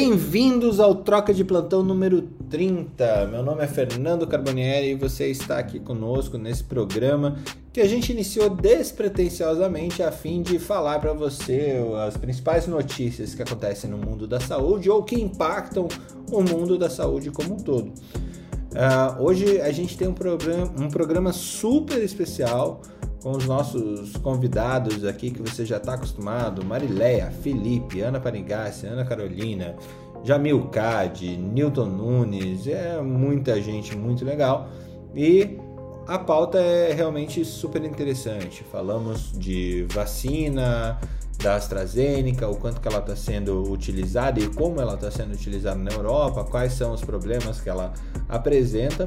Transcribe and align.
Bem-vindos 0.00 0.78
ao 0.78 0.94
Troca 0.94 1.34
de 1.34 1.42
Plantão 1.42 1.82
número 1.82 2.22
30. 2.48 3.26
Meu 3.32 3.42
nome 3.42 3.64
é 3.64 3.66
Fernando 3.66 4.28
Carbonieri 4.28 4.90
e 4.90 4.94
você 4.94 5.26
está 5.26 5.58
aqui 5.58 5.80
conosco 5.80 6.38
nesse 6.38 6.62
programa 6.62 7.36
que 7.72 7.80
a 7.80 7.88
gente 7.88 8.12
iniciou 8.12 8.48
despretensiosamente 8.48 10.00
a 10.00 10.12
fim 10.12 10.40
de 10.40 10.60
falar 10.60 11.00
para 11.00 11.12
você 11.12 11.78
as 12.06 12.16
principais 12.16 12.68
notícias 12.68 13.34
que 13.34 13.42
acontecem 13.42 13.90
no 13.90 13.98
mundo 13.98 14.28
da 14.28 14.38
saúde 14.38 14.88
ou 14.88 15.02
que 15.02 15.20
impactam 15.20 15.88
o 16.30 16.42
mundo 16.42 16.78
da 16.78 16.88
saúde 16.88 17.32
como 17.32 17.54
um 17.54 17.58
todo. 17.58 17.88
Uh, 17.88 19.20
hoje 19.20 19.60
a 19.60 19.72
gente 19.72 19.98
tem 19.98 20.06
um 20.06 20.14
programa, 20.14 20.72
um 20.78 20.88
programa 20.88 21.32
super 21.32 22.00
especial 22.00 22.82
com 23.22 23.32
os 23.32 23.46
nossos 23.46 24.16
convidados 24.18 25.04
aqui 25.04 25.30
que 25.30 25.42
você 25.42 25.64
já 25.64 25.76
está 25.76 25.94
acostumado: 25.94 26.64
Marileia, 26.64 27.30
Felipe, 27.30 28.00
Ana 28.00 28.20
Panigassi, 28.20 28.86
Ana 28.86 29.04
Carolina, 29.04 29.76
Jamil 30.24 30.68
Cade, 30.68 31.36
Newton 31.36 31.86
Nunes, 31.86 32.66
é 32.66 33.00
muita 33.00 33.60
gente 33.60 33.96
muito 33.96 34.24
legal. 34.24 34.68
E 35.14 35.58
a 36.06 36.18
pauta 36.18 36.58
é 36.58 36.92
realmente 36.92 37.44
super 37.44 37.84
interessante. 37.84 38.64
Falamos 38.70 39.32
de 39.32 39.86
vacina 39.90 40.98
da 41.42 41.54
AstraZeneca, 41.54 42.48
o 42.48 42.56
quanto 42.56 42.80
que 42.80 42.88
ela 42.88 42.98
está 42.98 43.14
sendo 43.14 43.70
utilizada 43.70 44.40
e 44.40 44.48
como 44.48 44.80
ela 44.80 44.94
está 44.94 45.10
sendo 45.10 45.34
utilizada 45.34 45.78
na 45.78 45.92
Europa, 45.92 46.44
quais 46.44 46.72
são 46.72 46.92
os 46.92 47.00
problemas 47.00 47.60
que 47.60 47.68
ela 47.68 47.92
apresenta 48.28 49.06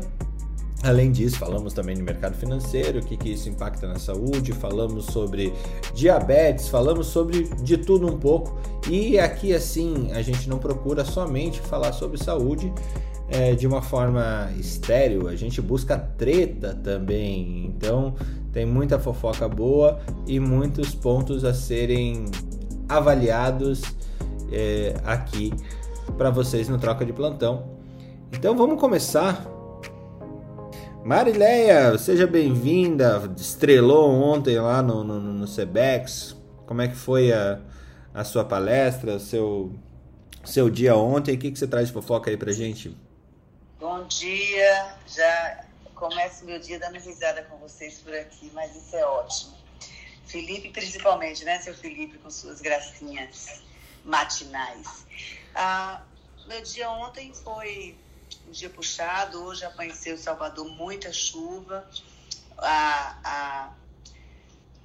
Além 0.83 1.11
disso, 1.11 1.37
falamos 1.37 1.73
também 1.73 1.95
no 1.95 2.03
mercado 2.03 2.35
financeiro, 2.35 2.99
o 2.99 3.05
que, 3.05 3.15
que 3.15 3.29
isso 3.29 3.47
impacta 3.47 3.87
na 3.87 3.99
saúde, 3.99 4.51
falamos 4.51 5.05
sobre 5.05 5.53
diabetes, 5.93 6.69
falamos 6.69 7.05
sobre 7.05 7.43
de 7.61 7.77
tudo 7.77 8.07
um 8.07 8.17
pouco. 8.17 8.57
E 8.89 9.19
aqui, 9.19 9.53
assim, 9.53 10.11
a 10.11 10.23
gente 10.23 10.49
não 10.49 10.57
procura 10.57 11.05
somente 11.05 11.59
falar 11.61 11.93
sobre 11.93 12.17
saúde 12.17 12.73
é, 13.27 13.53
de 13.53 13.67
uma 13.67 13.81
forma 13.81 14.51
estéreo, 14.57 15.27
a 15.27 15.35
gente 15.35 15.61
busca 15.61 15.97
treta 15.97 16.73
também. 16.73 17.67
Então, 17.67 18.15
tem 18.51 18.65
muita 18.65 18.97
fofoca 18.97 19.47
boa 19.47 19.99
e 20.25 20.39
muitos 20.39 20.95
pontos 20.95 21.45
a 21.45 21.53
serem 21.53 22.25
avaliados 22.89 23.83
é, 24.51 24.95
aqui 25.05 25.53
para 26.17 26.31
vocês 26.31 26.67
no 26.67 26.79
Troca 26.79 27.05
de 27.05 27.13
Plantão. 27.13 27.79
Então, 28.33 28.57
vamos 28.57 28.79
começar 28.79 29.60
Marileia, 31.03 31.97
seja 31.97 32.27
bem-vinda. 32.27 33.33
Estrelou 33.35 34.11
ontem 34.11 34.59
lá 34.59 34.83
no, 34.83 35.03
no, 35.03 35.19
no 35.19 35.47
Cebex. 35.47 36.35
Como 36.67 36.81
é 36.81 36.87
que 36.87 36.95
foi 36.95 37.33
a, 37.33 37.59
a 38.13 38.23
sua 38.23 38.45
palestra, 38.45 39.17
seu, 39.17 39.73
seu 40.45 40.69
dia 40.69 40.95
ontem? 40.95 41.35
O 41.35 41.39
que, 41.39 41.51
que 41.51 41.57
você 41.57 41.67
traz 41.67 41.87
de 41.87 41.93
fofoca 41.93 42.29
aí 42.29 42.37
pra 42.37 42.51
gente? 42.51 42.95
Bom 43.79 44.05
dia. 44.05 44.95
Já 45.07 45.65
começo 45.95 46.45
meu 46.45 46.59
dia 46.59 46.79
dando 46.79 46.99
risada 46.99 47.43
com 47.43 47.57
vocês 47.57 47.99
por 47.99 48.13
aqui, 48.13 48.51
mas 48.53 48.75
isso 48.75 48.95
é 48.95 49.05
ótimo. 49.05 49.57
Felipe, 50.25 50.69
principalmente, 50.69 51.43
né, 51.43 51.59
seu 51.59 51.73
Felipe, 51.73 52.19
com 52.19 52.29
suas 52.29 52.61
gracinhas 52.61 53.61
matinais. 54.05 55.05
Ah, 55.55 56.01
meu 56.47 56.61
dia 56.61 56.89
ontem 56.89 57.33
foi 57.33 57.95
um 58.51 58.53
dia 58.53 58.69
puxado. 58.69 59.41
Hoje 59.45 59.63
amanheceu 59.63 60.17
Salvador 60.17 60.67
muita 60.67 61.13
chuva. 61.13 61.89
A, 62.57 63.17
a, 63.23 63.73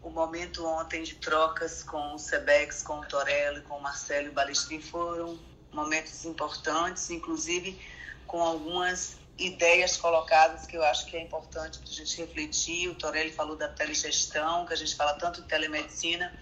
o 0.00 0.08
momento 0.08 0.64
ontem 0.64 1.02
de 1.02 1.16
trocas 1.16 1.82
com 1.82 2.14
o 2.14 2.18
Sebex, 2.18 2.84
com 2.84 3.00
o 3.00 3.04
Torello, 3.06 3.60
com 3.62 3.76
o 3.76 3.82
Marcelo 3.82 4.28
e 4.28 4.30
o 4.30 4.32
Balestrin 4.32 4.80
foram 4.80 5.36
momentos 5.72 6.24
importantes, 6.24 7.10
inclusive 7.10 7.76
com 8.24 8.40
algumas 8.40 9.16
ideias 9.36 9.96
colocadas 9.96 10.64
que 10.64 10.76
eu 10.76 10.84
acho 10.84 11.06
que 11.06 11.16
é 11.16 11.22
importante 11.22 11.80
para 11.80 11.88
a 11.88 11.92
gente 11.92 12.16
refletir. 12.18 12.88
O 12.88 12.94
Torelli 12.94 13.32
falou 13.32 13.56
da 13.56 13.68
telegestão, 13.68 14.64
que 14.64 14.74
a 14.74 14.76
gente 14.76 14.94
fala 14.94 15.14
tanto 15.14 15.42
de 15.42 15.48
telemedicina, 15.48 16.32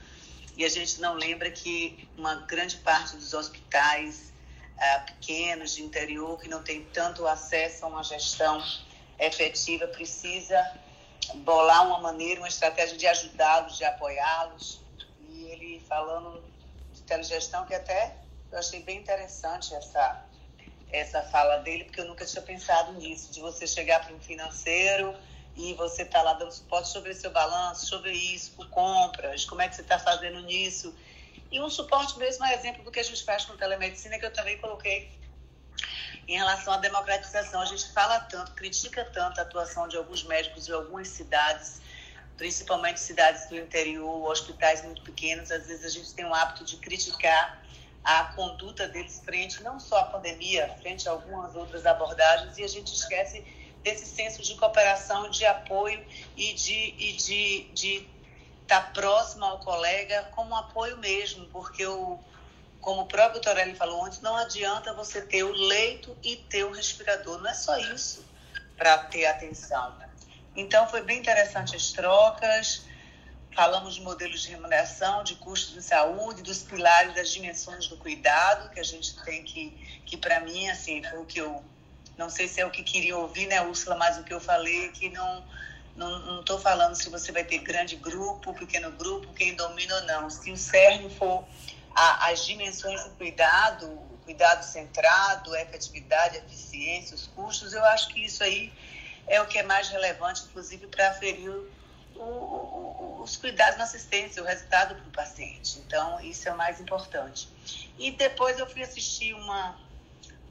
e 0.58 0.64
a 0.64 0.68
gente 0.68 1.00
não 1.00 1.14
lembra 1.14 1.50
que 1.50 2.06
uma 2.18 2.34
grande 2.34 2.76
parte 2.76 3.16
dos 3.16 3.32
hospitais 3.32 4.33
uh, 4.78 5.06
pequenos 5.06 5.74
de 5.74 5.82
interior 5.82 6.38
que 6.40 6.48
não 6.48 6.62
tem 6.62 6.84
tanto 6.86 7.26
acesso 7.26 7.84
a 7.84 7.88
uma 7.88 8.02
gestão 8.02 8.62
efetiva 9.18 9.86
precisa 9.88 10.56
bolar 11.36 11.86
uma 11.86 12.00
maneira, 12.00 12.40
uma 12.40 12.48
estratégia 12.48 12.96
de 12.96 13.06
ajudá-los, 13.06 13.76
de 13.76 13.84
apoiá-los. 13.84 14.80
E 15.28 15.44
ele 15.44 15.84
falando 15.88 16.42
de 16.92 17.02
telegestão, 17.02 17.64
que 17.64 17.74
até 17.74 18.16
eu 18.52 18.58
achei 18.58 18.82
bem 18.82 18.98
interessante 18.98 19.74
essa, 19.74 20.24
essa 20.92 21.22
fala 21.22 21.58
dele, 21.58 21.84
porque 21.84 22.00
eu 22.00 22.04
nunca 22.04 22.24
tinha 22.24 22.42
pensado 22.42 22.92
nisso, 22.92 23.32
de 23.32 23.40
você 23.40 23.66
chegar 23.66 24.04
para 24.04 24.14
um 24.14 24.20
financeiro 24.20 25.14
e 25.56 25.72
você 25.74 26.02
está 26.02 26.20
lá 26.22 26.34
dando 26.34 26.52
suporte 26.52 26.88
sobre 26.88 27.14
seu 27.14 27.30
balanço, 27.30 27.86
sobre 27.86 28.12
isso, 28.12 28.52
compras, 28.70 29.44
como 29.44 29.62
é 29.62 29.68
que 29.68 29.76
você 29.76 29.82
está 29.82 29.98
fazendo 29.98 30.40
nisso. 30.42 30.94
E 31.54 31.60
um 31.60 31.70
suporte 31.70 32.18
mesmo 32.18 32.44
é 32.44 32.52
exemplo 32.52 32.82
do 32.82 32.90
que 32.90 32.98
a 32.98 33.02
gente 33.04 33.22
faz 33.22 33.44
com 33.44 33.56
telemedicina, 33.56 34.18
que 34.18 34.26
eu 34.26 34.32
também 34.32 34.58
coloquei 34.58 35.08
em 36.26 36.36
relação 36.36 36.72
à 36.72 36.78
democratização. 36.78 37.60
A 37.60 37.64
gente 37.64 37.92
fala 37.92 38.18
tanto, 38.22 38.50
critica 38.54 39.04
tanto 39.04 39.38
a 39.38 39.44
atuação 39.44 39.86
de 39.86 39.96
alguns 39.96 40.24
médicos 40.24 40.68
em 40.68 40.72
algumas 40.72 41.06
cidades, 41.06 41.80
principalmente 42.36 42.98
cidades 42.98 43.48
do 43.48 43.56
interior, 43.56 44.28
hospitais 44.28 44.84
muito 44.84 45.02
pequenos. 45.02 45.52
Às 45.52 45.68
vezes 45.68 45.84
a 45.84 45.90
gente 45.90 46.12
tem 46.12 46.24
o 46.24 46.34
hábito 46.34 46.64
de 46.64 46.76
criticar 46.78 47.62
a 48.02 48.24
conduta 48.34 48.88
deles 48.88 49.22
frente 49.24 49.62
não 49.62 49.78
só 49.78 49.98
à 49.98 50.04
pandemia, 50.06 50.68
frente 50.80 51.08
a 51.08 51.12
algumas 51.12 51.54
outras 51.54 51.86
abordagens, 51.86 52.58
e 52.58 52.64
a 52.64 52.68
gente 52.68 52.92
esquece 52.92 53.46
desse 53.84 54.06
senso 54.06 54.42
de 54.42 54.56
cooperação, 54.56 55.30
de 55.30 55.46
apoio 55.46 56.04
e 56.36 56.52
de, 56.52 56.94
e 56.98 57.12
de, 57.12 57.70
de 57.72 58.13
estar 58.64 58.80
tá 58.80 58.90
próximo 58.92 59.44
ao 59.44 59.58
colega 59.58 60.28
como 60.32 60.56
apoio 60.56 60.98
mesmo, 60.98 61.46
porque 61.46 61.86
o, 61.86 62.18
como 62.80 63.02
o 63.02 63.06
próprio 63.06 63.40
Torelli 63.40 63.74
falou 63.74 64.04
antes, 64.04 64.20
não 64.20 64.36
adianta 64.36 64.92
você 64.92 65.22
ter 65.22 65.44
o 65.44 65.52
leito 65.52 66.16
e 66.22 66.36
ter 66.36 66.64
o 66.64 66.72
respirador, 66.72 67.38
não 67.38 67.50
é 67.50 67.54
só 67.54 67.76
isso 67.78 68.24
para 68.76 68.98
ter 68.98 69.26
atenção. 69.26 69.94
Então 70.56 70.88
foi 70.88 71.02
bem 71.02 71.18
interessante 71.18 71.76
as 71.76 71.92
trocas, 71.92 72.84
falamos 73.54 73.94
de 73.94 74.00
modelos 74.00 74.42
de 74.42 74.50
remuneração, 74.50 75.22
de 75.22 75.34
custos 75.36 75.74
de 75.74 75.82
saúde, 75.82 76.42
dos 76.42 76.62
pilares 76.62 77.14
das 77.14 77.30
dimensões 77.30 77.86
do 77.86 77.96
cuidado, 77.96 78.70
que 78.70 78.80
a 78.80 78.84
gente 78.84 79.14
tem 79.24 79.44
que, 79.44 79.70
que 80.04 80.16
para 80.16 80.40
mim, 80.40 80.68
assim, 80.68 81.02
foi 81.02 81.18
o 81.18 81.24
que 81.24 81.40
eu, 81.40 81.62
não 82.16 82.28
sei 82.28 82.48
se 82.48 82.60
é 82.60 82.66
o 82.66 82.70
que 82.70 82.82
queria 82.82 83.16
ouvir, 83.16 83.46
né, 83.46 83.62
Úrsula, 83.62 83.96
mas 83.96 84.18
o 84.18 84.24
que 84.24 84.32
eu 84.32 84.40
falei, 84.40 84.88
que 84.90 85.08
não 85.10 85.44
não 85.96 86.40
estou 86.40 86.58
falando 86.58 86.94
se 86.94 87.08
você 87.08 87.30
vai 87.30 87.44
ter 87.44 87.58
grande 87.58 87.96
grupo, 87.96 88.52
pequeno 88.54 88.90
grupo, 88.92 89.32
quem 89.32 89.54
domina 89.54 89.94
ou 89.96 90.02
não. 90.02 90.30
Se 90.30 90.50
o 90.50 90.56
cerne 90.56 91.08
for 91.10 91.44
a, 91.94 92.30
as 92.30 92.44
dimensões 92.44 93.02
do 93.04 93.10
cuidado, 93.10 93.86
o 93.86 94.18
cuidado 94.24 94.64
centrado, 94.64 95.54
a 95.54 95.62
efetividade, 95.62 96.36
a 96.36 96.40
eficiência, 96.40 97.14
os 97.14 97.28
custos, 97.28 97.72
eu 97.72 97.84
acho 97.84 98.08
que 98.08 98.24
isso 98.24 98.42
aí 98.42 98.72
é 99.26 99.40
o 99.40 99.46
que 99.46 99.58
é 99.58 99.62
mais 99.62 99.88
relevante, 99.88 100.42
inclusive, 100.44 100.86
para 100.88 101.10
aferir 101.10 101.50
o, 102.16 102.20
o, 102.20 103.20
os 103.22 103.36
cuidados 103.36 103.78
na 103.78 103.84
assistência, 103.84 104.42
o 104.42 104.46
resultado 104.46 104.94
para 104.96 105.08
o 105.08 105.10
paciente. 105.10 105.78
Então, 105.78 106.20
isso 106.20 106.48
é 106.48 106.52
o 106.52 106.56
mais 106.56 106.80
importante. 106.80 107.48
E 107.98 108.10
depois 108.10 108.58
eu 108.58 108.66
fui 108.66 108.82
assistir 108.82 109.32
uma, 109.34 109.78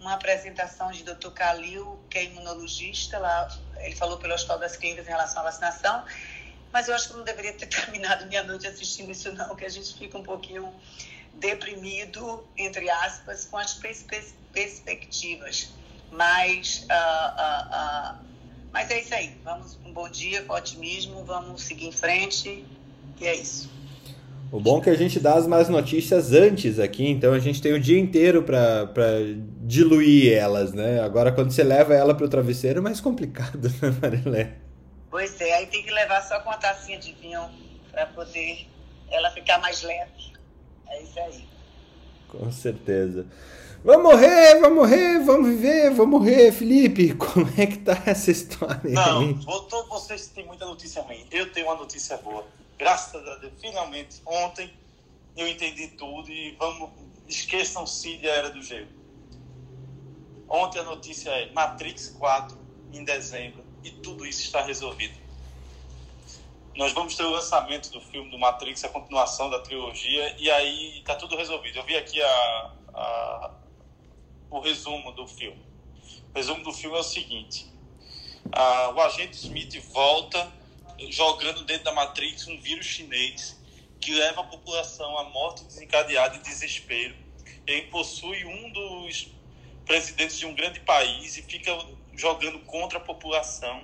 uma 0.03 0.13
apresentação 0.13 0.91
de 0.91 1.01
Dr. 1.03 1.31
Calil, 1.31 1.97
que 2.09 2.17
é 2.17 2.25
imunologista, 2.25 3.17
lá, 3.17 3.47
ele 3.77 3.95
falou 3.95 4.17
pelo 4.17 4.33
Hospital 4.33 4.59
das 4.59 4.75
Clínicas 4.75 5.07
em 5.07 5.09
relação 5.09 5.41
à 5.41 5.45
vacinação, 5.45 6.03
mas 6.73 6.89
eu 6.89 6.95
acho 6.95 7.07
que 7.07 7.13
não 7.15 7.23
deveria 7.23 7.53
ter 7.53 7.67
terminado 7.67 8.25
minha 8.27 8.43
noite 8.43 8.67
assistindo 8.67 9.11
isso 9.11 9.31
não, 9.31 9.55
que 9.55 9.63
a 9.63 9.69
gente 9.69 9.97
fica 9.97 10.17
um 10.17 10.23
pouquinho 10.23 10.73
deprimido, 11.35 12.45
entre 12.57 12.89
aspas, 12.89 13.45
com 13.45 13.57
as 13.57 13.73
pers 13.75 14.05
perspectivas. 14.51 15.69
Mas, 16.11 16.85
uh, 16.89 18.17
uh, 18.19 18.19
uh, 18.19 18.25
mas 18.71 18.91
é 18.91 18.99
isso 18.99 19.15
aí, 19.15 19.39
vamos 19.43 19.77
um 19.85 19.93
bom 19.93 20.09
dia, 20.09 20.43
com 20.43 20.53
otimismo, 20.53 21.23
vamos 21.23 21.63
seguir 21.63 21.87
em 21.87 21.91
frente, 21.93 22.65
e 23.19 23.25
é 23.25 23.35
isso. 23.35 23.71
O 24.53 24.59
bom 24.59 24.77
é 24.77 24.81
que 24.81 24.89
a 24.91 24.95
gente 24.95 25.19
dá 25.19 25.33
as 25.33 25.47
más 25.47 25.67
notícias 25.67 26.31
antes 26.31 26.77
aqui, 26.77 27.09
então 27.09 27.33
a 27.33 27.39
gente 27.39 27.59
tem 27.59 27.73
o 27.73 27.79
dia 27.79 27.99
inteiro 27.99 28.43
para 28.43 28.87
diluir 29.61 30.31
elas, 30.31 30.73
né? 30.73 30.99
Agora, 30.99 31.31
quando 31.31 31.49
você 31.49 31.63
leva 31.63 31.95
ela 31.95 32.13
para 32.13 32.27
o 32.27 32.29
travesseiro, 32.29 32.77
é 32.77 32.81
mais 32.83 33.01
complicado, 33.01 33.67
né, 33.81 33.97
Marilé? 33.99 34.57
Pois 35.09 35.41
é, 35.41 35.55
aí 35.55 35.65
tem 35.65 35.81
que 35.81 35.89
levar 35.89 36.21
só 36.21 36.39
com 36.41 36.51
uma 36.51 36.57
tacinha 36.57 36.99
de 36.99 37.13
vinho 37.13 37.41
para 37.91 38.05
poder 38.05 38.67
ela 39.09 39.31
ficar 39.31 39.57
mais 39.57 39.81
leve. 39.81 40.33
É 40.87 41.01
isso 41.01 41.19
aí. 41.19 41.47
Com 42.27 42.51
certeza. 42.51 43.25
Vamos 43.83 44.03
morrer, 44.03 44.59
vamos 44.59 44.77
morrer, 44.77 45.19
vamos 45.23 45.49
viver, 45.49 45.89
vamos 45.89 46.19
morrer. 46.19 46.51
Felipe, 46.51 47.15
como 47.17 47.49
é 47.57 47.65
que 47.65 47.79
tá 47.79 47.99
essa 48.05 48.29
história 48.29 48.81
Não, 48.83 49.21
aí? 49.21 49.35
Não, 49.47 49.87
vocês 49.89 50.27
têm 50.27 50.45
muita 50.45 50.67
notícia 50.67 51.01
ruim. 51.01 51.25
Eu 51.31 51.51
tenho 51.51 51.65
uma 51.65 51.75
notícia 51.75 52.17
boa 52.17 52.45
graças 52.77 53.27
a 53.27 53.35
Deus, 53.35 53.53
finalmente, 53.59 54.21
ontem 54.25 54.73
eu 55.35 55.47
entendi 55.47 55.89
tudo 55.89 56.31
e 56.31 56.51
vamos, 56.51 56.91
esqueçam-se 57.27 58.17
da 58.17 58.29
Era 58.29 58.49
do 58.49 58.61
Gelo. 58.61 58.87
Ontem 60.47 60.79
a 60.79 60.83
notícia 60.83 61.29
é 61.31 61.51
Matrix 61.51 62.09
4 62.19 62.57
em 62.93 63.03
dezembro 63.03 63.63
e 63.83 63.89
tudo 63.89 64.25
isso 64.25 64.41
está 64.41 64.61
resolvido. 64.61 65.17
Nós 66.75 66.91
vamos 66.91 67.15
ter 67.15 67.23
o 67.23 67.29
lançamento 67.29 67.91
do 67.91 68.01
filme 68.01 68.31
do 68.31 68.39
Matrix, 68.39 68.83
a 68.83 68.89
continuação 68.89 69.49
da 69.49 69.59
trilogia, 69.59 70.35
e 70.39 70.49
aí 70.49 70.99
está 70.99 71.15
tudo 71.15 71.35
resolvido. 71.35 71.77
Eu 71.77 71.83
vi 71.83 71.95
aqui 71.95 72.21
a, 72.21 72.71
a, 72.93 73.51
o 74.49 74.59
resumo 74.59 75.11
do 75.11 75.27
filme. 75.27 75.61
O 76.33 76.35
resumo 76.35 76.63
do 76.63 76.73
filme 76.73 76.97
é 76.97 76.99
o 76.99 77.03
seguinte: 77.03 77.67
a, 78.51 78.89
o 78.89 79.01
agente 79.01 79.35
Smith 79.35 79.79
volta 79.91 80.51
jogando 81.11 81.63
dentro 81.63 81.85
da 81.85 81.91
Matrix 81.91 82.47
um 82.47 82.59
vírus 82.59 82.85
chinês 82.85 83.59
que 83.99 84.13
leva 84.13 84.41
a 84.41 84.43
população 84.43 85.17
à 85.17 85.23
morte 85.29 85.63
desencadeada 85.63 86.35
e 86.35 86.39
desespero. 86.39 87.15
Ele 87.65 87.83
possui 87.83 88.43
um 88.45 88.71
dos 88.71 89.29
presidentes 89.85 90.37
de 90.37 90.45
um 90.45 90.53
grande 90.53 90.79
país 90.81 91.37
e 91.37 91.41
fica 91.41 91.71
jogando 92.13 92.59
contra 92.59 92.97
a 92.97 93.01
população. 93.01 93.83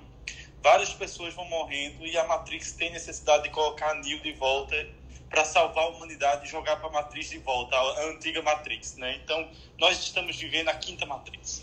Várias 0.62 0.92
pessoas 0.92 1.32
vão 1.32 1.46
morrendo 1.46 2.06
e 2.06 2.18
a 2.18 2.26
Matrix 2.26 2.72
tem 2.72 2.90
necessidade 2.92 3.44
de 3.44 3.50
colocar 3.50 3.94
Neo 3.94 4.20
de 4.20 4.32
volta 4.32 4.88
para 5.30 5.44
salvar 5.44 5.84
a 5.84 5.88
humanidade 5.88 6.46
e 6.46 6.50
jogar 6.50 6.76
para 6.76 6.88
a 6.88 6.92
Matrix 6.92 7.30
de 7.30 7.38
volta, 7.38 7.76
a 7.76 8.08
antiga 8.10 8.42
Matrix, 8.42 8.96
né? 8.96 9.18
Então, 9.24 9.48
nós 9.78 9.98
estamos 9.98 10.36
vivendo 10.36 10.68
a 10.68 10.74
quinta 10.74 11.06
Matrix. 11.06 11.62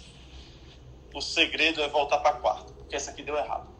O 1.13 1.21
segredo 1.21 1.83
é 1.83 1.87
voltar 1.87 2.19
para 2.19 2.31
a 2.31 2.39
quarta, 2.39 2.73
porque 2.73 2.95
essa 2.95 3.11
aqui 3.11 3.21
deu 3.21 3.37
errado. 3.37 3.76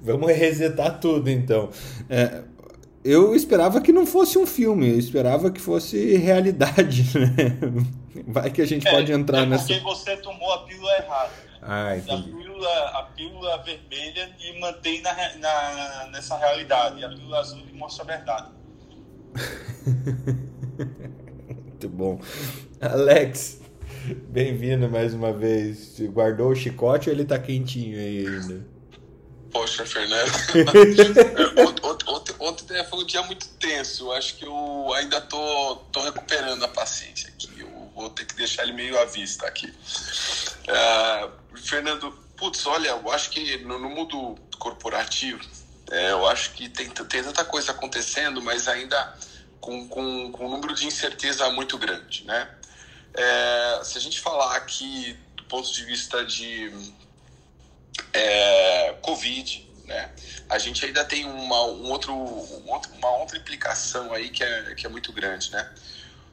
Vamos 0.00 0.32
resetar 0.32 0.98
tudo, 1.00 1.28
então. 1.28 1.70
É, 2.08 2.42
eu 3.04 3.34
esperava 3.34 3.80
que 3.80 3.92
não 3.92 4.06
fosse 4.06 4.38
um 4.38 4.46
filme, 4.46 4.88
eu 4.88 4.98
esperava 4.98 5.50
que 5.50 5.60
fosse 5.60 6.16
realidade, 6.16 7.04
né? 7.18 7.58
Vai 8.26 8.50
que 8.50 8.62
a 8.62 8.66
gente 8.66 8.86
é, 8.86 8.90
pode 8.90 9.12
entrar 9.12 9.42
é 9.42 9.46
nessa. 9.46 9.66
Porque 9.66 9.80
você 9.80 10.16
tomou 10.16 10.52
a 10.52 10.64
pílula 10.64 10.92
errada. 10.98 11.32
Ah, 11.60 11.96
entendi. 11.96 12.30
A 12.30 12.36
pílula, 12.36 12.88
a 12.88 13.02
pílula 13.14 13.62
vermelha 13.62 14.30
e 14.40 14.60
mantém 14.60 15.00
na, 15.00 15.14
na, 15.38 16.08
nessa 16.12 16.36
realidade. 16.36 17.04
A 17.04 17.08
pílula 17.08 17.40
azul 17.40 17.62
mostra 17.74 18.04
a 18.04 18.06
verdade. 18.06 18.48
Muito 21.48 21.88
bom. 21.88 22.20
Alex, 22.80 23.60
bem-vindo 24.28 24.88
mais 24.88 25.14
uma 25.14 25.32
vez. 25.32 25.98
Guardou 26.00 26.50
o 26.50 26.54
chicote 26.54 27.08
ou 27.08 27.14
ele 27.14 27.24
tá 27.24 27.38
quentinho 27.38 27.98
aí 27.98 28.26
ainda? 28.26 28.71
Poxa, 29.52 29.84
Fernando. 29.84 30.32
ontem, 32.08 32.34
ontem, 32.38 32.84
foi 32.84 32.98
um 33.00 33.06
dia 33.06 33.22
muito 33.22 33.46
tenso. 33.48 34.06
Eu 34.06 34.12
acho 34.12 34.36
que 34.36 34.44
eu 34.44 34.92
ainda 34.94 35.20
tô, 35.20 35.76
tô 35.92 36.00
recuperando 36.00 36.64
a 36.64 36.68
paciência 36.68 37.28
aqui. 37.28 37.50
Eu 37.60 37.92
vou 37.94 38.08
ter 38.10 38.24
que 38.24 38.34
deixar 38.34 38.62
ele 38.62 38.72
meio 38.72 38.98
à 38.98 39.04
vista 39.04 39.46
aqui. 39.46 39.66
Uh, 39.66 41.58
Fernando, 41.58 42.12
putz, 42.36 42.66
olha, 42.66 42.88
eu 42.88 43.12
acho 43.12 43.30
que 43.30 43.58
no, 43.58 43.78
no 43.78 43.90
mundo 43.90 44.36
corporativo, 44.58 45.40
é, 45.90 46.12
eu 46.12 46.26
acho 46.26 46.52
que 46.52 46.68
tem, 46.68 46.88
tem 46.88 47.22
tanta 47.22 47.44
coisa 47.44 47.72
acontecendo, 47.72 48.40
mas 48.40 48.66
ainda 48.66 49.14
com, 49.60 49.86
com, 49.88 50.32
com 50.32 50.46
um 50.46 50.50
número 50.50 50.74
de 50.74 50.86
incerteza 50.86 51.48
muito 51.50 51.76
grande, 51.76 52.24
né? 52.24 52.48
É, 53.14 53.80
se 53.84 53.98
a 53.98 54.00
gente 54.00 54.18
falar 54.18 54.56
aqui 54.56 55.18
do 55.36 55.44
ponto 55.44 55.70
de 55.72 55.84
vista 55.84 56.24
de 56.24 56.72
é, 58.12 58.94
Covid, 59.02 59.70
né? 59.86 60.10
A 60.48 60.58
gente 60.58 60.84
ainda 60.84 61.04
tem 61.04 61.24
uma, 61.24 61.62
um 61.64 61.90
outro, 61.90 62.14
uma 62.14 63.16
outra 63.16 63.38
implicação 63.38 64.12
aí 64.12 64.30
que 64.30 64.42
é, 64.42 64.74
que 64.74 64.86
é 64.86 64.88
muito 64.88 65.12
grande, 65.12 65.50
né? 65.50 65.72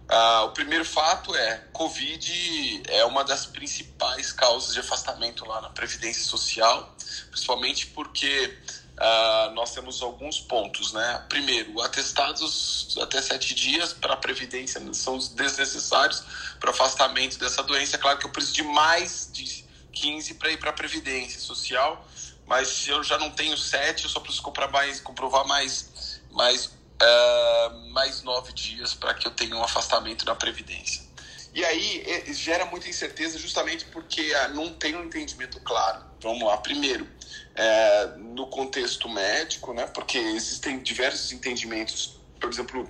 Ah, 0.07 0.43
o 0.45 0.51
primeiro 0.51 0.83
fato 0.83 1.35
é 1.35 1.63
Covid 1.71 2.83
é 2.87 3.05
uma 3.05 3.23
das 3.23 3.45
principais 3.45 4.31
causas 4.31 4.73
de 4.73 4.79
afastamento 4.79 5.45
lá 5.45 5.61
na 5.61 5.69
Previdência 5.69 6.23
Social, 6.23 6.95
principalmente 7.29 7.85
porque 7.87 8.57
ah, 8.97 9.51
nós 9.53 9.73
temos 9.73 10.01
alguns 10.01 10.39
pontos, 10.39 10.93
né? 10.93 11.25
Primeiro, 11.29 11.79
atestados 11.81 12.97
até 12.99 13.21
sete 13.21 13.53
dias 13.53 13.93
para 13.93 14.13
a 14.13 14.17
Previdência 14.17 14.81
são 14.93 15.17
desnecessários 15.17 16.23
para 16.59 16.71
afastamento 16.71 17.37
dessa 17.37 17.63
doença. 17.63 17.95
É 17.95 17.99
claro 17.99 18.17
que 18.17 18.25
eu 18.25 18.31
preciso 18.31 18.55
de 18.55 18.63
mais 18.63 19.29
de 19.31 19.58
15 19.99 20.35
para 20.35 20.51
ir 20.51 20.57
para 20.57 20.69
a 20.69 20.73
Previdência 20.73 21.39
Social, 21.39 22.07
mas 22.45 22.67
se 22.69 22.89
eu 22.89 23.03
já 23.03 23.17
não 23.17 23.29
tenho 23.31 23.57
7, 23.57 24.03
eu 24.03 24.09
só 24.09 24.19
preciso 24.19 24.41
comprar 24.41 24.67
mais, 24.69 24.99
comprovar 24.99 25.45
mais, 25.45 26.21
mais, 26.31 26.65
uh, 26.65 27.91
mais 27.91 28.23
9 28.23 28.53
dias 28.53 28.93
para 28.93 29.13
que 29.13 29.27
eu 29.27 29.31
tenha 29.31 29.55
um 29.55 29.63
afastamento 29.63 30.25
da 30.25 30.35
Previdência. 30.35 31.07
E 31.53 31.65
aí 31.65 32.23
gera 32.33 32.65
muita 32.65 32.87
incerteza 32.87 33.37
justamente 33.37 33.85
porque 33.85 34.33
uh, 34.33 34.53
não 34.55 34.73
tem 34.73 34.95
um 34.95 35.03
entendimento 35.03 35.59
claro. 35.61 36.03
Vamos 36.21 36.43
lá, 36.43 36.57
primeiro, 36.57 37.07
é, 37.55 38.07
no 38.17 38.47
contexto 38.47 39.07
médico, 39.07 39.73
né, 39.73 39.85
porque 39.87 40.17
existem 40.17 40.79
diversos 40.79 41.31
entendimentos, 41.31 42.19
por 42.39 42.49
exemplo, 42.49 42.89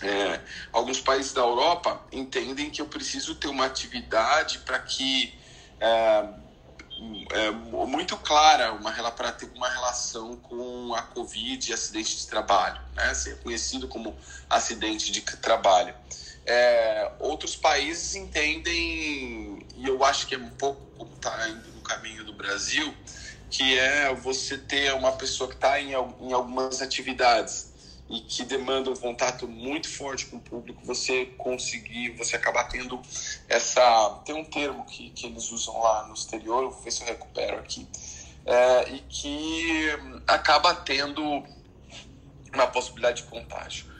é, 0.00 0.40
alguns 0.72 1.00
países 1.00 1.32
da 1.32 1.42
Europa 1.42 2.04
entendem 2.10 2.70
que 2.70 2.80
eu 2.80 2.86
preciso 2.86 3.34
ter 3.36 3.48
uma 3.48 3.66
atividade 3.66 4.58
para 4.60 4.78
que 4.80 5.38
é, 5.82 6.28
é, 7.32 7.50
muito 7.50 8.16
clara 8.16 8.72
uma, 8.72 8.92
para 9.10 9.32
ter 9.32 9.50
uma 9.56 9.68
relação 9.68 10.36
com 10.36 10.94
a 10.94 11.02
Covid 11.02 11.70
e 11.70 11.74
acidente 11.74 12.16
de 12.16 12.26
trabalho, 12.28 12.80
né? 12.94 13.12
ser 13.14 13.38
conhecido 13.40 13.88
como 13.88 14.16
acidente 14.48 15.10
de 15.10 15.20
trabalho. 15.20 15.92
É, 16.46 17.12
outros 17.18 17.56
países 17.56 18.14
entendem, 18.14 19.66
e 19.76 19.86
eu 19.86 20.04
acho 20.04 20.26
que 20.26 20.34
é 20.36 20.38
um 20.38 20.50
pouco 20.50 20.80
como 20.96 21.12
está 21.14 21.48
indo 21.48 21.68
no 21.72 21.80
caminho 21.82 22.24
do 22.24 22.32
Brasil, 22.32 22.94
que 23.50 23.76
é 23.78 24.14
você 24.14 24.56
ter 24.56 24.94
uma 24.94 25.12
pessoa 25.12 25.48
que 25.48 25.56
está 25.56 25.80
em, 25.80 25.90
em 25.90 26.32
algumas 26.32 26.80
atividades 26.80 27.71
e 28.12 28.20
que 28.20 28.44
demanda 28.44 28.90
um 28.90 28.94
contato 28.94 29.48
muito 29.48 29.88
forte 29.88 30.26
com 30.26 30.36
o 30.36 30.40
público, 30.40 30.84
você 30.84 31.24
conseguir, 31.38 32.10
você 32.10 32.36
acabar 32.36 32.64
tendo 32.64 33.00
essa. 33.48 34.20
Tem 34.26 34.34
um 34.34 34.44
termo 34.44 34.84
que, 34.84 35.08
que 35.10 35.26
eles 35.26 35.50
usam 35.50 35.80
lá 35.80 36.06
no 36.06 36.12
exterior, 36.12 36.70
vou 36.70 36.82
ver 36.82 36.90
se 36.90 37.02
eu 37.02 37.06
recupero 37.06 37.58
aqui, 37.58 37.88
é, 38.44 38.90
e 38.90 38.98
que 39.08 39.88
acaba 40.26 40.74
tendo 40.74 41.22
uma 42.52 42.66
possibilidade 42.66 43.22
de 43.22 43.28
contágio. 43.28 43.90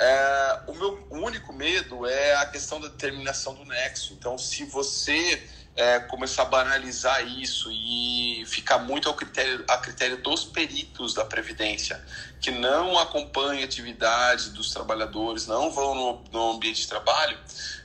É, 0.00 0.60
o 0.68 0.74
meu 0.74 1.06
único 1.10 1.52
medo 1.52 2.06
é 2.06 2.36
a 2.36 2.46
questão 2.46 2.80
da 2.80 2.88
determinação 2.88 3.52
do 3.52 3.66
nexo. 3.66 4.14
Então, 4.14 4.38
se 4.38 4.64
você 4.64 5.46
é, 5.78 6.00
começar 6.00 6.42
a 6.42 6.46
banalizar 6.46 7.24
isso 7.24 7.70
e 7.70 8.42
ficar 8.46 8.78
muito 8.78 9.08
ao 9.08 9.14
critério, 9.14 9.64
a 9.68 9.78
critério 9.78 10.20
dos 10.20 10.44
peritos 10.44 11.14
da 11.14 11.24
Previdência, 11.24 12.02
que 12.40 12.50
não 12.50 12.98
acompanham 12.98 13.62
a 13.62 13.64
atividade 13.64 14.50
dos 14.50 14.72
trabalhadores, 14.72 15.46
não 15.46 15.70
vão 15.70 15.94
no, 15.94 16.24
no 16.32 16.50
ambiente 16.50 16.80
de 16.80 16.88
trabalho, 16.88 17.38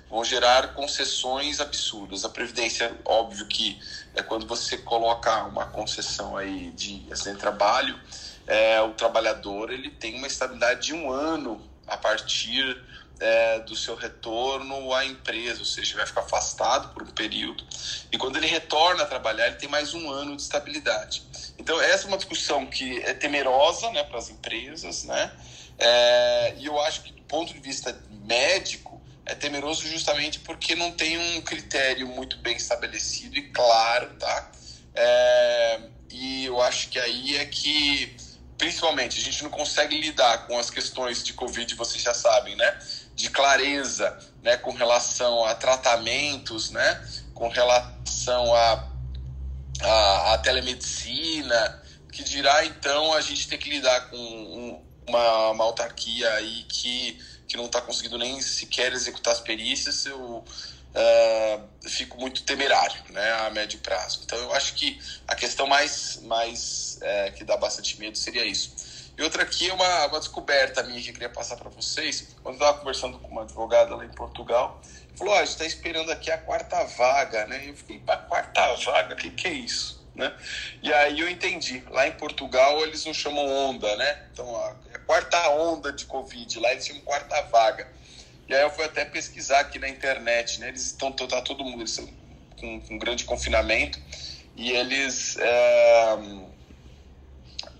vão 0.09 0.25
gerar 0.25 0.73
concessões 0.73 1.59
absurdas. 1.59 2.25
A 2.25 2.29
Previdência, 2.29 2.91
óbvio 3.05 3.45
que 3.45 3.79
é 4.15 4.23
quando 4.23 4.47
você 4.47 4.75
coloca 4.75 5.43
uma 5.43 5.67
concessão 5.67 6.35
aí 6.35 6.71
de 6.71 6.97
de 6.97 7.35
trabalho, 7.35 7.99
é, 8.47 8.81
o 8.81 8.93
trabalhador 8.93 9.71
ele 9.71 9.91
tem 9.91 10.15
uma 10.15 10.25
estabilidade 10.25 10.87
de 10.87 10.93
um 10.95 11.11
ano 11.11 11.61
a 11.85 11.95
partir 11.95 12.75
é, 13.23 13.59
do 13.59 13.73
seu 13.73 13.95
retorno 13.95 14.93
à 14.93 15.05
empresa, 15.05 15.59
ou 15.59 15.65
seja, 15.65 15.95
vai 15.95 16.05
ficar 16.05 16.21
afastado 16.21 16.93
por 16.93 17.03
um 17.03 17.11
período. 17.11 17.63
E 18.11 18.17
quando 18.17 18.35
ele 18.35 18.47
retorna 18.47 19.03
a 19.03 19.05
trabalhar, 19.05 19.47
ele 19.47 19.55
tem 19.55 19.69
mais 19.69 19.93
um 19.93 20.11
ano 20.11 20.35
de 20.35 20.41
estabilidade. 20.41 21.23
Então, 21.57 21.79
essa 21.81 22.03
é 22.03 22.07
uma 22.09 22.17
discussão 22.17 22.65
que 22.65 22.99
é 22.99 23.13
temerosa 23.13 23.89
né, 23.91 24.03
para 24.03 24.17
as 24.17 24.29
empresas, 24.29 25.05
né? 25.05 25.31
É, 25.79 26.55
e 26.57 26.65
eu 26.65 26.77
acho 26.81 27.01
que, 27.03 27.13
do 27.13 27.21
ponto 27.23 27.53
de 27.53 27.59
vista 27.59 27.97
médico, 28.25 29.01
é 29.25 29.33
temeroso 29.33 29.87
justamente 29.87 30.39
porque 30.39 30.75
não 30.75 30.91
tem 30.91 31.17
um 31.17 31.41
critério 31.41 32.07
muito 32.07 32.37
bem 32.39 32.57
estabelecido 32.57 33.37
e 33.37 33.43
claro, 33.51 34.13
tá? 34.15 34.51
É, 34.93 35.79
e 36.11 36.45
eu 36.45 36.61
acho 36.61 36.89
que 36.89 36.99
aí 36.99 37.37
é 37.37 37.45
que, 37.45 38.17
principalmente, 38.57 39.17
a 39.17 39.23
gente 39.23 39.41
não 39.43 39.49
consegue 39.49 39.97
lidar 39.99 40.45
com 40.45 40.59
as 40.59 40.69
questões 40.69 41.23
de 41.23 41.31
Covid, 41.31 41.73
vocês 41.75 42.03
já 42.03 42.13
sabem, 42.13 42.57
né? 42.57 42.79
De 43.15 43.29
clareza 43.29 44.17
né, 44.41 44.57
com 44.57 44.71
relação 44.71 45.45
a 45.45 45.55
tratamentos, 45.55 46.69
né, 46.71 47.07
com 47.33 47.47
relação 47.47 48.53
a, 48.53 48.87
a, 49.81 50.33
a 50.33 50.37
telemedicina, 50.39 51.81
que 52.11 52.23
dirá 52.23 52.65
então 52.65 53.13
a 53.13 53.21
gente 53.21 53.47
ter 53.47 53.57
que 53.57 53.69
lidar 53.69 54.09
com 54.09 54.17
um, 54.17 54.83
uma, 55.07 55.49
uma 55.51 55.63
autarquia 55.63 56.31
aí 56.33 56.63
que, 56.67 57.19
que 57.47 57.57
não 57.57 57.65
está 57.65 57.81
conseguindo 57.81 58.17
nem 58.17 58.41
sequer 58.41 58.93
executar 58.93 59.33
as 59.33 59.39
perícias, 59.39 60.05
eu 60.05 60.43
uh, 60.93 61.89
fico 61.89 62.19
muito 62.19 62.43
temerário 62.43 63.01
né, 63.09 63.31
a 63.31 63.49
médio 63.49 63.79
prazo. 63.79 64.21
Então 64.23 64.37
eu 64.37 64.53
acho 64.53 64.73
que 64.75 64.99
a 65.27 65.35
questão 65.35 65.67
mais, 65.67 66.19
mais 66.23 66.99
é, 67.01 67.31
que 67.31 67.43
dá 67.43 67.57
bastante 67.57 67.99
medo 67.99 68.17
seria 68.17 68.45
isso. 68.45 68.73
E 69.17 69.21
outra 69.21 69.43
aqui 69.43 69.69
é 69.69 69.73
uma, 69.73 70.07
uma 70.07 70.19
descoberta 70.19 70.81
minha 70.83 71.01
que 71.01 71.09
eu 71.09 71.13
queria 71.13 71.29
passar 71.29 71.55
para 71.55 71.69
vocês. 71.69 72.35
Quando 72.41 72.55
eu 72.55 72.59
estava 72.59 72.79
conversando 72.79 73.19
com 73.19 73.27
uma 73.27 73.43
advogada 73.43 73.95
lá 73.95 74.03
em 74.03 74.09
Portugal, 74.09 74.81
falou: 75.15 75.33
oh, 75.33 75.37
a 75.37 75.41
gente 75.41 75.49
está 75.49 75.65
esperando 75.65 76.11
aqui 76.11 76.31
a 76.31 76.37
quarta 76.37 76.83
vaga, 76.83 77.45
né? 77.45 77.65
E 77.65 77.69
eu 77.69 77.75
fiquei: 77.75 78.01
a 78.07 78.17
quarta 78.17 78.75
vaga? 78.75 79.13
O 79.13 79.17
que, 79.17 79.29
que 79.29 79.47
é 79.47 79.53
isso? 79.53 80.03
Né? 80.15 80.31
E 80.81 80.93
aí 80.93 81.19
eu 81.19 81.29
entendi. 81.29 81.83
Lá 81.89 82.07
em 82.07 82.11
Portugal 82.11 82.83
eles 82.83 83.05
não 83.05 83.13
chamam 83.13 83.45
onda, 83.45 83.95
né? 83.97 84.27
Então 84.31 84.55
a, 84.55 84.75
a 84.93 84.99
quarta 84.99 85.49
onda 85.49 85.91
de 85.91 86.05
Covid, 86.05 86.59
lá 86.59 86.71
eles 86.71 86.85
chamam 86.85 87.01
quarta 87.03 87.41
vaga. 87.43 87.87
E 88.47 88.53
aí 88.53 88.61
eu 88.61 88.69
fui 88.69 88.85
até 88.85 89.05
pesquisar 89.05 89.59
aqui 89.59 89.79
na 89.79 89.89
internet, 89.89 90.59
né? 90.59 90.69
Eles 90.69 90.85
estão 90.87 91.11
tá 91.11 91.41
todo 91.41 91.63
mundo 91.63 91.83
com, 92.59 92.81
com 92.81 92.97
grande 92.97 93.25
confinamento 93.25 93.99
e 94.55 94.71
eles 94.71 95.37
é, 95.37 96.17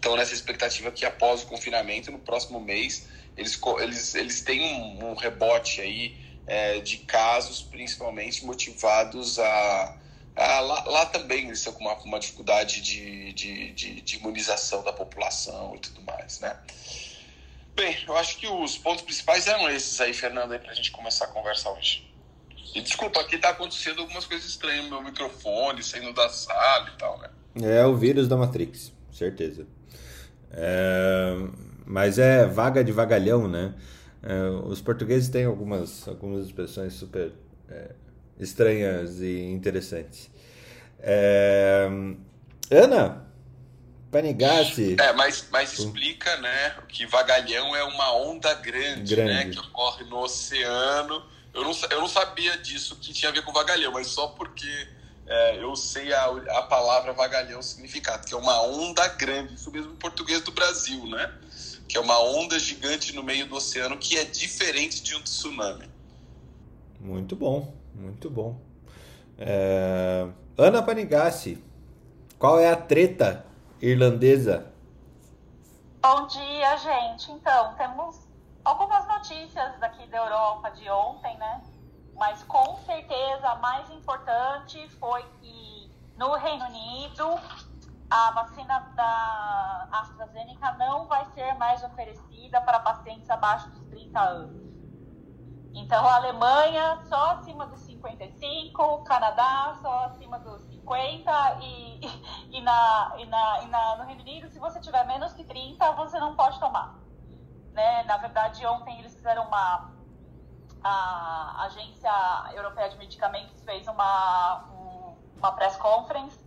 estão 0.04 0.18
nessa 0.18 0.34
expectativa 0.34 0.92
que 0.92 1.06
após 1.06 1.44
o 1.44 1.46
confinamento, 1.46 2.12
no 2.12 2.20
próximo 2.20 2.60
mês, 2.60 3.08
eles, 3.38 3.60
eles, 3.80 4.16
eles 4.16 4.42
têm 4.42 4.62
um, 4.62 5.12
um 5.12 5.16
rebote 5.16 5.80
aí 5.80 6.18
é, 6.46 6.82
de 6.82 6.98
casos, 6.98 7.62
principalmente 7.62 8.46
motivados 8.46 9.40
a. 9.40 9.98
a 10.36 10.60
lá, 10.60 10.84
lá, 10.84 11.06
também 11.06 11.46
eles 11.46 11.60
estão 11.60 11.72
com 11.72 11.86
uma, 11.86 11.94
uma 12.00 12.20
dificuldade 12.20 12.82
de, 12.82 13.32
de, 13.32 13.72
de, 13.72 14.02
de, 14.02 14.18
imunização 14.18 14.84
da 14.84 14.92
população 14.92 15.74
e 15.76 15.80
tudo 15.80 16.02
mais, 16.02 16.42
né? 16.42 16.60
Bem, 17.74 17.98
eu 18.06 18.18
acho 18.18 18.38
que 18.38 18.46
os 18.46 18.78
pontos 18.78 19.04
principais 19.04 19.48
eram 19.48 19.70
esses 19.70 20.00
aí, 20.02 20.14
Fernando, 20.14 20.60
para 20.60 20.72
a 20.72 20.76
gente 20.76 20.92
começar 20.92 21.26
a 21.26 21.28
conversar 21.30 21.72
hoje. 21.72 22.06
E 22.76 22.82
desculpa, 22.82 23.22
aqui 23.22 23.38
tá 23.38 23.50
acontecendo 23.50 24.02
algumas 24.02 24.26
coisas 24.26 24.48
estranhas, 24.48 24.90
meu 24.90 25.02
microfone 25.02 25.82
saindo 25.82 26.12
da 26.12 26.28
sala 26.28 26.92
e 26.94 26.98
tal, 26.98 27.18
né? 27.20 27.30
É 27.62 27.86
o 27.86 27.96
vírus 27.96 28.28
da 28.28 28.36
Matrix, 28.36 28.92
certeza. 29.12 29.66
É, 30.54 31.36
mas 31.86 32.18
é 32.20 32.46
vaga 32.46 32.84
de 32.84 32.92
vagalhão, 32.92 33.48
né? 33.48 33.74
É, 34.22 34.50
os 34.66 34.82
portugueses 34.82 35.30
têm 35.30 35.46
algumas, 35.46 36.08
algumas 36.08 36.46
expressões 36.46 36.94
super 36.94 37.32
é, 37.70 37.92
estranhas 38.40 39.20
e 39.20 39.52
interessantes. 39.52 40.30
É, 41.00 41.90
Ana 42.72 43.24
Panigassi. 44.14 44.96
É, 45.00 45.12
mas, 45.14 45.48
mas 45.52 45.74
explica, 45.74 46.38
né, 46.38 46.76
que 46.88 47.06
vagalhão 47.08 47.76
é 47.76 47.84
uma 47.84 48.16
onda 48.16 48.54
grande, 48.54 49.16
né, 49.16 49.24
grande. 49.24 49.46
né, 49.46 49.52
que 49.52 49.60
ocorre 49.60 50.06
no 50.06 50.20
oceano. 50.20 51.24
Eu 51.52 51.64
não, 51.64 51.72
eu 51.90 52.00
não 52.00 52.08
sabia 52.08 52.56
disso 52.58 52.96
que 52.96 53.12
tinha 53.12 53.30
a 53.30 53.34
ver 53.34 53.44
com 53.44 53.52
vagalhão, 53.52 53.92
mas 53.92 54.08
só 54.08 54.28
porque 54.28 54.88
é, 55.26 55.64
eu 55.64 55.76
sei 55.76 56.14
a, 56.14 56.26
a 56.26 56.62
palavra 56.64 57.14
vagalhão 57.14 57.62
significado, 57.62 58.26
que 58.28 58.34
é 58.34 58.38
uma 58.38 58.62
onda 58.62 59.08
grande, 59.08 59.56
isso 59.56 59.72
mesmo 59.72 59.94
em 59.94 59.96
português 59.96 60.42
do 60.42 60.52
Brasil, 60.52 61.06
né? 61.08 61.34
Que 61.88 61.98
é 61.98 62.02
uma 62.02 62.20
onda 62.20 62.60
gigante 62.60 63.16
no 63.16 63.24
meio 63.24 63.48
do 63.48 63.56
oceano 63.56 63.98
que 63.98 64.18
é 64.18 64.26
diferente 64.26 65.02
de 65.02 65.16
um 65.16 65.22
tsunami. 65.22 65.90
Muito 67.00 67.36
bom, 67.36 67.74
muito 67.94 68.30
bom. 68.30 68.60
É... 69.38 70.28
Ana 70.58 70.82
Panigassi, 70.84 71.64
qual 72.38 72.60
é 72.60 72.70
a 72.70 72.76
treta 72.76 73.46
irlandesa? 73.82 74.72
Bom 76.02 76.28
dia, 76.28 76.78
gente. 76.78 77.32
Então, 77.32 77.76
temos 77.76 78.20
algumas 78.64 79.08
notícias 79.08 79.80
daqui 79.80 80.06
da 80.08 80.18
Europa 80.18 80.70
de 80.72 80.90
ontem, 80.90 81.38
né? 81.38 81.62
Mas 82.16 82.44
com 82.44 82.78
certeza 82.78 83.50
a 83.50 83.56
mais 83.56 83.90
importante 83.90 84.88
foi 85.00 85.24
que 85.42 85.92
no 86.18 86.36
Reino 86.36 86.66
Unido 86.66 87.40
a 88.10 88.32
vacina 88.32 88.80
da 88.96 89.88
AstraZeneca 89.92 90.74
não 90.74 91.08
vai 91.08 91.26
ser 91.34 91.54
mais 91.56 91.84
oferecida 91.84 92.62
para 92.62 92.80
pacientes 92.80 93.30
abaixo 93.30 93.70
dos 93.72 93.86
30 93.88 94.20
anos. 94.20 94.64
Então, 95.74 96.06
a 96.06 96.16
Alemanha 96.18 97.00
só 97.10 97.32
acima 97.32 97.66
dos 97.66 97.80
55, 97.80 99.04
Canadá 99.04 99.76
só 99.82 100.06
acima 100.06 100.38
dos 100.38 100.62
50 100.62 101.58
e, 101.62 102.00
e, 102.52 102.62
na, 102.62 103.16
e, 103.18 103.26
na, 103.26 103.64
e 103.64 103.68
na, 103.68 103.96
no 103.96 104.04
Reino 104.04 104.22
Unido, 104.22 104.48
se 104.50 104.60
você 104.60 104.80
tiver 104.80 105.04
menos 105.08 105.34
que 105.34 105.44
30, 105.44 105.92
você 105.94 106.20
não 106.20 106.36
pode 106.36 106.60
tomar. 106.60 106.96
Né? 107.72 108.04
Na 108.04 108.18
verdade, 108.18 108.64
ontem 108.68 109.00
eles 109.00 109.16
fizeram 109.16 109.48
uma, 109.48 109.92
a 110.84 111.64
Agência 111.64 112.12
Europeia 112.54 112.90
de 112.90 112.98
Medicamentos 112.98 113.64
fez 113.64 113.88
uma, 113.88 114.66
um, 114.74 115.16
uma 115.38 115.52
press 115.54 115.78
conference 115.78 116.38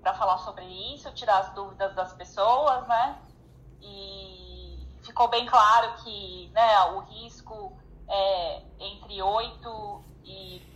para 0.00 0.14
falar 0.14 0.38
sobre 0.38 0.64
isso, 0.94 1.12
tirar 1.12 1.38
as 1.38 1.52
dúvidas 1.52 1.94
das 1.94 2.12
pessoas, 2.14 2.86
né? 2.88 3.18
E 3.80 4.88
ficou 5.02 5.28
bem 5.28 5.46
claro 5.46 5.94
que 6.02 6.50
né, 6.54 6.80
o 6.92 7.00
risco 7.00 7.76
é 8.08 8.62
entre 8.80 9.22
8 9.22 10.04
e 10.24 10.72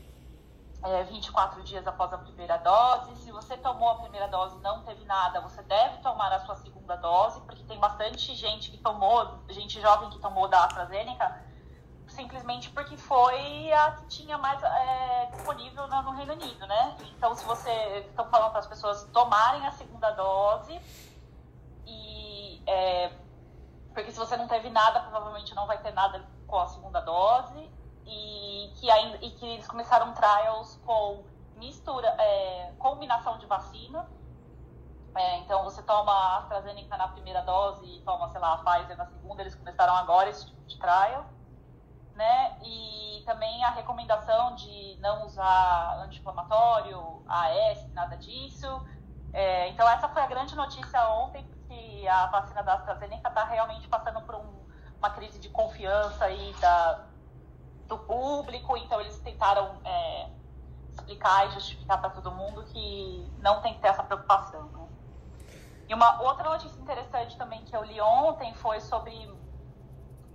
é, 0.83 1.03
24 1.05 1.63
dias 1.63 1.87
após 1.87 2.13
a 2.13 2.19
primeira 2.19 2.59
dose. 2.59 3.17
Se 3.17 3.33
você 3.33 3.57
tomou 3.57 3.91
a 3.91 3.95
primeira 3.97 4.29
dose 4.29 4.57
e 4.57 4.61
não 4.61 4.83
teve 4.83 5.05
nada, 5.05 5.41
você 5.41 5.63
deve 5.63 5.99
tomar 5.99 6.33
a 6.33 6.41
sua 6.41 6.57
segunda 6.57 6.97
dose, 6.97 7.41
porque 7.41 7.65
tem 7.65 7.79
bastante 7.79 8.35
gente 8.35 8.71
que 8.71 8.79
tomou, 8.79 9.41
gente 9.49 9.81
jovem 9.81 10.11
que 10.11 10.19
tomou 10.19 10.49
da 10.49 10.65
AstraZeneca 10.65 11.45
simplesmente 12.17 12.71
porque 12.71 12.97
foi 12.97 13.73
a 13.73 13.93
que 13.93 14.07
tinha 14.07 14.39
mais 14.39 14.61
é, 14.63 15.27
disponível 15.27 15.87
no, 15.87 16.03
no, 16.03 16.11
Reino 16.13 16.33
Unido, 16.33 16.67
né? 16.67 16.97
Então, 17.17 17.35
se 17.35 17.45
você 17.45 17.71
estão 18.09 18.25
falando 18.31 18.51
para 18.51 18.61
as 18.61 18.67
pessoas 18.67 19.05
tomarem 19.13 19.65
a 19.67 19.71
segunda 19.73 20.11
dose 20.13 20.81
e 21.87 22.63
é, 22.67 23.13
porque 23.93 24.11
se 24.11 24.19
você 24.19 24.37
não 24.37 24.49
teve 24.49 24.71
nada, 24.71 25.01
provavelmente 25.01 25.55
não 25.55 25.67
vai 25.67 25.79
ter 25.79 25.93
nada 25.93 26.27
com 26.47 26.59
a 26.59 26.67
segunda 26.67 27.01
dose 27.01 27.71
e 28.07 28.73
que 28.77 28.91
ainda 28.91 29.19
e 29.19 29.31
que 29.33 29.47
eles 29.47 29.69
começaram 29.69 30.15
trials 30.15 30.81
com 30.87 31.23
mistura, 31.57 32.09
é, 32.19 32.73
combinação 32.79 33.39
de 33.39 33.47
vacina. 33.47 34.09
É, 35.15 35.39
então 35.39 35.65
você 35.65 35.83
toma 35.83 36.13
a 36.13 36.39
AstraZeneca 36.39 36.97
na 36.97 37.09
primeira 37.09 37.43
dose 37.43 37.85
e 37.87 38.01
toma, 38.03 38.29
sei 38.31 38.41
lá, 38.41 38.55
a 38.55 38.59
Pfizer 38.59 38.97
na 38.97 39.07
segunda. 39.07 39.43
Eles 39.43 39.55
começaram 39.55 39.95
agora 39.95 40.29
esse 40.31 40.47
tipo 40.47 40.63
de 40.67 40.79
trial 40.79 41.36
né? 42.17 42.57
E 42.63 43.23
também 43.25 43.63
a 43.65 43.71
recomendação 43.71 44.55
de 44.55 44.97
não 45.01 45.27
usar 45.27 46.01
anti-inflamatório, 46.05 47.23
AS, 47.29 47.87
nada 47.93 48.17
disso. 48.17 48.67
É, 49.33 49.69
então 49.69 49.89
essa 49.89 50.09
foi 50.09 50.23
a 50.23 50.27
grande 50.27 50.57
notícia 50.57 51.09
ontem, 51.11 51.47
que 51.69 52.09
a 52.09 52.27
vacina 52.27 52.63
da 52.63 52.75
AstraZeneca 52.75 53.29
está 53.29 53.45
realmente 53.45 53.87
passando 53.87 54.23
por 54.23 54.35
um, 54.35 54.67
uma 54.99 55.11
crise 55.11 55.39
de 55.39 55.51
confiança 55.51 56.25
aí 56.25 56.55
da, 56.61 57.07
do 57.87 57.99
público, 57.99 58.77
então 58.77 59.01
eles 59.01 59.19
tentaram 59.19 59.79
é, 59.85 60.31
explicar 60.91 61.49
e 61.49 61.51
justificar 61.51 62.01
para 62.01 62.11
todo 62.11 62.33
mundo 62.33 62.65
que 62.65 63.31
não 63.41 63.61
tem 63.61 63.75
que 63.75 63.81
ter 63.81 63.89
essa 63.89 64.03
preocupação. 64.03 64.65
Né? 64.71 64.87
E 65.89 65.95
uma 65.95 66.23
outra 66.23 66.49
notícia 66.49 66.81
interessante 66.81 67.37
também 67.37 67.63
que 67.65 67.77
eu 67.77 67.85
li 67.85 68.01
ontem 68.01 68.55
foi 68.55 68.81
sobre 68.81 69.13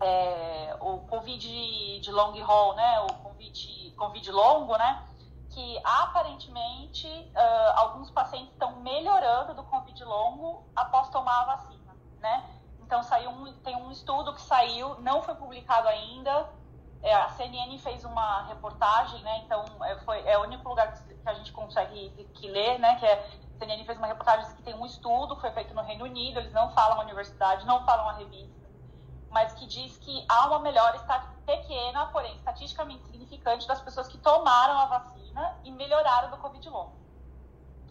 é, 0.01 0.75
o 0.79 0.99
Covid 0.99 1.99
de 1.99 2.11
long 2.11 2.33
haul, 2.43 2.73
né, 2.75 2.99
o 3.01 3.13
Covid, 3.15 3.93
COVID 3.95 4.31
longo, 4.31 4.77
né, 4.77 5.05
que 5.51 5.79
aparentemente 5.83 7.07
uh, 7.07 7.79
alguns 7.79 8.09
pacientes 8.09 8.51
estão 8.53 8.77
melhorando 8.77 9.53
do 9.53 9.63
Covid 9.63 10.03
longo 10.03 10.65
após 10.75 11.09
tomar 11.09 11.41
a 11.41 11.45
vacina, 11.55 11.95
né? 12.19 12.49
Então 12.79 13.03
saiu 13.03 13.29
um, 13.29 13.53
tem 13.57 13.75
um 13.75 13.91
estudo 13.91 14.33
que 14.33 14.41
saiu, 14.41 14.99
não 15.01 15.21
foi 15.21 15.35
publicado 15.35 15.87
ainda. 15.87 16.49
É, 17.03 17.13
a 17.13 17.29
CNN 17.29 17.77
fez 17.79 18.05
uma 18.05 18.43
reportagem, 18.43 19.21
né? 19.23 19.39
Então 19.39 19.65
é, 19.83 19.97
foi, 19.99 20.25
é 20.25 20.37
o 20.37 20.43
único 20.43 20.67
lugar 20.69 20.93
que, 20.93 21.17
a 21.25 21.33
gente 21.33 21.51
consegue 21.51 22.09
que 22.33 22.47
ler, 22.47 22.79
né? 22.79 22.95
Que 22.95 23.05
é 23.05 23.13
a 23.55 23.59
CNN 23.59 23.83
fez 23.85 23.97
uma 23.97 24.07
reportagem 24.07 24.55
que 24.55 24.63
tem 24.63 24.73
um 24.73 24.85
estudo 24.85 25.35
que 25.35 25.41
foi 25.41 25.51
feito 25.51 25.73
no 25.73 25.81
Reino 25.81 26.05
Unido. 26.05 26.39
Eles 26.39 26.53
não 26.53 26.71
falam 26.71 26.99
a 26.99 27.03
universidade, 27.03 27.65
não 27.65 27.85
falam 27.85 28.07
a 28.09 28.13
revista 28.13 28.60
mas 29.31 29.53
que 29.53 29.65
diz 29.65 29.97
que 29.97 30.25
há 30.29 30.47
uma 30.47 30.59
melhora 30.59 30.99
pequena, 31.45 32.05
porém 32.07 32.35
estatisticamente 32.35 33.05
significante, 33.05 33.65
das 33.67 33.81
pessoas 33.81 34.07
que 34.07 34.17
tomaram 34.17 34.77
a 34.77 34.85
vacina 34.85 35.57
e 35.63 35.71
melhoraram 35.71 36.29
do 36.29 36.37
Covid 36.37 36.69
longo. 36.69 36.99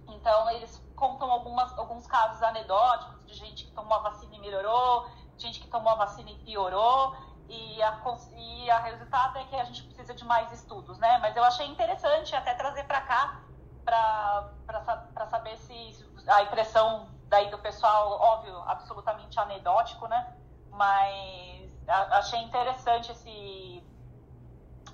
Então, 0.06 0.50
eles 0.50 0.80
contam 0.94 1.30
algumas, 1.30 1.76
alguns 1.78 2.06
casos 2.06 2.42
anedóticos 2.42 3.26
de 3.26 3.34
gente 3.34 3.64
que 3.64 3.72
tomou 3.72 3.94
a 3.94 4.02
vacina 4.02 4.36
e 4.36 4.38
melhorou, 4.38 5.08
gente 5.38 5.60
que 5.60 5.68
tomou 5.68 5.92
a 5.92 5.96
vacina 5.96 6.30
e 6.30 6.38
piorou, 6.40 7.16
e 7.48 7.82
a, 7.82 8.02
e 8.36 8.70
a 8.70 8.78
resultado 8.80 9.38
é 9.38 9.44
que 9.44 9.56
a 9.56 9.64
gente 9.64 9.82
precisa 9.84 10.14
de 10.14 10.24
mais 10.24 10.52
estudos, 10.52 10.98
né? 10.98 11.18
Mas 11.18 11.34
eu 11.36 11.42
achei 11.42 11.66
interessante 11.66 12.36
até 12.36 12.54
trazer 12.54 12.84
para 12.84 13.00
cá, 13.00 13.40
para 13.84 15.26
saber 15.28 15.56
se 15.56 16.06
a 16.28 16.42
impressão 16.42 17.08
daí 17.28 17.50
do 17.50 17.58
pessoal, 17.58 18.20
óbvio, 18.20 18.56
absolutamente 18.66 19.40
anedótico, 19.40 20.06
né? 20.06 20.39
Mas 20.70 21.70
achei 21.88 22.40
interessante 22.40 23.12
esse, 23.12 23.84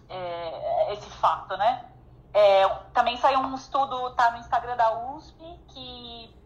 é, 0.09 0.93
esse 0.93 1.11
fato, 1.11 1.57
né? 1.57 1.91
É, 2.33 2.69
também 2.93 3.17
saiu 3.17 3.41
um 3.41 3.55
estudo, 3.55 4.15
tá 4.15 4.31
no 4.33 4.39
Instagram 4.39 4.77
da 4.77 5.15
USP, 5.15 5.39
que 5.69 6.37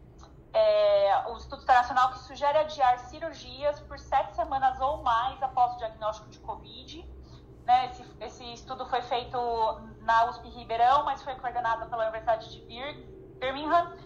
é, 0.53 1.25
o 1.29 1.37
estudo 1.37 1.63
internacional 1.63 2.11
que 2.11 2.19
sugere 2.21 2.59
adiar 2.59 2.99
cirurgias 2.99 3.81
por 3.81 3.99
sete 3.99 4.35
semanas 4.35 4.81
ou 4.81 5.03
mais 5.03 5.43
após 5.43 5.75
o 5.75 5.79
diagnóstico 5.79 6.29
de 6.29 6.39
Covid. 6.41 7.09
Né? 7.65 7.87
Esse, 7.87 8.05
esse, 8.21 8.53
estudo 8.53 8.87
foi 8.87 9.03
feito 9.03 9.37
na 10.01 10.27
USP 10.27 10.49
Ribeirão, 10.49 11.05
mas 11.05 11.23
foi 11.23 11.35
coordenado 11.37 11.89
pela 11.89 12.03
Universidade 12.03 12.51
de 12.51 12.61
Birmingham. 13.39 13.97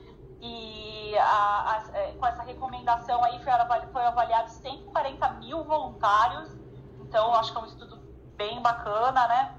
E 0.47 1.17
a, 1.17 1.71
a, 1.71 1.99
é, 1.99 2.13
com 2.13 2.27
essa 2.27 2.43
recomendação 2.43 3.25
aí 3.25 3.43
foi, 3.43 3.53
foi 3.91 4.05
avaliado 4.05 4.51
140 4.51 5.31
mil 5.35 5.65
voluntários. 5.65 6.55
Então, 7.01 7.35
acho 7.35 7.51
que 7.51 7.57
é 7.57 7.61
um 7.63 7.65
estudo 7.65 7.97
bem 8.37 8.61
bacana, 8.61 9.27
né? 9.27 9.59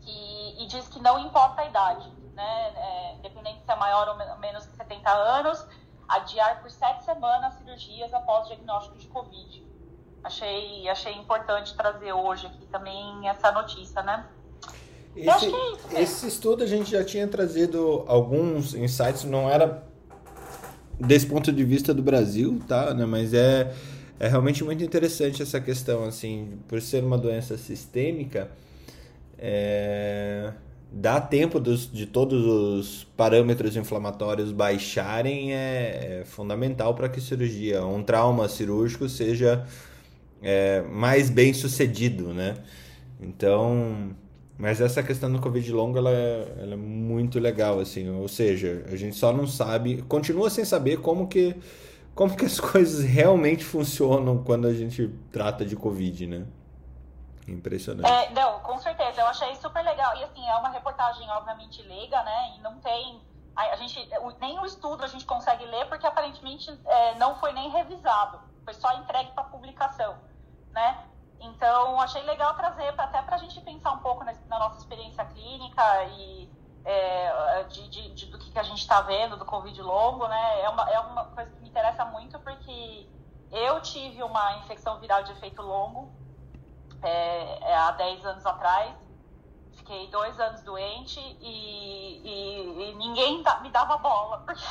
E, 0.00 0.64
e 0.64 0.66
diz 0.66 0.88
que 0.88 1.00
não 1.00 1.16
importa 1.20 1.62
a 1.62 1.66
idade, 1.66 2.10
né? 2.32 2.72
É, 2.74 3.14
independente 3.14 3.62
se 3.64 3.70
é 3.70 3.76
maior 3.76 4.08
ou 4.08 4.38
menos 4.38 4.66
que 4.66 4.74
70 4.74 5.08
anos, 5.08 5.64
adiar 6.08 6.60
por 6.60 6.72
sete 6.72 7.04
semanas 7.04 7.54
cirurgias 7.54 8.12
após 8.12 8.48
diagnóstico 8.48 8.98
de 8.98 9.06
Covid. 9.06 9.64
Achei, 10.24 10.88
achei 10.88 11.14
importante 11.14 11.76
trazer 11.76 12.12
hoje 12.12 12.48
aqui 12.48 12.66
também 12.66 13.28
essa 13.28 13.52
notícia, 13.52 14.02
né? 14.02 14.28
Esse, 15.16 15.52
esse 15.96 16.26
estudo 16.26 16.64
a 16.64 16.66
gente 16.66 16.90
já 16.90 17.04
tinha 17.04 17.26
trazido 17.28 18.04
alguns 18.06 18.74
insights, 18.74 19.24
não 19.24 19.48
era 19.48 19.82
desse 20.98 21.26
ponto 21.26 21.52
de 21.52 21.64
vista 21.64 21.94
do 21.94 22.02
Brasil, 22.02 22.60
tá? 22.66 22.92
Né? 22.92 23.06
Mas 23.06 23.32
é, 23.32 23.72
é 24.18 24.28
realmente 24.28 24.64
muito 24.64 24.82
interessante 24.82 25.42
essa 25.42 25.60
questão, 25.60 26.04
assim, 26.04 26.58
por 26.68 26.80
ser 26.80 27.04
uma 27.04 27.18
doença 27.18 27.56
sistêmica, 27.56 28.50
é, 29.38 30.52
dá 30.90 31.20
tempo 31.20 31.58
dos, 31.60 31.90
de 31.90 32.06
todos 32.06 32.44
os 32.44 33.04
parâmetros 33.16 33.76
inflamatórios 33.76 34.52
baixarem 34.52 35.54
é, 35.54 36.20
é 36.20 36.24
fundamental 36.24 36.94
para 36.94 37.08
que 37.08 37.20
cirurgia, 37.20 37.84
um 37.84 38.02
trauma 38.02 38.48
cirúrgico 38.48 39.08
seja 39.08 39.66
é, 40.42 40.82
mais 40.82 41.30
bem 41.30 41.52
sucedido, 41.52 42.32
né? 42.32 42.56
Então, 43.20 44.14
mas 44.56 44.80
essa 44.80 45.02
questão 45.02 45.32
do 45.32 45.40
Covid 45.40 45.72
longo, 45.72 45.98
ela 45.98 46.10
é, 46.10 46.54
ela 46.58 46.74
é 46.74 46.76
muito 46.76 47.40
legal, 47.40 47.80
assim, 47.80 48.08
ou 48.08 48.28
seja, 48.28 48.84
a 48.90 48.96
gente 48.96 49.16
só 49.16 49.32
não 49.32 49.46
sabe, 49.46 50.02
continua 50.02 50.48
sem 50.48 50.64
saber 50.64 50.98
como 50.98 51.26
que, 51.26 51.60
como 52.14 52.36
que 52.36 52.44
as 52.44 52.58
coisas 52.60 53.04
realmente 53.04 53.64
funcionam 53.64 54.44
quando 54.44 54.68
a 54.68 54.72
gente 54.72 55.08
trata 55.32 55.64
de 55.64 55.74
Covid, 55.74 56.26
né? 56.26 56.46
Impressionante. 57.48 58.10
É, 58.10 58.30
não, 58.30 58.60
com 58.60 58.78
certeza. 58.78 59.20
Eu 59.20 59.26
achei 59.26 59.54
super 59.56 59.82
legal. 59.82 60.16
E 60.16 60.24
assim, 60.24 60.46
é 60.48 60.54
uma 60.56 60.70
reportagem, 60.70 61.28
obviamente, 61.30 61.82
leiga, 61.82 62.22
né? 62.22 62.54
E 62.56 62.60
não 62.62 62.78
tem. 62.78 63.20
A, 63.54 63.76
gente, 63.76 64.08
nem 64.40 64.58
o 64.58 64.64
estudo 64.64 65.04
a 65.04 65.06
gente 65.06 65.24
consegue 65.24 65.64
ler, 65.66 65.86
porque 65.86 66.06
aparentemente 66.06 66.70
é, 66.86 67.14
não 67.16 67.36
foi 67.36 67.52
nem 67.52 67.70
revisado. 67.70 68.40
Foi 68.64 68.72
só 68.72 68.92
entregue 68.98 69.30
para 69.32 69.44
publicação, 69.44 70.16
né? 70.72 71.04
Então, 71.44 72.00
achei 72.00 72.22
legal 72.22 72.54
trazer 72.54 72.88
até 72.98 73.20
para 73.20 73.36
a 73.36 73.38
gente 73.38 73.60
pensar 73.60 73.92
um 73.92 73.98
pouco 73.98 74.24
na, 74.24 74.32
na 74.48 74.58
nossa 74.58 74.78
experiência 74.78 75.24
clínica 75.26 76.04
e 76.04 76.50
é, 76.84 77.64
de, 77.64 77.88
de, 77.88 78.14
de, 78.14 78.26
do 78.26 78.38
que 78.38 78.58
a 78.58 78.62
gente 78.62 78.80
está 78.80 79.00
vendo 79.02 79.36
do 79.36 79.44
Covid 79.44 79.80
longo, 79.82 80.26
né? 80.26 80.60
É 80.60 80.68
uma, 80.68 80.90
é 80.90 81.00
uma 81.00 81.24
coisa 81.26 81.50
que 81.50 81.60
me 81.60 81.68
interessa 81.68 82.04
muito 82.06 82.38
porque 82.40 83.08
eu 83.50 83.80
tive 83.80 84.22
uma 84.22 84.58
infecção 84.58 84.98
viral 85.00 85.22
de 85.22 85.32
efeito 85.32 85.62
longo 85.62 86.12
é, 87.02 87.70
é, 87.70 87.76
há 87.76 87.90
10 87.92 88.24
anos 88.24 88.46
atrás. 88.46 88.94
Fiquei 89.74 90.08
dois 90.08 90.38
anos 90.40 90.62
doente 90.62 91.20
e, 91.20 92.20
e, 92.24 92.90
e 92.90 92.94
ninguém 92.94 93.42
me 93.60 93.70
dava 93.70 93.98
bola, 93.98 94.38
porque 94.46 94.64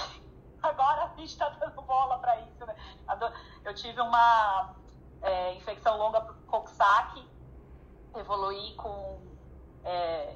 agora 0.62 1.04
a 1.04 1.08
gente 1.10 1.26
está 1.26 1.50
dando 1.50 1.82
bola 1.84 2.18
para 2.18 2.40
isso. 2.40 2.66
Né? 2.66 2.76
Eu 3.64 3.76
tive 3.76 4.02
uma 4.02 4.74
é, 5.24 5.56
infecção 5.56 5.98
longa 5.98 6.22
por 6.22 6.36
Coxsackie, 6.48 7.28
evoluí 8.16 8.74
com 8.76 9.20
é, 9.84 10.36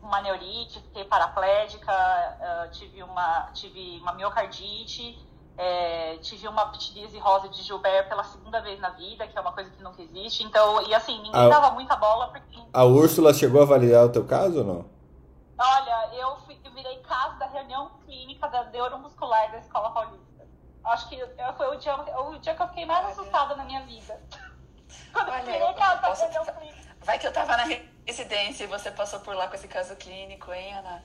uma 0.00 0.20
neurite, 0.20 0.80
fiquei 0.80 1.04
paraplégica, 1.04 1.92
uh, 1.92 2.70
tive, 2.70 3.02
uma, 3.02 3.50
tive 3.52 3.98
uma 4.00 4.12
miocardite 4.12 5.18
é, 5.58 6.16
tive 6.18 6.46
uma 6.46 6.66
pitirise 6.66 7.18
rosa 7.18 7.48
de 7.48 7.60
Gilbert 7.64 8.08
pela 8.08 8.22
segunda 8.22 8.60
vez 8.60 8.78
na 8.78 8.90
vida, 8.90 9.26
que 9.26 9.36
é 9.36 9.40
uma 9.40 9.52
coisa 9.52 9.68
que 9.68 9.82
nunca 9.82 10.00
existe. 10.00 10.44
Então, 10.44 10.80
e 10.86 10.94
assim, 10.94 11.20
ninguém 11.20 11.46
a, 11.46 11.48
dava 11.48 11.72
muita 11.72 11.96
bola 11.96 12.28
porque. 12.28 12.62
A 12.72 12.84
Úrsula 12.84 13.34
chegou 13.34 13.60
a 13.60 13.64
avaliar 13.64 14.04
o 14.04 14.12
teu 14.12 14.24
caso 14.24 14.58
ou 14.58 14.64
não? 14.64 14.84
Olha, 15.58 16.14
eu, 16.14 16.36
fui, 16.46 16.56
eu 16.64 16.70
virei 16.70 16.98
caso 16.98 17.36
da 17.40 17.46
reunião 17.46 17.90
clínica 18.06 18.46
da 18.46 18.64
neuromuscular 18.66 19.50
da 19.50 19.58
Escola 19.58 19.90
Paulista. 19.90 20.27
Acho 20.88 21.08
que 21.08 21.16
foi 21.56 21.76
o 21.76 21.78
dia, 21.78 21.94
o 21.96 22.38
dia 22.38 22.54
que 22.54 22.62
eu 22.62 22.68
fiquei 22.68 22.86
mais 22.86 23.04
Olha. 23.04 23.12
assustada 23.12 23.56
na 23.56 23.64
minha 23.64 23.82
vida. 23.82 24.20
Quando 25.12 25.28
Olha, 25.28 25.58
eu 25.58 25.74
caso 25.74 26.00
da 26.00 26.14
reunião 26.14 26.44
clínica. 26.44 26.96
Vai 27.00 27.18
que 27.18 27.26
eu 27.26 27.32
tava 27.32 27.56
na 27.56 27.64
residência 28.06 28.64
e 28.64 28.66
você 28.66 28.90
passou 28.90 29.20
por 29.20 29.34
lá 29.34 29.48
com 29.48 29.54
esse 29.54 29.68
caso 29.68 29.94
clínico, 29.96 30.52
hein, 30.52 30.74
Ana? 30.74 31.04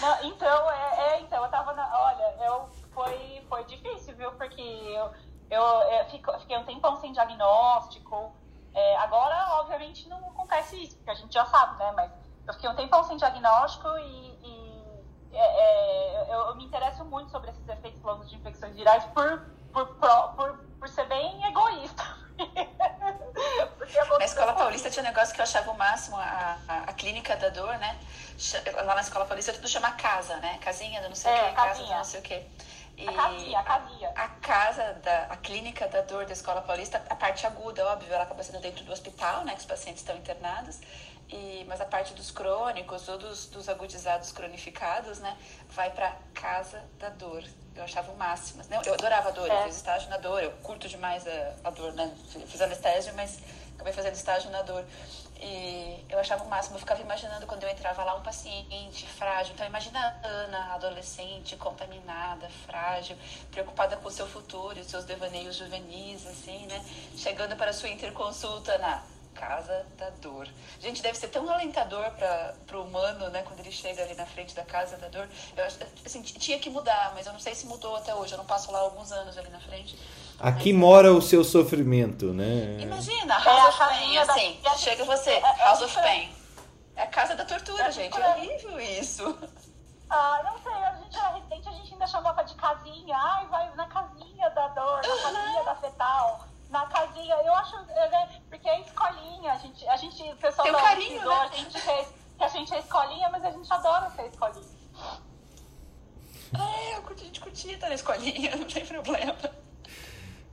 Não, 0.00 0.24
então, 0.24 0.70
é, 0.70 1.00
é, 1.00 1.20
então, 1.20 1.44
eu 1.44 1.50
tava 1.50 1.72
na. 1.74 1.88
Olha, 1.98 2.44
eu 2.44 2.68
foi, 2.92 3.44
foi 3.48 3.64
difícil, 3.64 4.14
viu? 4.16 4.32
Porque 4.32 4.60
eu, 4.60 5.12
eu, 5.50 5.62
eu 5.62 6.04
fico, 6.06 6.32
fiquei 6.40 6.56
um 6.56 6.64
tempão 6.64 6.96
sem 6.96 7.12
diagnóstico. 7.12 8.34
É, 8.72 8.96
agora, 8.96 9.60
obviamente, 9.60 10.08
não 10.08 10.18
acontece 10.30 10.82
isso, 10.82 10.96
porque 10.96 11.10
a 11.10 11.14
gente 11.14 11.32
já 11.32 11.44
sabe, 11.46 11.78
né? 11.78 11.92
Mas 11.92 12.10
eu 12.46 12.54
fiquei 12.54 12.68
um 12.68 12.74
tempão 12.74 13.04
sem 13.04 13.16
diagnóstico 13.16 13.88
e, 13.98 14.38
e 14.42 14.53
é, 15.36 16.26
é, 16.26 16.34
eu, 16.34 16.48
eu, 16.48 16.56
me 16.56 16.64
interesso 16.64 17.04
muito 17.04 17.30
sobre 17.30 17.50
esses 17.50 17.68
efeitos 17.68 18.02
longos 18.02 18.30
de 18.30 18.36
infecções 18.36 18.74
virais 18.74 19.04
por, 19.06 19.42
por, 19.72 19.86
por, 19.86 20.58
por, 20.78 20.88
ser 20.88 21.06
bem 21.06 21.44
egoísta. 21.46 22.02
na 24.18 24.24
Escola 24.24 24.52
Paulista 24.54 24.90
tinha 24.90 25.02
um 25.02 25.06
negócio 25.06 25.34
que 25.34 25.40
eu 25.40 25.44
achava 25.44 25.70
o 25.70 25.76
máximo, 25.76 26.16
a, 26.16 26.58
a, 26.68 26.78
a, 26.84 26.92
clínica 26.92 27.36
da 27.36 27.48
dor, 27.48 27.76
né? 27.78 27.98
Lá 28.84 28.94
na 28.94 29.00
Escola 29.00 29.24
Paulista 29.24 29.52
tudo 29.52 29.68
chama 29.68 29.92
casa, 29.92 30.36
né? 30.36 30.58
Casinha 30.58 31.00
do 31.02 31.08
não 31.08 31.16
sei 31.16 31.32
o 31.32 31.34
é, 31.34 31.48
quê, 31.48 31.52
casa 31.54 31.82
do 31.82 31.88
não 31.88 32.04
sei 32.04 32.20
o 32.20 32.22
quê. 32.22 32.46
E 32.96 33.08
a 33.08 33.12
casinha, 33.12 33.58
a 33.58 33.62
casinha. 33.62 34.12
A, 34.14 34.24
a, 34.24 34.28
casa, 34.28 34.94
da, 35.02 35.24
a 35.24 35.36
clínica 35.36 35.88
da 35.88 36.02
dor 36.02 36.26
da 36.26 36.32
Escola 36.32 36.62
Paulista, 36.62 37.02
a 37.10 37.16
parte 37.16 37.44
aguda, 37.46 37.84
óbvio, 37.86 38.12
ela 38.12 38.22
acaba 38.22 38.42
sendo 38.42 38.60
dentro 38.60 38.84
do 38.84 38.92
hospital, 38.92 39.44
né, 39.44 39.52
que 39.54 39.60
os 39.60 39.66
pacientes 39.66 40.02
estão 40.02 40.16
internados, 40.16 40.80
e, 41.34 41.64
mas 41.66 41.80
a 41.80 41.84
parte 41.84 42.14
dos 42.14 42.30
crônicos 42.30 43.08
ou 43.08 43.18
dos, 43.18 43.46
dos 43.46 43.68
agudizados 43.68 44.30
cronificados, 44.30 45.18
né, 45.18 45.36
vai 45.70 45.90
para 45.90 46.16
casa 46.32 46.80
da 47.00 47.08
dor. 47.08 47.42
Eu 47.74 47.82
achava 47.82 48.12
o 48.12 48.16
máximo. 48.16 48.62
Eu 48.84 48.94
adorava 48.94 49.30
a 49.30 49.32
dor, 49.32 49.50
é. 49.50 49.62
eu 49.62 49.64
fiz 49.64 49.76
estágio 49.76 50.08
na 50.10 50.16
dor, 50.16 50.40
eu 50.40 50.52
curto 50.62 50.88
demais 50.88 51.26
a, 51.26 51.54
a 51.64 51.70
dor, 51.70 51.92
né, 51.94 52.14
fiz 52.46 52.60
anestésio, 52.60 53.12
mas 53.16 53.40
acabei 53.74 53.92
fazendo 53.92 54.14
estágio 54.14 54.48
na 54.50 54.62
dor. 54.62 54.84
E 55.40 56.06
eu 56.08 56.20
achava 56.20 56.44
o 56.44 56.48
máximo, 56.48 56.76
eu 56.76 56.80
ficava 56.80 57.02
imaginando 57.02 57.46
quando 57.46 57.64
eu 57.64 57.68
entrava 57.68 58.04
lá 58.04 58.14
um 58.14 58.22
paciente 58.22 59.04
frágil. 59.08 59.54
Então, 59.54 59.66
imagina 59.66 59.98
a 60.22 60.26
Ana, 60.26 60.74
adolescente, 60.74 61.56
contaminada, 61.56 62.48
frágil, 62.64 63.16
preocupada 63.50 63.96
com 63.96 64.06
o 64.06 64.10
seu 64.12 64.28
futuro, 64.28 64.80
os 64.80 64.86
seus 64.86 65.04
devaneios 65.04 65.56
juvenis, 65.56 66.24
assim, 66.28 66.64
né? 66.66 66.82
Chegando 67.16 67.56
para 67.56 67.70
a 67.70 67.74
sua 67.74 67.88
interconsulta 67.88 68.78
na 68.78 69.02
casa 69.34 69.84
da 69.98 70.10
dor. 70.22 70.48
Gente, 70.80 71.02
deve 71.02 71.18
ser 71.18 71.28
tão 71.28 71.48
alentador 71.50 72.10
para 72.12 72.78
o 72.78 72.82
humano, 72.82 73.28
né? 73.30 73.42
Quando 73.42 73.60
ele 73.60 73.72
chega 73.72 74.02
ali 74.02 74.14
na 74.14 74.24
frente 74.24 74.54
da 74.54 74.64
casa 74.64 74.96
da 74.96 75.08
dor. 75.08 75.28
Eu, 75.56 75.64
assim, 76.06 76.22
tinha 76.22 76.58
que 76.58 76.70
mudar, 76.70 77.12
mas 77.14 77.26
eu 77.26 77.32
não 77.32 77.40
sei 77.40 77.54
se 77.54 77.66
mudou 77.66 77.96
até 77.96 78.14
hoje. 78.14 78.32
Eu 78.32 78.38
não 78.38 78.46
passo 78.46 78.70
lá 78.72 78.78
alguns 78.78 79.12
anos 79.12 79.36
ali 79.36 79.50
na 79.50 79.60
frente. 79.60 79.98
Aqui 80.38 80.72
mas... 80.72 80.80
mora 80.80 81.12
o 81.12 81.20
seu 81.20 81.44
sofrimento, 81.44 82.32
né? 82.32 82.78
Imagina, 82.80 83.34
é 83.34 83.44
House 83.44 83.68
of 83.68 83.78
Pain, 83.78 84.18
assim. 84.18 84.60
Da... 84.62 84.74
Chega 84.76 85.04
você, 85.04 85.30
é, 85.30 85.38
é 85.38 85.64
House 85.64 85.82
of 85.82 85.94
Pain. 85.94 86.34
É 86.96 87.02
a 87.02 87.06
casa 87.08 87.34
da 87.34 87.44
tortura, 87.44 87.84
é 87.84 87.92
gente. 87.92 88.18
É 88.18 88.28
horrível 88.30 88.80
isso. 88.80 89.36
Ah, 90.08 90.40
não 90.44 90.62
sei, 90.62 90.72
a 90.72 90.92
gente 91.02 91.16
era 91.16 91.28
residente, 91.30 91.68
a 91.68 91.72
gente 91.72 91.92
ainda 91.92 92.06
chamava 92.06 92.44
de 92.44 92.54
casinha. 92.54 93.16
Ai, 93.16 93.46
vai 93.46 93.74
na 93.74 93.86
casinha 93.88 94.50
da 94.50 94.68
dor, 94.68 95.00
na 95.02 95.22
casinha 95.22 95.64
da 95.64 95.74
fetal 95.74 96.53
na 96.70 96.86
casinha. 96.86 97.34
Eu 97.44 97.54
acho, 97.54 97.76
né, 97.86 98.40
porque 98.48 98.68
é 98.68 98.80
escolinha, 98.80 99.52
a 99.52 99.58
gente, 99.58 99.88
a 99.88 99.96
gente, 99.96 100.22
o 100.22 100.36
pessoal 100.36 100.66
Tem 100.66 100.74
um 100.74 100.80
carinho, 100.80 101.24
né? 101.24 101.34
a 101.34 101.56
gente 101.56 101.80
fez, 101.80 102.08
que 102.36 102.44
a 102.44 102.48
gente 102.48 102.74
é 102.74 102.78
escolinha, 102.78 103.28
mas 103.30 103.44
a 103.44 103.50
gente 103.50 103.72
adora 103.72 104.10
ser 104.10 104.26
escolinha. 104.26 104.74
É, 106.56 106.96
eu 106.96 107.02
curto, 107.02 107.22
a 107.22 107.26
gente 107.26 107.40
curtia 107.40 107.74
estar 107.74 107.88
na 107.88 107.94
escolinha, 107.94 108.54
não 108.56 108.64
tem 108.64 108.84
problema. 108.86 109.36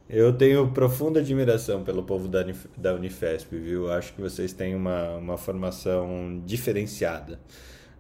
Eu 0.09 0.35
tenho 0.35 0.69
profunda 0.71 1.21
admiração 1.21 1.83
pelo 1.83 2.03
povo 2.03 2.27
da, 2.27 2.43
da 2.75 2.93
Unifesp, 2.93 3.57
viu? 3.57 3.91
Acho 3.91 4.13
que 4.13 4.21
vocês 4.21 4.51
têm 4.51 4.75
uma, 4.75 5.15
uma 5.15 5.37
formação 5.37 6.41
diferenciada. 6.45 7.39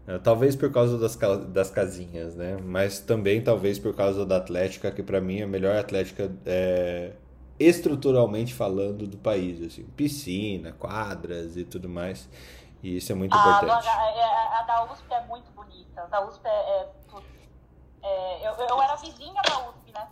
É, 0.05 0.17
talvez 0.17 0.55
por 0.55 0.71
causa 0.71 0.97
das, 0.97 1.15
das 1.47 1.69
casinhas, 1.69 2.35
né? 2.35 2.57
Mas 2.61 2.99
também 2.99 3.41
talvez 3.41 3.79
por 3.79 3.95
causa 3.95 4.25
da 4.25 4.37
Atlética, 4.37 4.91
que 4.91 5.01
para 5.01 5.21
mim 5.21 5.39
é 5.39 5.43
a 5.43 5.47
melhor 5.47 5.77
Atlética 5.77 6.29
é, 6.45 7.13
estruturalmente 7.67 8.53
falando 8.53 9.07
do 9.07 9.17
país, 9.17 9.61
assim, 9.61 9.83
piscina, 9.83 10.71
quadras 10.73 11.57
e 11.57 11.63
tudo 11.63 11.87
mais. 11.89 12.29
E 12.83 12.97
isso 12.97 13.11
é 13.11 13.15
muito 13.15 13.35
a 13.35 13.39
importante. 13.39 13.83
Do, 13.83 13.89
a, 13.89 14.59
a, 14.59 14.63
da 14.63 14.91
USP 14.91 15.13
é 15.13 15.21
muito 15.25 15.51
bonita. 15.51 16.01
A 16.01 16.05
da 16.05 16.27
USP 16.27 16.45
é, 16.45 16.49
é 16.49 16.89
É, 18.03 18.47
eu, 18.47 18.53
eu 18.53 18.81
era 18.81 18.95
vizinha 18.95 19.41
da 19.47 19.69
USP, 19.69 19.91
né? 19.93 20.07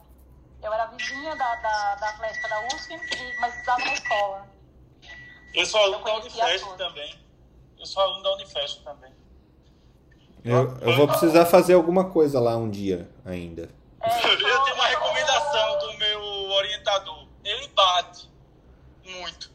Eu 0.61 0.73
era 0.73 0.85
vizinha 0.87 1.35
da, 1.35 1.55
da, 1.55 1.95
da 1.95 2.09
Atlética 2.09 2.47
da 2.47 2.67
USP, 2.67 2.99
mas 3.39 3.53
estudava 3.55 3.85
na 3.85 3.93
escola. 3.93 4.47
Eu 5.53 5.65
sou 5.65 5.81
aluno 5.81 5.97
Eu 5.99 6.03
da 6.03 6.15
Unifest 6.17 6.77
também. 6.77 7.19
Eu 7.79 7.85
sou 7.85 8.03
aluno 8.03 8.23
da 8.23 8.33
Unifest 8.35 8.83
também. 8.83 9.13
Eu, 10.43 10.77
eu 10.81 10.95
vou 10.95 11.07
precisar 11.07 11.45
fazer 11.45 11.73
alguma 11.73 12.09
coisa 12.11 12.39
lá 12.39 12.55
um 12.55 12.69
dia 12.69 13.09
ainda. 13.25 13.69
É, 14.01 14.07
Eu 14.31 14.63
tenho 14.63 14.75
uma 14.75 14.87
recomendação 14.87 15.79
do 15.79 15.97
meu 15.97 16.21
orientador. 16.51 17.28
Ele 17.43 17.67
bate 17.75 18.29
muito. 19.05 19.51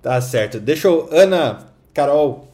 Tá 0.00 0.20
certo. 0.20 0.60
Deixa 0.60 0.88
eu. 0.88 1.08
Ana, 1.12 1.72
Carol, 1.92 2.48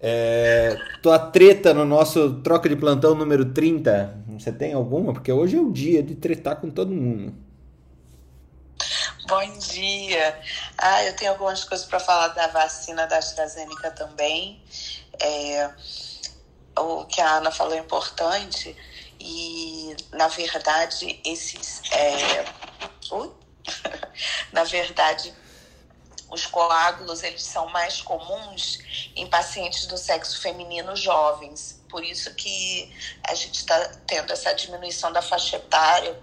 é, 0.00 0.76
tua 1.02 1.18
treta 1.18 1.74
no 1.74 1.84
nosso 1.84 2.40
troca 2.42 2.68
de 2.68 2.76
plantão 2.76 3.14
número 3.14 3.52
30. 3.52 4.24
Você 4.38 4.52
tem 4.52 4.72
alguma? 4.72 5.12
Porque 5.12 5.32
hoje 5.32 5.56
é 5.56 5.60
o 5.60 5.72
dia 5.72 6.02
de 6.02 6.14
tretar 6.14 6.56
com 6.56 6.70
todo 6.70 6.92
mundo. 6.92 7.34
Bom 9.28 9.58
dia. 9.58 10.40
Ah, 10.78 11.04
eu 11.04 11.16
tenho 11.16 11.32
algumas 11.32 11.64
coisas 11.64 11.86
para 11.86 11.98
falar 11.98 12.28
da 12.28 12.46
vacina 12.48 13.06
da 13.06 13.18
AstraZeneca 13.18 13.90
também. 13.90 14.62
É, 15.20 15.70
o 16.78 17.04
que 17.06 17.20
a 17.20 17.38
Ana 17.38 17.50
falou 17.50 17.74
é 17.74 17.78
importante 17.78 18.76
e, 19.28 19.96
na 20.12 20.28
verdade, 20.28 21.20
esses. 21.24 21.82
é, 21.90 22.44
na 24.52 24.62
verdade, 24.62 25.34
os 26.30 26.46
coágulos 26.46 27.24
eles 27.24 27.42
são 27.42 27.68
mais 27.70 28.00
comuns 28.00 28.78
em 29.16 29.26
pacientes 29.26 29.86
do 29.86 29.98
sexo 29.98 30.40
feminino 30.40 30.94
jovens. 30.94 31.82
Por 31.88 32.04
isso 32.04 32.32
que 32.34 32.92
a 33.26 33.34
gente 33.34 33.56
está 33.56 33.78
tendo 34.06 34.32
essa 34.32 34.52
diminuição 34.54 35.12
da 35.12 35.20
faixa 35.20 35.56
etária 35.56 36.16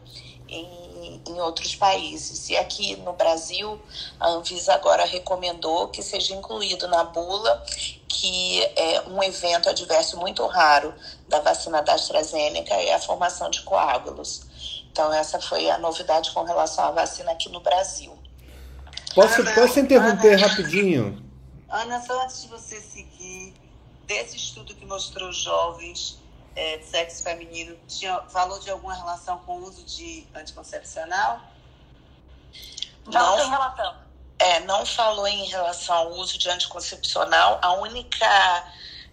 em, 0.47 0.82
em 1.27 1.41
outros 1.41 1.75
países. 1.75 2.49
E 2.49 2.57
aqui 2.57 2.95
no 2.97 3.13
Brasil, 3.13 3.79
a 4.19 4.29
Anvisa 4.29 4.73
agora 4.73 5.05
recomendou 5.05 5.87
que 5.89 6.01
seja 6.01 6.33
incluído 6.33 6.87
na 6.87 7.03
bula 7.03 7.63
que 8.07 8.61
é 8.75 9.01
um 9.07 9.21
evento 9.23 9.69
adverso 9.69 10.17
muito 10.17 10.45
raro 10.45 10.93
da 11.27 11.39
vacina 11.39 11.81
da 11.81 11.95
AstraZeneca 11.95 12.73
é 12.75 12.93
a 12.93 12.99
formação 12.99 13.49
de 13.49 13.61
coágulos. 13.63 14.45
Então, 14.91 15.11
essa 15.11 15.41
foi 15.41 15.69
a 15.69 15.79
novidade 15.79 16.31
com 16.31 16.43
relação 16.43 16.85
à 16.85 16.91
vacina 16.91 17.31
aqui 17.31 17.49
no 17.49 17.59
Brasil. 17.59 18.15
Posso, 19.15 19.41
Ana, 19.41 19.53
posso 19.53 19.79
interromper 19.79 20.35
Ana. 20.35 20.47
rapidinho? 20.47 21.23
Ana, 21.67 21.99
só 22.01 22.23
antes 22.23 22.43
de 22.43 22.47
você 22.47 22.79
seguir, 22.79 23.53
desse 24.05 24.37
estudo 24.37 24.75
que 24.75 24.85
mostrou 24.85 25.31
jovens 25.31 26.19
é, 26.55 26.77
de 26.77 26.85
sexo 26.85 27.23
feminino, 27.23 27.77
tinha, 27.87 28.21
falou 28.29 28.59
de 28.59 28.69
alguma 28.69 28.93
relação 28.93 29.39
com 29.39 29.57
o 29.57 29.63
uso 29.63 29.83
de 29.83 30.27
anticoncepcional? 30.35 31.41
Não 33.05 33.35
tem 33.37 33.49
relação. 33.49 33.95
É, 34.39 34.59
não 34.61 34.85
falou 34.85 35.27
em 35.27 35.45
relação 35.45 35.95
ao 35.95 36.11
uso 36.11 36.37
de 36.37 36.49
anticoncepcional. 36.49 37.59
A 37.61 37.73
única 37.73 38.71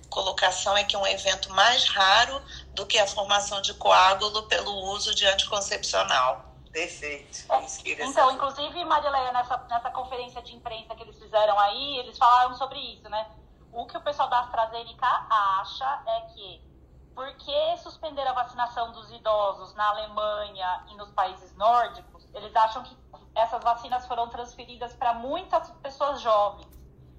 colocação 0.09 0.77
é 0.77 0.85
que 0.85 0.97
é 0.97 0.99
um 0.99 1.07
evento 1.07 1.53
mais 1.53 1.85
raro 1.89 2.43
do 2.75 2.85
que 2.85 2.99
a 2.99 3.07
formação 3.07 3.61
de 3.63 3.73
coágulo 3.75 4.43
pelo 4.45 4.73
uso 4.93 5.15
de 5.15 5.27
anticoncepcional. 5.27 6.51
Perfeito. 6.73 7.47
É 7.49 8.05
Então, 8.05 8.13
saber. 8.13 8.33
inclusive, 8.33 8.85
Marileia, 8.85 9.33
nessa, 9.33 9.57
nessa 9.69 9.91
conferência 9.91 10.41
de 10.43 10.55
imprensa 10.55 10.95
que 10.95 11.03
eles 11.03 11.19
fizeram 11.19 11.59
aí, 11.59 11.99
eles 11.99 12.17
falaram 12.17 12.55
sobre 12.57 12.79
isso, 12.79 13.09
né? 13.09 13.27
O 13.73 13.87
que 13.87 13.97
o 13.97 14.01
pessoal 14.01 14.29
da 14.29 14.41
AstraZeneca 14.41 15.27
acha 15.31 16.03
é 16.07 16.21
que 16.33 16.70
por 17.15 17.33
que 17.37 17.77
suspender 17.79 18.27
a 18.27 18.33
vacinação 18.33 18.93
dos 18.93 19.11
idosos 19.11 19.75
na 19.75 19.89
Alemanha 19.89 20.85
e 20.91 20.97
nos 20.97 21.11
países 21.11 21.55
nórdicos, 21.57 22.29
eles 22.35 22.55
acham 22.55 22.83
que 22.83 22.97
essas 23.35 23.63
vacinas 23.63 24.07
foram 24.07 24.29
transferidas 24.29 24.95
para 24.95 25.15
muitas 25.15 25.71
pessoas 25.83 26.21
jovens. 26.21 26.69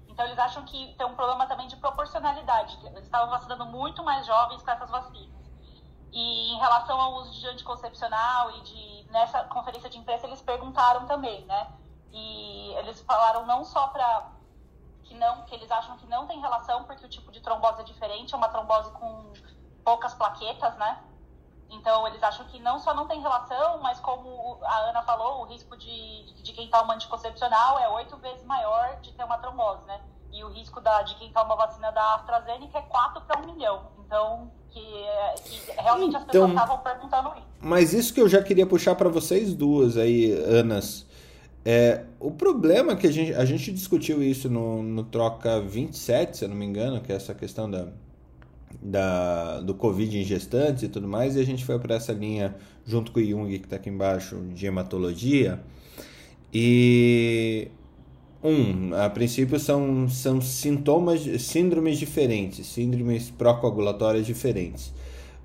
Então, 0.08 0.26
eles 0.26 0.38
acham 0.38 0.64
que 0.64 0.94
tem 0.96 1.06
um 1.06 1.14
problema 1.14 1.46
também 1.46 1.66
de 1.68 1.76
proporcionalidade. 1.76 2.78
Eles 2.86 3.04
estavam 3.04 3.30
vacinando 3.30 3.64
muito 3.66 4.04
mais 4.04 4.26
jovens 4.26 4.62
com 4.62 4.70
essas 4.70 4.90
vacinas. 4.90 5.42
E 6.12 6.52
em 6.52 6.58
relação 6.58 7.00
ao 7.00 7.14
uso 7.14 7.32
de 7.32 7.46
anticoncepcional 7.48 8.50
e 8.50 8.60
de 8.62 9.06
nessa 9.10 9.44
conferência 9.44 9.88
de 9.88 9.98
imprensa 9.98 10.26
eles 10.26 10.42
perguntaram 10.42 11.06
também, 11.06 11.44
né? 11.46 11.72
E 12.12 12.74
eles 12.74 13.00
falaram 13.02 13.46
não 13.46 13.64
só 13.64 13.86
para 13.88 14.30
que 15.04 15.14
não 15.14 15.42
que 15.46 15.54
eles 15.54 15.70
acham 15.70 15.96
que 15.96 16.06
não 16.06 16.26
tem 16.26 16.38
relação 16.38 16.84
porque 16.84 17.06
o 17.06 17.08
tipo 17.08 17.32
de 17.32 17.40
trombose 17.40 17.80
é 17.80 17.84
diferente, 17.84 18.34
é 18.34 18.36
uma 18.36 18.48
trombose 18.50 18.92
com 18.92 19.32
poucas 19.84 20.14
plaquetas, 20.14 20.76
né? 20.76 20.98
Então 21.70 22.06
eles 22.06 22.22
acham 22.22 22.44
que 22.46 22.60
não 22.60 22.78
só 22.78 22.92
não 22.94 23.06
tem 23.06 23.20
relação, 23.20 23.78
mas 23.80 23.98
como 24.00 24.58
a 24.62 24.90
Ana 24.90 25.02
falou, 25.02 25.42
o 25.42 25.44
risco 25.46 25.76
de, 25.76 26.32
de 26.42 26.52
quem 26.52 26.68
toma 26.68 26.94
anticoncepcional 26.94 27.78
é 27.78 27.88
oito 27.88 28.16
vezes 28.18 28.44
maior 28.44 28.98
de 29.00 29.10
ter 29.12 29.24
uma 29.24 29.38
trombose, 29.38 29.82
né? 29.86 30.00
E 30.32 30.44
o 30.44 30.48
risco 30.48 30.80
da, 30.80 31.02
de 31.02 31.14
quem 31.16 31.32
toma 31.32 31.56
vacina 31.56 31.90
da 31.90 32.14
AstraZeneca 32.16 32.78
é 32.78 32.82
4 32.82 33.22
para 33.22 33.40
1 33.40 33.52
milhão. 33.54 33.86
Então, 34.04 34.50
que, 34.70 34.80
que 35.44 35.72
realmente 35.80 36.16
as 36.16 36.22
Então- 36.22 36.48
pessoas 36.48 36.50
estavam 36.50 36.78
perguntando 36.78 37.28
isso. 37.38 37.46
Mas 37.60 37.92
isso 37.94 38.12
que 38.12 38.20
eu 38.20 38.28
já 38.28 38.42
queria 38.42 38.66
puxar 38.66 38.94
para 38.94 39.08
vocês 39.08 39.54
duas 39.54 39.96
aí, 39.96 40.32
Anas. 40.32 41.06
É, 41.64 42.04
o 42.18 42.30
problema 42.32 42.96
que 42.96 43.06
a 43.06 43.12
gente, 43.12 43.32
a 43.34 43.44
gente 43.44 43.70
discutiu 43.72 44.22
isso 44.22 44.50
no, 44.50 44.82
no 44.82 45.04
Troca 45.04 45.60
27, 45.60 46.36
se 46.36 46.44
eu 46.44 46.48
não 46.48 46.56
me 46.56 46.66
engano, 46.66 47.00
que 47.00 47.12
é 47.12 47.14
essa 47.16 47.32
questão 47.34 47.70
da, 47.70 47.86
da, 48.80 49.60
do 49.60 49.74
Covid 49.74 50.18
em 50.18 50.24
gestantes 50.24 50.84
e 50.84 50.88
tudo 50.88 51.08
mais, 51.08 51.36
e 51.36 51.40
a 51.40 51.44
gente 51.44 51.64
foi 51.64 51.78
para 51.78 51.96
essa 51.96 52.12
linha 52.12 52.54
junto 52.86 53.12
com 53.12 53.20
o 53.20 53.24
Jung, 53.24 53.48
que 53.58 53.64
está 53.64 53.76
aqui 53.76 53.90
embaixo, 53.90 54.36
de 54.54 54.66
hematologia. 54.66 55.60
E 56.52 57.68
um, 58.42 58.94
a 58.94 59.08
princípio 59.08 59.58
são, 59.58 60.08
são 60.08 60.40
sintomas, 60.40 61.22
síndromes 61.42 61.98
diferentes, 61.98 62.66
síndromes 62.66 63.30
pró-coagulatórias 63.30 64.26
diferentes. 64.26 64.92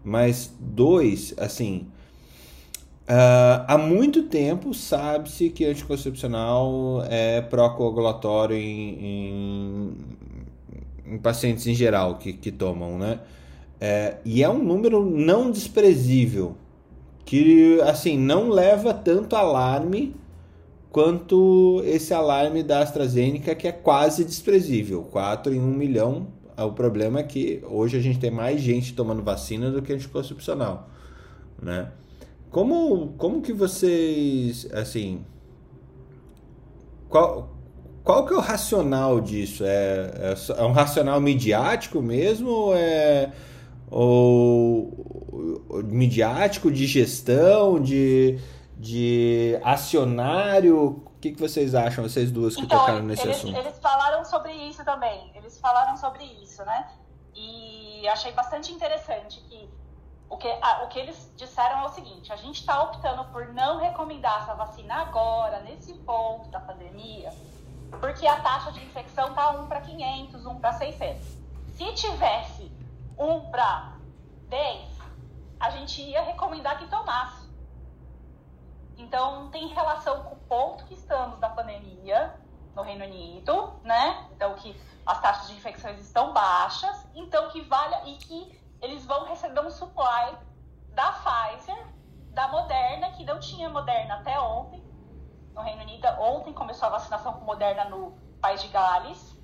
Mas 0.03 0.51
dois, 0.59 1.33
assim, 1.37 1.87
ah, 3.09 3.65
há 3.69 3.77
muito 3.77 4.23
tempo 4.23 4.73
sabe-se 4.73 5.49
que 5.49 5.63
anticoncepcional 5.63 7.03
é 7.09 7.41
pró-coagulatório 7.41 8.57
em, 8.57 8.89
em, 8.99 9.93
em 11.09 11.17
pacientes 11.17 11.65
em 11.67 11.73
geral 11.73 12.17
que, 12.17 12.33
que 12.33 12.51
tomam, 12.51 12.97
né? 12.97 13.19
É, 13.79 14.17
e 14.25 14.43
é 14.43 14.49
um 14.49 14.63
número 14.63 15.05
não 15.05 15.51
desprezível, 15.51 16.55
que 17.25 17.79
assim 17.81 18.17
não 18.17 18.49
leva 18.49 18.93
tanto 18.93 19.35
alarme 19.35 20.15
quanto 20.91 21.81
esse 21.85 22.13
alarme 22.13 22.63
da 22.63 22.79
AstraZeneca, 22.79 23.53
que 23.53 23.67
é 23.67 23.71
quase 23.71 24.25
desprezível 24.25 25.03
4 25.03 25.53
em 25.53 25.59
1 25.59 25.63
milhão. 25.63 26.27
O 26.57 26.71
problema 26.71 27.19
é 27.19 27.23
que 27.23 27.63
hoje 27.69 27.97
a 27.97 28.01
gente 28.01 28.17
tem 28.17 28.31
mais 28.31 28.59
gente 28.59 28.95
tomando 28.95 29.21
vacina 29.21 29.69
do 29.69 29.81
que 29.81 29.93
anticoncepcional, 29.93 30.89
né? 31.61 31.91
Como, 32.49 33.13
como 33.17 33.41
que 33.41 33.53
vocês, 33.53 34.67
assim, 34.73 35.23
qual, 37.09 37.56
qual 38.07 38.25
que 38.25 38.33
é 38.33 38.37
o 38.37 38.39
racional 38.39 39.19
disso? 39.19 39.65
É, 39.65 39.67
é, 39.67 40.61
é 40.61 40.63
um 40.63 40.71
racional 40.71 41.19
midiático 41.19 42.01
mesmo 42.01 42.49
ou 42.49 42.73
é 42.73 43.33
ou, 43.91 45.65
ou 45.67 45.83
midiático 45.83 46.71
de 46.71 46.87
gestão, 46.87 47.81
de, 47.81 48.39
de 48.77 49.59
acionário? 49.61 51.03
O 51.05 51.19
que, 51.19 51.33
que 51.33 51.39
vocês 51.41 51.75
acham, 51.75 52.07
vocês 52.07 52.31
duas 52.31 52.55
que 52.55 52.65
tocaram 52.65 53.03
nesse 53.03 53.23
Então, 53.23 53.31
eles, 53.33 53.43
assunto? 53.43 53.57
eles 53.59 53.79
falaram 53.79 54.23
sobre 54.23 54.53
isso 54.53 54.85
também. 54.85 55.29
Eles 55.35 55.59
falaram 55.59 55.97
sobre 55.97 56.23
isso, 56.41 56.63
né? 56.63 56.87
E 57.35 58.07
achei 58.07 58.31
bastante 58.31 58.71
interessante 58.71 59.41
que 59.49 59.69
o 60.29 60.37
que, 60.37 60.47
o 60.47 60.87
que 60.87 60.99
eles 60.99 61.29
disseram 61.35 61.81
é 61.81 61.85
o 61.85 61.89
seguinte: 61.89 62.31
a 62.31 62.37
gente 62.37 62.61
está 62.61 62.81
optando 62.83 63.25
por 63.25 63.53
não 63.53 63.79
recomendar 63.79 64.43
essa 64.43 64.53
vacina 64.53 64.95
agora, 64.95 65.59
nesse 65.61 65.93
ponto 65.93 66.49
da 66.49 66.61
pandemia, 66.61 67.33
porque 67.99 68.27
a 68.27 68.39
taxa 68.41 68.71
de 68.71 68.83
infecção 68.83 69.33
tá 69.33 69.51
1 69.51 69.67
para 69.67 69.81
500, 69.81 70.45
1 70.45 70.59
para 70.59 70.73
600. 70.73 71.37
Se 71.69 71.93
tivesse 71.93 72.71
1 73.17 73.51
para 73.51 73.93
10, 74.49 74.97
a 75.59 75.69
gente 75.71 76.01
ia 76.01 76.21
recomendar 76.21 76.77
que 76.79 76.87
tomasse. 76.87 77.47
Então, 78.97 79.49
tem 79.51 79.67
relação 79.67 80.23
com 80.23 80.35
o 80.35 80.39
ponto 80.39 80.85
que 80.85 80.95
estamos 80.95 81.39
da 81.39 81.49
pandemia 81.49 82.33
no 82.75 82.81
Reino 82.81 83.05
Unido, 83.05 83.73
né? 83.83 84.27
Então, 84.31 84.55
que 84.55 84.79
as 85.05 85.21
taxas 85.21 85.47
de 85.47 85.55
infecções 85.55 85.99
estão 85.99 86.33
baixas, 86.33 87.07
então 87.15 87.49
que 87.49 87.61
vale 87.61 88.11
e 88.11 88.17
que 88.17 88.59
eles 88.81 89.05
vão 89.05 89.25
receber 89.25 89.61
um 89.61 89.69
supply 89.69 90.35
da 90.89 91.11
Pfizer, 91.11 91.77
da 92.31 92.47
Moderna, 92.49 93.11
que 93.11 93.23
não 93.23 93.39
tinha 93.39 93.69
Moderna 93.69 94.15
até 94.15 94.39
ontem 94.39 94.86
no 95.57 95.63
Reino 95.63 95.81
Unido. 95.81 96.07
Ontem 96.19 96.53
começou 96.53 96.87
a 96.87 96.91
vacinação 96.91 97.33
com 97.33 97.45
Moderna 97.45 97.85
no 97.85 98.17
País 98.39 98.61
de 98.61 98.69
Gales. 98.69 99.35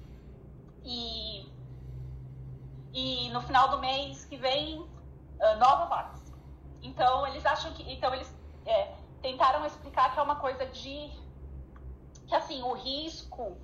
E 0.86 1.52
e 2.94 3.30
no 3.30 3.42
final 3.42 3.70
do 3.70 3.80
mês 3.80 4.24
que 4.26 4.38
vem, 4.38 4.80
uh, 4.80 5.58
nova 5.58 5.86
vax. 5.86 6.32
Então, 6.84 7.26
eles 7.28 7.44
acham 7.46 7.74
que. 7.74 7.92
Então, 7.92 8.14
eles 8.14 8.32
é, 8.66 8.92
tentaram 9.22 9.66
explicar 9.66 10.14
que 10.14 10.20
é 10.20 10.22
uma 10.22 10.36
coisa 10.36 10.66
de. 10.68 11.10
que 12.28 12.36
assim, 12.36 12.62
o 12.62 12.74
risco 12.74 13.58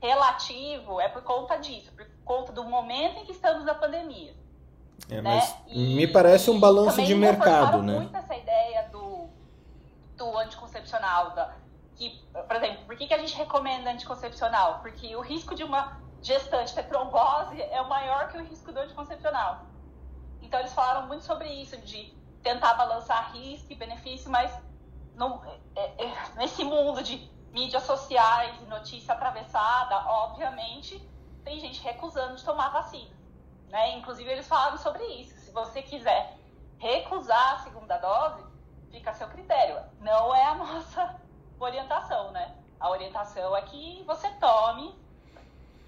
relativo 0.00 1.00
é 1.00 1.08
por 1.08 1.22
conta 1.22 1.56
disso, 1.56 1.92
por 1.92 2.06
conta 2.24 2.52
do 2.52 2.64
momento 2.64 3.18
em 3.18 3.24
que 3.26 3.32
estamos 3.32 3.64
na 3.64 3.74
pandemia. 3.74 4.34
É, 5.10 5.16
né? 5.16 5.22
mas 5.22 5.56
e, 5.68 5.94
me 5.94 6.06
parece 6.06 6.50
um 6.50 6.58
balanço 6.58 7.02
de 7.02 7.14
mercado, 7.14 7.82
né? 7.82 7.98
muito 7.98 8.16
essa 8.16 8.34
ideia 8.34 8.88
do, 8.88 9.28
do 10.16 10.38
anticoncepcional, 10.38 11.34
da, 11.34 11.54
que, 11.96 12.22
por 12.32 12.56
exemplo, 12.56 12.84
por 12.84 12.96
que, 12.96 13.06
que 13.06 13.14
a 13.14 13.18
gente 13.18 13.34
recomenda 13.34 13.90
anticoncepcional? 13.90 14.80
Porque 14.80 15.16
o 15.16 15.20
risco 15.20 15.54
de 15.54 15.64
uma 15.64 16.00
gestante 16.22 16.74
ter 16.74 16.84
trombose 16.84 17.60
é 17.60 17.82
maior 17.82 18.28
que 18.28 18.38
o 18.38 18.44
risco 18.44 18.70
do 18.72 18.80
anticoncepcional. 18.80 19.66
Então 20.42 20.60
eles 20.60 20.72
falaram 20.72 21.06
muito 21.06 21.24
sobre 21.24 21.48
isso, 21.48 21.76
de 21.78 22.14
tentar 22.42 22.74
balançar 22.74 23.32
risco 23.32 23.72
e 23.72 23.74
benefício, 23.74 24.30
mas 24.30 24.52
no, 25.14 25.42
é, 25.74 26.04
é, 26.04 26.12
nesse 26.36 26.62
mundo 26.62 27.02
de 27.02 27.30
mídias 27.50 27.82
sociais 27.84 28.54
e 28.60 28.66
notícia 28.66 29.14
atravessada, 29.14 29.96
obviamente, 30.06 30.98
tem 31.42 31.58
gente 31.58 31.80
recusando 31.82 32.36
de 32.36 32.44
tomar 32.44 32.68
vacina. 32.68 33.16
Né? 33.68 33.96
Inclusive, 33.96 34.30
eles 34.30 34.46
falaram 34.46 34.76
sobre 34.76 35.02
isso. 35.04 35.34
Se 35.40 35.50
você 35.50 35.82
quiser 35.82 36.36
recusar 36.78 37.54
a 37.54 37.58
segunda 37.60 37.96
dose, 37.96 38.44
fica 38.90 39.10
a 39.10 39.14
seu 39.14 39.28
critério. 39.28 39.82
Não 40.00 40.34
é 40.34 40.44
a 40.44 40.54
nossa 40.56 41.20
orientação, 41.58 42.30
né? 42.32 42.54
A 42.78 42.90
orientação 42.90 43.56
é 43.56 43.62
que 43.62 44.02
você 44.06 44.28
tome 44.32 44.94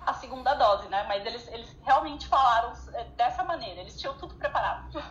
a 0.01 0.15
segunda 0.15 0.55
dose, 0.55 0.89
né? 0.89 1.05
Mas 1.07 1.25
eles, 1.27 1.47
eles 1.49 1.77
realmente 1.83 2.27
falaram 2.27 2.73
é, 2.95 3.05
dessa 3.17 3.45
maneira. 3.45 3.81
Eles 3.81 3.99
tinham 3.99 4.17
tudo 4.17 4.35
preparado. 4.35 5.03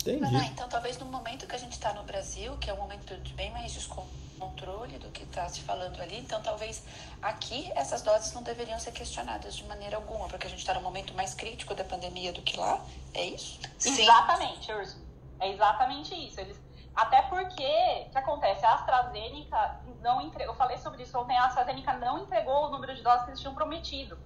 Entendi. 0.00 0.20
Mas, 0.20 0.34
ah, 0.34 0.46
então, 0.46 0.68
talvez 0.68 0.96
no 0.98 1.06
momento 1.06 1.46
que 1.46 1.54
a 1.54 1.58
gente 1.58 1.72
está 1.72 1.92
no 1.92 2.02
Brasil, 2.02 2.56
que 2.58 2.70
é 2.70 2.72
um 2.72 2.78
momento 2.78 3.16
de 3.18 3.34
bem 3.34 3.50
mais 3.50 3.72
descontrole 3.72 4.98
do 4.98 5.10
que 5.10 5.24
está 5.24 5.48
se 5.48 5.60
falando 5.60 6.00
ali, 6.00 6.18
então 6.18 6.40
talvez 6.40 6.82
aqui 7.20 7.70
essas 7.74 8.00
doses 8.00 8.32
não 8.32 8.42
deveriam 8.42 8.78
ser 8.78 8.92
questionadas 8.92 9.56
de 9.56 9.64
maneira 9.64 9.96
alguma, 9.96 10.28
porque 10.28 10.46
a 10.46 10.50
gente 10.50 10.60
está 10.60 10.72
no 10.72 10.80
momento 10.80 11.12
mais 11.14 11.34
crítico 11.34 11.74
da 11.74 11.84
pandemia 11.84 12.32
do 12.32 12.40
que 12.42 12.56
lá. 12.56 12.82
É 13.12 13.24
isso? 13.26 13.58
Sim. 13.78 14.02
Exatamente, 14.02 14.72
Urso. 14.72 14.96
É 15.40 15.50
exatamente 15.50 16.14
isso. 16.14 16.40
Eles, 16.40 16.56
até 16.98 17.22
porque, 17.22 17.62
o 18.08 18.10
que 18.10 18.18
acontece? 18.18 18.66
A 18.66 18.74
AstraZeneca 18.74 19.82
não 20.00 20.20
entregou, 20.20 20.52
eu 20.52 20.58
falei 20.58 20.76
sobre 20.78 21.04
isso 21.04 21.16
ontem, 21.16 21.38
a 21.38 21.44
AstraZeneca 21.44 21.92
não 21.92 22.18
entregou 22.18 22.66
o 22.66 22.70
número 22.70 22.92
de 22.92 23.04
doses 23.04 23.22
que 23.22 23.30
eles 23.30 23.40
tinham 23.40 23.54
prometido. 23.54 24.18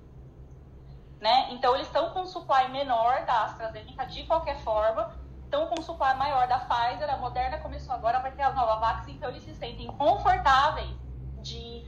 Né? 1.21 1.49
Então, 1.51 1.75
eles 1.75 1.87
estão 1.87 2.15
com 2.15 2.21
um 2.21 2.27
supply 2.27 2.71
menor 2.71 3.27
da 3.27 3.45
AstraZeneca 3.45 4.07
de 4.07 4.25
qualquer 4.25 4.59
forma, 4.61 5.15
estão 5.45 5.67
com 5.67 5.81
um 5.81 5.83
supply 5.83 6.15
maior 6.15 6.49
da 6.49 6.61
Pfizer, 6.61 7.13
a 7.13 7.19
Moderna 7.19 7.59
começou 7.59 7.95
agora, 7.95 8.21
vai 8.21 8.33
ter 8.33 8.41
a 8.41 8.49
Vax, 8.49 9.07
então 9.07 9.29
eles 9.29 9.43
se 9.43 9.55
sentem 9.55 9.89
confortáveis 9.89 10.97
de 11.43 11.87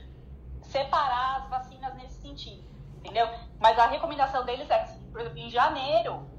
separar 0.61 1.37
as 1.37 1.49
vacinas 1.49 1.95
nesse 1.95 2.21
sentido, 2.21 2.63
entendeu? 2.99 3.27
Mas 3.59 3.79
a 3.79 3.87
recomendação 3.87 4.45
deles 4.45 4.69
é 4.69 4.83
que, 4.83 4.99
por 5.05 5.19
exemplo, 5.19 5.39
em 5.39 5.49
janeiro, 5.49 6.29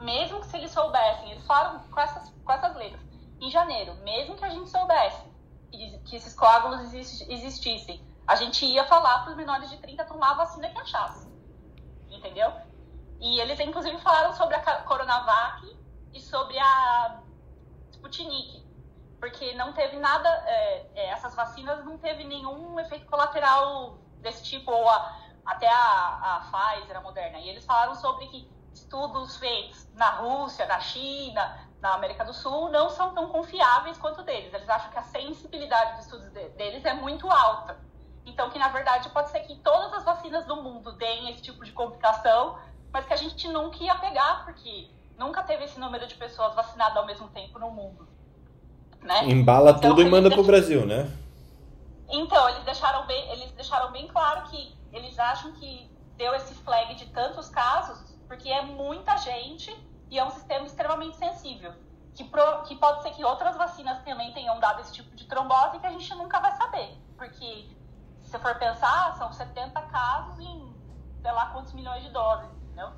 mesmo 0.00 0.40
que 0.40 0.46
se 0.48 0.56
eles 0.56 0.72
soubessem, 0.72 1.30
eles 1.30 1.46
falaram 1.46 1.78
com 1.78 2.00
essas, 2.00 2.28
com 2.44 2.52
essas 2.52 2.74
letras, 2.74 3.13
em 3.40 3.50
janeiro, 3.50 3.94
mesmo 3.96 4.36
que 4.36 4.44
a 4.44 4.50
gente 4.50 4.70
soubesse 4.70 5.34
que, 6.04 6.16
esses 6.16 6.34
coágulos 6.34 6.92
existissem, 6.92 8.02
a 8.26 8.36
gente 8.36 8.64
ia 8.64 8.84
falar 8.84 9.20
para 9.20 9.30
os 9.30 9.36
menores 9.36 9.68
de 9.70 9.76
30 9.78 10.04
tomar 10.04 10.30
a 10.30 10.34
vacina 10.34 10.68
que 10.68 10.78
achasse, 10.78 11.28
entendeu? 12.10 12.52
E 13.20 13.40
eles, 13.40 13.58
inclusive, 13.60 13.98
falaram 13.98 14.32
sobre 14.32 14.54
a 14.54 14.82
Coronavac 14.82 15.76
e 16.12 16.20
sobre 16.20 16.58
a 16.58 17.20
Sputnik, 17.90 18.64
porque 19.20 19.54
não 19.54 19.72
teve 19.72 19.96
nada, 19.98 20.28
é, 20.46 20.86
é, 20.94 21.06
essas 21.10 21.34
vacinas 21.34 21.84
não 21.84 21.98
teve 21.98 22.24
nenhum 22.24 22.78
efeito 22.80 23.06
colateral 23.06 23.98
desse 24.20 24.42
tipo, 24.44 24.70
ou 24.70 24.88
a, 24.88 25.18
até 25.44 25.68
a, 25.68 25.74
a 25.74 26.40
Pfizer, 26.50 26.96
a 26.96 27.00
Moderna. 27.00 27.38
E 27.38 27.48
eles 27.48 27.64
falaram 27.64 27.94
sobre 27.94 28.26
que 28.28 28.50
estudos 28.72 29.36
feitos 29.36 29.86
na 29.94 30.10
Rússia, 30.10 30.66
na 30.66 30.80
China, 30.80 31.63
na 31.84 31.92
América 31.96 32.24
do 32.24 32.32
Sul 32.32 32.70
não 32.70 32.88
são 32.88 33.12
tão 33.12 33.28
confiáveis 33.28 33.98
quanto 33.98 34.22
deles. 34.22 34.54
Eles 34.54 34.68
acham 34.70 34.90
que 34.90 34.98
a 34.98 35.02
sensibilidade 35.02 35.96
dos 35.96 36.06
estudos 36.06 36.30
deles 36.56 36.82
é 36.82 36.94
muito 36.94 37.30
alta. 37.30 37.76
Então, 38.24 38.48
que 38.48 38.58
na 38.58 38.68
verdade 38.68 39.10
pode 39.10 39.28
ser 39.28 39.40
que 39.40 39.54
todas 39.56 39.92
as 39.92 40.02
vacinas 40.02 40.46
do 40.46 40.56
mundo 40.56 40.92
deem 40.92 41.30
esse 41.30 41.42
tipo 41.42 41.62
de 41.62 41.72
complicação, 41.72 42.56
mas 42.90 43.04
que 43.04 43.12
a 43.12 43.16
gente 43.16 43.46
nunca 43.48 43.84
ia 43.84 43.94
pegar, 43.96 44.46
porque 44.46 44.88
nunca 45.18 45.42
teve 45.42 45.64
esse 45.64 45.78
número 45.78 46.06
de 46.06 46.14
pessoas 46.14 46.54
vacinadas 46.54 46.96
ao 46.96 47.04
mesmo 47.04 47.28
tempo 47.28 47.58
no 47.58 47.70
mundo. 47.70 48.08
Né? 49.02 49.26
Embala 49.26 49.72
então, 49.72 49.90
tudo 49.90 50.00
e 50.00 50.08
manda 50.08 50.30
para 50.30 50.40
o 50.40 50.44
Brasil, 50.44 50.86
né? 50.86 51.12
Então, 52.08 52.48
eles 52.48 52.64
deixaram, 52.64 53.06
bem, 53.06 53.30
eles 53.30 53.52
deixaram 53.52 53.92
bem 53.92 54.08
claro 54.08 54.48
que 54.48 54.74
eles 54.90 55.18
acham 55.18 55.52
que 55.52 55.90
deu 56.16 56.34
esse 56.34 56.54
flag 56.54 56.94
de 56.94 57.04
tantos 57.10 57.50
casos, 57.50 58.16
porque 58.26 58.48
é 58.48 58.62
muita 58.62 59.18
gente 59.18 59.70
e 60.10 60.18
é 60.18 60.24
um 60.24 60.30
sistema 60.30 60.66
extremamente 60.66 61.16
sensível. 61.16 61.72
Que, 62.14 62.22
pro, 62.24 62.62
que 62.62 62.76
pode 62.76 63.02
ser 63.02 63.10
que 63.10 63.24
outras 63.24 63.56
vacinas 63.56 64.02
também 64.04 64.32
tenham 64.32 64.60
dado 64.60 64.80
esse 64.80 64.92
tipo 64.92 65.14
de 65.16 65.26
trombose 65.26 65.80
que 65.80 65.86
a 65.86 65.90
gente 65.90 66.14
nunca 66.14 66.38
vai 66.40 66.52
saber. 66.52 66.96
Porque, 67.16 67.68
se 68.22 68.38
for 68.38 68.54
pensar, 68.56 69.16
são 69.16 69.32
70 69.32 69.82
casos 69.82 70.38
em 70.38 70.74
sei 71.24 71.32
lá 71.32 71.46
quantos 71.46 71.72
milhões 71.72 72.02
de 72.04 72.10
doses, 72.10 72.50
entendeu? 72.62 72.90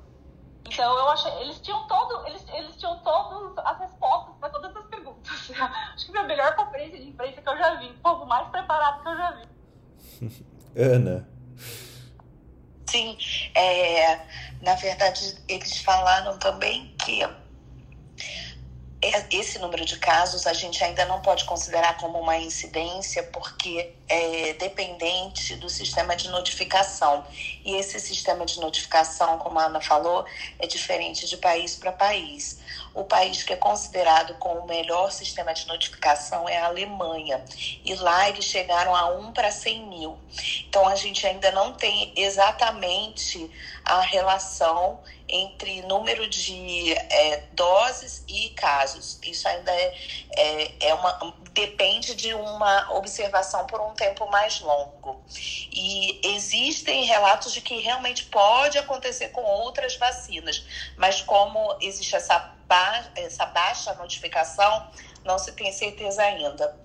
Então 0.65 0.97
eu 0.97 1.09
achei, 1.09 1.31
eles 1.39 1.61
tinham 1.61 1.87
todo, 1.87 2.27
eles, 2.27 2.45
eles 2.49 2.75
tinham 2.75 2.99
todas 2.99 3.57
as 3.65 3.79
respostas 3.79 4.35
para 4.35 4.49
todas 4.49 4.75
as 4.75 4.85
perguntas. 4.87 5.31
Acho 5.93 6.05
que 6.05 6.11
foi 6.11 6.19
a 6.19 6.23
melhor 6.23 6.53
conferência 6.57 6.99
de 6.99 7.07
imprensa 7.07 7.41
que 7.41 7.47
eu 7.47 7.57
já 7.57 7.75
vi, 7.75 7.89
o 7.89 7.99
povo 7.99 8.25
mais 8.25 8.49
preparado 8.49 9.01
que 9.01 9.07
eu 9.07 9.17
já 9.17 9.31
vi. 9.31 10.45
Ana. 10.75 11.29
Sim, 12.89 13.17
é, 13.53 14.19
na 14.61 14.75
verdade 14.75 15.37
eles 15.47 15.77
falaram 15.79 16.39
também 16.39 16.95
que 17.03 17.21
é, 18.99 19.27
esse 19.29 19.59
número 19.59 19.85
de 19.85 19.97
casos 19.97 20.47
a 20.47 20.53
gente 20.53 20.83
ainda 20.83 21.05
não 21.05 21.21
pode 21.21 21.45
considerar 21.45 21.97
como 21.97 22.19
uma 22.19 22.37
incidência 22.37 23.21
porque 23.23 23.93
é 24.09 24.53
dependente 24.53 25.55
do 25.57 25.69
sistema 25.69 26.15
de 26.15 26.29
notificação. 26.29 27.23
E 27.63 27.75
esse 27.75 27.99
sistema 27.99 28.45
de 28.45 28.59
notificação, 28.59 29.37
como 29.37 29.59
a 29.59 29.65
Ana 29.65 29.81
falou, 29.81 30.25
é 30.57 30.65
diferente 30.65 31.27
de 31.27 31.37
país 31.37 31.75
para 31.75 31.91
país. 31.91 32.59
O 32.97 33.03
país 33.03 33.43
que 33.43 33.53
é 33.53 33.55
considerado 33.55 34.33
com 34.39 34.55
o 34.55 34.65
melhor 34.65 35.11
sistema 35.11 35.53
de 35.53 35.67
notificação 35.67 36.49
é 36.49 36.57
a 36.57 36.65
Alemanha. 36.65 37.45
E 37.85 37.93
lá 37.93 38.27
eles 38.27 38.45
chegaram 38.45 38.95
a 38.95 39.05
1 39.11 39.33
para 39.33 39.51
100 39.51 39.85
mil. 39.87 40.17
Então 40.67 40.87
a 40.87 40.95
gente 40.95 41.27
ainda 41.27 41.51
não 41.51 41.73
tem 41.73 42.11
exatamente 42.15 43.51
a 43.85 44.01
relação 44.01 44.99
entre 45.29 45.81
número 45.83 46.27
de 46.27 46.93
é, 46.93 47.43
doses 47.51 48.23
e 48.27 48.49
casos. 48.51 49.19
Isso 49.23 49.47
ainda 49.47 49.71
é, 49.71 49.95
é, 50.31 50.87
é, 50.87 50.93
uma 50.93 51.35
depende 51.51 52.15
de 52.15 52.33
uma 52.33 52.93
observação 52.93 53.65
por 53.65 53.81
um 53.81 53.93
tempo 53.93 54.29
mais 54.29 54.61
longo. 54.61 55.23
E 55.71 56.21
existem 56.35 57.05
relatos 57.05 57.51
de 57.51 57.61
que 57.61 57.79
realmente 57.79 58.25
pode 58.25 58.77
acontecer 58.77 59.29
com 59.29 59.41
outras 59.43 59.95
vacinas, 59.95 60.63
mas 60.95 61.21
como 61.21 61.75
existe 61.81 62.15
essa, 62.15 62.37
ba 62.67 63.05
essa 63.15 63.45
baixa 63.47 63.93
notificação, 63.95 64.89
não 65.23 65.39
se 65.39 65.51
tem 65.53 65.71
certeza 65.71 66.21
ainda. 66.21 66.79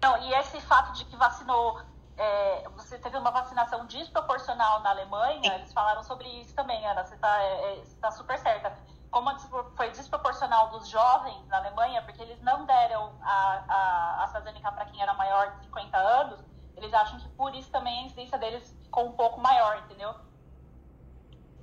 Não, 0.00 0.28
e 0.28 0.34
esse 0.34 0.60
fato 0.60 0.92
de 0.92 1.04
que 1.06 1.16
vacinou 1.16 1.80
é, 2.18 2.68
você 2.76 2.98
teve 2.98 3.16
uma 3.16 3.30
vacinação 3.30 3.86
desproporcional 3.86 4.80
na 4.80 4.90
Alemanha, 4.90 5.54
eles 5.54 5.72
falaram 5.72 6.02
sobre 6.02 6.28
isso 6.40 6.52
também, 6.54 6.84
Ana, 6.84 7.04
você 7.04 7.14
está 7.14 7.42
é, 7.42 7.74
é 7.74 7.82
tá 8.00 8.10
super 8.10 8.36
certa. 8.38 8.76
Como 9.10 9.30
foi 9.76 9.90
desproporcional 9.90 10.68
dos 10.70 10.88
jovens 10.88 11.46
na 11.46 11.58
Alemanha, 11.58 12.02
porque 12.02 12.20
eles 12.20 12.40
não 12.42 12.66
deram 12.66 13.14
a, 13.22 13.64
a 13.68 14.24
AstraZeneca 14.24 14.70
para 14.72 14.84
quem 14.86 15.00
era 15.00 15.14
maior 15.14 15.52
de 15.52 15.64
50 15.64 15.96
anos, 15.96 16.40
eles 16.76 16.92
acham 16.92 17.18
que 17.20 17.28
por 17.30 17.54
isso 17.54 17.70
também 17.70 18.00
a 18.00 18.06
incidência 18.06 18.36
deles 18.36 18.76
ficou 18.82 19.06
um 19.06 19.12
pouco 19.12 19.40
maior, 19.40 19.78
entendeu? 19.78 20.14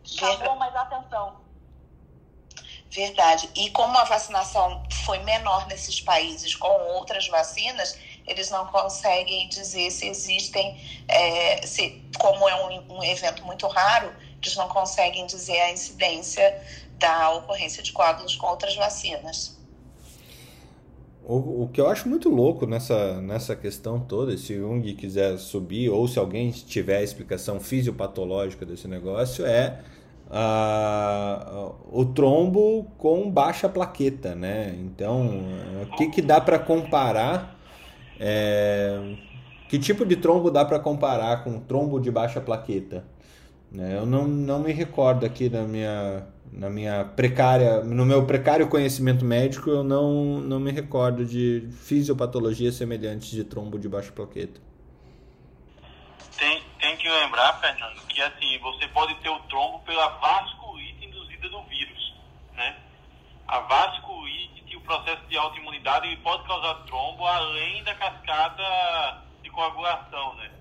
Chamou 0.03 0.55
mais 0.55 0.75
atenção. 0.75 1.43
Verdade. 2.89 3.49
E 3.55 3.69
como 3.71 3.97
a 3.97 4.05
vacinação 4.05 4.83
foi 5.03 5.19
menor 5.19 5.67
nesses 5.67 5.99
países 5.99 6.55
com 6.55 6.69
outras 6.93 7.27
vacinas, 7.27 7.99
eles 8.27 8.49
não 8.49 8.65
conseguem 8.67 9.47
dizer 9.49 9.91
se 9.91 10.07
existem, 10.07 10.77
é, 11.07 11.65
se, 11.65 12.01
como 12.17 12.47
é 12.49 12.55
um, 12.65 12.97
um 12.97 13.03
evento 13.03 13.43
muito 13.45 13.67
raro, 13.67 14.11
eles 14.41 14.55
não 14.55 14.67
conseguem 14.67 15.25
dizer 15.25 15.59
a 15.59 15.71
incidência 15.71 16.61
da 16.97 17.31
ocorrência 17.31 17.83
de 17.83 17.91
coágulos 17.91 18.35
com 18.35 18.47
outras 18.47 18.75
vacinas. 18.75 19.55
O, 21.27 21.63
o 21.63 21.69
que 21.69 21.81
eu 21.81 21.89
acho 21.89 22.07
muito 22.07 22.29
louco 22.29 22.67
nessa, 22.67 23.19
nessa 23.19 23.55
questão 23.55 23.99
toda, 23.99 24.37
se 24.37 24.55
Jung 24.55 24.93
quiser 24.93 25.39
subir, 25.39 25.89
ou 25.89 26.07
se 26.07 26.19
alguém 26.19 26.51
tiver 26.51 26.97
a 26.97 27.03
explicação 27.03 27.59
fisiopatológica 27.59 28.63
desse 28.65 28.87
negócio, 28.87 29.45
é 29.45 29.79
o 31.91 32.05
trombo 32.05 32.85
com 32.97 33.29
baixa 33.29 33.69
plaqueta, 33.69 34.35
né? 34.35 34.75
Então, 34.79 35.43
o 35.83 35.95
que, 35.95 36.09
que 36.09 36.21
dá 36.21 36.41
para 36.41 36.59
comparar? 36.59 37.54
É, 38.19 39.15
que 39.67 39.79
tipo 39.79 40.05
de 40.05 40.15
trombo 40.15 40.51
dá 40.51 40.63
para 40.63 40.79
comparar 40.79 41.43
com 41.43 41.59
trombo 41.59 41.99
de 41.99 42.11
baixa 42.11 42.39
plaqueta? 42.39 43.05
Né? 43.71 43.97
Eu 43.97 44.05
não, 44.05 44.27
não 44.27 44.59
me 44.59 44.71
recordo 44.71 45.25
aqui 45.25 45.49
na 45.49 45.63
minha, 45.63 46.27
na 46.51 46.69
minha 46.69 47.03
precária, 47.03 47.83
no 47.83 48.05
meu 48.05 48.25
precário 48.25 48.67
conhecimento 48.67 49.25
médico, 49.25 49.69
eu 49.69 49.83
não, 49.83 50.39
não 50.39 50.59
me 50.59 50.71
recordo 50.71 51.25
de 51.25 51.67
fisiopatologias 51.83 52.75
semelhantes 52.75 53.29
de 53.29 53.43
trombo 53.43 53.77
de 53.77 53.89
baixa 53.89 54.11
plaqueta. 54.11 54.61
Tem, 56.37 56.61
tem 56.79 56.97
que 56.97 57.09
lembrar, 57.09 57.59
Fernando, 57.59 58.01
que 58.07 58.21
assim, 58.21 58.57
você 58.59 58.87
pode 58.89 59.15
ter 59.15 59.29
o 59.29 59.39
trombo 59.41 59.79
pela 59.79 60.07
vasculite 60.07 61.05
induzida 61.05 61.49
do 61.49 61.61
vírus, 61.63 62.13
né? 62.53 62.77
A 63.47 63.59
vasculite, 63.59 64.14
processo 64.85 65.21
de 65.27 65.37
autoimunidade, 65.37 66.07
ele 66.07 66.17
pode 66.17 66.43
causar 66.47 66.75
trombo 66.85 67.25
além 67.25 67.83
da 67.83 67.95
cascata 67.95 69.23
de 69.41 69.49
coagulação, 69.49 70.35
né? 70.35 70.51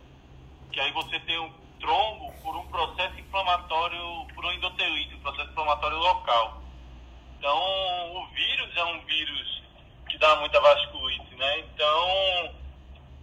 Que 0.73 0.81
aí 0.81 0.91
você 0.93 1.21
tem 1.21 1.39
um 1.39 1.53
trombo 1.79 2.33
por 2.43 2.57
um 2.57 2.67
processo 2.69 3.19
inflamatório, 3.21 4.27
por 4.35 4.45
um 4.45 4.53
endotelite, 4.53 5.15
um 5.15 5.21
processo 5.21 5.51
inflamatório 5.51 5.99
local. 5.99 6.63
Então, 7.39 8.17
o 8.17 8.27
vírus 8.29 8.77
é 8.77 8.85
um 8.85 9.01
vírus 9.05 9.63
que 10.09 10.19
dá 10.19 10.37
muita 10.37 10.61
vasculite, 10.61 11.35
né? 11.37 11.59
Então, 11.61 12.55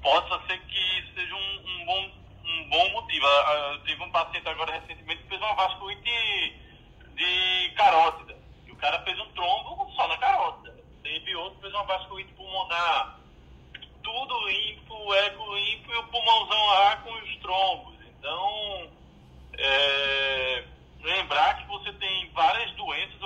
possa 0.01 0.39
ser 0.47 0.59
que 0.61 1.13
seja 1.15 1.35
um, 1.35 1.59
um 1.65 1.85
bom, 1.85 2.11
um 2.45 2.69
bom 2.69 2.89
motivo. 2.91 3.25
Eu 3.25 3.83
tive 3.83 4.03
um 4.03 4.11
paciente 4.11 4.47
agora 4.47 4.73
recentemente 4.73 5.23
que 5.23 5.29
fez 5.29 5.41
uma 5.41 5.55
vasculite 5.55 6.59
de 7.15 7.73
carótida. 7.75 8.37
E 8.67 8.71
o 8.71 8.75
cara 8.75 9.01
fez 9.03 9.19
um 9.19 9.31
trombo 9.33 9.91
só 9.95 10.07
na 10.07 10.17
carótida. 10.17 10.70
Teve 11.11 11.35
outro 11.35 11.59
fez 11.59 11.73
uma 11.73 11.83
vasculite 11.83 12.31
pulmonar. 12.35 13.19
Tudo 14.01 14.47
limpo, 14.47 15.13
eco 15.13 15.55
limpo 15.55 15.91
e 15.91 15.97
o 15.97 16.07
pulmãozão 16.07 16.65
lá 16.67 16.95
com 17.03 17.11
os 17.11 17.35
trombos. 17.39 17.95
Então, 18.17 18.89
é, 19.57 20.63
lembrar 21.01 21.57
que 21.57 21.67
você 21.67 21.91
tem 21.91 22.31
várias 22.31 22.71
doenças 22.75 23.21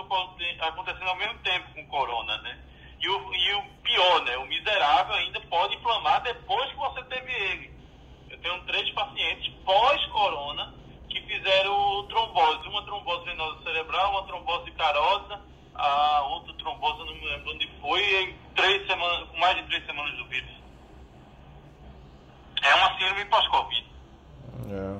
acontecendo 0.61 1.09
ao 1.09 1.15
mesmo 1.15 1.37
tempo 1.43 1.75
com 1.75 1.85
corona, 1.85 2.35
né? 2.39 2.59
E 2.99 3.07
o, 3.07 3.35
e 3.35 3.53
o 3.53 3.63
pior, 3.83 4.23
né? 4.23 4.35
O 4.37 4.47
miserável 4.47 5.13
ainda 5.13 5.39
pode 5.41 5.75
inflamar 5.75 6.23
depois 6.23 6.67
que 6.71 6.77
você 6.77 7.03
teve 7.03 7.31
ele. 7.31 7.71
Eu 8.31 8.39
tenho 8.39 8.63
três 8.63 8.89
pacientes 8.95 9.53
pós-corona 9.63 10.73
que 11.07 11.21
fizeram 11.21 12.07
trombose. 12.07 12.67
Uma 12.67 12.83
trombose 12.83 13.25
venosa 13.25 13.61
cerebral, 13.61 14.09
uma 14.09 14.23
trombose 14.23 14.71
carosa, 14.71 15.39
a 15.75 16.21
outra 16.29 16.53
trombose, 16.53 16.99
não 16.99 17.15
me 17.15 17.25
lembro 17.25 17.51
onde 17.51 17.69
foi, 17.81 18.01
em 18.23 18.35
três 18.55 18.87
semanas, 18.87 19.29
com 19.29 19.37
mais 19.37 19.55
de 19.57 19.63
três 19.63 19.85
semanas 19.85 20.17
do 20.17 20.25
vírus. 20.27 20.49
É 22.63 22.75
uma 22.75 22.97
síndrome 22.97 23.25
pós-Covid. 23.25 23.85
É. 24.71 24.99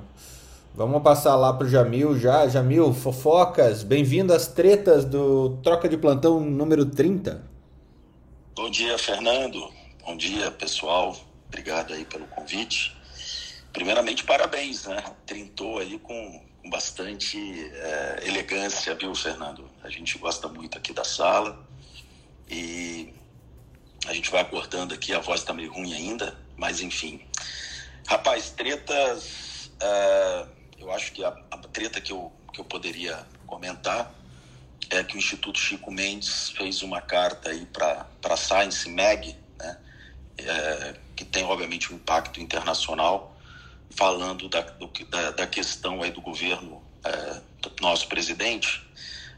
Vamos 0.76 1.02
passar 1.02 1.36
lá 1.36 1.54
pro 1.54 1.66
Jamil 1.66 2.20
já. 2.20 2.46
Jamil, 2.46 2.92
fofocas, 2.92 3.82
bem-vindo 3.82 4.34
às 4.34 4.46
tretas 4.46 5.06
do 5.06 5.56
Troca 5.62 5.88
de 5.88 5.96
Plantão 5.96 6.38
número 6.38 6.84
30. 6.84 7.42
Bom 8.54 8.68
dia, 8.68 8.98
Fernando. 8.98 9.72
Bom 10.04 10.14
dia, 10.18 10.50
pessoal. 10.50 11.16
Obrigado 11.48 11.94
aí 11.94 12.04
pelo 12.04 12.26
convite. 12.26 12.94
Primeiramente, 13.72 14.22
parabéns, 14.24 14.84
né? 14.84 15.02
Trintou 15.24 15.78
aí 15.78 15.98
com, 15.98 16.42
com 16.62 16.68
bastante 16.68 17.38
é, 17.72 18.24
elegância, 18.26 18.94
viu, 18.96 19.14
Fernando? 19.14 19.70
A 19.82 19.88
gente 19.88 20.18
gosta 20.18 20.46
muito 20.46 20.76
aqui 20.76 20.92
da 20.92 21.04
sala 21.04 21.58
e 22.50 23.14
a 24.06 24.12
gente 24.12 24.30
vai 24.30 24.42
acordando 24.42 24.92
aqui, 24.92 25.14
a 25.14 25.20
voz 25.20 25.42
tá 25.42 25.54
meio 25.54 25.72
ruim 25.72 25.94
ainda, 25.94 26.36
mas 26.54 26.82
enfim. 26.82 27.22
Rapaz, 28.06 28.50
tretas 28.50 29.56
Uh, 29.76 30.48
eu 30.86 30.92
acho 30.92 31.12
que 31.12 31.24
a, 31.24 31.36
a, 31.50 31.58
treta 31.58 32.00
que 32.00 32.12
eu, 32.12 32.32
que 32.52 32.60
eu 32.60 32.64
poderia 32.64 33.26
comentar 33.44 34.14
é 34.88 35.02
que 35.02 35.16
o 35.16 35.18
Instituto 35.18 35.58
Chico 35.58 35.90
Mendes 35.90 36.50
fez 36.50 36.80
uma 36.80 37.00
carta 37.00 37.50
aí 37.50 37.66
para 37.66 38.06
a 38.22 38.36
Science 38.36 38.88
Mag, 38.88 39.36
né, 39.58 39.78
é, 40.38 40.94
que 41.16 41.24
tem 41.24 41.42
obviamente 41.42 41.92
um 41.92 41.96
impacto 41.96 42.40
internacional, 42.40 43.36
falando 43.90 44.48
da, 44.48 44.60
do, 44.60 44.88
da, 45.08 45.30
da, 45.32 45.46
questão 45.46 46.02
aí 46.02 46.12
do 46.12 46.20
governo 46.20 46.80
é, 47.04 47.40
do 47.60 47.72
nosso 47.80 48.06
presidente 48.06 48.86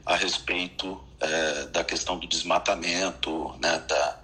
a 0.04 0.16
respeito 0.16 1.02
é, 1.18 1.66
da 1.66 1.82
questão 1.82 2.18
do 2.18 2.26
desmatamento, 2.26 3.56
né, 3.62 3.78
da, 3.88 4.20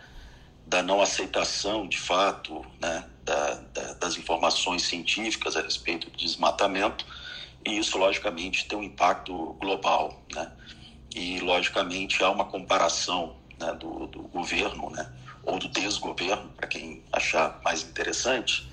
da 0.67 0.83
não 0.83 1.01
aceitação 1.01 1.89
de 1.89 1.99
fato 1.99 2.65
né, 2.79 3.05
da, 3.25 3.55
da, 3.73 3.95
das 3.95 4.17
informações 4.17 4.83
científicas 4.83 5.57
a 5.57 5.63
respeito 5.63 6.11
do 6.11 6.17
desmatamento, 6.17 7.05
e 7.67 7.79
isso, 7.79 7.97
logicamente, 7.97 8.67
tem 8.67 8.79
um 8.79 8.83
impacto 8.83 9.55
global. 9.55 10.23
Né? 10.33 10.53
E, 11.15 11.41
logicamente, 11.41 12.23
há 12.23 12.31
uma 12.31 12.45
comparação 12.45 13.37
né, 13.59 13.73
do, 13.73 14.07
do 14.07 14.23
governo, 14.25 14.91
né, 14.91 15.11
ou 15.43 15.59
do 15.59 15.69
desgoverno, 15.69 16.51
para 16.57 16.67
quem 16.67 17.03
achar 17.13 17.61
mais 17.65 17.83
interessante, 17.83 18.69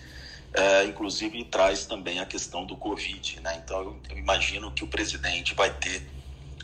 é, 0.54 0.84
inclusive 0.86 1.44
traz 1.46 1.86
também 1.86 2.20
a 2.20 2.26
questão 2.26 2.66
do 2.66 2.76
Covid. 2.76 3.40
Né? 3.40 3.62
Então, 3.64 3.82
eu, 3.82 4.00
eu, 4.10 4.18
imagino 4.18 4.72
que 4.72 4.84
o 4.84 4.88
presidente 4.88 5.54
vai 5.54 5.74
ter 5.74 6.10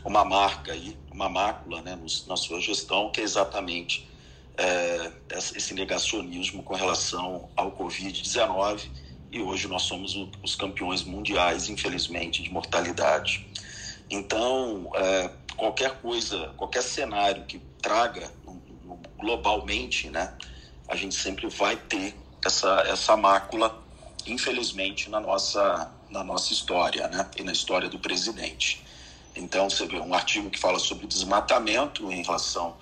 uma 0.04 0.24
marca 0.24 0.72
aí, 0.72 0.96
uma 1.10 1.28
mácula 1.28 1.80
né, 1.80 1.98
na 2.26 2.36
sua 2.36 2.60
gestão, 2.60 3.10
que 3.10 3.20
é 3.20 3.24
exatamente 3.24 4.07
é, 4.58 5.12
esse 5.30 5.72
negacionismo 5.72 6.64
com 6.64 6.74
relação 6.74 7.48
ao 7.54 7.70
Covid-19 7.72 8.88
e 9.30 9.40
hoje 9.40 9.68
nós 9.68 9.82
somos 9.82 10.16
os 10.42 10.56
campeões 10.56 11.04
mundiais, 11.04 11.68
infelizmente, 11.68 12.42
de 12.42 12.50
mortalidade. 12.50 13.46
Então, 14.10 14.90
é, 14.94 15.30
qualquer 15.56 16.00
coisa, 16.00 16.52
qualquer 16.56 16.82
cenário 16.82 17.44
que 17.44 17.60
traga 17.80 18.32
globalmente, 19.18 20.08
né, 20.10 20.34
a 20.88 20.96
gente 20.96 21.14
sempre 21.14 21.48
vai 21.48 21.76
ter 21.76 22.14
essa, 22.44 22.84
essa 22.88 23.16
mácula, 23.16 23.80
infelizmente, 24.26 25.10
na 25.10 25.20
nossa, 25.20 25.92
na 26.08 26.24
nossa 26.24 26.52
história 26.52 27.06
né, 27.08 27.28
e 27.36 27.42
na 27.42 27.52
história 27.52 27.88
do 27.88 27.98
presidente. 27.98 28.82
Então, 29.36 29.68
você 29.68 29.86
vê 29.86 30.00
um 30.00 30.14
artigo 30.14 30.50
que 30.50 30.58
fala 30.58 30.78
sobre 30.78 31.06
desmatamento 31.06 32.10
em 32.10 32.22
relação 32.22 32.76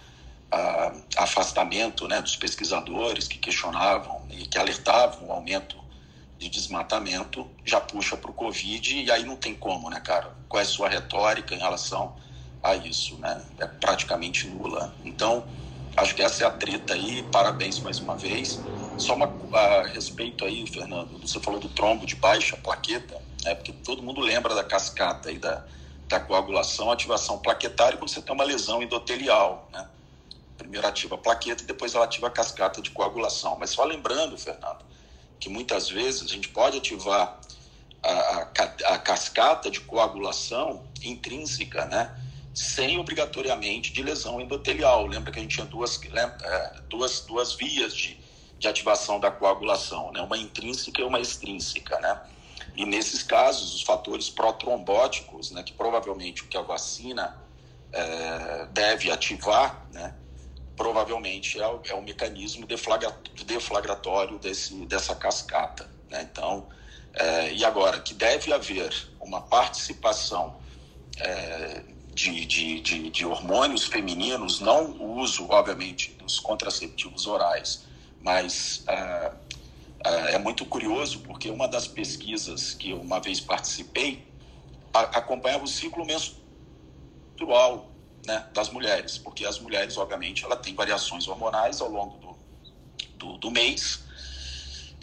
afastamento 1.17 2.07
né, 2.09 2.21
dos 2.21 2.37
pesquisadores 2.37 3.29
que 3.29 3.39
questionavam 3.39 4.25
e 4.31 4.47
que 4.47 4.59
alertavam 4.59 5.29
o 5.29 5.33
aumento 5.33 5.77
de 6.39 6.49
desmatamento, 6.49 7.51
já 7.65 7.81
puxa 7.81 8.17
para 8.17 8.31
o 8.31 8.35
Covid 8.35 9.05
e 9.05 9.11
aí 9.11 9.25
não 9.25 9.37
tem 9.37 9.55
como, 9.55 9.89
né, 9.89 10.01
cara? 10.01 10.37
Qual 10.49 10.61
é 10.61 10.65
a 10.65 10.69
sua 10.69 10.89
retórica 10.89 11.55
em 11.55 11.59
relação 11.59 12.15
a 12.63 12.77
isso, 12.77 13.19
né? 13.19 13.43
É 13.59 13.67
praticamente 13.67 14.47
nula. 14.49 14.95
Então, 15.05 15.47
acho 15.97 16.15
que 16.15 16.23
essa 16.23 16.45
é 16.45 16.47
a 16.47 16.51
treta 16.51 16.95
aí, 16.95 17.23
parabéns 17.23 17.81
mais 17.81 18.01
uma 18.01 18.17
vez. 18.17 18.65
Só 18.99 19.15
uma, 19.15 19.35
a 19.53 19.83
respeito 19.87 20.45
aí, 20.45 20.67
Fernando, 20.67 21.19
você 21.19 21.41
falou 21.41 21.61
do 21.61 21.69
trombo 21.69 22.07
de 22.07 22.17
baixa 22.17 22.57
plaqueta, 22.57 23.21
né? 23.45 23.55
Porque 23.55 23.73
todo 23.73 24.03
mundo 24.03 24.21
lembra 24.21 24.55
da 24.55 24.65
cascata 24.65 25.31
aí 25.31 25.39
da, 25.39 25.65
da 26.09 26.21
coagulação, 26.21 26.91
ativação 26.91 27.39
plaquetária 27.39 27.99
quando 27.99 28.11
você 28.11 28.21
tem 28.23 28.35
uma 28.35 28.45
lesão 28.45 28.83
endotelial, 28.83 29.69
né? 29.73 29.89
Primeiro 30.57 30.87
ativa 30.87 31.15
a 31.15 31.19
plaqueta 31.19 31.63
e 31.63 31.67
depois 31.67 31.95
ela 31.95 32.05
ativa 32.05 32.27
a 32.29 32.31
cascata 32.31 32.81
de 32.81 32.91
coagulação. 32.91 33.57
Mas 33.59 33.71
só 33.71 33.85
lembrando, 33.85 34.37
Fernando, 34.39 34.85
que 35.39 35.49
muitas 35.49 35.89
vezes 35.89 36.23
a 36.23 36.27
gente 36.27 36.49
pode 36.49 36.79
ativar 36.79 37.39
a, 38.03 38.11
a, 38.11 38.95
a 38.95 38.99
cascata 38.99 39.71
de 39.71 39.81
coagulação 39.81 40.85
intrínseca, 41.03 41.85
né? 41.87 42.15
Sem 42.55 42.99
obrigatoriamente 42.99 43.93
de 43.93 44.03
lesão 44.03 44.41
endotelial. 44.41 45.07
Lembra 45.07 45.31
que 45.31 45.39
a 45.39 45.43
gente 45.43 45.55
tinha 45.55 45.67
duas, 45.67 46.01
é, 46.03 46.81
duas, 46.89 47.21
duas 47.21 47.55
vias 47.55 47.95
de, 47.95 48.19
de 48.59 48.67
ativação 48.67 49.21
da 49.21 49.31
coagulação, 49.31 50.11
né? 50.13 50.21
Uma 50.23 50.39
intrínseca 50.39 51.03
e 51.03 51.05
uma 51.05 51.21
extrínseca, 51.21 52.01
né? 52.01 52.21
E 52.75 52.85
nesses 52.85 53.23
casos, 53.23 53.75
os 53.75 53.83
fatores 53.83 54.29
protrombóticos, 54.29 55.51
né, 55.51 55.63
que 55.63 55.73
provavelmente 55.73 56.43
o 56.43 56.47
que 56.47 56.59
a 56.59 56.63
vacina 56.63 57.37
é, 57.91 58.67
deve 58.67 59.11
ativar, 59.11 59.87
né, 59.93 60.15
provavelmente 60.77 61.61
é 61.61 61.67
o, 61.67 61.81
é 61.85 61.95
o 61.95 62.03
mecanismo 62.03 62.67
deflagratório 62.67 64.39
desse, 64.39 64.75
dessa 64.87 65.15
cascata. 65.15 65.91
Né? 66.11 66.29
Então, 66.31 66.69
é, 67.15 67.53
e 67.53 67.65
agora, 67.65 68.01
que 68.01 68.13
deve 68.13 68.53
haver 68.53 68.93
uma 69.21 69.41
participação 69.41 70.57
é, 71.19 71.83
de, 72.13 72.45
de, 72.45 72.81
de, 72.81 73.11
de, 73.11 73.27
hormônios 73.27 73.85
femininos, 73.87 74.61
não 74.61 74.91
o 74.93 75.19
uso, 75.19 75.47
obviamente, 75.51 76.13
dos 76.13 76.39
contraceptivos 76.39 77.27
orais, 77.27 77.85
mas 78.21 78.85
é, 78.87 79.33
é, 80.05 80.35
é 80.35 80.39
muito 80.39 80.65
curioso 80.67 81.21
porque 81.21 81.51
uma 81.51 81.67
das 81.67 81.87
pesquisas 81.87 82.75
que 82.75 82.91
eu 82.91 83.01
uma 83.01 83.21
vez 83.21 83.41
participei 83.41 84.27
acompanhava 84.93 85.65
o 85.65 85.67
ciclo 85.67 86.07
menstrual 86.07 87.91
né, 88.27 88.45
das 88.53 88.69
mulheres, 88.69 89.17
porque 89.17 89.47
as 89.47 89.59
mulheres, 89.59 89.97
obviamente, 89.97 90.45
ela 90.45 90.57
tem 90.57 90.75
variações 90.75 91.29
hormonais 91.29 91.81
ao 91.81 91.89
longo 91.89 92.19
do, 92.19 92.37
do, 93.17 93.39
do 93.39 93.51
mês. 93.51 94.05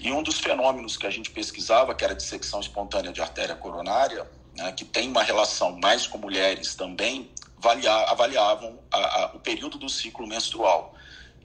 E 0.02 0.12
um 0.12 0.22
dos 0.22 0.40
fenômenos 0.40 0.98
que 0.98 1.08
a 1.08 1.10
gente 1.10 1.32
pesquisava, 1.32 1.96
que 1.96 2.04
era 2.04 2.14
a 2.14 2.18
dissecção 2.18 2.60
espontânea 2.60 3.14
de 3.14 3.22
artéria 3.22 3.56
coronária, 3.56 4.30
né, 4.56 4.72
que 4.74 4.84
tem 4.84 5.08
uma 5.10 5.24
relação 5.24 5.80
mais 5.80 6.06
com 6.06 6.18
mulheres 6.18 6.76
também, 6.76 7.32
avaliavam 8.08 8.78
a, 8.92 8.98
a, 8.98 9.26
o 9.36 9.40
período 9.40 9.78
do 9.78 9.88
ciclo 9.88 10.28
menstrual. 10.28 10.94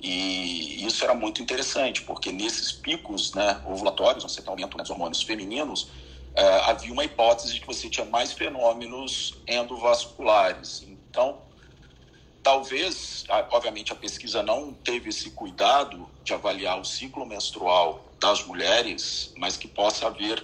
E 0.01 0.85
isso 0.85 1.05
era 1.05 1.15
muito 1.15 1.41
interessante, 1.41 2.03
porque 2.03 2.33
nesses 2.33 2.73
picos 2.73 3.35
né, 3.35 3.63
ovulatórios, 3.67 4.25
você 4.25 4.43
tem 4.43 4.51
aumento 4.51 4.77
dos 4.77 4.91
hormônios 4.91 5.23
femininos, 5.23 5.91
é, 6.35 6.43
havia 6.71 6.93
uma 6.93 7.05
hipótese 7.05 7.55
de 7.55 7.61
que 7.61 7.67
você 7.67 7.89
tinha 7.89 8.07
mais 8.07 8.33
fenômenos 8.33 9.35
endovasculares. 9.47 10.83
Então, 10.83 11.48
talvez, 12.49 13.27
obviamente, 13.51 13.93
a 13.93 13.95
pesquisa 13.95 14.43
não 14.43 14.73
teve 14.73 15.11
esse 15.11 15.33
cuidado 15.33 16.09
de 16.25 16.33
avaliar 16.33 16.81
o 16.81 16.85
ciclo 16.85 17.27
menstrual 17.27 18.03
das 18.19 18.43
mulheres, 18.43 19.35
mas 19.37 19.59
que 19.59 19.69
possa 19.69 20.07
haver 20.07 20.43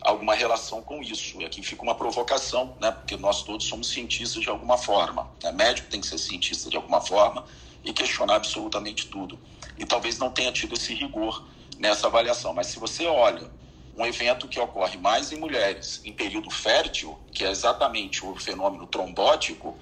alguma 0.00 0.34
relação 0.34 0.82
com 0.82 1.00
isso. 1.00 1.40
E 1.40 1.44
aqui 1.44 1.62
fica 1.62 1.80
uma 1.80 1.94
provocação, 1.94 2.76
né? 2.80 2.90
porque 2.90 3.16
nós 3.16 3.44
todos 3.44 3.68
somos 3.68 3.88
cientistas 3.88 4.42
de 4.42 4.50
alguma 4.50 4.76
forma. 4.76 5.30
Né? 5.40 5.52
Médico 5.52 5.88
tem 5.88 6.00
que 6.00 6.08
ser 6.08 6.18
cientista 6.18 6.68
de 6.68 6.76
alguma 6.76 7.00
forma 7.00 7.44
e 7.84 7.92
questionar 7.92 8.34
absolutamente 8.34 9.06
tudo. 9.06 9.38
E 9.78 9.86
talvez 9.86 10.18
não 10.18 10.32
tenha 10.32 10.50
tido 10.50 10.74
esse 10.74 10.92
rigor 10.92 11.44
nessa 11.78 12.08
avaliação. 12.08 12.52
Mas 12.52 12.66
se 12.66 12.80
você 12.80 13.06
olha 13.06 13.48
um 13.96 14.04
evento 14.04 14.48
que 14.48 14.58
ocorre 14.58 14.98
mais 14.98 15.30
em 15.30 15.36
mulheres 15.36 16.00
em 16.04 16.12
período 16.12 16.50
fértil, 16.50 17.16
que 17.30 17.44
é 17.44 17.50
exatamente 17.52 18.26
o 18.26 18.34
fenômeno 18.34 18.88
trombótico, 18.88 19.78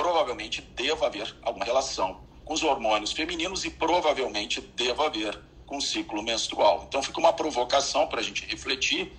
provavelmente 0.00 0.62
deva 0.62 1.08
haver 1.08 1.36
alguma 1.42 1.66
relação 1.66 2.22
com 2.42 2.54
os 2.54 2.62
hormônios 2.62 3.12
femininos 3.12 3.66
e 3.66 3.70
provavelmente 3.70 4.58
deva 4.58 5.04
haver 5.04 5.38
com 5.66 5.76
o 5.76 5.82
ciclo 5.82 6.22
menstrual. 6.22 6.86
Então 6.88 7.02
fica 7.02 7.20
uma 7.20 7.34
provocação 7.34 8.06
para 8.06 8.20
a 8.20 8.22
gente 8.22 8.46
refletir 8.46 9.12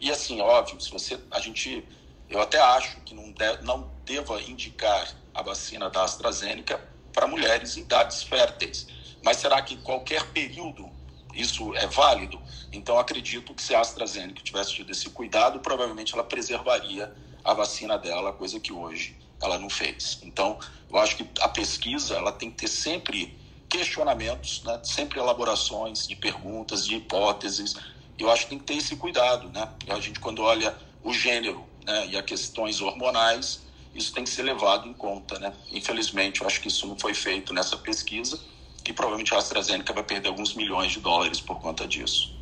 e 0.00 0.10
assim, 0.10 0.40
óbvio, 0.40 0.80
se 0.80 0.90
você, 0.90 1.20
a 1.30 1.38
gente, 1.38 1.86
eu 2.30 2.40
até 2.40 2.58
acho 2.58 3.02
que 3.02 3.14
não, 3.14 3.30
de, 3.32 3.62
não 3.62 3.90
deva 4.06 4.40
indicar 4.40 5.14
a 5.34 5.42
vacina 5.42 5.90
da 5.90 6.04
AstraZeneca 6.04 6.80
para 7.12 7.26
mulheres 7.26 7.76
em 7.76 7.82
idades 7.82 8.22
férteis. 8.22 8.86
Mas 9.22 9.36
será 9.36 9.60
que 9.60 9.76
qualquer 9.76 10.24
período 10.30 10.90
isso 11.34 11.76
é 11.76 11.86
válido? 11.86 12.40
Então 12.72 12.98
acredito 12.98 13.52
que 13.52 13.62
se 13.62 13.74
a 13.74 13.80
AstraZeneca 13.80 14.42
tivesse 14.42 14.72
tido 14.72 14.90
esse 14.90 15.10
cuidado, 15.10 15.60
provavelmente 15.60 16.14
ela 16.14 16.24
preservaria 16.24 17.14
a 17.44 17.52
vacina 17.52 17.98
dela, 17.98 18.32
coisa 18.32 18.58
que 18.58 18.72
hoje 18.72 19.22
ela 19.44 19.58
não 19.58 19.70
fez. 19.70 20.18
Então, 20.22 20.58
eu 20.90 20.98
acho 20.98 21.16
que 21.16 21.26
a 21.40 21.48
pesquisa 21.48 22.14
ela 22.14 22.32
tem 22.32 22.50
que 22.50 22.56
ter 22.56 22.68
sempre 22.68 23.36
questionamentos, 23.68 24.62
né? 24.64 24.80
sempre 24.84 25.18
elaborações 25.18 26.06
de 26.06 26.16
perguntas, 26.16 26.86
de 26.86 26.96
hipóteses, 26.96 27.74
eu 28.18 28.30
acho 28.30 28.44
que 28.44 28.50
tem 28.50 28.58
que 28.58 28.64
ter 28.64 28.74
esse 28.74 28.96
cuidado, 28.96 29.48
né? 29.48 29.68
A 29.88 29.98
gente 30.00 30.20
quando 30.20 30.40
olha 30.42 30.74
o 31.02 31.12
gênero, 31.12 31.64
né, 31.84 32.06
e 32.06 32.16
as 32.16 32.24
questões 32.24 32.80
hormonais, 32.80 33.60
isso 33.94 34.12
tem 34.12 34.24
que 34.24 34.30
ser 34.30 34.42
levado 34.42 34.88
em 34.88 34.92
conta, 34.92 35.38
né? 35.38 35.52
Infelizmente, 35.72 36.40
eu 36.40 36.46
acho 36.46 36.60
que 36.60 36.68
isso 36.68 36.86
não 36.86 36.96
foi 36.96 37.12
feito 37.12 37.52
nessa 37.52 37.76
pesquisa 37.76 38.38
e 38.86 38.92
provavelmente 38.92 39.34
a 39.34 39.38
AstraZeneca 39.38 39.92
vai 39.92 40.04
perder 40.04 40.28
alguns 40.28 40.54
milhões 40.54 40.92
de 40.92 41.00
dólares 41.00 41.40
por 41.40 41.60
conta 41.60 41.86
disso. 41.86 42.34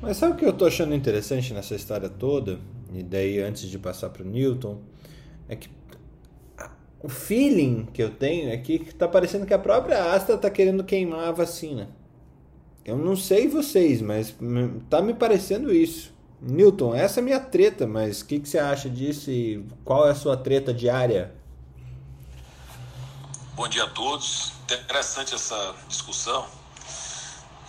Mas 0.00 0.16
sabe 0.16 0.34
o 0.34 0.36
que 0.36 0.44
eu 0.44 0.52
tô 0.52 0.66
achando 0.66 0.94
interessante 0.94 1.52
nessa 1.54 1.74
história 1.74 2.08
toda? 2.08 2.60
E 2.92 3.02
daí, 3.02 3.40
antes 3.40 3.70
de 3.70 3.78
passar 3.78 4.10
para 4.10 4.22
o 4.22 4.26
Newton, 4.26 4.80
é 5.48 5.56
que 5.56 5.70
o 7.02 7.08
feeling 7.08 7.86
que 7.92 8.02
eu 8.02 8.10
tenho 8.10 8.50
é 8.50 8.56
que 8.56 8.78
tá 8.94 9.08
parecendo 9.08 9.44
que 9.44 9.52
a 9.54 9.58
própria 9.58 10.14
Astra 10.14 10.38
tá 10.38 10.48
querendo 10.48 10.84
queimar 10.84 11.28
a 11.28 11.32
vacina. 11.32 11.90
Eu 12.84 12.96
não 12.96 13.16
sei 13.16 13.48
vocês, 13.48 14.00
mas 14.00 14.34
tá 14.88 15.02
me 15.02 15.14
parecendo 15.14 15.72
isso. 15.72 16.12
Newton, 16.40 16.94
essa 16.94 17.20
é 17.20 17.22
minha 17.22 17.38
treta, 17.38 17.86
mas 17.86 18.20
o 18.20 18.26
que, 18.26 18.40
que 18.40 18.48
você 18.48 18.58
acha 18.58 18.90
disso 18.90 19.30
e 19.30 19.64
qual 19.84 20.06
é 20.08 20.10
a 20.10 20.14
sua 20.14 20.36
treta 20.36 20.74
diária? 20.74 21.32
Bom 23.54 23.68
dia 23.68 23.84
a 23.84 23.90
todos. 23.90 24.52
Interessante 24.64 25.34
essa 25.34 25.74
discussão. 25.88 26.44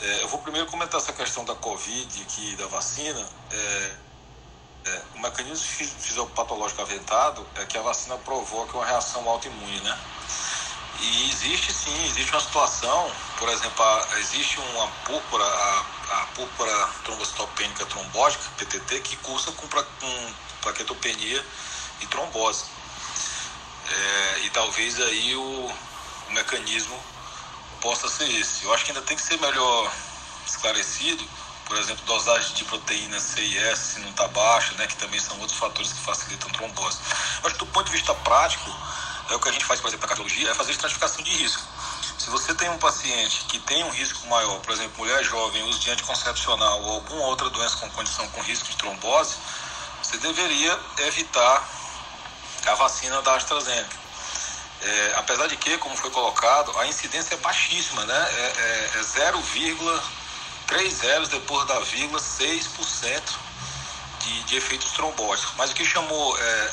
É, 0.02 0.24
eu 0.24 0.28
vou 0.28 0.40
primeiro 0.40 0.68
comentar 0.68 1.00
essa 1.00 1.14
questão 1.14 1.46
da 1.46 1.54
Covid 1.56 2.22
aqui, 2.24 2.56
da 2.56 2.66
vacina. 2.68 3.24
É, 3.52 3.92
é, 4.86 5.02
o 5.16 5.20
mecanismo 5.20 5.66
fisiopatológico 5.66 6.82
aventado 6.82 7.46
é 7.56 7.66
que 7.66 7.78
a 7.78 7.82
vacina 7.82 8.18
provoca 8.18 8.78
uma 8.78 8.86
reação 8.86 9.28
autoimune, 9.28 9.80
né? 9.82 9.98
E 11.00 11.30
existe 11.30 11.74
sim, 11.74 12.06
existe 12.06 12.32
uma 12.32 12.42
situação, 12.42 13.12
por 13.38 13.50
exemplo, 13.50 13.84
a, 13.84 14.20
existe 14.20 14.60
uma 14.60 14.88
púrpura, 15.06 15.44
a, 15.44 15.86
a 16.12 16.26
púrpura 16.36 16.90
trombocitopênica 17.04 17.86
trombótica, 17.86 18.44
PTT, 18.58 19.00
que 19.02 19.16
cursa 19.18 19.52
com, 19.54 19.68
pra, 19.68 19.84
com 19.84 20.34
plaquetopenia 20.62 21.46
e 22.02 22.08
trombose. 22.08 22.66
É, 23.90 24.40
e 24.44 24.50
talvez 24.52 25.00
aí 25.02 25.36
o, 25.36 25.72
o 26.30 26.32
mecanismo 26.32 26.98
possa 27.82 28.08
ser 28.08 28.30
esse. 28.32 28.64
Eu 28.64 28.74
acho 28.74 28.86
que 28.86 28.92
ainda 28.92 29.02
tem 29.02 29.18
que 29.18 29.24
ser 29.24 29.38
melhor 29.40 29.92
esclarecido, 30.46 31.28
por 31.66 31.78
exemplo, 31.78 32.04
dosagem 32.06 32.54
de 32.54 32.66
proteína 32.66 33.20
C 33.20 33.42
e 33.42 33.58
S 33.58 34.00
não 34.00 34.10
está 34.10 34.28
baixa, 34.28 34.74
né, 34.76 34.88
que 34.88 34.96
também 34.96 35.20
são 35.20 35.40
outros 35.40 35.58
fatores 35.58 35.92
que 35.92 36.00
facilitam 36.00 36.50
trombose. 36.50 36.98
Que 37.44 37.58
do 37.58 37.66
ponto 37.68 37.86
de 37.86 37.92
vista 37.92 38.14
prático, 38.16 38.70
é 39.30 39.36
o 39.36 39.40
que 39.40 39.50
a 39.50 39.52
gente 39.52 39.66
faz, 39.66 39.80
por 39.80 39.88
exemplo, 39.88 40.04
na 40.04 40.08
cardiologia, 40.08 40.52
é 40.52 40.54
fazer 40.54 40.72
estratificação 40.72 41.24
de 41.24 41.32
risco. 41.32 41.62
Se 42.18 42.30
você 42.30 42.54
tem 42.54 42.70
um 42.70 42.78
paciente 42.78 43.46
que 43.46 43.60
tem 43.60 43.84
um 43.84 43.90
risco 43.90 44.28
maior, 44.28 44.60
por 44.60 44.72
exemplo, 44.74 44.94
mulher 44.98 45.24
jovem, 45.24 45.64
uso 45.64 45.80
de 45.80 45.92
anticoncepcional 45.92 46.82
ou 46.82 46.94
alguma 46.96 47.26
outra 47.26 47.50
doença 47.50 47.78
com 47.78 47.90
condição 47.92 48.28
com 48.30 48.42
risco 48.42 48.68
de 48.70 48.78
trombose, 48.78 49.36
você 50.02 50.18
deveria 50.18 50.80
evitar 51.00 51.68
a 52.66 52.76
vacina 52.76 53.22
da 53.22 53.36
AstraZeneca. 53.36 54.04
É, 54.82 55.14
apesar 55.16 55.48
de 55.48 55.56
que, 55.56 55.78
como 55.78 55.96
foi 55.96 56.10
colocado, 56.12 56.78
a 56.80 56.88
incidência 56.88 57.36
é 57.36 57.38
baixíssima, 57.38 58.06
né? 58.06 58.28
É, 58.32 58.92
é, 58.96 59.00
é 59.00 59.04
0,3 60.74 60.90
zeros 60.90 61.30
depois 61.30 61.68
da 61.68 61.80
vírgula 61.82 62.20
6% 62.20 63.22
de, 64.20 64.44
de 64.44 64.56
efeitos 64.56 64.92
trombóticos. 64.92 65.54
Mas 65.58 65.72
o 65.72 65.74
que 65.74 65.86
chamou 65.86 66.38
é, 66.38 66.72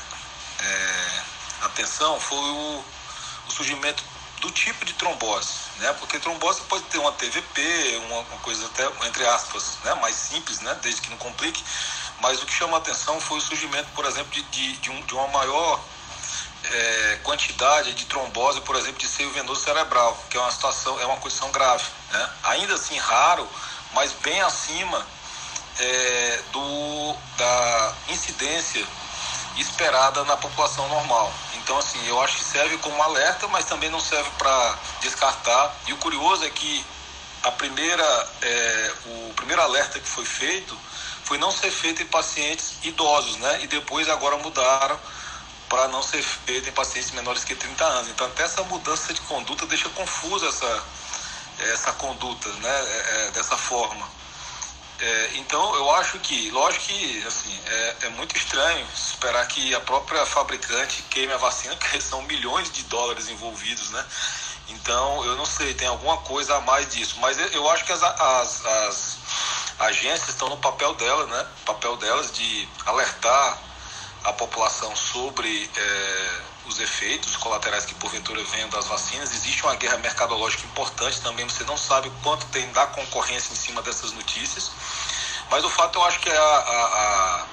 é 0.60 1.22
atenção 1.62 2.18
foi 2.18 2.38
o, 2.38 2.84
o 3.48 3.50
surgimento 3.50 4.02
do 4.40 4.50
tipo 4.50 4.84
de 4.86 4.94
trombose, 4.94 5.48
né? 5.78 5.92
Porque 5.98 6.18
trombose 6.18 6.62
pode 6.62 6.84
ter 6.84 6.98
uma 6.98 7.12
TVP, 7.12 8.00
uma, 8.06 8.20
uma, 8.20 8.38
coisa 8.38 8.64
até 8.66 8.86
entre 9.06 9.26
aspas, 9.26 9.78
né? 9.84 9.94
Mais 9.96 10.16
simples, 10.16 10.60
né? 10.60 10.78
Desde 10.82 11.02
que 11.02 11.10
não 11.10 11.18
complique. 11.18 11.62
Mas 12.20 12.42
o 12.42 12.46
que 12.46 12.52
chama 12.52 12.76
a 12.76 12.80
atenção 12.80 13.20
foi 13.20 13.38
o 13.38 13.40
surgimento, 13.40 13.88
por 13.94 14.04
exemplo, 14.06 14.30
de, 14.32 14.42
de, 14.44 14.76
de, 14.78 14.90
um, 14.90 15.00
de 15.02 15.14
uma 15.14 15.28
maior 15.28 15.80
é, 16.64 17.20
quantidade 17.22 17.92
de 17.92 18.06
trombose, 18.06 18.60
por 18.62 18.76
exemplo, 18.76 18.98
de 18.98 19.08
seio 19.08 19.30
venoso 19.30 19.62
cerebral, 19.62 20.16
que 20.30 20.36
é 20.36 20.40
uma 20.40 20.50
situação, 20.50 20.98
é 21.00 21.06
uma 21.06 21.16
condição 21.18 21.50
grave, 21.50 21.84
né? 22.10 22.30
Ainda 22.44 22.74
assim 22.74 22.96
raro, 22.96 23.46
mas 23.94 24.12
bem 24.12 24.40
acima 24.42 25.06
é, 25.78 26.40
do 26.52 27.16
da 27.36 27.94
incidência 28.08 28.86
esperada 29.56 30.24
na 30.24 30.36
população 30.36 30.88
normal. 30.88 31.32
Então, 31.56 31.78
assim, 31.78 32.04
eu 32.06 32.20
acho 32.22 32.36
que 32.38 32.44
serve 32.44 32.76
como 32.78 33.02
alerta, 33.02 33.46
mas 33.48 33.64
também 33.64 33.90
não 33.90 34.00
serve 34.00 34.30
para 34.38 34.78
descartar. 35.00 35.74
E 35.86 35.92
o 35.92 35.96
curioso 35.96 36.44
é 36.44 36.50
que 36.50 36.84
a 37.42 37.50
primeira, 37.52 38.28
é, 38.42 38.92
o 39.06 39.32
primeiro 39.34 39.62
alerta 39.62 39.98
que 39.98 40.08
foi 40.08 40.24
feito 40.24 40.76
foi 41.24 41.38
não 41.38 41.50
ser 41.52 41.70
feito 41.70 42.02
em 42.02 42.06
pacientes 42.06 42.74
idosos, 42.82 43.36
né? 43.36 43.60
E 43.62 43.66
depois 43.66 44.08
agora 44.08 44.36
mudaram 44.38 44.98
para 45.68 45.86
não 45.88 46.02
ser 46.02 46.22
feito 46.22 46.68
em 46.68 46.72
pacientes 46.72 47.12
menores 47.12 47.44
que 47.44 47.54
30 47.54 47.84
anos. 47.84 48.10
Então, 48.10 48.26
até 48.26 48.42
essa 48.42 48.62
mudança 48.64 49.14
de 49.14 49.20
conduta 49.22 49.64
deixa 49.66 49.88
confusa 49.90 50.48
essa, 50.48 50.82
essa 51.68 51.92
conduta, 51.92 52.48
né? 52.48 52.70
É, 52.70 53.26
é 53.26 53.30
dessa 53.32 53.56
forma. 53.56 54.08
É, 55.00 55.30
então, 55.36 55.74
eu 55.76 55.90
acho 55.92 56.18
que, 56.18 56.50
lógico 56.50 56.84
que 56.84 57.24
assim, 57.26 57.58
é, 57.66 57.96
é, 58.02 58.08
muito 58.10 58.36
estranho 58.36 58.86
esperar 58.94 59.46
que 59.48 59.74
a 59.74 59.80
própria 59.80 60.26
fabricante 60.26 61.02
queime 61.04 61.32
a 61.32 61.38
vacina, 61.38 61.74
porque 61.80 62.00
são 62.00 62.20
milhões 62.22 62.70
de 62.70 62.82
dólares 62.84 63.28
envolvidos, 63.28 63.90
né? 63.90 64.04
Então, 64.68 65.24
eu 65.24 65.36
não 65.36 65.46
sei, 65.46 65.74
tem 65.74 65.88
alguma 65.88 66.18
coisa 66.18 66.56
a 66.56 66.60
mais 66.60 66.88
disso. 66.90 67.16
Mas 67.18 67.38
eu 67.52 67.68
acho 67.70 67.84
que 67.84 67.92
as, 67.92 68.02
as, 68.02 68.66
as 68.66 69.18
agências 69.78 70.28
estão 70.28 70.48
no 70.48 70.58
papel 70.58 70.94
delas, 70.94 71.28
né? 71.28 71.46
papel 71.64 71.96
delas 71.96 72.30
de 72.30 72.68
alertar 72.86 73.58
a 74.24 74.32
população 74.34 74.94
sobre 74.94 75.70
é, 75.76 76.40
os 76.66 76.78
efeitos 76.78 77.36
colaterais 77.36 77.84
que 77.84 77.94
porventura 77.94 78.42
venham 78.44 78.68
das 78.68 78.86
vacinas. 78.86 79.32
Existe 79.32 79.62
uma 79.62 79.74
guerra 79.76 79.98
mercadológica 79.98 80.64
importante 80.66 81.20
também, 81.20 81.48
você 81.48 81.64
não 81.64 81.76
sabe 81.76 82.10
quanto 82.22 82.46
tem 82.46 82.70
da 82.72 82.86
concorrência 82.86 83.52
em 83.52 83.56
cima 83.56 83.82
dessas 83.82 84.12
notícias. 84.12 84.70
Mas 85.50 85.64
o 85.64 85.70
fato 85.70 85.98
eu 85.98 86.04
acho 86.04 86.20
que 86.20 86.30
a, 86.30 86.42
a, 86.42 87.46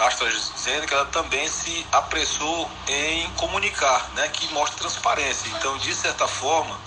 a 0.00 0.06
AstraZeneca 0.06 0.94
ela 0.94 1.06
também 1.06 1.48
se 1.48 1.86
apressou 1.90 2.70
em 2.86 3.30
comunicar, 3.32 4.10
né, 4.10 4.28
que 4.28 4.46
mostra 4.52 4.78
transparência. 4.78 5.48
Então, 5.56 5.78
de 5.78 5.94
certa 5.94 6.28
forma, 6.28 6.78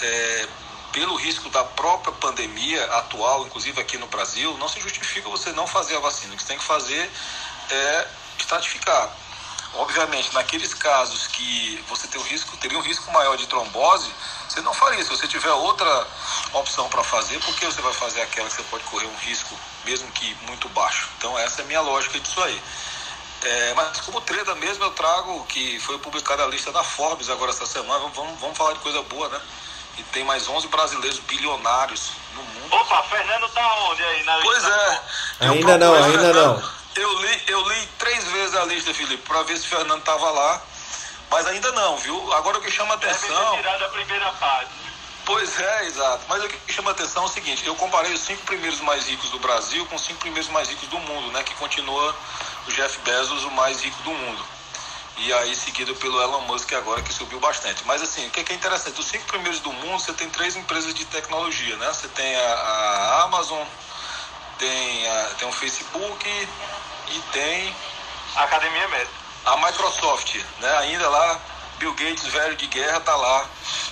é, 0.00 0.48
pelo 0.92 1.16
risco 1.16 1.50
da 1.50 1.64
própria 1.64 2.12
pandemia 2.14 2.84
atual, 2.92 3.46
inclusive 3.46 3.80
aqui 3.80 3.98
no 3.98 4.06
Brasil, 4.06 4.56
não 4.58 4.68
se 4.68 4.80
justifica 4.80 5.28
você 5.28 5.52
não 5.52 5.66
fazer 5.66 5.96
a 5.96 6.00
vacina. 6.00 6.32
O 6.34 6.36
que 6.36 6.42
você 6.42 6.48
tem 6.48 6.58
que 6.58 6.64
fazer 6.64 7.10
é 7.70 8.08
estratificar. 8.38 9.10
Obviamente, 9.76 10.32
naqueles 10.34 10.72
casos 10.74 11.26
que 11.26 11.84
você 11.88 12.06
tem 12.06 12.20
um 12.20 12.24
risco, 12.24 12.56
teria 12.56 12.78
um 12.78 12.82
risco 12.82 13.10
maior 13.12 13.36
de 13.36 13.46
trombose, 13.46 14.10
você 14.48 14.60
não 14.60 14.72
faria. 14.72 15.02
Se 15.02 15.10
você 15.10 15.28
tiver 15.28 15.52
outra 15.52 16.06
opção 16.54 16.88
para 16.88 17.04
fazer, 17.04 17.38
por 17.40 17.54
que 17.54 17.66
você 17.66 17.80
vai 17.82 17.92
fazer 17.92 18.22
aquela 18.22 18.48
que 18.48 18.54
você 18.54 18.62
pode 18.64 18.84
correr 18.84 19.06
um 19.06 19.16
risco, 19.16 19.54
mesmo 19.84 20.10
que 20.12 20.34
muito 20.46 20.68
baixo? 20.70 21.08
Então, 21.18 21.38
essa 21.38 21.60
é 21.60 21.64
a 21.64 21.66
minha 21.66 21.80
lógica 21.80 22.18
disso 22.18 22.42
aí. 22.42 22.62
É, 23.42 23.74
mas 23.74 24.00
como 24.00 24.20
treta 24.22 24.54
mesmo, 24.54 24.82
eu 24.84 24.90
trago 24.92 25.44
que 25.46 25.78
foi 25.80 25.98
publicada 25.98 26.42
a 26.42 26.46
lista 26.46 26.72
da 26.72 26.82
Forbes 26.82 27.28
agora 27.28 27.50
essa 27.50 27.66
semana. 27.66 28.10
Vamos, 28.14 28.40
vamos 28.40 28.56
falar 28.56 28.72
de 28.72 28.80
coisa 28.80 29.02
boa, 29.02 29.28
né? 29.28 29.40
E 29.98 30.02
tem 30.04 30.24
mais 30.24 30.48
11 30.48 30.68
brasileiros 30.68 31.18
bilionários 31.20 32.12
no 32.34 32.42
mundo. 32.42 32.74
Opa, 32.74 33.02
Fernando 33.04 33.48
tá 33.50 33.74
onde 33.90 34.02
aí 34.02 34.22
na 34.24 34.38
Pois 34.40 34.64
é. 34.64 35.02
Ainda 35.40 35.78
não, 35.78 35.94
ainda 35.94 36.18
Fernando. 36.18 36.60
não. 36.60 36.85
Eu 36.96 37.20
li, 37.20 37.42
eu 37.48 37.68
li 37.68 37.88
três 37.98 38.24
vezes 38.28 38.54
a 38.56 38.64
lista, 38.64 38.94
Felipe, 38.94 39.22
para 39.28 39.42
ver 39.42 39.56
se 39.58 39.66
o 39.66 39.68
Fernando 39.68 40.02
tava 40.02 40.30
lá. 40.30 40.62
Mas 41.30 41.46
ainda 41.46 41.70
não, 41.72 41.96
viu? 41.98 42.32
Agora 42.34 42.58
o 42.58 42.60
que 42.60 42.70
chama 42.70 42.96
Deve 42.96 43.12
atenção. 43.12 43.50
ter 43.52 43.56
tirado 43.58 43.84
a 43.84 43.88
primeira 43.88 44.30
página. 44.32 44.70
Pois 45.24 45.58
é, 45.58 45.86
exato. 45.86 46.24
Mas 46.28 46.44
o 46.44 46.48
que 46.48 46.72
chama 46.72 46.92
atenção 46.92 47.24
é 47.24 47.26
o 47.26 47.28
seguinte: 47.28 47.66
eu 47.66 47.74
comparei 47.74 48.12
os 48.14 48.20
cinco 48.20 48.42
primeiros 48.44 48.80
mais 48.80 49.06
ricos 49.08 49.28
do 49.30 49.38
Brasil 49.40 49.84
com 49.86 49.96
os 49.96 50.02
cinco 50.02 50.20
primeiros 50.20 50.48
mais 50.50 50.68
ricos 50.68 50.88
do 50.88 50.98
mundo, 51.00 51.32
né? 51.32 51.42
Que 51.42 51.54
continua 51.56 52.14
o 52.66 52.70
Jeff 52.70 52.98
Bezos 53.00 53.44
o 53.44 53.50
mais 53.50 53.82
rico 53.82 54.00
do 54.02 54.12
mundo. 54.12 54.44
E 55.18 55.32
aí 55.32 55.56
seguido 55.56 55.94
pelo 55.96 56.20
Elon 56.22 56.42
Musk 56.42 56.72
agora 56.74 57.02
que 57.02 57.12
subiu 57.12 57.40
bastante. 57.40 57.82
Mas 57.86 58.02
assim, 58.02 58.26
o 58.28 58.30
que 58.30 58.40
é, 58.40 58.44
que 58.44 58.52
é 58.52 58.56
interessante? 58.56 59.00
Os 59.00 59.06
cinco 59.06 59.24
primeiros 59.26 59.60
do 59.60 59.72
mundo, 59.72 59.98
você 59.98 60.12
tem 60.12 60.30
três 60.30 60.54
empresas 60.54 60.94
de 60.94 61.04
tecnologia, 61.06 61.74
né? 61.76 61.88
Você 61.92 62.06
tem 62.08 62.36
a, 62.36 62.52
a 62.52 63.22
Amazon, 63.24 63.66
tem, 64.58 65.08
a, 65.08 65.24
tem 65.38 65.48
o 65.48 65.52
Facebook 65.52 66.48
e 67.08 67.20
tem 67.32 67.74
Academia 68.36 68.88
Médica. 68.88 69.12
a 69.44 69.56
Microsoft, 69.56 70.36
né? 70.60 70.76
Ainda 70.78 71.08
lá, 71.08 71.40
Bill 71.78 71.92
Gates, 71.94 72.26
velho 72.26 72.56
de 72.56 72.66
guerra, 72.66 73.00
tá 73.00 73.14
lá 73.14 73.46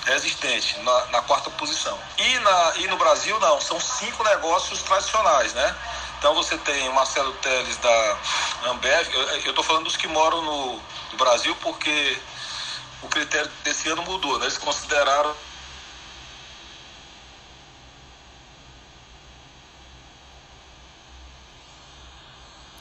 resistente, 0.06 0.78
na, 0.80 1.06
na 1.06 1.22
quarta 1.22 1.50
posição. 1.50 1.98
E, 2.18 2.38
na, 2.40 2.72
e 2.76 2.86
no 2.88 2.96
Brasil, 2.96 3.38
não, 3.40 3.60
são 3.60 3.80
cinco 3.80 4.22
negócios 4.24 4.82
tradicionais, 4.82 5.52
né? 5.54 5.76
Então 6.18 6.34
você 6.34 6.56
tem 6.58 6.88
o 6.88 6.92
Marcelo 6.94 7.32
Teles 7.34 7.76
da 7.78 8.18
Ambev, 8.64 9.08
eu, 9.44 9.52
tô 9.52 9.62
falando 9.62 9.84
dos 9.84 9.96
que 9.96 10.08
moram 10.08 10.40
no, 10.42 10.82
no 11.12 11.18
Brasil 11.18 11.54
porque 11.56 12.18
o 13.02 13.08
critério 13.08 13.50
desse 13.62 13.88
ano 13.90 14.02
mudou, 14.02 14.38
né? 14.38 14.46
Eles 14.46 14.58
consideraram 14.58 15.34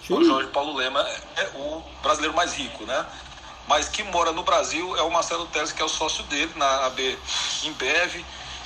o 0.10 0.24
Jorge 0.24 0.50
Paulo 0.50 0.76
Lema 0.76 1.00
é 1.38 1.50
o 1.56 1.84
brasileiro 2.02 2.36
mais 2.36 2.54
rico, 2.54 2.86
né? 2.86 3.06
Mas 3.68 3.88
que 3.88 4.04
mora 4.04 4.32
no 4.32 4.44
Brasil 4.44 4.98
é 4.98 5.02
o 5.02 5.10
Marcelo 5.10 5.46
Teles, 5.48 5.72
que 5.72 5.82
é 5.82 5.86
o 5.86 5.90
sócio 5.90 6.24
dele 6.26 6.52
na 6.56 6.86
AB 6.88 7.18
Embev. 7.64 8.26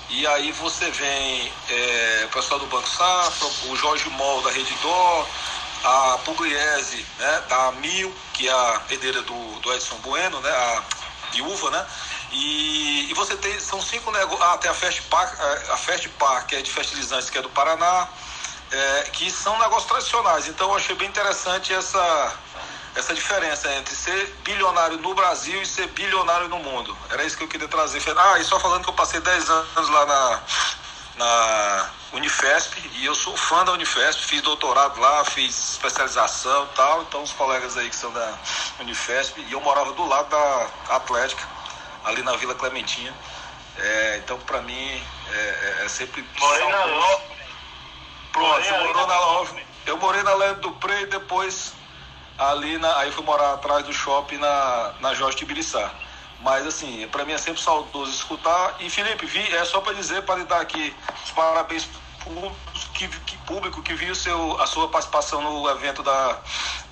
E 0.09 0.25
aí 0.25 0.51
você 0.53 0.89
vem 0.89 1.51
é, 1.69 2.23
o 2.25 2.29
pessoal 2.29 2.59
do 2.59 2.65
Banco 2.67 2.89
Safra, 2.89 3.47
o 3.69 3.75
Jorge 3.75 4.09
Mol 4.09 4.41
da 4.41 4.49
Rede 4.49 4.73
Dó, 4.81 5.27
a 5.83 6.17
Pugliese 6.25 7.05
né, 7.19 7.43
da 7.47 7.71
Mil, 7.73 8.13
que 8.33 8.47
é 8.47 8.51
a 8.51 8.81
herdeira 8.89 9.21
do, 9.21 9.59
do 9.59 9.73
Edson 9.73 9.97
Bueno, 9.97 10.39
né, 10.39 10.49
a 10.49 10.83
viúva, 11.31 11.69
né? 11.69 11.85
E, 12.31 13.07
e 13.09 13.13
você 13.13 13.35
tem, 13.37 13.59
são 13.59 13.81
cinco 13.81 14.11
negócios. 14.11 14.41
Ah, 14.41 14.57
tem 14.57 14.71
a 14.71 14.73
Fast 14.73 15.01
Park, 15.03 15.39
a 15.69 15.77
Fast 15.77 16.09
Park, 16.09 16.47
que 16.47 16.55
é 16.55 16.61
de 16.61 16.71
fertilizantes, 16.71 17.29
que 17.29 17.37
é 17.37 17.41
do 17.41 17.49
Paraná 17.49 18.07
é, 18.71 19.03
que 19.13 19.29
são 19.31 19.57
negócios 19.59 19.85
tradicionais. 19.85 20.47
Então 20.47 20.69
eu 20.69 20.75
achei 20.75 20.95
bem 20.95 21.07
interessante 21.07 21.73
essa, 21.73 22.33
essa 22.95 23.13
diferença 23.13 23.71
entre 23.73 23.95
ser 23.95 24.39
bilionário 24.43 24.97
no 24.97 25.13
Brasil 25.13 25.61
e 25.61 25.65
ser 25.65 25.87
bilionário 25.87 26.47
no 26.47 26.59
mundo. 26.59 26.97
Era 27.09 27.23
isso 27.23 27.37
que 27.37 27.43
eu 27.43 27.47
queria 27.47 27.67
trazer. 27.67 28.01
Ah, 28.17 28.39
e 28.39 28.43
só 28.43 28.59
falando 28.59 28.83
que 28.83 28.89
eu 28.89 28.93
passei 28.93 29.19
10 29.19 29.49
anos 29.49 29.89
lá 29.89 30.05
na, 30.05 30.41
na 31.17 31.89
Unifesp 32.13 32.81
e 32.93 33.05
eu 33.05 33.15
sou 33.15 33.35
fã 33.35 33.63
da 33.65 33.71
Unifesp, 33.73 34.21
fiz 34.25 34.41
doutorado 34.41 34.99
lá, 34.99 35.23
fiz 35.25 35.73
especialização 35.73 36.65
e 36.65 36.75
tal. 36.75 37.01
Então 37.03 37.23
os 37.23 37.31
colegas 37.33 37.77
aí 37.77 37.89
que 37.89 37.95
são 37.95 38.11
da 38.11 38.33
Unifesp 38.79 39.39
e 39.41 39.51
eu 39.51 39.61
morava 39.61 39.93
do 39.93 40.05
lado 40.07 40.29
da 40.29 40.67
Atlética, 40.95 41.43
ali 42.05 42.21
na 42.23 42.35
Vila 42.35 42.55
Clementina. 42.55 43.13
É, 43.79 44.21
então 44.23 44.39
para 44.39 44.61
mim 44.61 45.03
é, 45.31 45.77
é- 45.81 45.85
é 45.85 45.87
sempre 45.87 46.27
Morei 46.39 46.67
na 46.67 46.77
saudoso. 46.77 47.36
Pronto, 48.37 48.51
Morei 48.51 48.69
ali 48.69 48.87
morou 48.87 49.07
na 49.07 49.13
na. 49.13 49.19
Love. 49.19 49.63
Eu 49.85 49.97
morei 49.97 50.23
na 50.23 50.33
Leve 50.35 50.59
do 50.61 50.71
Pre 50.73 51.01
e 51.01 51.05
depois 51.07 51.73
ali 52.37 52.77
na. 52.77 52.97
Aí 52.99 53.11
fui 53.11 53.23
morar 53.23 53.53
atrás 53.53 53.85
do 53.85 53.93
shopping 53.93 54.37
na, 54.37 54.93
na 54.99 55.13
Jorge 55.13 55.37
Tibiriçá. 55.37 55.91
Mas 56.41 56.67
assim, 56.67 57.07
pra 57.07 57.25
mim 57.25 57.33
é 57.33 57.37
sempre 57.37 57.61
saudoso 57.61 58.11
escutar. 58.11 58.75
E 58.79 58.89
Felipe, 58.89 59.25
vi, 59.25 59.41
é 59.55 59.65
só 59.65 59.81
pra 59.81 59.93
dizer, 59.93 60.21
para 60.23 60.35
lhe 60.35 60.45
dar 60.45 60.61
aqui 60.61 60.95
os 61.25 61.31
parabéns 61.31 61.87
que, 62.93 63.07
que, 63.07 63.37
público 63.39 63.81
que 63.81 63.93
viu 63.93 64.13
seu, 64.13 64.59
a 64.61 64.67
sua 64.67 64.87
participação 64.89 65.41
no 65.41 65.67
evento 65.69 66.03
da 66.03 66.37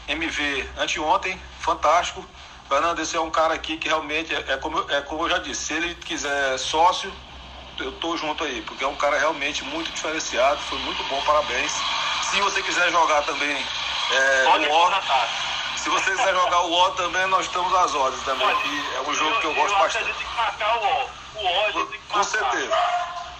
MV 0.08 0.68
anteontem, 0.78 1.40
fantástico. 1.60 2.26
Fernando, 2.68 3.00
esse 3.00 3.16
é 3.16 3.20
um 3.22 3.30
cara 3.30 3.54
aqui 3.54 3.78
que 3.78 3.88
realmente 3.88 4.34
é, 4.34 4.54
é 4.54 4.58
como, 4.58 4.80
eu- 4.80 4.90
é 4.90 5.02
como 5.02 5.24
eu 5.26 5.30
já 5.30 5.38
disse, 5.38 5.66
se 5.66 5.74
ele 5.74 5.94
quiser 5.96 6.58
sócio, 6.58 7.14
eu 7.80 7.92
tô 7.94 8.16
junto 8.18 8.44
aí, 8.44 8.62
porque 8.62 8.84
é 8.84 8.88
um 8.88 8.96
cara 8.96 9.18
realmente 9.18 9.64
muito 9.66 9.92
diferenciado, 9.92 10.60
foi 10.64 10.78
muito 10.80 11.04
bom, 11.06 11.22
parabéns. 11.24 11.72
Se 12.32 12.40
você 12.42 12.62
quiser 12.64 12.90
jogar 12.92 13.22
também 13.24 13.56
é, 14.12 14.44
o 14.44 14.50
War, 14.74 14.92
contratar. 14.92 15.30
se 15.78 15.90
você 15.90 16.12
quiser 16.12 16.34
jogar 16.34 16.62
o 16.62 16.72
War 16.72 16.92
também, 16.92 17.26
nós 17.28 17.46
estamos 17.46 17.74
às 17.76 17.94
ordens 17.94 18.24
também, 18.24 18.46
Olha, 18.48 18.56
que 18.58 18.96
é 18.96 19.02
um 19.10 19.14
jogo 19.14 19.40
que 19.40 19.48
eu 19.48 19.52
eu 19.52 19.56
gosto 19.56 19.76
acho 19.76 19.98
que 19.98 20.04
a 20.04 20.08
bastante. 20.08 20.08
gente 20.08 20.18
tem 20.18 20.28
que 20.28 20.36
marcar 20.36 20.78
o 20.78 20.84
ó. 20.84 21.06
O 21.36 21.46
ó 21.46 21.66
a 21.68 21.72
gente 21.72 21.90
tem 21.92 22.00
que 22.00 22.08
Com 22.08 22.18
marcar. 22.18 22.52
certeza. 22.52 22.76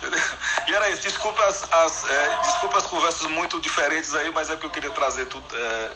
E 0.68 0.74
era 0.74 0.90
isso, 0.90 1.02
desculpa 1.04 1.44
as, 1.46 1.72
as, 1.72 2.10
é, 2.10 2.38
desculpa 2.42 2.78
as 2.80 2.86
conversas 2.88 3.28
muito 3.32 3.60
diferentes 3.62 4.14
aí, 4.16 4.32
mas 4.32 4.50
é 4.50 4.56
que 4.56 4.66
eu 4.66 4.70
queria 4.70 4.90
trazer 4.92 5.26
tudo, 5.28 5.46
é, 5.56 5.92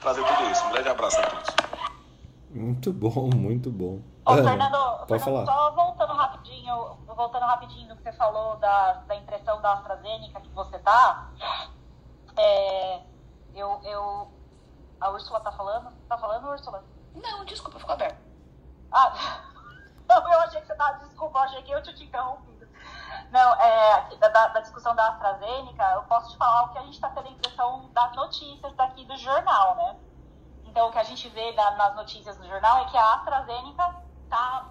trazer 0.00 0.24
tudo 0.24 0.50
isso. 0.50 0.64
Um 0.66 0.70
grande 0.70 0.88
abraço 0.88 1.20
a 1.20 1.22
todos. 1.26 1.54
Muito 2.50 2.92
bom, 2.92 3.28
muito 3.34 3.70
bom. 3.70 4.00
Ô, 4.24 4.32
Ana, 4.32 4.42
Fernando, 4.50 5.06
pode 5.06 5.24
Fernando, 5.24 5.46
falar. 5.46 5.58
só 5.58 5.70
voltando 5.74 6.12
rapidinho, 6.14 6.94
voltando 7.06 7.46
rapidinho 7.46 7.88
no 7.88 7.96
que 7.96 8.02
você 8.02 8.12
falou 8.12 8.56
da, 8.56 8.92
da 9.06 9.14
impressão 9.16 9.60
da 9.60 9.72
AstraZeneca 9.74 10.40
que 10.40 10.50
você 10.50 10.78
tá. 10.78 11.30
É, 12.36 13.02
eu, 13.54 13.80
eu. 13.84 14.32
A 15.00 15.10
Úrsula 15.10 15.40
tá 15.40 15.50
falando? 15.52 15.90
Tá 16.08 16.18
falando, 16.18 16.48
Úrsula? 16.48 16.84
Não, 17.14 17.44
desculpa, 17.44 17.78
ficou 17.78 17.94
aberto. 17.94 18.20
Ah, 18.92 19.12
eu 20.10 20.40
achei 20.40 20.60
que 20.60 20.66
você 20.66 20.74
tava. 20.74 20.98
Desculpa, 20.98 21.38
eu 21.38 21.42
achei 21.42 21.62
que 21.62 21.70
eu 21.72 21.82
tinha 21.82 21.94
te 21.96 22.04
interrompido. 22.04 22.68
Não, 23.30 23.54
é, 23.54 24.16
da, 24.16 24.28
da- 24.28 24.60
discussão 24.60 24.94
da 24.94 25.08
AstraZeneca, 25.10 25.82
eu 25.94 26.02
posso 26.02 26.30
te 26.32 26.36
falar 26.36 26.64
o 26.64 26.68
que 26.72 26.78
a 26.78 26.82
gente 26.82 26.94
está 26.94 27.08
tendo 27.10 27.28
a 27.28 27.30
impressão 27.30 27.88
das 27.92 28.14
notícias 28.16 28.74
daqui 28.76 29.04
do 29.06 29.16
jornal, 29.16 29.76
né? 29.76 29.96
Então, 30.64 30.88
o 30.88 30.92
que 30.92 30.98
a 30.98 31.04
gente 31.04 31.28
vê 31.30 31.52
na- 31.52 31.72
nas 31.72 31.94
notícias 31.96 32.36
do 32.36 32.46
jornal 32.46 32.78
é 32.78 32.84
que 32.86 32.96
a 32.96 33.14
AstraZeneca 33.14 33.94
está 34.30 34.70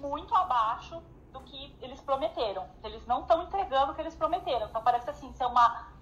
muito 0.00 0.34
abaixo 0.34 1.00
do 1.32 1.40
que 1.40 1.76
eles 1.80 2.00
prometeram. 2.00 2.68
Eles 2.82 3.06
não 3.06 3.20
estão 3.22 3.42
entregando 3.44 3.92
o 3.92 3.94
que 3.94 4.00
eles 4.00 4.14
prometeram. 4.16 4.66
Então, 4.66 4.82
parece 4.82 5.08
assim, 5.08 5.32
ser 5.32 5.46
uma 5.46 5.92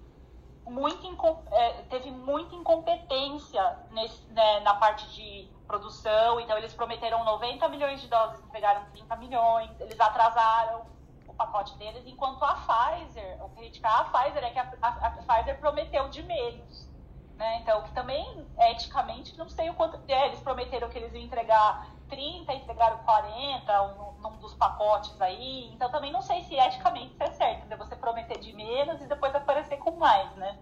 muito 0.67 1.07
é, 1.51 1.83
teve 1.85 2.11
muita 2.11 2.55
incompetência 2.55 3.79
nesse- 3.91 4.27
né, 4.29 4.61
na 4.61 4.75
parte 4.75 5.09
de 5.15 5.51
produção. 5.67 6.41
Então, 6.41 6.57
eles 6.57 6.73
prometeram 6.75 7.25
90 7.25 7.69
milhões 7.69 8.01
de 8.01 8.09
doses, 8.09 8.41
entregaram 8.45 8.85
30 8.93 9.17
milhões. 9.17 9.71
Eles 9.81 9.99
atrasaram 10.01 10.87
o 11.27 11.35
pacote 11.35 11.77
deles, 11.77 12.07
enquanto 12.07 12.43
a 12.45 12.55
Pfizer, 12.55 13.45
o 13.45 13.49
que 13.51 13.57
criticar 13.57 14.01
a 14.01 14.05
Pfizer 14.05 14.45
é 14.45 14.51
que 14.51 14.59
a, 14.59 14.73
a- 14.83 15.07
a 15.07 15.11
Pfizer 15.11 15.59
prometeu 15.59 16.09
de 16.09 16.23
menos. 16.23 16.89
Né? 17.37 17.59
Então, 17.63 17.83
que 17.83 17.93
também, 17.93 18.47
eticamente, 18.59 19.37
não 19.39 19.49
sei 19.49 19.71
o 19.71 19.75
quanto. 19.75 19.99
É, 20.09 20.27
eles 20.27 20.41
prometeram 20.41 20.89
que 20.91 20.99
eles 20.99 21.13
iam 21.15 21.23
entregar 21.23 21.87
30, 22.11 22.53
entregaram 22.53 22.99
40 22.99 23.83
um, 23.83 24.13
num 24.21 24.37
dos 24.39 24.55
pacotes 24.55 25.19
aí. 25.21 25.71
Então, 25.73 25.91
também 25.91 26.13
não 26.13 26.21
sei 26.21 26.43
se 26.43 26.55
eticamente 26.57 27.15
isso 27.15 27.23
é 27.23 27.31
certo, 27.31 27.67
né? 27.67 27.77
Você 27.77 27.97
prometer 27.97 28.39
de 28.39 28.53
menos 28.53 29.01
e 29.01 29.07
depois 29.07 29.35
aparecer 29.35 29.79
com 29.79 29.93
mais, 29.93 30.31
né? 30.37 30.59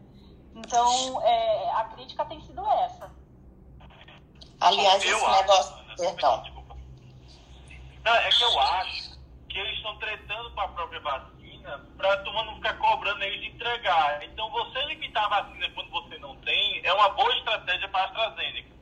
Então, 0.54 1.22
é, 1.22 1.70
a 1.72 1.84
crítica 1.84 2.24
tem 2.26 2.40
sido 2.42 2.64
essa. 2.70 3.10
Aliás, 4.60 5.04
Eu 5.04 5.16
esse 5.16 5.26
acho, 5.26 5.42
negócio. 5.42 5.74
Ana, 5.74 5.94
Perdão. 5.96 6.42
desculpa. 6.42 6.76
Não, 8.04 8.14
é 8.14 8.28
que 8.28 8.42
eu 8.42 8.60
acho 8.60 9.18
que 9.48 9.58
eles 9.58 9.76
estão 9.76 9.98
tretando 9.98 10.50
com 10.52 10.60
a 10.60 10.68
própria 10.68 11.00
vacina 11.00 11.86
para 11.96 12.12
a 12.12 12.16
turma 12.22 12.44
não 12.44 12.54
ficar 12.56 12.78
cobrando 12.78 13.22
eles 13.22 13.40
de 13.40 13.46
entregar. 13.48 14.22
Então, 14.24 14.50
você 14.50 14.84
limitar 14.86 15.24
a 15.24 15.42
vacina 15.42 15.70
quando 15.74 15.90
você 15.90 16.18
não 16.18 16.36
tem 16.36 16.80
é 16.84 16.92
uma 16.92 17.08
boa 17.10 17.32
estratégia 17.36 17.88
para 17.88 18.02
a 18.02 18.06
AstraZeneca. 18.06 18.77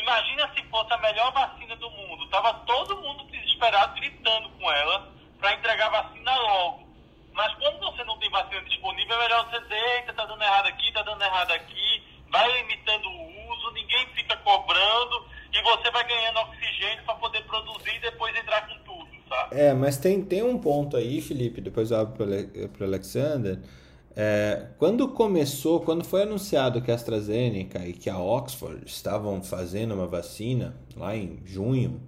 Imagina 0.00 0.50
se 0.54 0.62
fosse 0.64 0.92
a 0.92 0.98
melhor 0.98 1.32
vacina 1.32 1.76
do 1.76 1.90
mundo. 1.90 2.28
Tava 2.28 2.54
todo 2.66 3.00
mundo 3.02 3.24
desesperado 3.24 3.94
gritando 3.94 4.48
com 4.50 4.70
ela 4.70 5.12
para 5.38 5.54
entregar 5.54 5.90
vacina 5.90 6.36
logo. 6.36 6.88
Mas 7.32 7.54
como 7.54 7.78
você 7.78 8.02
não 8.04 8.18
tem 8.18 8.30
vacina 8.30 8.60
disponível, 8.62 9.14
é 9.16 9.22
melhor 9.22 9.48
você 9.48 9.60
dizer, 9.60 9.96
eita, 9.96 10.12
tá 10.12 10.26
dando 10.26 10.42
errado 10.42 10.66
aqui, 10.66 10.92
tá 10.92 11.02
dando 11.02 11.22
errado 11.22 11.52
aqui, 11.52 12.02
vai 12.30 12.62
limitando 12.62 13.08
o 13.08 13.52
uso, 13.52 13.70
ninguém 13.72 14.06
fica 14.14 14.36
cobrando 14.38 15.24
e 15.52 15.62
você 15.62 15.90
vai 15.90 16.04
ganhando 16.06 16.40
oxigênio 16.40 17.04
para 17.04 17.14
poder 17.14 17.42
produzir 17.44 17.94
e 17.94 18.00
depois 18.00 18.36
entrar 18.36 18.66
com 18.66 18.76
tudo, 18.82 19.08
sabe? 19.28 19.60
É, 19.60 19.72
mas 19.72 19.98
tem, 19.98 20.24
tem 20.24 20.42
um 20.42 20.58
ponto 20.58 20.96
aí, 20.96 21.20
Felipe, 21.20 21.60
depois 21.60 21.90
eu 21.90 22.00
abro 22.00 22.26
para 22.72 22.86
Alexander. 22.86 23.58
É, 24.20 24.66
quando 24.78 25.06
começou, 25.06 25.78
quando 25.78 26.02
foi 26.02 26.22
anunciado 26.22 26.82
que 26.82 26.90
a 26.90 26.94
AstraZeneca 26.96 27.86
e 27.86 27.92
que 27.92 28.10
a 28.10 28.18
Oxford 28.18 28.82
estavam 28.84 29.40
fazendo 29.40 29.94
uma 29.94 30.08
vacina 30.08 30.74
lá 30.96 31.16
em 31.16 31.38
junho, 31.44 32.00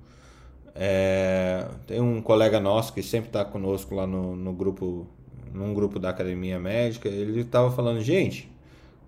é, 0.75 1.69
tem 1.87 2.01
um 2.01 2.21
colega 2.21 2.59
nosso 2.59 2.93
que 2.93 3.01
sempre 3.01 3.29
está 3.29 3.45
conosco 3.45 3.95
lá 3.95 4.09
no, 4.09 4.35
no 4.35 4.53
grupo, 4.53 5.07
num 5.55 5.73
grupo 5.73 6.01
da 6.01 6.11
academia 6.11 6.59
médica, 6.59 7.09
ele 7.09 7.43
estava 7.43 7.71
falando, 7.71 8.01
gente, 8.01 8.51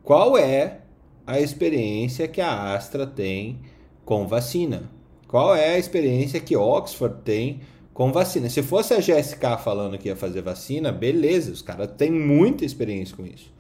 qual 0.05 0.39
é 0.39 0.83
a 1.27 1.41
experiência 1.41 2.29
que 2.29 2.41
a 2.41 2.73
Astra 2.73 3.05
tem 3.05 3.59
com 4.05 4.29
vacina? 4.29 4.89
Qual 5.27 5.57
é 5.57 5.75
a 5.75 5.79
experiência 5.79 6.39
que 6.39 6.57
Oxford 6.57 7.17
tem 7.25 7.63
com 7.93 8.13
vacina. 8.13 8.49
Se 8.49 8.63
fosse 8.63 8.95
a 8.95 8.99
GSK 8.99 9.59
falando 9.63 9.99
que 9.99 10.09
ia 10.09 10.17
fazer 10.17 10.43
vacina, 10.43 10.91
beleza, 10.91 11.53
os 11.53 11.63
caras 11.63 11.91
têm 11.97 12.11
muita 12.11 12.65
experiência 12.65 13.17
com 13.17 13.27
isso. 13.27 13.53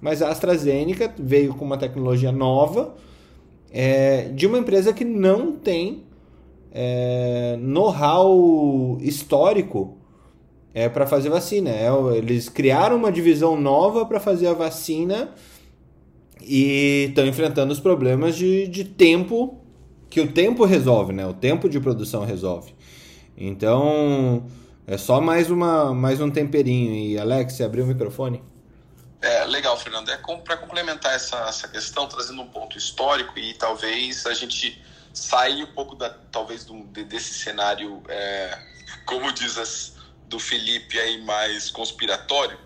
Mas 0.00 0.22
a 0.22 0.30
AstraZeneca 0.30 1.12
veio 1.18 1.54
com 1.54 1.64
uma 1.64 1.76
tecnologia 1.76 2.32
nova 2.32 2.94
é, 3.70 4.28
de 4.28 4.46
uma 4.46 4.58
empresa 4.58 4.92
que 4.92 5.04
não 5.04 5.52
tem 5.52 6.04
é, 6.72 7.58
know-how 7.60 8.98
histórico 9.00 9.98
é, 10.72 10.88
para 10.88 11.06
fazer 11.06 11.28
vacina. 11.28 11.70
É, 11.70 11.88
eles 12.16 12.48
criaram 12.48 12.96
uma 12.96 13.12
divisão 13.12 13.60
nova 13.60 14.06
para 14.06 14.20
fazer 14.20 14.46
a 14.46 14.54
vacina 14.54 15.30
e 16.42 17.06
estão 17.08 17.26
enfrentando 17.26 17.72
os 17.72 17.80
problemas 17.80 18.36
de, 18.36 18.66
de 18.68 18.84
tempo 18.84 19.58
que 20.08 20.20
o 20.20 20.32
tempo 20.32 20.64
resolve, 20.64 21.12
né? 21.12 21.26
O 21.26 21.32
tempo 21.32 21.68
de 21.68 21.78
produção 21.78 22.24
resolve. 22.24 22.74
Então, 23.36 24.46
é 24.86 24.98
só 24.98 25.20
mais, 25.20 25.50
uma, 25.50 25.94
mais 25.94 26.20
um 26.20 26.30
temperinho. 26.30 26.94
E 26.94 27.18
Alex, 27.18 27.54
você 27.54 27.64
abriu 27.64 27.84
o 27.84 27.86
microfone? 27.86 28.42
É, 29.22 29.44
legal, 29.44 29.76
Fernando. 29.76 30.10
É 30.10 30.16
para 30.16 30.56
complementar 30.56 31.14
essa, 31.14 31.36
essa 31.48 31.68
questão, 31.68 32.08
trazendo 32.08 32.42
um 32.42 32.48
ponto 32.48 32.76
histórico 32.76 33.38
e 33.38 33.54
talvez 33.54 34.26
a 34.26 34.34
gente 34.34 34.82
sair 35.12 35.62
um 35.62 35.72
pouco 35.72 35.94
da, 35.94 36.10
talvez 36.10 36.64
do, 36.64 36.84
desse 36.84 37.34
cenário, 37.34 38.02
é, 38.08 38.58
como 39.04 39.30
diz 39.32 39.58
as, 39.58 39.94
do 40.26 40.38
Felipe 40.38 40.98
aí, 40.98 41.22
mais 41.22 41.70
conspiratório, 41.70 42.58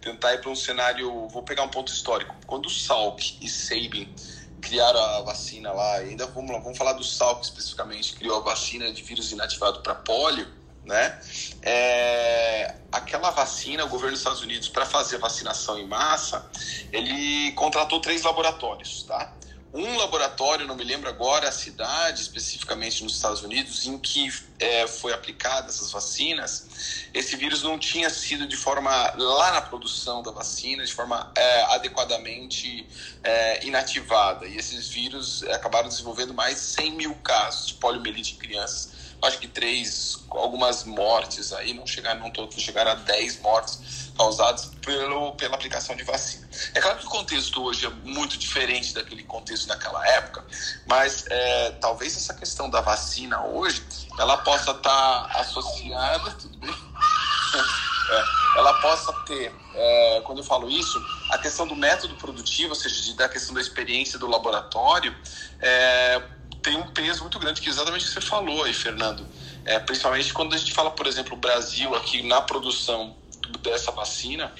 tentar 0.00 0.34
ir 0.34 0.40
para 0.40 0.50
um 0.50 0.56
cenário, 0.56 1.28
vou 1.28 1.42
pegar 1.42 1.62
um 1.62 1.68
ponto 1.68 1.92
histórico. 1.92 2.34
Quando 2.46 2.68
Salk 2.68 3.38
e 3.40 3.48
Sabin 3.48 4.12
criaram 4.60 5.00
a 5.00 5.22
vacina 5.22 5.72
lá, 5.72 5.96
ainda 5.96 6.26
vamos, 6.26 6.62
vamos 6.62 6.78
falar 6.78 6.92
do 6.92 7.04
Salk 7.04 7.42
especificamente, 7.42 8.14
criou 8.14 8.36
a 8.38 8.40
vacina 8.40 8.92
de 8.92 9.02
vírus 9.02 9.32
inativado 9.32 9.80
para 9.80 9.94
polio, 9.94 10.46
né? 10.84 11.20
É, 11.62 12.74
aquela 12.90 13.30
vacina, 13.30 13.84
o 13.84 13.88
governo 13.88 14.12
dos 14.12 14.20
Estados 14.20 14.42
Unidos, 14.42 14.68
para 14.68 14.86
fazer 14.86 15.18
vacinação 15.18 15.78
em 15.78 15.86
massa, 15.86 16.48
ele 16.92 17.52
contratou 17.52 18.00
três 18.00 18.22
laboratórios, 18.22 19.02
tá? 19.04 19.32
Um 19.72 19.96
laboratório, 19.96 20.66
não 20.66 20.74
me 20.74 20.82
lembro 20.82 21.08
agora 21.08 21.48
a 21.48 21.52
cidade 21.52 22.22
especificamente 22.22 23.04
nos 23.04 23.14
Estados 23.14 23.42
Unidos, 23.42 23.86
em 23.86 23.96
que 23.98 24.32
é, 24.58 24.86
foi 24.86 25.12
aplicada 25.12 25.68
essas 25.68 25.92
vacinas, 25.92 27.06
esse 27.14 27.36
vírus 27.36 27.62
não 27.62 27.78
tinha 27.78 28.10
sido 28.10 28.48
de 28.48 28.56
forma, 28.56 28.90
lá 29.16 29.52
na 29.52 29.60
produção 29.60 30.22
da 30.22 30.32
vacina, 30.32 30.84
de 30.84 30.92
forma 30.92 31.32
é, 31.36 31.62
adequadamente 31.74 32.86
é, 33.22 33.64
inativada. 33.64 34.46
E 34.46 34.56
esses 34.56 34.88
vírus 34.88 35.44
acabaram 35.44 35.88
desenvolvendo 35.88 36.34
mais 36.34 36.56
de 36.56 36.62
100 36.62 36.90
mil 36.92 37.14
casos 37.16 37.68
de 37.68 37.74
poliomielite 37.74 38.34
em 38.34 38.38
crianças 38.38 39.00
acho 39.22 39.38
que 39.38 39.48
três, 39.48 40.18
algumas 40.30 40.84
mortes 40.84 41.52
aí, 41.52 41.74
não 41.74 41.86
chegaram, 41.86 42.20
não 42.20 42.30
todos, 42.30 42.60
chegaram 42.60 42.92
a 42.92 42.94
10 42.94 43.40
mortes 43.40 43.99
causadas 44.20 44.66
pelo, 44.84 45.32
pela 45.32 45.54
aplicação 45.54 45.96
de 45.96 46.04
vacina. 46.04 46.46
É 46.74 46.80
claro 46.80 46.98
que 46.98 47.06
o 47.06 47.08
contexto 47.08 47.62
hoje 47.64 47.86
é 47.86 47.88
muito 48.04 48.36
diferente 48.36 48.92
daquele 48.92 49.24
contexto 49.24 49.66
naquela 49.66 50.06
época, 50.06 50.44
mas 50.86 51.24
é, 51.30 51.70
talvez 51.80 52.14
essa 52.18 52.34
questão 52.34 52.68
da 52.68 52.82
vacina 52.82 53.42
hoje, 53.46 53.82
ela 54.18 54.36
possa 54.36 54.72
estar 54.72 54.82
tá 54.82 55.40
associada, 55.40 56.32
tudo 56.38 56.58
bem? 56.58 56.70
É, 56.70 58.58
ela 58.58 58.74
possa 58.82 59.10
ter, 59.24 59.54
é, 59.74 60.20
quando 60.26 60.38
eu 60.38 60.44
falo 60.44 60.68
isso, 60.68 61.02
a 61.30 61.38
questão 61.38 61.66
do 61.66 61.74
método 61.74 62.14
produtivo, 62.16 62.70
ou 62.70 62.74
seja, 62.74 63.14
da 63.14 63.26
questão 63.26 63.54
da 63.54 63.60
experiência 63.62 64.18
do 64.18 64.26
laboratório, 64.26 65.16
é, 65.60 66.22
tem 66.62 66.76
um 66.76 66.88
peso 66.88 67.22
muito 67.22 67.38
grande, 67.38 67.62
que 67.62 67.68
é 67.68 67.72
exatamente 67.72 68.04
o 68.04 68.08
que 68.08 68.12
você 68.12 68.20
falou 68.20 68.64
aí, 68.64 68.74
Fernando. 68.74 69.26
É, 69.64 69.78
principalmente 69.78 70.30
quando 70.34 70.54
a 70.54 70.58
gente 70.58 70.74
fala, 70.74 70.90
por 70.90 71.06
exemplo, 71.06 71.34
o 71.34 71.36
Brasil 71.38 71.94
aqui 71.94 72.22
na 72.22 72.42
produção 72.42 73.16
dessa 73.60 73.90
vacina, 73.92 74.52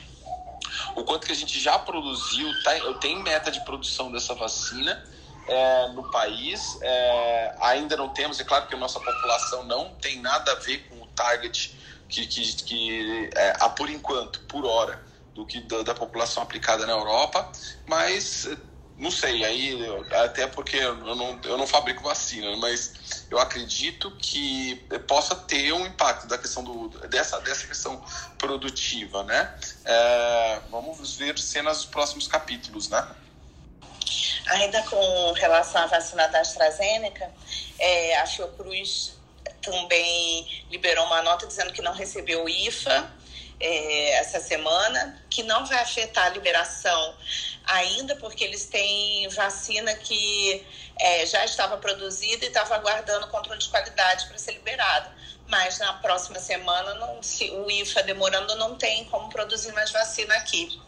o 0.96 1.04
quanto 1.04 1.26
que 1.26 1.32
a 1.32 1.36
gente 1.36 1.58
já 1.58 1.78
produziu, 1.78 2.48
tá, 2.62 2.72
tem 3.00 3.22
meta 3.22 3.50
de 3.50 3.60
produção 3.64 4.10
dessa 4.10 4.34
vacina 4.34 5.02
é, 5.46 5.88
no 5.88 6.10
país, 6.10 6.78
é, 6.82 7.54
ainda 7.60 7.96
não 7.96 8.08
temos, 8.10 8.38
é 8.40 8.44
claro 8.44 8.66
que 8.66 8.74
a 8.74 8.78
nossa 8.78 9.00
população 9.00 9.64
não 9.64 9.94
tem 9.94 10.20
nada 10.20 10.52
a 10.52 10.54
ver 10.56 10.88
com 10.88 11.02
o 11.02 11.06
target 11.08 11.76
que, 12.08 12.26
que, 12.26 12.62
que 12.62 13.30
é, 13.34 13.56
a, 13.60 13.68
por 13.68 13.88
enquanto, 13.88 14.40
por 14.42 14.64
hora, 14.64 15.02
do 15.34 15.46
que 15.46 15.60
da, 15.60 15.82
da 15.82 15.94
população 15.94 16.42
aplicada 16.42 16.86
na 16.86 16.92
Europa, 16.92 17.50
mas 17.86 18.48
não 19.00 19.10
sei, 19.10 19.42
aí 19.44 19.78
até 20.24 20.46
porque 20.46 20.76
eu 20.76 20.94
não, 20.94 21.40
eu 21.44 21.56
não 21.56 21.66
fabrico 21.66 22.02
vacina, 22.02 22.54
mas 22.58 23.24
eu 23.30 23.38
acredito 23.38 24.10
que 24.18 24.76
possa 25.08 25.34
ter 25.34 25.72
um 25.72 25.86
impacto 25.86 26.26
da 26.26 26.36
questão 26.36 26.62
do, 26.62 26.88
dessa, 27.08 27.40
dessa 27.40 27.66
questão 27.66 28.04
produtiva, 28.36 29.24
né? 29.24 29.58
É, 29.86 30.60
vamos 30.70 31.16
ver 31.16 31.38
cenas 31.38 31.78
dos 31.78 31.86
próximos 31.86 32.28
capítulos, 32.28 32.90
né? 32.90 33.08
Ainda 34.48 34.82
com 34.82 35.32
relação 35.32 35.82
à 35.82 35.86
vacina 35.86 36.28
da 36.28 36.40
AstraZeneca, 36.40 37.32
é, 37.78 38.18
a 38.18 38.26
Fiocruz 38.26 39.14
também 39.62 40.66
liberou 40.70 41.06
uma 41.06 41.22
nota 41.22 41.46
dizendo 41.46 41.72
que 41.72 41.80
não 41.80 41.94
recebeu 41.94 42.46
IFA 42.46 43.10
é, 43.60 44.12
essa 44.14 44.40
semana, 44.40 45.22
que 45.28 45.42
não 45.42 45.66
vai 45.66 45.78
afetar 45.78 46.26
a 46.26 46.30
liberação 46.30 47.14
ainda, 47.64 48.16
porque 48.16 48.42
eles 48.42 48.64
têm 48.64 49.28
vacina 49.28 49.94
que 49.94 50.66
é, 50.98 51.26
já 51.26 51.44
estava 51.44 51.76
produzida 51.76 52.44
e 52.44 52.48
estava 52.48 52.74
aguardando 52.74 53.28
controle 53.28 53.60
de 53.60 53.68
qualidade 53.68 54.26
para 54.26 54.38
ser 54.38 54.52
liberada. 54.52 55.12
Mas 55.46 55.78
na 55.78 55.94
próxima 55.94 56.38
semana, 56.38 56.94
não, 56.94 57.22
se 57.22 57.50
o 57.50 57.70
IFA 57.70 58.02
demorando, 58.04 58.56
não 58.56 58.76
tem 58.76 59.04
como 59.06 59.28
produzir 59.28 59.72
mais 59.72 59.90
vacina 59.90 60.34
aqui. 60.36 60.80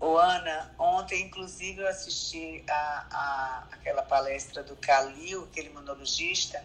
Ô, 0.00 0.16
Ana, 0.16 0.74
ontem, 0.78 1.26
inclusive, 1.26 1.82
eu 1.82 1.86
assisti 1.86 2.64
a, 2.68 3.06
a, 3.10 3.64
aquela 3.72 4.02
palestra 4.02 4.62
do 4.62 4.74
Calil, 4.76 5.44
aquele 5.44 5.68
imunologista, 5.68 6.64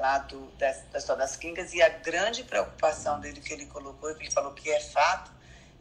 lá 0.00 0.18
do, 0.18 0.50
das, 0.52 0.82
das, 0.90 1.04
das 1.04 1.36
Quingas, 1.36 1.72
e 1.74 1.82
a 1.82 1.88
grande 1.88 2.42
preocupação 2.42 3.20
dele 3.20 3.40
que 3.40 3.52
ele 3.52 3.66
colocou, 3.66 4.14
que 4.14 4.24
ele 4.24 4.30
falou 4.30 4.52
que 4.52 4.70
é 4.70 4.80
fato, 4.80 5.30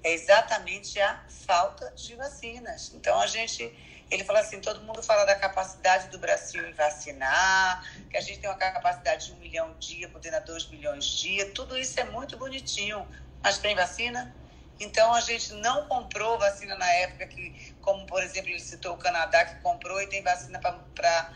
é 0.04 0.14
exatamente 0.14 1.00
a 1.00 1.24
falta 1.48 1.92
de 1.96 2.16
vacinas. 2.16 2.92
Então, 2.94 3.20
a 3.20 3.28
gente, 3.28 3.74
ele 4.12 4.24
falou 4.24 4.42
assim, 4.42 4.60
todo 4.62 4.82
mundo 4.82 5.02
fala 5.02 5.26
da 5.26 5.36
capacidade 5.36 6.10
do 6.10 6.20
Brasil 6.20 6.68
em 6.68 6.74
vacinar, 6.74 7.84
que 8.10 8.18
a 8.18 8.22
gente 8.22 8.40
tem 8.40 8.50
uma 8.50 8.58
capacidade 8.58 9.28
de 9.28 9.34
um 9.34 9.38
milhão 9.38 9.74
dia, 9.80 10.08
podendo 10.10 10.36
a 10.36 10.40
dois 10.40 10.70
milhões 10.70 11.06
dia, 11.06 11.52
tudo 11.54 11.78
isso 11.78 12.00
é 12.00 12.04
muito 12.04 12.38
bonitinho, 12.38 13.08
mas 13.42 13.58
tem 13.58 13.76
vacina? 13.76 14.36
Então, 14.80 15.14
a 15.14 15.20
gente 15.20 15.54
não 15.56 15.88
comprou 15.88 16.40
vacina 16.40 16.76
na 16.76 16.90
época 16.94 17.28
que, 17.28 17.76
como, 17.82 18.06
por 18.06 18.24
exemplo, 18.24 18.50
ele 18.50 18.60
citou 18.60 18.94
o 18.94 18.98
Canadá, 18.98 19.44
que 19.44 19.62
comprou 19.62 20.02
e 20.02 20.08
tem 20.08 20.24
vacina 20.24 20.60
para 20.60 21.34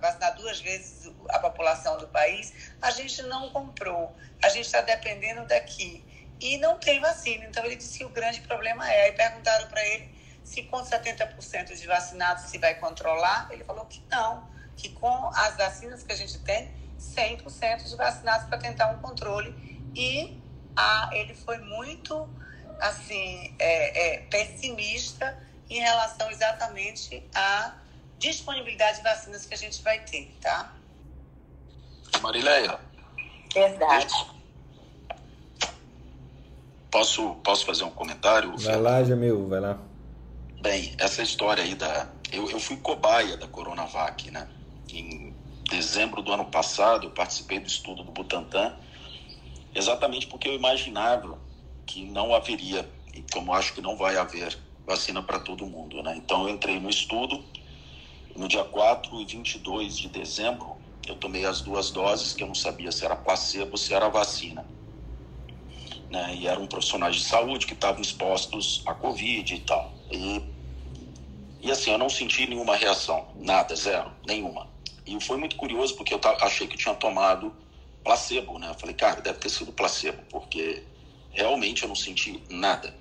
vacinar 0.00 0.36
duas 0.36 0.60
vezes 0.60 1.12
a 1.28 1.38
população 1.40 1.98
do 1.98 2.06
país. 2.08 2.72
A 2.80 2.90
gente 2.90 3.22
não 3.22 3.50
comprou. 3.50 4.14
A 4.42 4.48
gente 4.48 4.66
está 4.66 4.80
dependendo 4.80 5.44
daqui 5.46 6.04
e 6.40 6.56
não 6.58 6.78
tem 6.78 7.00
vacina. 7.00 7.44
Então 7.44 7.64
ele 7.64 7.76
disse 7.76 7.98
que 7.98 8.04
o 8.04 8.10
grande 8.10 8.40
problema 8.42 8.90
é. 8.90 9.04
Aí 9.04 9.12
perguntaram 9.12 9.68
para 9.68 9.84
ele 9.84 10.16
se 10.44 10.62
com 10.62 10.78
70% 10.78 11.74
de 11.74 11.86
vacinados 11.86 12.44
se 12.44 12.58
vai 12.58 12.74
controlar. 12.76 13.48
Ele 13.50 13.64
falou 13.64 13.84
que 13.86 14.02
não, 14.10 14.48
que 14.76 14.90
com 14.90 15.30
as 15.34 15.56
vacinas 15.56 16.02
que 16.02 16.12
a 16.12 16.16
gente 16.16 16.38
tem, 16.40 16.72
100% 16.98 17.88
de 17.88 17.96
vacinados 17.96 18.46
para 18.48 18.58
tentar 18.58 18.88
um 18.90 18.98
controle. 19.00 19.52
E 19.94 20.40
a, 20.76 21.10
ele 21.12 21.34
foi 21.34 21.58
muito 21.58 22.28
assim 22.80 23.54
é, 23.58 24.14
é, 24.14 24.18
pessimista 24.30 25.36
em 25.68 25.80
relação 25.80 26.30
exatamente 26.30 27.22
à 27.34 27.74
disponibilidade 28.18 28.98
de 28.98 29.04
vacinas 29.04 29.46
que 29.46 29.54
a 29.54 29.56
gente 29.56 29.82
vai 29.82 30.00
ter, 30.00 30.34
tá? 30.40 30.74
Marileia. 32.20 32.78
Verdade. 33.52 34.14
Posso, 36.90 37.34
posso 37.36 37.66
fazer 37.66 37.84
um 37.84 37.90
comentário? 37.90 38.56
Vai 38.56 38.76
lá, 38.76 39.04
Jamil, 39.04 39.46
vai 39.46 39.60
lá. 39.60 39.78
Bem, 40.60 40.94
essa 40.98 41.22
história 41.22 41.62
aí 41.62 41.74
da. 41.74 42.08
Eu, 42.32 42.50
eu 42.50 42.58
fui 42.58 42.76
cobaia 42.78 43.36
da 43.36 43.46
Coronavac, 43.46 44.30
né? 44.30 44.48
Em 44.90 45.34
dezembro 45.70 46.22
do 46.22 46.32
ano 46.32 46.46
passado, 46.46 47.06
eu 47.06 47.10
participei 47.10 47.60
do 47.60 47.66
estudo 47.66 48.02
do 48.02 48.10
Butantan, 48.10 48.74
exatamente 49.74 50.26
porque 50.26 50.48
eu 50.48 50.54
imaginava 50.54 51.38
que 51.88 52.04
não 52.04 52.34
haveria, 52.34 52.88
e 53.14 53.24
como 53.32 53.52
acho 53.52 53.72
que 53.72 53.80
não 53.80 53.96
vai 53.96 54.16
haver, 54.16 54.56
vacina 54.86 55.22
para 55.22 55.40
todo 55.40 55.66
mundo, 55.66 56.02
né? 56.02 56.14
Então 56.16 56.46
eu 56.46 56.54
entrei 56.54 56.78
no 56.78 56.90
estudo, 56.90 57.42
no 58.36 58.46
dia 58.46 58.62
4 58.62 59.20
e 59.20 59.24
22 59.24 59.98
de 59.98 60.08
dezembro, 60.08 60.76
eu 61.06 61.16
tomei 61.16 61.46
as 61.46 61.62
duas 61.62 61.90
doses, 61.90 62.34
que 62.34 62.42
eu 62.42 62.46
não 62.46 62.54
sabia 62.54 62.92
se 62.92 63.04
era 63.04 63.16
placebo 63.16 63.72
ou 63.72 63.76
se 63.78 63.94
era 63.94 64.08
vacina. 64.08 64.68
Né? 66.10 66.36
E 66.36 66.46
eram 66.46 66.66
profissionais 66.66 67.16
de 67.16 67.24
saúde 67.24 67.66
que 67.66 67.72
estavam 67.72 68.02
expostos 68.02 68.82
à 68.86 68.94
Covid 68.94 69.54
e 69.54 69.60
tal. 69.60 69.94
E, 70.10 70.42
e 71.60 71.70
assim, 71.70 71.90
eu 71.90 71.98
não 71.98 72.10
senti 72.10 72.46
nenhuma 72.46 72.76
reação, 72.76 73.28
nada, 73.34 73.74
zero, 73.74 74.12
nenhuma. 74.26 74.68
E 75.06 75.18
foi 75.22 75.38
muito 75.38 75.56
curioso 75.56 75.96
porque 75.96 76.12
eu 76.12 76.20
achei 76.42 76.66
que 76.66 76.74
eu 76.74 76.78
tinha 76.78 76.94
tomado 76.94 77.54
placebo, 78.04 78.58
né? 78.58 78.68
Eu 78.68 78.74
falei, 78.74 78.94
cara, 78.94 79.22
deve 79.22 79.38
ter 79.38 79.48
sido 79.48 79.72
placebo, 79.72 80.22
porque 80.30 80.84
realmente 81.30 81.82
eu 81.82 81.88
não 81.88 81.96
senti 81.96 82.42
nada. 82.48 82.94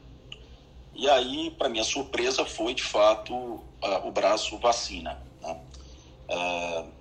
E 0.94 1.08
aí, 1.10 1.52
para 1.52 1.70
minha 1.70 1.84
surpresa, 1.84 2.44
foi 2.46 2.74
de 2.74 2.84
fato 2.84 3.34
uh, 3.34 4.08
o 4.08 4.12
braço 4.12 4.58
vacina. 4.58 5.22
Né? 5.42 5.62
Uh, 6.30 6.92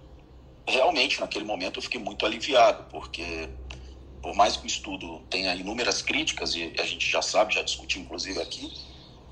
realmente, 0.66 1.20
naquele 1.20 1.44
momento, 1.44 1.78
eu 1.78 1.82
fiquei 1.82 2.00
muito 2.00 2.26
aliviado, 2.26 2.84
porque 2.90 3.48
por 4.20 4.34
mais 4.34 4.56
que 4.56 4.64
o 4.64 4.66
estudo 4.66 5.20
tenha 5.30 5.54
inúmeras 5.54 6.02
críticas, 6.02 6.54
e 6.54 6.74
a 6.78 6.84
gente 6.84 7.08
já 7.08 7.22
sabe, 7.22 7.54
já 7.54 7.62
discutiu 7.62 8.02
inclusive 8.02 8.40
aqui, 8.42 8.72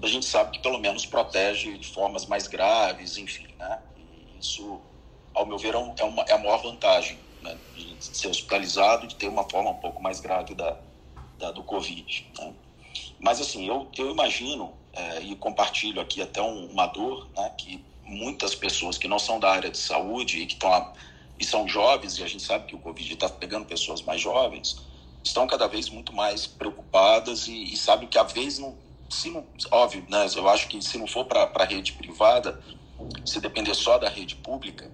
a 0.03 0.07
gente 0.07 0.25
sabe 0.25 0.53
que 0.53 0.61
pelo 0.61 0.79
menos 0.79 1.05
protege 1.05 1.77
de 1.77 1.89
formas 1.89 2.27
mais 2.27 2.47
graves, 2.47 3.17
enfim, 3.17 3.47
né? 3.59 3.83
E 3.97 4.39
isso, 4.39 4.81
ao 5.35 5.47
meu 5.47 5.59
ver, 5.59 5.75
é, 5.75 5.95
é, 5.99 6.05
uma, 6.05 6.23
é 6.23 6.33
a 6.33 6.39
maior 6.39 6.63
vantagem 6.63 7.19
né? 7.43 7.59
de 7.75 7.97
ser 8.01 8.29
hospitalizado, 8.29 9.07
de 9.07 9.17
ter 9.17 9.29
uma 9.29 9.49
forma 9.49 9.71
um 9.71 9.81
pouco 9.81 10.03
mais 10.03 10.21
grave 10.21 10.55
da, 10.55 10.79
da 11.39 11.51
do 11.51 11.63
Covid, 11.63 12.27
né? 12.39 12.53
Mas, 13.19 13.41
assim, 13.41 13.67
eu, 13.67 13.89
eu 13.97 14.11
imagino 14.11 14.75
é, 14.93 15.21
e 15.21 15.35
compartilho 15.37 16.01
aqui 16.01 16.23
até 16.23 16.41
um, 16.43 16.67
uma 16.67 16.87
dor, 16.87 17.29
né? 17.37 17.51
Que 17.57 17.85
muitas 18.05 18.55
pessoas 18.55 18.99
que 18.99 19.09
não 19.09 19.19
são 19.19 19.41
da 19.41 19.51
área 19.51 19.71
de 19.71 19.79
saúde 19.79 20.41
e 20.41 20.47
que 20.47 20.55
estão 20.55 20.93
e 21.39 21.45
são 21.45 21.67
jovens, 21.67 22.19
e 22.19 22.23
a 22.23 22.29
gente 22.29 22.43
sabe 22.43 22.67
que 22.67 22.77
o 22.77 22.79
Covid 22.79 23.13
está 23.13 23.29
pegando 23.29 23.67
pessoas 23.67 24.03
mais 24.03 24.21
jovens, 24.21 24.77
estão 25.23 25.47
cada 25.47 25.67
vez 25.67 25.89
muito 25.89 26.13
mais 26.13 26.47
preocupadas 26.47 27.49
e, 27.49 27.73
e 27.73 27.77
sabem 27.77 28.07
que 28.07 28.19
a 28.19 28.23
vez 28.23 28.59
não, 28.59 28.77
se 29.11 29.31
não, 29.31 29.45
óbvio, 29.71 30.07
né, 30.09 30.27
eu 30.37 30.49
acho 30.49 30.69
que 30.69 30.81
se 30.81 30.97
não 30.97 31.07
for 31.07 31.25
para 31.25 31.51
a 31.53 31.65
rede 31.65 31.93
privada, 31.93 32.61
se 33.25 33.41
depender 33.41 33.75
só 33.75 33.99
da 33.99 34.09
rede 34.09 34.37
pública, 34.37 34.91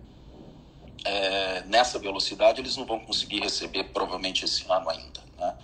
é, 1.04 1.62
nessa 1.66 1.98
velocidade 1.98 2.60
eles 2.60 2.76
não 2.76 2.86
vão 2.86 3.00
conseguir 3.00 3.40
receber 3.40 3.84
provavelmente 3.84 4.44
esse 4.44 4.64
ano 4.70 4.88
ainda, 4.88 5.20
né? 5.38 5.56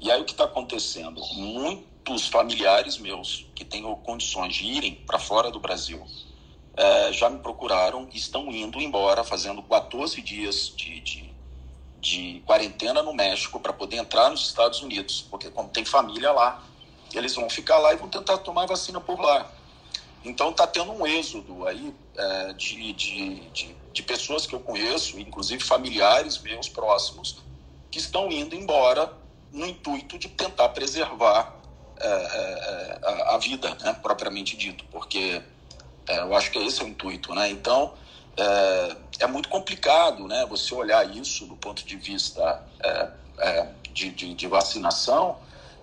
E 0.00 0.10
aí 0.10 0.20
o 0.20 0.24
que 0.24 0.32
está 0.32 0.44
acontecendo? 0.44 1.20
Muitos 1.34 2.28
familiares 2.28 2.98
meus 2.98 3.46
que 3.54 3.64
têm 3.64 3.82
condições 4.04 4.54
de 4.54 4.64
irem 4.64 4.94
para 4.94 5.18
fora 5.18 5.50
do 5.50 5.58
Brasil 5.58 6.04
é, 6.78 7.12
já 7.12 7.28
me 7.28 7.40
procuraram 7.40 8.08
e 8.12 8.16
estão 8.16 8.48
indo 8.52 8.80
embora, 8.80 9.24
fazendo 9.24 9.60
14 9.62 10.22
dias 10.22 10.72
de, 10.76 11.00
de, 11.00 11.34
de 12.00 12.42
quarentena 12.46 13.02
no 13.02 13.12
México 13.12 13.58
para 13.58 13.72
poder 13.72 13.96
entrar 13.96 14.30
nos 14.30 14.46
Estados 14.46 14.80
Unidos, 14.80 15.26
porque 15.28 15.50
como 15.50 15.68
tem 15.68 15.84
família 15.84 16.30
lá, 16.30 16.62
eles 17.12 17.34
vão 17.34 17.50
ficar 17.50 17.78
lá 17.78 17.92
e 17.92 17.96
vão 17.96 18.08
tentar 18.08 18.38
tomar 18.38 18.66
vacina 18.66 19.00
por 19.00 19.18
lá. 19.20 19.50
Então 20.24 20.50
está 20.50 20.68
tendo 20.68 20.92
um 20.92 21.04
êxodo 21.04 21.66
aí 21.66 21.92
é, 22.16 22.52
de, 22.52 22.92
de, 22.92 23.40
de, 23.50 23.76
de, 23.92 24.02
pessoas 24.04 24.46
que 24.46 24.54
eu 24.54 24.60
conheço, 24.60 25.18
inclusive 25.18 25.62
familiares 25.62 26.38
meus 26.38 26.68
próximos, 26.68 27.38
que 27.90 27.98
estão 27.98 28.30
indo 28.30 28.54
embora 28.54 29.12
no 29.52 29.66
intuito 29.66 30.18
de 30.18 30.28
tentar 30.28 30.68
preservar 30.70 31.54
é, 32.00 32.06
é, 32.06 32.98
é 33.02 33.34
a, 33.34 33.38
vida, 33.38 33.74
né, 33.80 33.92
propriamente 34.02 34.56
dito, 34.56 34.84
porque 34.90 35.42
é, 36.06 36.18
eu 36.20 36.34
acho 36.34 36.50
que 36.50 36.58
esse 36.58 36.80
é 36.80 36.84
o 36.84 36.88
intuito, 36.88 37.34
né? 37.34 37.50
Então, 37.50 37.92
é, 38.36 38.96
é, 39.20 39.26
muito 39.26 39.48
complicado, 39.48 40.26
né? 40.28 40.46
Você 40.46 40.74
olhar 40.74 41.04
isso 41.16 41.44
do 41.46 41.56
ponto 41.56 41.84
de 41.84 41.96
vista 41.96 42.62
é 43.40 43.68
de, 43.92 44.10
de, 44.10 44.34
de, 44.34 44.46
vacinação, 44.46 45.38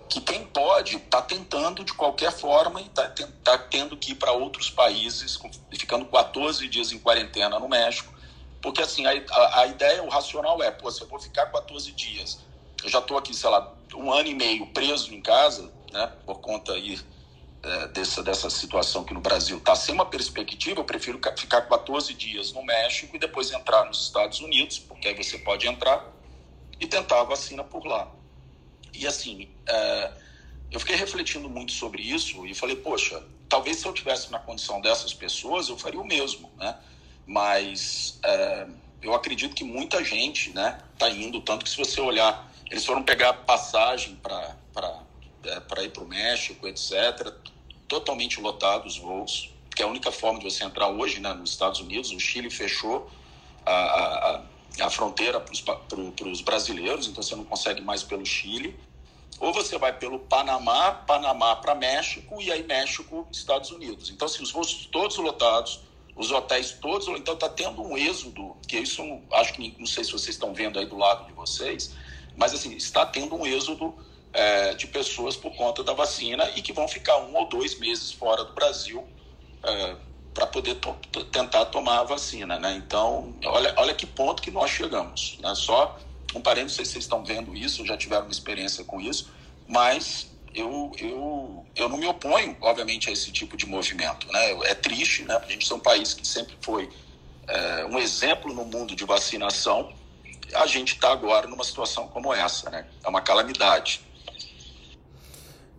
que 0.08 0.20
quem 0.20 0.46
pode 0.46 0.96
está 0.96 1.20
tentando 1.20 1.84
de 1.84 1.92
qualquer 1.92 2.32
forma 2.32 2.80
e 2.80 2.86
está 2.86 3.12
tá 3.44 3.58
tendo 3.58 3.96
que 3.96 4.12
ir 4.12 4.14
para 4.14 4.32
outros 4.32 4.70
países, 4.70 5.38
ficando 5.78 6.06
14 6.06 6.66
dias 6.68 6.92
em 6.92 6.98
quarentena 6.98 7.58
no 7.58 7.68
México, 7.68 8.14
porque 8.62 8.80
assim, 8.80 9.06
a, 9.06 9.10
a, 9.10 9.60
a 9.60 9.66
ideia, 9.66 10.02
o 10.02 10.08
racional 10.08 10.62
é, 10.62 10.70
pô, 10.70 10.90
se 10.90 11.02
eu 11.02 11.08
vou 11.08 11.20
ficar 11.20 11.46
14 11.46 11.92
dias, 11.92 12.38
eu 12.82 12.90
já 12.90 12.98
estou 12.98 13.16
aqui, 13.16 13.34
sei 13.34 13.50
lá, 13.50 13.76
um 13.94 14.12
ano 14.12 14.28
e 14.28 14.34
meio 14.34 14.66
preso 14.68 15.12
em 15.14 15.20
casa, 15.20 15.72
né, 15.92 16.06
por 16.24 16.40
conta 16.40 16.72
aí 16.72 16.98
é, 17.62 17.88
dessa, 17.88 18.22
dessa 18.22 18.50
situação 18.50 19.04
que 19.04 19.14
no 19.14 19.20
Brasil 19.20 19.58
está 19.58 19.74
sem 19.74 19.94
uma 19.94 20.06
perspectiva, 20.06 20.80
eu 20.80 20.84
prefiro 20.84 21.20
ficar 21.36 21.62
14 21.62 22.14
dias 22.14 22.52
no 22.52 22.62
México 22.62 23.16
e 23.16 23.18
depois 23.18 23.50
entrar 23.50 23.84
nos 23.86 24.04
Estados 24.04 24.40
Unidos, 24.40 24.78
porque 24.78 25.08
aí 25.08 25.14
você 25.14 25.38
pode 25.38 25.66
entrar 25.66 26.04
e 26.78 26.86
tentar 26.86 27.20
a 27.20 27.24
vacina 27.24 27.64
por 27.64 27.84
lá. 27.86 28.10
E 28.94 29.06
assim, 29.06 29.48
é, 29.68 30.12
eu 30.70 30.80
fiquei 30.80 30.96
refletindo 30.96 31.48
muito 31.48 31.72
sobre 31.72 32.02
isso 32.02 32.46
e 32.46 32.54
falei, 32.54 32.76
poxa, 32.76 33.22
talvez 33.48 33.78
se 33.78 33.86
eu 33.86 33.92
tivesse 33.92 34.30
na 34.30 34.38
condição 34.38 34.80
dessas 34.80 35.14
pessoas, 35.14 35.68
eu 35.68 35.78
faria 35.78 36.00
o 36.00 36.06
mesmo, 36.06 36.52
né? 36.56 36.76
Mas 37.26 38.18
é, 38.24 38.66
eu 39.02 39.14
acredito 39.14 39.54
que 39.54 39.64
muita 39.64 40.02
gente, 40.04 40.50
né, 40.50 40.80
está 40.92 41.08
indo, 41.10 41.40
tanto 41.40 41.64
que 41.64 41.70
se 41.70 41.76
você 41.76 42.00
olhar, 42.00 42.52
eles 42.70 42.84
foram 42.84 43.02
pegar 43.02 43.32
passagem 43.32 44.16
para 44.16 44.56
é, 45.44 45.84
ir 45.84 45.90
para 45.90 46.02
o 46.02 46.08
México, 46.08 46.66
etc 46.66 47.34
totalmente 47.88 48.40
lotados 48.40 48.96
os 48.96 49.02
voos, 49.02 49.50
que 49.74 49.82
é 49.82 49.84
a 49.84 49.88
única 49.88 50.10
forma 50.10 50.38
de 50.38 50.44
você 50.44 50.64
entrar 50.64 50.88
hoje 50.88 51.20
né, 51.20 51.32
nos 51.34 51.50
Estados 51.50 51.80
Unidos. 51.80 52.10
O 52.10 52.20
Chile 52.20 52.50
fechou 52.50 53.10
a, 53.64 53.72
a, 53.72 54.42
a 54.86 54.90
fronteira 54.90 55.40
para 55.40 56.28
os 56.28 56.40
brasileiros, 56.40 57.06
então 57.06 57.22
você 57.22 57.36
não 57.36 57.44
consegue 57.44 57.80
mais 57.82 58.02
pelo 58.02 58.24
Chile. 58.24 58.78
Ou 59.38 59.52
você 59.52 59.76
vai 59.76 59.92
pelo 59.92 60.18
Panamá, 60.18 60.92
Panamá 60.92 61.56
para 61.56 61.74
México 61.74 62.40
e 62.40 62.50
aí 62.50 62.62
México, 62.62 63.26
Estados 63.30 63.70
Unidos. 63.70 64.08
Então, 64.08 64.24
assim, 64.24 64.42
os 64.42 64.50
voos 64.50 64.86
todos 64.90 65.18
lotados, 65.18 65.80
os 66.14 66.30
hotéis 66.30 66.70
todos, 66.72 67.06
então 67.08 67.34
está 67.34 67.46
tendo 67.46 67.82
um 67.82 67.98
êxodo, 67.98 68.56
que 68.66 68.78
isso 68.78 69.02
acho 69.32 69.52
que 69.52 69.74
não 69.78 69.86
sei 69.86 70.04
se 70.04 70.12
vocês 70.12 70.30
estão 70.30 70.54
vendo 70.54 70.78
aí 70.78 70.86
do 70.86 70.96
lado 70.96 71.26
de 71.26 71.34
vocês, 71.34 71.94
mas 72.36 72.52
assim, 72.52 72.74
está 72.76 73.04
tendo 73.06 73.34
um 73.34 73.46
êxodo 73.46 73.94
é, 74.32 74.74
de 74.74 74.86
pessoas 74.86 75.36
por 75.36 75.54
conta 75.56 75.82
da 75.82 75.94
vacina 75.94 76.50
e 76.54 76.62
que 76.62 76.72
vão 76.72 76.86
ficar 76.86 77.16
um 77.18 77.34
ou 77.34 77.48
dois 77.48 77.78
meses 77.78 78.12
fora 78.12 78.44
do 78.44 78.52
Brasil 78.52 79.06
é, 79.64 79.96
para 80.34 80.46
poder 80.46 80.74
to 80.74 80.94
tentar 81.32 81.64
tomar 81.66 82.00
a 82.00 82.04
vacina, 82.04 82.58
né? 82.58 82.74
Então, 82.76 83.34
olha, 83.46 83.74
olha 83.78 83.94
que 83.94 84.04
ponto 84.04 84.42
que 84.42 84.50
nós 84.50 84.70
chegamos, 84.70 85.38
né? 85.40 85.54
Só 85.54 85.98
um 86.34 86.40
parênteses, 86.42 86.72
não 86.72 86.76
sei 86.76 86.84
se 86.84 86.92
vocês 86.92 87.04
estão 87.04 87.24
vendo 87.24 87.56
isso, 87.56 87.86
já 87.86 87.96
tiveram 87.96 88.24
uma 88.24 88.32
experiência 88.32 88.84
com 88.84 89.00
isso, 89.00 89.30
mas 89.66 90.30
eu, 90.54 90.92
eu, 90.98 91.66
eu 91.74 91.88
não 91.88 91.96
me 91.96 92.06
oponho, 92.06 92.56
obviamente, 92.60 93.08
a 93.08 93.12
esse 93.12 93.32
tipo 93.32 93.56
de 93.56 93.64
movimento, 93.66 94.30
né? 94.30 94.50
É 94.64 94.74
triste, 94.74 95.22
né? 95.24 95.36
A 95.36 95.50
gente 95.50 95.70
é 95.70 95.74
um 95.74 95.80
país 95.80 96.12
que 96.12 96.26
sempre 96.26 96.54
foi 96.60 96.90
é, 97.48 97.86
um 97.86 97.98
exemplo 97.98 98.52
no 98.52 98.64
mundo 98.64 98.94
de 98.94 99.04
vacinação, 99.04 99.92
a 100.54 100.66
gente 100.66 100.94
está 100.94 101.12
agora 101.12 101.46
numa 101.46 101.64
situação 101.64 102.08
como 102.08 102.32
essa, 102.32 102.70
né? 102.70 102.86
É 103.04 103.08
uma 103.08 103.20
calamidade. 103.20 104.06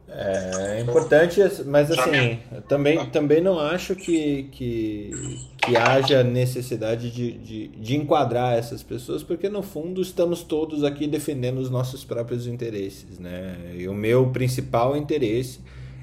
É 0.10 0.80
importante, 0.80 1.42
mas 1.66 1.92
assim, 1.92 2.40
também, 2.70 3.06
também 3.08 3.42
não 3.42 3.60
acho 3.60 3.94
que, 3.94 4.44
que, 4.54 5.12
que 5.58 5.76
haja 5.76 6.24
necessidade 6.24 7.12
de, 7.12 7.34
de, 7.34 7.68
de 7.68 7.98
enquadrar 7.98 8.58
essas 8.58 8.82
pessoas, 8.82 9.22
porque 9.22 9.50
no 9.50 9.62
fundo 9.62 10.02
estamos 10.02 10.44
todos 10.44 10.86
aqui 10.86 11.08
defendendo 11.08 11.58
os 11.58 11.70
nossos 11.70 12.06
próprios 12.06 12.48
interesses, 12.48 13.20
né? 13.20 13.58
E 13.76 13.86
o 13.90 13.94
meu 13.94 14.30
principal 14.30 14.96
interesse 14.96 15.60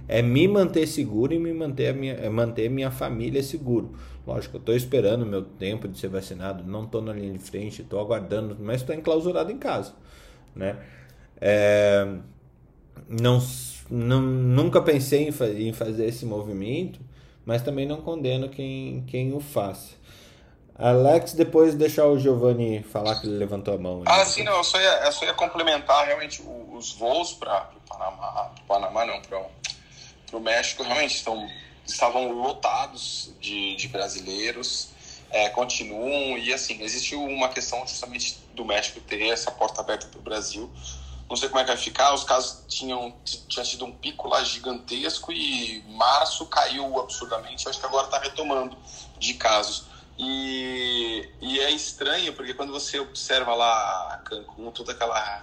é 0.07 0.21
me 0.21 0.47
manter 0.47 0.87
seguro 0.87 1.33
e 1.33 1.39
me 1.39 1.55
manter 1.55 1.89
a 1.89 1.93
minha, 1.95 2.13
é 2.13 2.29
manter 2.29 2.69
minha 2.69 2.91
família 2.91 3.43
seguro. 3.43 3.95
Lógico, 4.27 4.57
eu 4.57 4.61
estou 4.61 4.75
esperando 4.75 5.23
o 5.23 5.27
meu 5.27 5.43
tempo 5.43 5.87
de 5.87 5.99
ser 5.99 6.09
vacinado, 6.09 6.65
não 6.65 6.85
estou 6.85 7.03
na 7.03 7.13
linha 7.13 7.33
de 7.33 7.39
frente, 7.39 7.83
estou 7.83 8.01
aguardando, 8.01 8.57
mas 8.59 8.81
estou 8.81 8.95
enclausurado 8.95 9.53
em 9.53 9.59
casa, 9.59 9.95
né? 10.55 10.79
É, 11.41 12.07
não 13.09 13.41
não, 13.91 14.21
nunca 14.21 14.81
pensei 14.81 15.29
em, 15.29 15.33
fa 15.33 15.47
em, 15.47 15.73
fazer 15.73 16.07
esse 16.07 16.25
movimento, 16.25 17.01
mas 17.45 17.63
também 17.63 17.87
não 17.87 18.01
condeno 18.01 18.49
quem, 18.49 19.05
quem 19.07 19.33
o 19.35 19.41
faça. 19.41 19.95
Alex, 20.77 21.35
depois 21.35 21.75
deixar 21.75 22.07
o 22.07 22.19
Giovanni 22.19 22.83
falar 22.83 23.21
que 23.21 23.27
ele 23.29 23.37
levantou 23.37 23.75
a 23.75 23.79
mão. 23.79 23.99
Né? 23.99 24.05
Ah, 24.07 24.25
sim, 24.25 24.43
não, 24.43 24.57
eu 24.57 24.65
só 24.65 24.81
ia, 24.81 25.05
eu 25.05 25.13
só 25.13 25.25
ia 25.25 25.35
complementar 25.35 26.07
realmente 26.07 26.43
os 26.73 26.93
voos 26.95 27.33
para 27.33 27.71
o 27.77 27.89
Panamá, 27.89 28.51
Panamá 28.67 29.07
não, 29.07 29.21
para 29.21 29.39
o 30.33 30.41
México, 30.41 30.83
realmente 30.83 31.15
estão, 31.15 31.49
estavam 31.87 32.33
lotados 32.33 33.31
de, 33.41 33.77
de 33.77 33.89
brasileiros, 33.89 34.89
é, 35.31 35.49
continuam, 35.49 36.39
e 36.39 36.53
assim, 36.53 36.81
existe 36.83 37.15
uma 37.15 37.49
questão 37.49 37.87
justamente 37.87 38.39
do 38.55 38.65
México 38.65 39.01
ter 39.01 39.29
essa 39.29 39.51
porta 39.51 39.81
aberta 39.81 40.07
para 40.07 40.19
o 40.19 40.23
Brasil, 40.23 40.71
não 41.29 41.37
sei 41.37 41.49
como 41.49 41.61
é 41.61 41.65
que 41.65 41.71
vai 41.71 41.77
ficar, 41.77 42.13
os 42.15 42.23
casos 42.23 42.65
tinham 42.69 43.15
tinha 43.25 43.65
tido 43.65 43.85
um 43.85 43.93
pico 43.93 44.29
lá 44.29 44.45
gigantesco 44.45 45.33
e 45.33 45.83
março 45.89 46.47
caiu 46.47 47.01
absurdamente, 47.01 47.69
acho 47.69 47.81
que 47.81 47.87
agora 47.87 48.07
está 48.07 48.19
retomando 48.19 48.77
de 49.19 49.35
casos. 49.35 49.87
E, 50.17 51.29
e 51.41 51.59
é 51.59 51.73
estranho, 51.73 52.33
porque 52.35 52.55
quando 52.55 52.73
você 52.73 53.01
observa 53.01 53.55
lá 53.55 54.23
Cancún, 54.25 54.71
toda 54.71 54.93
aquela 54.93 55.43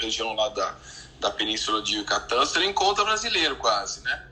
região 0.00 0.34
lá 0.34 0.48
da, 0.48 0.74
da 1.20 1.30
península 1.30 1.82
de 1.82 1.96
Yucatán, 1.96 2.38
você 2.38 2.64
encontra 2.64 3.04
brasileiro 3.04 3.56
quase, 3.56 4.00
né? 4.02 4.26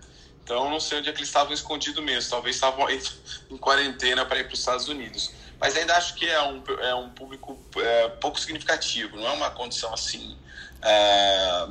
Então 0.44 0.70
não 0.70 0.78
sei 0.78 0.98
onde 0.98 1.08
é 1.08 1.12
que 1.12 1.18
eles 1.18 1.28
estavam 1.28 1.54
escondidos 1.54 2.04
mesmo, 2.04 2.30
talvez 2.30 2.54
estavam 2.54 2.86
em 3.50 3.56
quarentena 3.56 4.24
para 4.26 4.38
ir 4.38 4.44
para 4.44 4.52
os 4.52 4.60
Estados 4.60 4.86
Unidos. 4.88 5.32
Mas 5.58 5.76
ainda 5.76 5.96
acho 5.96 6.14
que 6.14 6.28
é 6.28 6.42
um, 6.42 6.62
é 6.80 6.94
um 6.94 7.08
público 7.08 7.58
é, 7.76 8.08
pouco 8.08 8.38
significativo, 8.38 9.16
não 9.16 9.26
é 9.26 9.32
uma 9.32 9.50
condição 9.50 9.92
assim 9.94 10.36
é, 10.82 11.66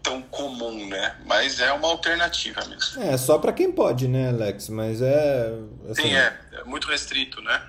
tão 0.00 0.22
comum, 0.22 0.86
né? 0.88 1.16
Mas 1.26 1.58
é 1.58 1.72
uma 1.72 1.88
alternativa 1.88 2.64
mesmo. 2.66 3.02
É, 3.02 3.16
só 3.16 3.38
para 3.38 3.52
quem 3.52 3.72
pode, 3.72 4.06
né, 4.06 4.28
Alex? 4.28 4.68
Mas 4.68 5.02
é. 5.02 5.52
Assim... 5.90 6.02
Sim, 6.02 6.14
é. 6.14 6.40
É 6.52 6.64
muito 6.64 6.86
restrito, 6.86 7.40
né? 7.42 7.60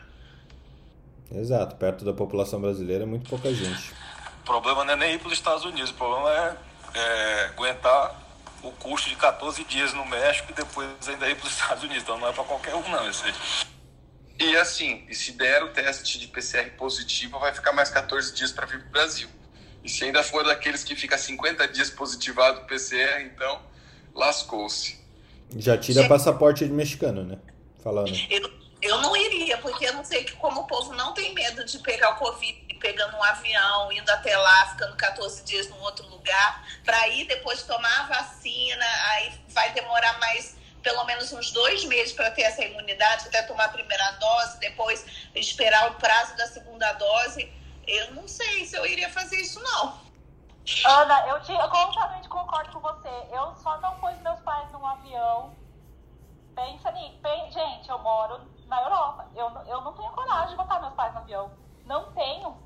Exato, 1.31 1.75
perto 1.77 2.05
da 2.05 2.13
população 2.13 2.61
brasileira 2.61 3.03
é 3.03 3.07
muito 3.07 3.27
pouca 3.27 3.51
gente. 3.51 3.91
O 4.41 4.45
problema 4.45 4.85
não 4.85 4.93
é 4.93 4.95
nem 4.95 5.15
ir 5.15 5.19
para 5.19 5.27
os 5.27 5.33
Estados 5.33 5.65
Unidos, 5.65 5.89
o 5.89 5.95
problema 5.95 6.29
é, 6.93 6.99
é 6.99 7.45
aguentar 7.45 8.24
o 8.67 8.71
custo 8.73 9.09
de 9.09 9.15
14 9.15 9.63
dias 9.65 9.93
no 9.93 10.05
México 10.05 10.51
e 10.51 10.53
depois 10.53 10.89
ainda 11.07 11.29
ir 11.29 11.35
para 11.35 11.47
os 11.47 11.53
Estados 11.53 11.83
Unidos. 11.83 12.03
Então 12.03 12.19
não 12.19 12.27
é 12.27 12.33
para 12.33 12.43
qualquer 12.43 12.75
um, 12.75 12.87
não. 12.89 13.09
Esse... 13.09 13.23
E 14.39 14.57
assim, 14.57 15.05
e 15.07 15.15
se 15.15 15.31
der 15.33 15.63
o 15.63 15.69
teste 15.69 16.19
de 16.19 16.27
PCR 16.27 16.69
positivo, 16.71 17.39
vai 17.39 17.53
ficar 17.53 17.71
mais 17.71 17.89
14 17.89 18.33
dias 18.33 18.51
para 18.51 18.65
vir 18.65 18.79
para 18.79 18.87
o 18.87 18.91
Brasil. 18.91 19.29
E 19.83 19.89
se 19.89 20.03
ainda 20.03 20.23
for 20.23 20.43
daqueles 20.43 20.83
que 20.83 20.95
fica 20.95 21.17
50 21.17 21.67
dias 21.67 21.89
positivado 21.89 22.65
PCR, 22.65 23.21
então 23.21 23.61
lascou-se. 24.13 24.99
Já 25.55 25.77
tira 25.77 26.07
passaporte 26.07 26.65
de 26.65 26.71
mexicano, 26.71 27.23
né? 27.23 27.37
Falando. 27.83 28.11
Eu, 28.29 28.51
eu 28.81 28.97
não 29.01 29.15
iria, 29.15 29.57
porque 29.59 29.85
eu 29.85 29.93
não 29.93 30.03
sei 30.03 30.23
que 30.23 30.33
como 30.33 30.61
o 30.61 30.67
povo 30.67 30.93
não 30.93 31.13
tem 31.13 31.33
medo 31.33 31.63
de 31.63 31.77
pegar 31.79 32.11
o 32.11 32.15
Covid 32.15 32.64
pegando 32.85 33.17
um 33.17 33.23
avião, 33.23 33.91
indo 33.91 34.07
até 34.11 34.37
lá, 34.37 34.67
ficando 34.67 34.95
14 34.95 35.43
dias 35.43 35.67
num 35.69 35.81
outro 35.81 36.07
lugar, 36.07 36.63
para 36.83 37.07
ir 37.07 37.25
depois 37.25 37.63
tomar 37.63 38.01
a 38.01 38.03
vacina, 38.03 38.85
aí 39.09 39.41
vai 39.47 39.71
demorar 39.71 40.19
mais 40.19 40.55
pelo 40.83 41.03
menos 41.05 41.33
uns 41.33 41.51
dois 41.51 41.83
meses 41.85 42.13
para 42.13 42.29
ter 42.29 42.43
essa 42.43 42.63
imunidade, 42.63 43.27
até 43.27 43.41
tomar 43.41 43.65
a 43.65 43.69
primeira 43.69 44.11
dose, 44.19 44.59
depois 44.59 45.03
esperar 45.33 45.89
o 45.89 45.95
prazo 45.95 46.37
da 46.37 46.45
segunda 46.45 46.93
dose. 46.93 47.51
Eu 47.87 48.13
não 48.13 48.27
sei 48.27 48.67
se 48.67 48.75
eu 48.77 48.85
iria 48.85 49.09
fazer 49.09 49.37
isso, 49.37 49.59
não. 49.63 49.99
Ana, 50.85 51.27
eu, 51.27 51.41
te, 51.41 51.51
eu 51.53 51.67
completamente 51.67 52.29
concordo 52.29 52.71
com 52.71 52.81
você. 52.81 53.09
Eu 53.31 53.55
só 53.63 53.79
não 53.79 53.97
pus 53.97 54.15
meus 54.19 54.39
pais 54.41 54.71
num 54.71 54.85
avião. 54.85 55.55
Pensa 56.55 56.91
nisso. 56.91 57.17
Gente, 57.49 57.89
eu 57.89 57.97
moro 57.97 58.41
na 58.67 58.79
Europa. 58.83 59.27
Eu, 59.35 59.49
eu 59.65 59.81
não 59.81 59.93
tenho 59.93 60.11
coragem 60.11 60.49
de 60.49 60.55
botar 60.55 60.79
meus 60.79 60.93
pais 60.93 61.13
no 61.13 61.21
avião. 61.21 61.51
Não 61.85 62.11
tenho. 62.13 62.64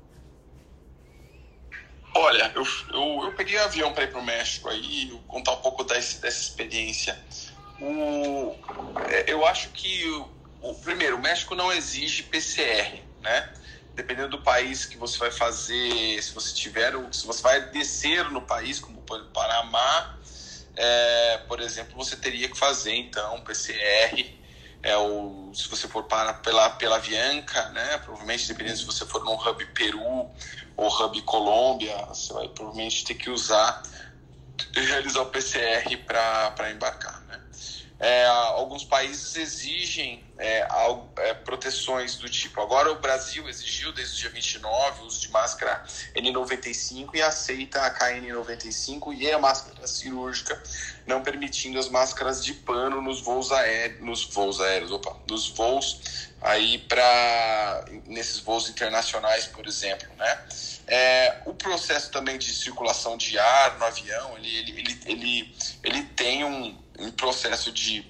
Olha, 2.14 2.52
eu, 2.54 2.64
eu, 2.92 3.24
eu 3.24 3.32
peguei 3.34 3.58
avião 3.58 3.92
para 3.92 4.04
ir 4.04 4.10
para 4.10 4.20
o 4.20 4.24
México 4.24 4.68
aí, 4.68 5.10
contar 5.28 5.52
um 5.52 5.56
pouco 5.58 5.84
dessa, 5.84 6.20
dessa 6.20 6.40
experiência. 6.40 7.18
O, 7.80 8.56
é, 9.08 9.32
eu 9.32 9.46
acho 9.46 9.70
que, 9.70 10.04
o, 10.60 10.74
primeiro, 10.74 11.16
o 11.16 11.20
México 11.20 11.54
não 11.54 11.72
exige 11.72 12.24
PCR, 12.24 13.02
né? 13.20 13.48
dependendo 13.94 14.30
do 14.30 14.42
país 14.42 14.86
que 14.86 14.96
você 14.96 15.18
vai 15.18 15.30
fazer, 15.30 16.22
se 16.22 16.32
você 16.34 16.54
tiver, 16.54 16.92
se 17.12 17.26
você 17.26 17.42
vai 17.42 17.60
descer 17.70 18.30
no 18.30 18.42
país, 18.42 18.80
como 18.80 19.00
o 19.00 19.02
Panamá, 19.02 20.18
é, 20.76 21.38
por 21.48 21.60
exemplo, 21.60 21.96
você 21.96 22.16
teria 22.16 22.48
que 22.48 22.56
fazer 22.56 22.94
então 22.94 23.40
PCR. 23.42 24.40
É 24.82 24.96
o, 24.96 25.52
se 25.54 25.68
você 25.68 25.86
for 25.86 26.04
para 26.04 26.32
pela, 26.32 26.70
pela 26.70 26.96
Avianca, 26.96 27.68
né? 27.68 27.98
Provavelmente, 27.98 28.48
dependendo 28.48 28.78
se 28.78 28.86
você 28.86 29.04
for 29.04 29.22
no 29.22 29.34
hub 29.34 29.66
Peru 29.74 30.30
ou 30.80 30.88
hub 30.88 31.20
Colômbia, 31.22 31.94
você 32.06 32.32
vai 32.32 32.48
provavelmente 32.48 33.04
ter 33.04 33.14
que 33.14 33.28
usar 33.28 33.82
realizar 34.74 35.22
o 35.22 35.26
PCR 35.26 35.96
para 36.06 36.70
embarcar? 36.70 37.19
É, 38.00 38.24
alguns 38.24 38.82
países 38.82 39.36
exigem 39.36 40.24
é, 40.38 40.66
é, 41.18 41.34
proteções 41.34 42.16
do 42.16 42.30
tipo. 42.30 42.58
Agora, 42.58 42.90
o 42.90 42.98
Brasil 42.98 43.46
exigiu 43.46 43.92
desde 43.92 44.14
o 44.14 44.18
dia 44.20 44.30
29 44.30 45.02
o 45.02 45.04
uso 45.04 45.20
de 45.20 45.30
máscara 45.30 45.84
N95 46.16 47.10
e 47.12 47.20
aceita 47.20 47.82
a 47.82 47.94
KN95 47.94 49.14
e 49.14 49.30
a 49.30 49.38
máscara 49.38 49.86
cirúrgica, 49.86 50.60
não 51.06 51.22
permitindo 51.22 51.78
as 51.78 51.90
máscaras 51.90 52.42
de 52.42 52.54
pano 52.54 53.02
nos 53.02 53.20
voos 53.20 53.52
aéreos, 53.52 54.00
nos 54.00 54.24
voos 54.24 54.62
aéreos, 54.62 54.90
opa, 54.92 55.14
nos 55.28 55.48
voos 55.48 56.30
aí 56.40 56.78
para 56.78 57.84
nesses 58.06 58.38
voos 58.38 58.70
internacionais, 58.70 59.46
por 59.46 59.66
exemplo, 59.66 60.08
né? 60.16 60.38
É, 60.86 61.42
o 61.44 61.52
processo 61.52 62.10
também 62.10 62.38
de 62.38 62.52
circulação 62.52 63.16
de 63.16 63.38
ar 63.38 63.78
no 63.78 63.84
avião, 63.84 64.38
ele, 64.38 64.58
ele, 64.58 64.80
ele, 64.80 65.00
ele, 65.04 65.56
ele 65.84 66.02
tem 66.02 66.44
um, 66.44 66.76
um 67.00 67.10
processo 67.10 67.72
de 67.72 68.04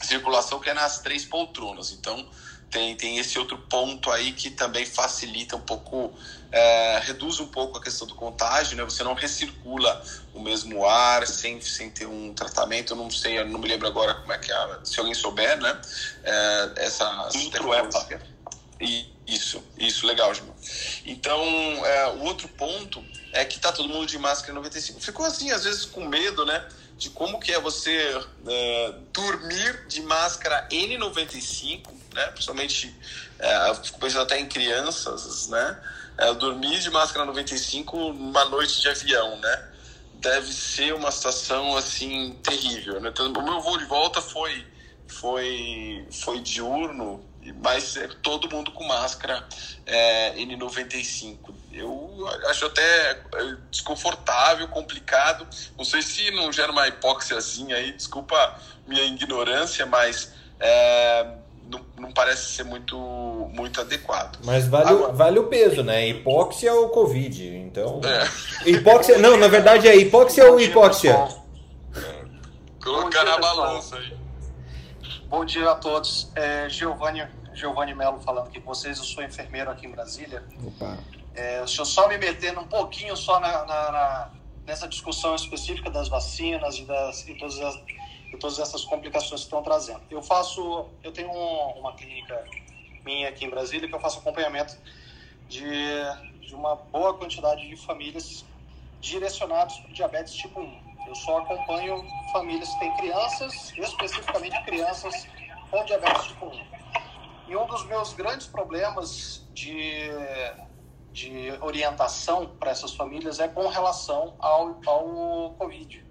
circulação 0.00 0.60
que 0.60 0.70
é 0.70 0.74
nas 0.74 1.00
três 1.00 1.24
poltronas. 1.24 1.92
Então, 1.92 2.28
tem, 2.70 2.96
tem 2.96 3.18
esse 3.18 3.38
outro 3.38 3.58
ponto 3.58 4.10
aí 4.10 4.32
que 4.32 4.50
também 4.50 4.86
facilita 4.86 5.54
um 5.56 5.60
pouco, 5.60 6.12
é, 6.50 7.00
reduz 7.04 7.38
um 7.38 7.46
pouco 7.46 7.78
a 7.78 7.82
questão 7.82 8.06
do 8.06 8.14
contágio, 8.14 8.76
né? 8.76 8.84
Você 8.84 9.04
não 9.04 9.12
recircula 9.12 10.02
o 10.32 10.40
mesmo 10.40 10.86
ar 10.86 11.26
sem, 11.26 11.60
sem 11.60 11.90
ter 11.90 12.06
um 12.06 12.32
tratamento. 12.32 12.94
Eu 12.94 12.96
não 12.96 13.10
sei, 13.10 13.38
eu 13.38 13.46
não 13.46 13.60
me 13.60 13.68
lembro 13.68 13.86
agora 13.86 14.14
como 14.14 14.32
é 14.32 14.38
que 14.38 14.50
é, 14.50 14.78
se 14.84 14.98
alguém 14.98 15.14
souber, 15.14 15.60
né? 15.60 15.80
É, 16.24 16.72
essa. 16.76 17.28
E, 18.80 19.12
isso, 19.26 19.62
isso, 19.78 20.06
legal, 20.06 20.34
Gil. 20.34 20.44
Então, 21.06 21.42
é, 21.86 22.08
o 22.08 22.22
outro 22.22 22.48
ponto 22.48 23.04
é 23.32 23.44
que 23.44 23.58
tá 23.58 23.70
todo 23.70 23.88
mundo 23.88 24.06
de 24.06 24.18
máscara 24.18 24.52
95. 24.54 25.00
Ficou 25.00 25.24
assim, 25.24 25.50
às 25.50 25.64
vezes 25.64 25.84
com 25.84 26.06
medo, 26.06 26.44
né? 26.44 26.66
De 27.02 27.10
como 27.10 27.40
que 27.40 27.50
é 27.50 27.58
você 27.58 28.16
é, 28.46 28.94
dormir 29.12 29.88
de 29.88 30.00
máscara 30.02 30.68
N95, 30.70 31.88
né? 32.14 32.26
Principalmente, 32.26 32.96
é, 33.40 33.74
fico 33.74 33.98
pensando 33.98 34.22
até 34.22 34.38
em 34.38 34.46
crianças, 34.46 35.48
né? 35.48 35.82
É, 36.16 36.32
dormir 36.32 36.78
de 36.78 36.90
máscara 36.90 37.26
95 37.26 38.12
numa 38.12 38.44
noite 38.44 38.80
de 38.80 38.88
avião, 38.88 39.36
né? 39.40 39.68
Deve 40.14 40.52
ser 40.52 40.94
uma 40.94 41.10
situação, 41.10 41.76
assim, 41.76 42.38
terrível, 42.40 43.00
né? 43.00 43.08
Então, 43.08 43.32
o 43.32 43.42
meu 43.42 43.60
voo 43.60 43.78
de 43.78 43.84
volta 43.86 44.22
foi, 44.22 44.64
foi, 45.08 46.06
foi 46.12 46.38
diurno, 46.38 47.28
mas 47.64 47.98
todo 48.22 48.48
mundo 48.48 48.70
com 48.70 48.84
máscara 48.84 49.44
é, 49.84 50.36
N95. 50.36 51.52
Eu 51.72 52.28
acho 52.48 52.66
até 52.66 53.10
é, 53.12 53.56
desconfortável, 53.70 54.68
complicado. 54.68 55.46
Não 55.76 55.84
sei 55.84 56.02
se 56.02 56.30
não 56.30 56.52
gera 56.52 56.70
uma 56.70 56.86
hipóxiazinha 56.86 57.76
aí, 57.76 57.92
desculpa 57.92 58.58
minha 58.86 59.04
ignorância, 59.04 59.86
mas 59.86 60.32
é, 60.60 61.26
não, 61.70 61.80
não, 61.98 62.12
parece 62.12 62.52
ser 62.52 62.64
muito, 62.64 62.96
muito 63.52 63.80
adequado. 63.80 64.38
Mas 64.44 64.68
vale, 64.68 64.90
Agora, 64.90 65.12
vale 65.12 65.38
o 65.38 65.48
peso, 65.48 65.82
né? 65.82 66.06
Hipóxia 66.08 66.74
ou 66.74 66.90
Covid? 66.90 67.56
Então. 67.56 68.00
É. 68.04 68.70
Hipóxia. 68.70 69.18
Não, 69.18 69.36
na 69.36 69.48
verdade 69.48 69.88
é 69.88 69.96
hipóxia 69.96 70.50
ou 70.50 70.60
hipóxia? 70.60 71.28
Colocar 72.82 73.24
na 73.24 73.38
balança 73.38 73.96
aí. 73.96 74.16
Bom 75.28 75.44
dia 75.44 75.70
a 75.70 75.74
todos. 75.74 76.30
É, 76.34 76.68
Giovanni, 76.68 77.26
Giovanni 77.54 77.94
Melo 77.94 78.20
falando 78.20 78.48
aqui 78.48 78.60
com 78.60 78.74
vocês. 78.74 78.98
Eu 78.98 79.04
sou 79.04 79.22
enfermeiro 79.22 79.70
aqui 79.70 79.86
em 79.86 79.90
Brasília. 79.90 80.42
Opa. 80.66 80.98
É, 81.34 81.58
deixa 81.58 81.80
eu 81.80 81.86
só 81.86 82.08
me 82.08 82.18
meter 82.18 82.56
um 82.58 82.66
pouquinho 82.66 83.16
só 83.16 83.40
na, 83.40 83.64
na, 83.64 83.92
na, 83.92 84.30
nessa 84.66 84.86
discussão 84.86 85.34
específica 85.34 85.90
das 85.90 86.08
vacinas 86.08 86.78
e, 86.78 86.84
das, 86.84 87.26
e, 87.26 87.34
todas 87.34 87.58
as, 87.60 87.74
e 88.32 88.36
todas 88.38 88.58
essas 88.58 88.84
complicações 88.84 89.40
que 89.40 89.46
estão 89.46 89.62
trazendo. 89.62 90.02
Eu 90.10 90.22
faço, 90.22 90.88
eu 91.02 91.12
tenho 91.12 91.30
um, 91.30 91.80
uma 91.80 91.94
clínica 91.94 92.44
minha 93.04 93.28
aqui 93.28 93.46
em 93.46 93.50
Brasília 93.50 93.88
que 93.88 93.94
eu 93.94 94.00
faço 94.00 94.18
acompanhamento 94.18 94.76
de, 95.48 95.64
de 96.40 96.54
uma 96.54 96.76
boa 96.76 97.14
quantidade 97.14 97.66
de 97.66 97.76
famílias 97.76 98.44
direcionados 99.00 99.78
para 99.78 99.92
diabetes 99.92 100.34
tipo 100.34 100.60
1. 100.60 100.92
Eu 101.08 101.14
só 101.14 101.38
acompanho 101.38 102.04
famílias 102.32 102.68
que 102.74 102.80
têm 102.80 102.96
crianças, 102.96 103.72
especificamente 103.76 104.62
crianças 104.64 105.26
com 105.70 105.84
diabetes 105.84 106.26
tipo 106.26 106.46
1. 106.46 106.66
E 107.48 107.56
um 107.56 107.66
dos 107.66 107.84
meus 107.86 108.12
grandes 108.12 108.46
problemas 108.46 109.46
de, 109.52 110.08
de 111.12 111.52
orientação 111.60 112.46
para 112.58 112.70
essas 112.70 112.94
famílias 112.94 113.38
é 113.38 113.46
com 113.46 113.68
relação 113.68 114.34
ao, 114.38 114.80
ao 114.86 115.54
Covid. 115.58 116.04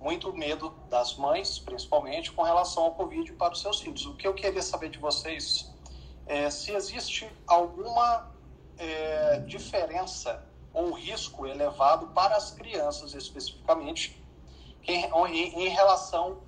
Muito 0.00 0.32
medo 0.32 0.70
das 0.88 1.16
mães, 1.16 1.58
principalmente, 1.58 2.32
com 2.32 2.42
relação 2.42 2.84
ao 2.84 2.94
Covid 2.94 3.32
para 3.34 3.52
os 3.52 3.60
seus 3.60 3.80
filhos. 3.80 4.06
O 4.06 4.16
que 4.16 4.26
eu 4.26 4.34
queria 4.34 4.62
saber 4.62 4.88
de 4.88 4.98
vocês 4.98 5.70
é 6.26 6.48
se 6.48 6.72
existe 6.72 7.30
alguma 7.46 8.32
é, 8.78 9.40
diferença 9.40 10.44
ou 10.72 10.92
risco 10.92 11.46
elevado 11.46 12.08
para 12.08 12.36
as 12.36 12.50
crianças 12.50 13.14
especificamente 13.14 14.22
em, 14.86 15.04
em, 15.04 15.66
em 15.66 15.68
relação 15.68 16.42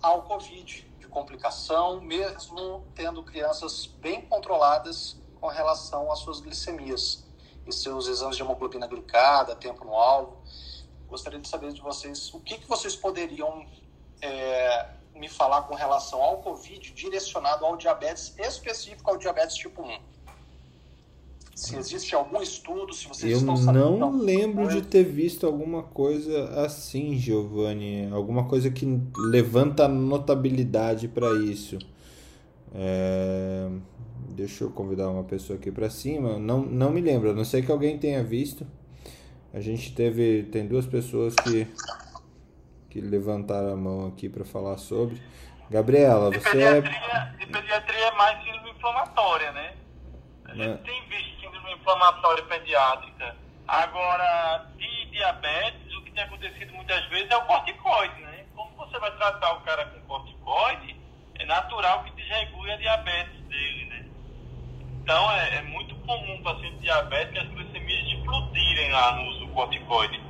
ao 0.00 0.22
Covid, 0.22 0.88
de 0.98 1.06
complicação, 1.08 2.00
mesmo 2.00 2.84
tendo 2.94 3.22
crianças 3.22 3.86
bem 3.86 4.22
controladas 4.22 5.21
com 5.42 5.48
relação 5.48 6.12
às 6.12 6.20
suas 6.20 6.40
glicemias 6.40 7.24
e 7.66 7.72
seus 7.72 8.06
exames 8.06 8.36
de 8.36 8.42
hemoglobina 8.42 8.86
glicada, 8.86 9.56
tempo 9.56 9.84
no 9.84 9.92
alvo. 9.92 10.36
Gostaria 11.08 11.40
de 11.40 11.48
saber 11.48 11.72
de 11.72 11.80
vocês 11.80 12.32
o 12.32 12.38
que, 12.38 12.58
que 12.58 12.68
vocês 12.68 12.94
poderiam 12.94 13.66
é, 14.22 14.88
me 15.16 15.28
falar 15.28 15.62
com 15.62 15.74
relação 15.74 16.22
ao 16.22 16.38
Covid 16.38 16.92
direcionado 16.92 17.66
ao 17.66 17.76
diabetes 17.76 18.32
específico 18.38 19.10
ao 19.10 19.16
diabetes 19.18 19.56
tipo 19.56 19.82
1 19.82 20.12
se 21.54 21.76
existe 21.76 22.14
algum 22.14 22.40
estudo, 22.40 22.94
se 22.94 23.06
vocês 23.06 23.30
Eu 23.30 23.38
estão 23.38 23.56
sabendo. 23.56 23.84
Eu 23.84 23.98
não 23.98 24.16
lembro 24.16 24.68
de 24.68 24.80
ter 24.80 25.04
visto 25.04 25.46
alguma 25.46 25.82
coisa 25.82 26.48
assim, 26.64 27.18
Giovanni. 27.18 28.10
Alguma 28.10 28.48
coisa 28.48 28.70
que 28.70 28.86
levanta 29.30 29.86
notabilidade 29.86 31.08
para 31.08 31.30
isso. 31.44 31.78
É... 32.74 33.68
Deixa 34.30 34.64
eu 34.64 34.70
convidar 34.70 35.08
uma 35.08 35.24
pessoa 35.24 35.58
aqui 35.58 35.70
para 35.70 35.90
cima. 35.90 36.38
Não, 36.38 36.60
não 36.60 36.90
me 36.90 37.00
lembro, 37.00 37.30
a 37.30 37.32
não 37.34 37.44
sei 37.44 37.62
que 37.62 37.70
alguém 37.70 37.98
tenha 37.98 38.22
visto. 38.22 38.66
A 39.52 39.60
gente 39.60 39.94
teve. 39.94 40.44
Tem 40.44 40.66
duas 40.66 40.86
pessoas 40.86 41.34
que, 41.36 41.66
que 42.88 43.00
levantaram 43.00 43.72
a 43.72 43.76
mão 43.76 44.06
aqui 44.06 44.28
para 44.28 44.44
falar 44.44 44.78
sobre. 44.78 45.20
Gabriela, 45.70 46.30
você 46.30 46.40
pediatria, 46.40 46.92
é. 46.92 47.36
De 47.38 47.46
pediatria 47.46 48.06
é 48.06 48.10
mais 48.12 48.44
síndrome 48.44 48.70
inflamatória, 48.70 49.52
né? 49.52 49.74
A 50.44 50.54
gente 50.54 50.68
é. 50.68 50.76
tem 50.76 51.08
visto 51.08 51.32
inflamatória 51.82 52.44
pediátrica. 52.44 53.36
Agora, 53.66 54.66
de 54.76 55.06
diabetes, 55.06 55.94
o 55.96 56.02
que 56.02 56.12
tem 56.12 56.22
acontecido 56.22 56.72
muitas 56.72 57.04
vezes 57.08 57.30
é 57.30 57.36
o 57.36 57.44
corticoide, 57.44 58.20
né? 58.22 58.44
Como 58.54 58.74
você 58.76 58.98
vai 58.98 59.14
tratar 59.16 59.52
o 59.54 59.60
cara 59.60 59.86
com 59.86 60.00
corticoide, 60.02 60.96
é 61.38 61.46
natural 61.46 62.04
que 62.04 62.10
desregule 62.12 62.72
a 62.72 62.76
diabetes 62.76 63.40
dele, 63.42 63.84
né? 63.86 64.01
Então, 65.02 65.30
é, 65.32 65.56
é 65.56 65.62
muito 65.62 65.94
comum 66.06 66.36
o 66.36 66.42
paciente 66.42 66.78
diabético 66.78 67.38
as 67.38 67.48
glicemias 67.48 68.06
explodirem 68.06 68.92
lá 68.92 69.16
no 69.16 69.30
uso 69.30 69.40
do 69.40 69.48
corticoide. 69.48 70.20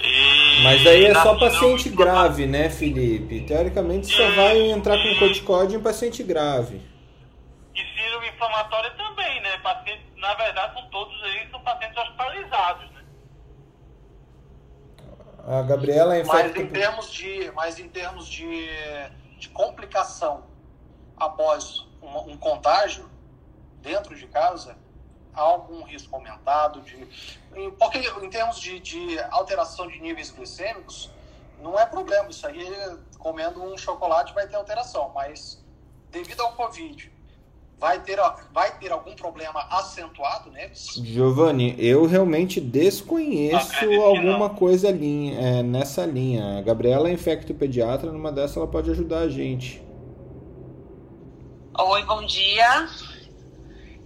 E 0.00 0.62
Mas 0.64 0.86
aí 0.86 1.04
é 1.04 1.14
só 1.14 1.38
paciente 1.38 1.88
grave, 1.90 2.46
né, 2.46 2.70
Felipe? 2.70 3.42
Teoricamente 3.42 4.06
só 4.06 4.30
vai 4.32 4.58
entrar 4.70 4.96
com 5.00 5.18
corticoide 5.18 5.76
em 5.76 5.80
paciente 5.80 6.22
grave. 6.22 6.80
E 7.74 7.80
síndrome 7.80 8.28
inflamatória 8.28 8.90
também, 8.92 9.40
né? 9.42 9.58
Paciente 9.58 10.12
na 10.22 10.34
verdade, 10.34 10.74
são 10.74 10.88
todos 10.88 11.20
eles 11.24 11.50
são 11.50 11.60
pacientes 11.60 11.98
hospitalizados, 11.98 12.90
né? 12.92 13.04
A 15.44 15.62
Gabriela 15.62 16.16
é 16.16 16.22
mas 16.22 16.54
em 16.54 16.66
termos 16.68 17.12
de, 17.12 17.50
mas 17.50 17.80
em 17.80 17.88
termos 17.88 18.28
de, 18.28 18.68
de 19.38 19.48
complicação 19.48 20.44
após 21.16 21.84
um, 22.00 22.32
um 22.32 22.36
contágio 22.36 23.10
dentro 23.82 24.14
de 24.14 24.26
casa, 24.26 24.76
há 25.34 25.40
algum 25.40 25.82
risco 25.82 26.14
aumentado 26.14 26.80
de 26.82 26.96
porque 27.78 27.98
em 27.98 28.30
termos 28.30 28.60
de, 28.60 28.78
de 28.80 29.18
alteração 29.30 29.88
de 29.88 30.00
níveis 30.00 30.30
glicêmicos 30.30 31.10
não 31.60 31.78
é 31.78 31.86
problema 31.86 32.28
isso 32.28 32.46
aí 32.46 32.66
comendo 33.18 33.62
um 33.62 33.76
chocolate 33.76 34.34
vai 34.34 34.46
ter 34.46 34.56
alteração 34.56 35.10
mas 35.14 35.62
devido 36.10 36.40
ao 36.42 36.52
covid 36.52 37.10
vai 37.82 37.98
ter, 38.00 38.16
vai 38.54 38.78
ter 38.78 38.92
algum 38.92 39.12
problema 39.16 39.60
acentuado 39.68 40.52
neles? 40.52 40.94
Giovanni, 41.02 41.74
eu 41.78 42.06
realmente 42.06 42.60
desconheço 42.60 43.90
alguma 44.04 44.50
coisa 44.50 44.88
linha, 44.88 45.40
é, 45.40 45.62
nessa 45.64 46.06
linha. 46.06 46.58
A 46.58 46.62
Gabriela 46.62 47.08
é 47.08 47.12
infectopediatra, 47.12 48.12
numa 48.12 48.30
dessas 48.30 48.56
ela 48.56 48.68
pode 48.68 48.88
ajudar 48.92 49.18
a 49.18 49.28
gente. 49.28 49.82
Oi, 51.76 52.04
bom 52.04 52.24
dia. 52.24 52.88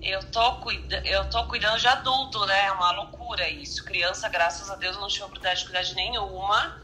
Eu 0.01 0.23
tô, 0.31 0.53
cuida 0.61 0.97
eu 1.05 1.25
tô 1.31 1.45
cuidando 1.47 1.81
de 1.81 1.89
adulto, 1.89 2.45
né? 2.47 2.67
É 2.67 2.73
uma 2.73 2.93
loucura 2.93 3.49
isso. 3.49 3.85
Criança, 3.85 4.29
graças 4.29 4.71
a 4.71 4.77
Deus, 4.77 4.97
não 4.97 5.09
tive 5.09 5.25
oportunidade 5.25 5.61
de 5.61 5.67
cuidar 5.67 5.83
de 5.83 5.95
nenhuma. 5.95 6.81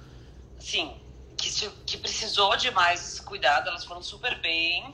Sim, 0.58 0.96
que, 1.36 1.70
que 1.86 1.98
precisou 1.98 2.56
de 2.56 2.70
mais 2.70 3.20
cuidado, 3.20 3.68
elas 3.68 3.84
foram 3.84 4.02
super 4.02 4.40
bem. 4.40 4.88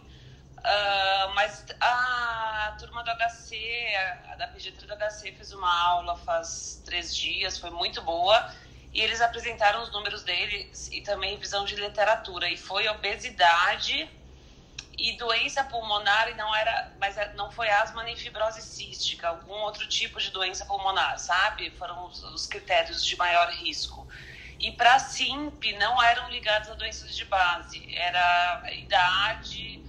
Uh, 0.58 1.34
mas 1.34 1.64
a 1.80 2.76
turma 2.78 3.02
do 3.04 3.10
HC, 3.10 3.56
a, 3.96 4.32
a 4.32 4.36
da 4.36 4.48
pediatria 4.48 4.88
do 4.88 4.96
HC, 4.96 5.32
fez 5.32 5.52
uma 5.52 5.82
aula 5.88 6.16
faz 6.16 6.82
três 6.84 7.14
dias, 7.14 7.58
foi 7.58 7.70
muito 7.70 8.02
boa. 8.02 8.44
E 8.92 9.00
eles 9.00 9.20
apresentaram 9.20 9.82
os 9.82 9.92
números 9.92 10.22
deles 10.24 10.88
e 10.92 11.00
também 11.02 11.38
visão 11.38 11.64
de 11.64 11.76
literatura. 11.76 12.48
E 12.48 12.56
foi 12.56 12.88
obesidade 12.88 14.10
e 14.98 15.12
doença 15.16 15.62
pulmonar, 15.62 16.28
e 16.28 16.34
não 16.34 16.52
era, 16.56 16.92
mas 16.98 17.16
é, 17.16 17.32
não 17.34 17.52
foi 17.52 17.70
asma 17.70 18.02
nem 18.02 18.16
fibrose 18.16 18.60
cística, 18.60 19.28
algum 19.28 19.52
outro 19.52 19.86
tipo 19.86 20.20
de 20.20 20.30
doença 20.30 20.66
pulmonar, 20.66 21.16
sabe? 21.20 21.70
Foram 21.70 22.06
os, 22.06 22.20
os 22.24 22.46
critérios 22.46 23.04
de 23.04 23.16
maior 23.16 23.48
risco. 23.50 24.06
E 24.58 24.72
para 24.72 24.98
SIMP 24.98 25.72
não 25.78 26.02
eram 26.02 26.28
ligados 26.30 26.68
a 26.68 26.74
doenças 26.74 27.16
de 27.16 27.24
base, 27.26 27.94
era 27.94 28.72
idade, 28.72 29.80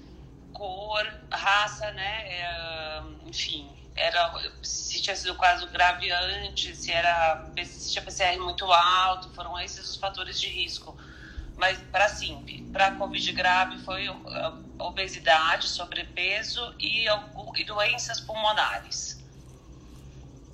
cor, 0.53 1.11
raça, 1.31 1.89
né? 1.91 2.23
É, 2.27 3.01
enfim, 3.25 3.67
era 3.95 4.31
se 4.61 5.01
tinha 5.01 5.15
sido 5.15 5.33
caso 5.35 5.67
grave 5.69 6.11
antes, 6.11 6.77
se 6.77 6.91
era 6.91 7.49
se 7.63 7.91
tinha 7.91 8.03
PCR 8.03 8.37
muito 8.37 8.71
alto, 8.71 9.29
foram 9.31 9.59
esses 9.59 9.89
os 9.89 9.95
fatores 9.95 10.39
de 10.39 10.47
risco. 10.49 10.95
Mas 11.57 11.79
para 11.91 12.07
SIMP, 12.07 12.61
para 12.71 12.91
Covid 12.91 13.31
grave 13.33 13.79
foi 13.79 14.07
obesidade, 14.79 15.67
sobrepeso 15.67 16.73
e, 16.79 17.05
e 17.57 17.63
doenças 17.65 18.19
pulmonares. 18.21 19.19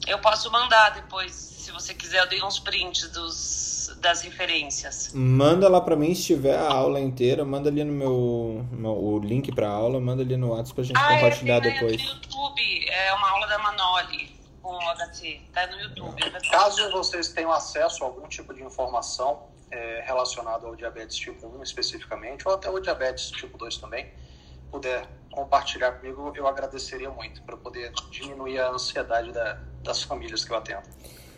Eu 0.07 0.19
posso 0.19 0.51
mandar 0.51 0.89
depois, 0.89 1.31
se 1.33 1.71
você 1.71 1.93
quiser, 1.93 2.19
eu 2.19 2.29
dei 2.29 2.43
uns 2.43 2.59
prints 2.59 3.09
dos 3.11 3.75
das 4.01 4.21
referências. 4.21 5.11
Manda 5.13 5.67
lá 5.67 5.81
para 5.81 5.95
mim 5.95 6.13
se 6.13 6.23
tiver 6.23 6.57
a 6.57 6.71
aula 6.71 6.99
inteira, 6.99 7.43
manda 7.43 7.69
ali 7.69 7.83
no 7.83 7.91
meu, 7.91 8.65
meu 8.71 8.91
o 8.91 9.19
link 9.19 9.51
para 9.51 9.67
aula, 9.67 9.99
manda 9.99 10.21
ali 10.21 10.37
no 10.37 10.49
WhatsApp 10.49 10.75
pra 10.75 10.83
gente 10.83 10.97
ah, 10.97 11.07
compartilhar 11.07 11.57
é, 11.57 11.61
depois. 11.61 12.03
no 12.03 12.09
YouTube, 12.09 12.89
é 12.89 13.13
uma 13.13 13.29
aula 13.31 13.47
da 13.47 13.57
Manoli 13.59 14.35
com 14.61 14.75
o 14.75 14.95
HT, 14.95 15.41
tá 15.53 15.67
no 15.67 15.79
YouTube. 15.79 16.21
Caso 16.51 16.91
vocês 16.91 17.29
tenham 17.29 17.51
acesso 17.51 18.03
a 18.03 18.07
algum 18.07 18.27
tipo 18.27 18.53
de 18.53 18.63
informação 18.63 19.43
é, 19.75 20.03
relacionado 20.05 20.65
ao 20.65 20.75
diabetes 20.75 21.17
tipo 21.17 21.45
1 21.47 21.63
especificamente, 21.63 22.47
ou 22.47 22.53
até 22.53 22.69
o 22.69 22.79
diabetes 22.79 23.29
tipo 23.31 23.57
2 23.57 23.77
também, 23.77 24.11
puder 24.71 25.05
compartilhar 25.31 25.91
comigo, 25.91 26.31
eu 26.35 26.47
agradeceria 26.47 27.09
muito 27.09 27.41
para 27.43 27.57
poder 27.57 27.91
diminuir 28.09 28.59
a 28.59 28.69
ansiedade 28.69 29.31
da, 29.33 29.59
das 29.83 30.01
famílias 30.01 30.45
que 30.45 30.51
eu 30.51 30.57
atendo. 30.57 30.87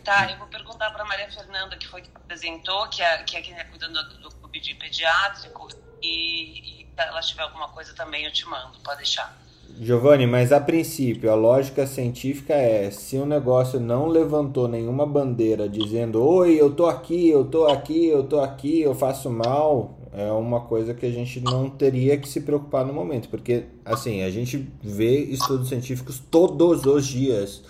Tá, 0.04 0.30
eu 0.30 0.38
vou 0.38 0.46
perguntar 0.46 0.90
para 0.90 1.04
Maria 1.04 1.30
Fernanda, 1.30 1.76
que 1.76 1.86
foi 1.86 2.00
que 2.00 2.10
apresentou, 2.14 2.88
que 2.88 3.02
é, 3.02 3.22
que 3.24 3.36
é 3.36 3.42
quem 3.42 3.52
está 3.52 3.64
cuidando 3.64 4.02
do, 4.08 4.20
do 4.20 4.34
Covid 4.36 4.74
pediátrico, 4.76 5.68
e, 6.00 6.82
e 6.82 6.86
se 6.86 6.92
ela 6.96 7.20
tiver 7.20 7.42
alguma 7.42 7.68
coisa 7.68 7.92
também 7.94 8.24
eu 8.24 8.32
te 8.32 8.46
mando, 8.46 8.78
pode 8.80 8.98
deixar. 8.98 9.36
Giovanni, 9.80 10.26
mas 10.26 10.52
a 10.52 10.60
princípio, 10.60 11.30
a 11.30 11.34
lógica 11.34 11.86
científica 11.86 12.54
é: 12.54 12.90
se 12.90 13.16
um 13.16 13.26
negócio 13.26 13.78
não 13.78 14.06
levantou 14.06 14.68
nenhuma 14.68 15.06
bandeira 15.06 15.68
dizendo, 15.68 16.22
oi, 16.22 16.54
eu 16.54 16.70
tô 16.70 16.86
aqui, 16.86 17.28
eu 17.28 17.44
tô 17.44 17.66
aqui, 17.66 18.06
eu 18.06 18.24
tô 18.24 18.40
aqui, 18.40 18.80
eu 18.80 18.94
faço 18.94 19.30
mal, 19.30 19.98
é 20.12 20.30
uma 20.32 20.60
coisa 20.60 20.94
que 20.94 21.06
a 21.06 21.10
gente 21.10 21.40
não 21.40 21.68
teria 21.68 22.16
que 22.16 22.28
se 22.28 22.40
preocupar 22.40 22.84
no 22.84 22.92
momento, 22.92 23.28
porque 23.28 23.64
assim, 23.84 24.22
a 24.22 24.30
gente 24.30 24.68
vê 24.82 25.18
estudos 25.24 25.68
científicos 25.68 26.22
todos 26.30 26.84
os 26.86 27.06
dias 27.06 27.62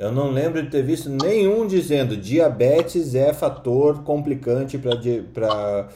eu 0.00 0.10
não 0.10 0.30
lembro 0.30 0.62
de 0.62 0.70
ter 0.70 0.82
visto 0.82 1.10
nenhum 1.10 1.66
dizendo 1.66 2.16
diabetes 2.16 3.14
é 3.14 3.34
fator 3.34 4.02
complicante 4.02 4.78
para 4.78 5.90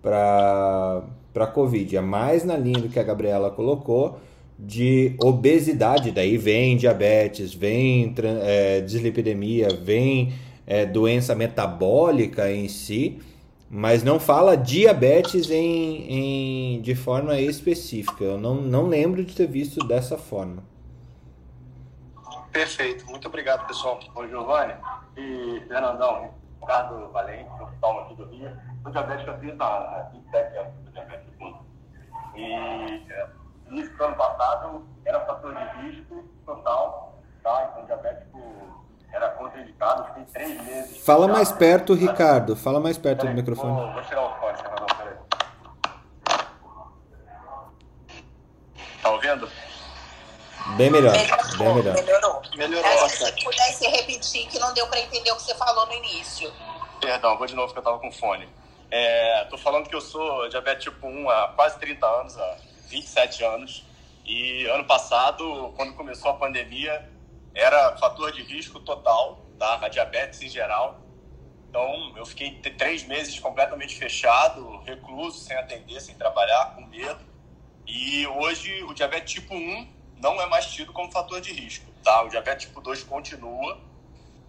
para 0.00 1.46
Covid. 1.48 1.96
É 1.96 2.00
mais 2.00 2.44
na 2.44 2.56
linha 2.56 2.80
do 2.80 2.88
que 2.88 3.00
a 3.00 3.02
Gabriela 3.02 3.50
colocou 3.50 4.20
de 4.58 5.14
obesidade. 5.22 6.10
Daí 6.10 6.36
vem 6.36 6.76
diabetes, 6.76 7.54
vem 7.54 8.14
é, 8.42 8.80
dislipidemia, 8.80 9.68
vem 9.68 10.34
é, 10.66 10.84
doença 10.84 11.34
metabólica 11.34 12.50
em 12.50 12.68
si. 12.68 13.20
mas 13.70 14.02
não 14.02 14.18
fala 14.18 14.56
diabetes 14.56 15.50
em, 15.50 16.76
em, 16.76 16.80
de 16.80 16.94
forma 16.94 17.38
específica. 17.38 18.24
Eu 18.24 18.38
não, 18.38 18.54
não 18.56 18.86
lembro 18.86 19.24
de 19.24 19.34
ter 19.34 19.46
visto 19.46 19.86
dessa 19.86 20.16
forma. 20.16 20.64
Perfeito, 22.50 23.06
muito 23.06 23.28
obrigado, 23.28 23.66
pessoal. 23.66 24.00
Oi, 24.14 24.28
Giovanni 24.28 24.72
e 25.16 25.62
Fernandão, 25.68 26.30
Ricardo 26.60 27.12
Valente, 27.12 27.50
hospital 27.60 28.00
aqui 28.00 28.14
do 28.16 28.24
Rio. 28.24 28.50
Sou 28.82 28.90
diabético 28.90 29.30
há 29.30 29.34
30 29.34 29.64
anos, 29.64 29.88
há 29.88 30.10
27 30.14 30.56
anos, 30.56 30.72
1. 31.40 32.38
E 32.40 33.02
início 33.70 33.96
do 33.96 34.04
ano 34.04 34.16
passado 34.16 34.88
era 35.04 35.24
fator 35.26 35.54
de 35.54 35.64
risco 35.82 36.24
total, 36.44 37.20
tá? 37.42 37.70
Então, 37.70 37.86
diabético 37.86 38.38
era 39.12 39.30
contraindicado, 39.30 40.04
fiquei 40.06 40.24
três 40.24 40.62
meses. 40.62 41.04
Fala 41.04 41.26
já, 41.26 41.32
mais 41.32 41.52
perto, 41.52 41.94
Ricardo. 41.94 42.56
Fala 42.56 42.80
mais 42.80 42.98
perto 42.98 43.26
do 43.26 43.32
microfone. 43.32 43.72
Vou, 43.72 43.92
vou 43.92 44.02
tirar 44.02 44.22
o 44.22 44.34
fone, 44.38 44.56
Fernando, 44.58 44.96
peraí. 44.96 45.14
Tá 49.02 49.10
ouvindo? 49.10 49.50
Bem 50.76 50.90
melhor. 50.90 51.12
Bem 51.12 51.74
melhor. 51.74 51.94
Melhorou. 51.94 52.42
Melhorou 52.56 52.90
Aí, 52.90 53.08
se 53.08 53.44
pudesse 53.44 53.88
repetir, 53.88 54.46
que 54.48 54.58
não 54.58 54.74
deu 54.74 54.86
para 54.88 55.00
entender 55.00 55.30
o 55.32 55.36
que 55.36 55.42
você 55.42 55.54
falou 55.54 55.86
no 55.86 55.94
início. 55.94 56.52
Perdão, 57.00 57.38
vou 57.38 57.46
de 57.46 57.54
novo 62.90 62.96
que 62.96 62.96
eu 62.96 62.96
tava 62.96 62.96
com 62.96 62.96
fone. 62.96 62.96
É, 62.96 62.96
tô 62.96 62.96
falando 62.96 62.96
que 62.96 62.96
eu 62.96 62.96
sou 62.96 62.96
diabetes 62.96 62.96
tipo 62.96 62.96
1 62.96 62.96
há 62.96 62.96
quase 62.96 62.96
30 62.96 62.96
anos, 62.96 62.96
há 62.96 62.96
27 62.96 63.44
anos. 63.44 63.84
E 64.24 64.66
ano 64.66 64.84
passado, 64.84 65.72
quando 65.76 65.94
começou 65.94 66.30
a 66.30 66.34
pandemia, 66.34 67.10
era 67.54 67.96
fator 67.96 68.32
de 68.32 68.42
risco 68.42 68.80
total, 68.80 69.46
tá? 69.58 69.78
A 69.82 69.88
diabetes 69.88 70.42
em 70.42 70.48
geral. 70.48 71.00
Então, 71.68 72.14
eu 72.16 72.24
fiquei 72.24 72.52
três 72.52 73.04
meses 73.04 73.38
completamente 73.38 73.96
fechado, 73.96 74.78
recluso, 74.84 75.38
sem 75.38 75.56
atender, 75.56 76.00
sem 76.00 76.14
trabalhar, 76.14 76.74
com 76.74 76.86
medo. 76.86 77.20
E 77.86 78.26
hoje, 78.26 78.82
o 78.84 78.94
diabetes 78.94 79.34
tipo 79.34 79.54
1 79.54 79.88
não 80.20 80.40
é 80.40 80.46
mais 80.46 80.66
tido 80.66 80.92
como 80.92 81.10
fator 81.10 81.40
de 81.40 81.52
risco, 81.52 81.90
tá? 82.02 82.22
O 82.22 82.28
diabetes 82.28 82.66
tipo 82.66 82.80
2 82.80 83.04
continua. 83.04 83.78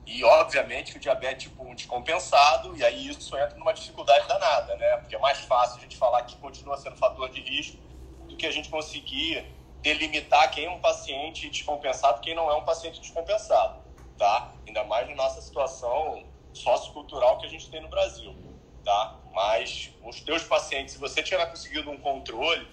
E, 0.05 0.23
obviamente, 0.23 0.97
o 0.97 0.99
diabetes 0.99 1.49
tipo 1.49 1.63
1 1.63 1.75
descompensado, 1.75 2.75
e 2.75 2.83
aí 2.83 3.09
isso 3.09 3.37
entra 3.37 3.57
numa 3.57 3.73
dificuldade 3.73 4.27
danada, 4.27 4.75
né? 4.75 4.97
Porque 4.97 5.15
é 5.15 5.19
mais 5.19 5.39
fácil 5.39 5.77
a 5.77 5.81
gente 5.81 5.97
falar 5.97 6.23
que 6.23 6.35
continua 6.37 6.77
sendo 6.77 6.97
fator 6.97 7.29
de 7.29 7.41
risco 7.41 7.77
que 8.39 8.47
a 8.47 8.51
gente 8.51 8.69
conseguir 8.69 9.45
delimitar 9.81 10.49
quem 10.51 10.65
é 10.65 10.69
um 10.69 10.79
paciente 10.79 11.49
descompensado 11.49 12.21
quem 12.21 12.33
não 12.33 12.49
é 12.49 12.55
um 12.55 12.63
paciente 12.63 12.99
descompensado, 12.99 13.79
tá? 14.17 14.55
Ainda 14.67 14.83
mais 14.85 15.07
na 15.07 15.15
nossa 15.15 15.41
situação 15.41 16.25
sociocultural 16.53 17.37
que 17.37 17.45
a 17.45 17.49
gente 17.49 17.69
tem 17.69 17.81
no 17.81 17.87
Brasil, 17.87 18.35
tá? 18.83 19.19
Mas 19.33 19.91
os 20.03 20.21
teus 20.21 20.43
pacientes, 20.43 20.93
se 20.93 20.99
você 20.99 21.21
tiver 21.21 21.45
conseguido 21.45 21.89
um 21.91 21.97
controle, 21.97 22.67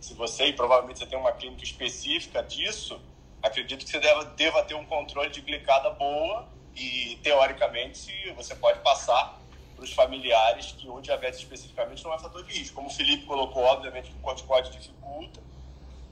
se 0.00 0.14
você, 0.14 0.46
e 0.46 0.52
provavelmente 0.52 0.98
você 0.98 1.06
tem 1.06 1.18
uma 1.18 1.32
clínica 1.32 1.62
específica 1.62 2.42
disso, 2.42 3.00
acredito 3.42 3.84
que 3.84 3.90
você 3.90 4.00
deva, 4.00 4.24
deva 4.24 4.62
ter 4.64 4.74
um 4.74 4.84
controle 4.84 5.30
de 5.30 5.40
glicada 5.40 5.90
boa 5.90 6.48
e, 6.74 7.18
teoricamente, 7.22 8.12
você 8.32 8.54
pode 8.56 8.80
passar 8.80 9.41
para 9.82 9.84
os 9.84 9.92
familiares 9.92 10.72
que 10.72 10.88
o 10.88 11.00
diabetes 11.00 11.40
especificamente 11.40 12.04
não 12.04 12.14
é 12.14 12.18
fator 12.18 12.44
de 12.44 12.56
risco. 12.56 12.76
Como 12.76 12.86
o 12.86 12.90
Felipe 12.90 13.26
colocou, 13.26 13.64
obviamente, 13.64 14.10
que 14.10 14.16
o 14.16 14.20
corticóide 14.20 14.70
dificulta, 14.70 15.40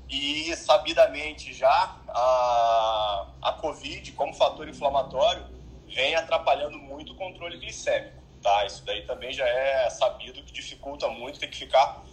e 0.08 0.54
sabidamente 0.56 1.54
já 1.54 1.96
a, 2.08 3.26
a 3.42 3.52
Covid, 3.52 4.10
como 4.12 4.34
fator 4.34 4.68
inflamatório, 4.68 5.46
vem 5.86 6.16
atrapalhando 6.16 6.78
muito 6.78 7.12
o 7.12 7.16
controle 7.16 7.58
glicêmico, 7.58 8.20
tá? 8.42 8.66
Isso 8.66 8.84
daí 8.84 9.06
também 9.06 9.32
já 9.32 9.46
é 9.46 9.88
sabido 9.88 10.42
que 10.42 10.52
dificulta 10.52 11.08
muito, 11.08 11.38
tem 11.38 11.48
que 11.48 11.56
ficar 11.56 12.04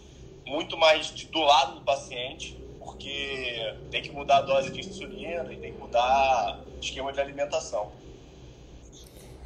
muito 0.46 0.76
mais 0.76 1.10
do 1.10 1.40
lado 1.40 1.74
do 1.74 1.80
paciente, 1.84 2.56
porque 2.78 3.76
tem 3.90 4.00
que 4.00 4.12
mudar 4.12 4.38
a 4.38 4.42
dose 4.42 4.70
de 4.70 4.78
insulina 4.78 5.52
e 5.52 5.56
tem 5.56 5.72
que 5.72 5.78
mudar 5.78 6.64
o 6.76 6.78
esquema 6.80 7.12
de 7.12 7.20
alimentação. 7.20 7.90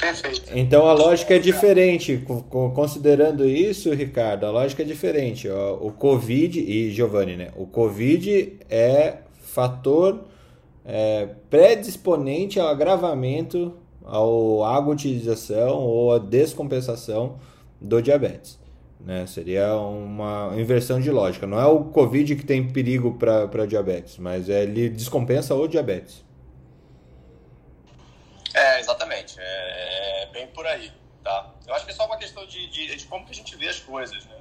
Perfeito. 0.02 0.50
Então 0.52 0.88
a 0.88 0.92
lógica 0.92 1.36
é 1.36 1.38
diferente. 1.38 2.26
Considerando 2.74 3.46
isso, 3.46 3.94
Ricardo, 3.94 4.44
a 4.44 4.50
lógica 4.50 4.82
é 4.82 4.84
diferente. 4.84 5.48
O 5.48 5.92
Covid, 5.92 6.58
e 6.58 6.90
Giovanni, 6.90 7.36
né? 7.36 7.52
O 7.54 7.68
Covid 7.68 8.58
é 8.68 9.18
fator 9.40 10.24
é, 10.84 11.28
predisponente 11.48 12.58
ao 12.58 12.66
agravamento, 12.66 13.78
ao 14.04 14.64
agudização 14.64 15.78
ou 15.78 16.12
à 16.12 16.18
descompensação 16.18 17.38
do 17.80 18.02
diabetes. 18.02 18.58
Né? 18.98 19.24
Seria 19.28 19.76
uma 19.76 20.52
inversão 20.56 21.00
de 21.00 21.12
lógica. 21.12 21.46
Não 21.46 21.60
é 21.60 21.66
o 21.66 21.84
Covid 21.84 22.34
que 22.34 22.44
tem 22.44 22.66
perigo 22.66 23.16
para 23.16 23.66
diabetes, 23.66 24.18
mas 24.18 24.48
é, 24.48 24.64
ele 24.64 24.88
descompensa 24.88 25.54
o 25.54 25.68
diabetes. 25.68 26.24
É, 28.54 28.80
exatamente. 28.80 29.36
É, 29.38 29.91
por 30.62 30.68
aí, 30.68 30.92
tá? 31.24 31.52
Eu 31.66 31.74
acho 31.74 31.84
que 31.84 31.90
é 31.90 31.94
só 31.94 32.06
uma 32.06 32.16
questão 32.16 32.46
de, 32.46 32.68
de, 32.68 32.94
de, 32.94 33.06
como 33.06 33.24
que 33.24 33.32
a 33.32 33.34
gente 33.34 33.56
vê 33.56 33.68
as 33.68 33.80
coisas, 33.80 34.24
né? 34.26 34.40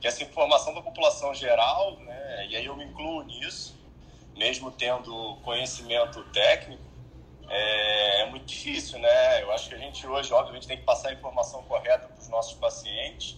Que 0.00 0.08
essa 0.08 0.20
informação 0.24 0.74
da 0.74 0.82
população 0.82 1.32
geral, 1.32 1.96
né? 2.00 2.48
E 2.48 2.56
aí 2.56 2.66
eu 2.66 2.76
me 2.76 2.84
incluo 2.84 3.22
nisso, 3.22 3.78
mesmo 4.36 4.72
tendo 4.72 5.36
conhecimento 5.44 6.24
técnico, 6.32 6.82
é, 7.48 8.22
é 8.22 8.30
muito 8.30 8.46
difícil, 8.46 8.98
né? 8.98 9.42
Eu 9.42 9.52
acho 9.52 9.68
que 9.68 9.76
a 9.76 9.78
gente 9.78 10.04
hoje, 10.04 10.32
obviamente, 10.32 10.66
tem 10.66 10.76
que 10.76 10.82
passar 10.82 11.10
a 11.10 11.12
informação 11.12 11.62
correta 11.62 12.08
para 12.08 12.18
os 12.18 12.28
nossos 12.28 12.54
pacientes 12.54 13.36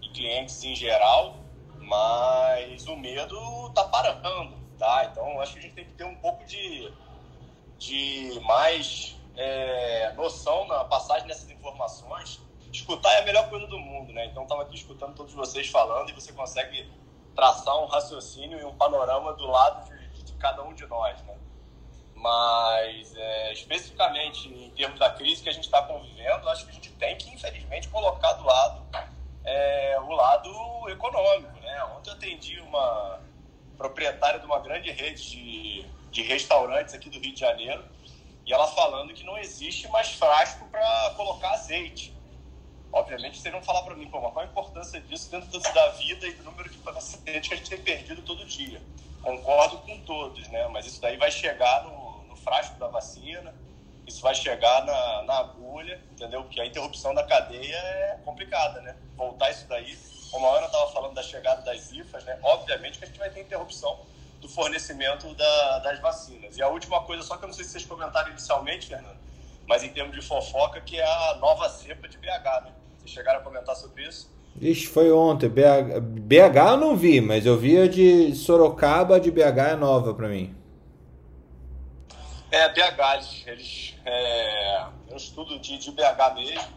e 0.00 0.08
clientes 0.08 0.64
em 0.64 0.74
geral, 0.74 1.36
mas 1.82 2.86
o 2.86 2.96
medo 2.96 3.70
tá 3.74 3.84
parando, 3.84 4.56
tá? 4.78 5.06
Então, 5.12 5.38
acho 5.42 5.52
que 5.52 5.58
a 5.58 5.62
gente 5.62 5.74
tem 5.74 5.84
que 5.84 5.92
ter 5.92 6.04
um 6.04 6.16
pouco 6.16 6.46
de, 6.46 6.90
de 7.76 8.40
mais 8.46 9.17
é, 9.38 10.12
noção 10.14 10.66
na 10.66 10.84
passagem 10.84 11.28
dessas 11.28 11.48
informações. 11.48 12.40
Escutar 12.72 13.12
é 13.14 13.20
a 13.20 13.24
melhor 13.24 13.48
coisa 13.48 13.66
do 13.68 13.78
mundo, 13.78 14.12
né? 14.12 14.26
Então, 14.26 14.42
estava 14.42 14.62
aqui 14.62 14.74
escutando 14.74 15.14
todos 15.14 15.32
vocês 15.32 15.68
falando 15.68 16.10
e 16.10 16.12
você 16.12 16.32
consegue 16.32 16.90
traçar 17.34 17.78
um 17.80 17.86
raciocínio 17.86 18.58
e 18.60 18.64
um 18.64 18.74
panorama 18.74 19.32
do 19.34 19.46
lado 19.46 19.88
de, 19.88 20.24
de 20.24 20.32
cada 20.34 20.62
um 20.64 20.74
de 20.74 20.84
nós, 20.86 21.22
né? 21.22 21.36
Mas, 22.16 23.14
é, 23.16 23.52
especificamente 23.52 24.48
em 24.48 24.70
termos 24.70 24.98
da 24.98 25.08
crise 25.08 25.40
que 25.40 25.48
a 25.48 25.52
gente 25.52 25.64
está 25.64 25.82
convivendo, 25.82 26.48
acho 26.48 26.64
que 26.64 26.72
a 26.72 26.74
gente 26.74 26.90
tem 26.94 27.16
que, 27.16 27.32
infelizmente, 27.32 27.88
colocar 27.88 28.32
do 28.32 28.44
lado 28.44 28.84
é, 29.44 29.98
o 30.00 30.10
lado 30.10 30.50
econômico, 30.88 31.58
né? 31.60 31.84
Ontem 31.96 32.10
eu 32.10 32.14
atendi 32.14 32.60
uma 32.60 33.20
proprietária 33.76 34.40
de 34.40 34.46
uma 34.46 34.58
grande 34.58 34.90
rede 34.90 35.30
de, 35.30 35.86
de 36.10 36.22
restaurantes 36.22 36.92
aqui 36.92 37.08
do 37.08 37.20
Rio 37.20 37.32
de 37.32 37.40
Janeiro 37.40 37.84
e 38.48 38.52
ela 38.52 38.66
falando 38.66 39.12
que 39.12 39.24
não 39.24 39.36
existe 39.36 39.86
mais 39.88 40.08
frasco 40.14 40.66
para 40.70 41.12
colocar 41.16 41.50
azeite. 41.50 42.16
Obviamente, 42.90 43.38
vocês 43.38 43.52
vão 43.52 43.62
falar 43.62 43.82
para 43.82 43.94
mim, 43.94 44.08
pô, 44.08 44.22
mas 44.22 44.32
qual 44.32 44.42
a 44.42 44.48
importância 44.48 44.98
disso 45.02 45.30
dentro 45.30 45.60
da 45.60 45.88
vida 45.90 46.26
e 46.26 46.32
do 46.32 46.44
número 46.44 46.70
de 46.70 46.78
pacientes 46.78 47.46
que 47.46 47.54
a 47.54 47.56
gente 47.58 47.68
tem 47.68 47.78
perdido 47.78 48.22
todo 48.22 48.46
dia? 48.46 48.80
Concordo 49.20 49.76
com 49.78 50.00
todos, 50.00 50.48
né? 50.48 50.66
Mas 50.68 50.86
isso 50.86 50.98
daí 50.98 51.18
vai 51.18 51.30
chegar 51.30 51.84
no, 51.84 52.24
no 52.24 52.36
frasco 52.36 52.78
da 52.78 52.88
vacina, 52.88 53.54
isso 54.06 54.22
vai 54.22 54.34
chegar 54.34 54.82
na, 54.86 55.22
na 55.24 55.38
agulha, 55.40 56.02
entendeu? 56.10 56.42
Porque 56.42 56.58
a 56.58 56.64
interrupção 56.64 57.12
da 57.12 57.24
cadeia 57.24 57.76
é 57.76 58.20
complicada, 58.24 58.80
né? 58.80 58.96
Voltar 59.14 59.50
isso 59.50 59.68
daí, 59.68 59.94
como 60.30 60.46
a 60.46 60.56
Ana 60.56 60.66
estava 60.66 60.90
falando 60.92 61.12
da 61.12 61.22
chegada 61.22 61.60
das 61.60 61.92
IFAs, 61.92 62.24
né? 62.24 62.38
Obviamente 62.42 62.98
que 62.98 63.04
a 63.04 63.08
gente 63.08 63.18
vai 63.18 63.28
ter 63.28 63.42
interrupção 63.42 64.06
do 64.40 64.48
fornecimento 64.48 65.34
da, 65.34 65.78
das 65.80 66.00
vacinas. 66.00 66.56
E 66.56 66.62
a 66.62 66.68
última 66.68 67.02
coisa, 67.02 67.22
só 67.22 67.36
que 67.36 67.44
eu 67.44 67.48
não 67.48 67.54
sei 67.54 67.64
se 67.64 67.72
vocês 67.72 67.84
comentaram 67.84 68.30
inicialmente, 68.30 68.86
Fernando, 68.86 69.18
mas 69.66 69.82
em 69.82 69.88
termos 69.88 70.14
de 70.14 70.22
fofoca, 70.22 70.80
que 70.80 70.98
é 70.98 71.04
a 71.04 71.36
nova 71.40 71.68
cepa 71.68 72.08
de 72.08 72.16
BH, 72.18 72.64
né? 72.64 72.72
Vocês 72.98 73.10
chegaram 73.10 73.40
a 73.40 73.42
comentar 73.42 73.76
sobre 73.76 74.04
isso? 74.04 74.30
Ixi, 74.60 74.86
foi 74.86 75.12
ontem. 75.12 75.48
BH, 75.48 76.00
BH 76.00 76.56
eu 76.56 76.76
não 76.76 76.96
vi, 76.96 77.20
mas 77.20 77.46
eu 77.46 77.56
vi 77.56 77.78
a 77.78 77.86
de 77.86 78.34
Sorocaba, 78.34 79.20
de 79.20 79.30
BH 79.30 79.72
é 79.72 79.76
nova 79.76 80.14
para 80.14 80.28
mim. 80.28 80.54
É, 82.50 82.68
BH, 82.68 83.46
eles. 83.46 83.94
É, 84.04 84.86
um 85.10 85.16
estudo 85.16 85.58
de, 85.58 85.78
de 85.78 85.90
BH 85.92 86.34
mesmo, 86.34 86.72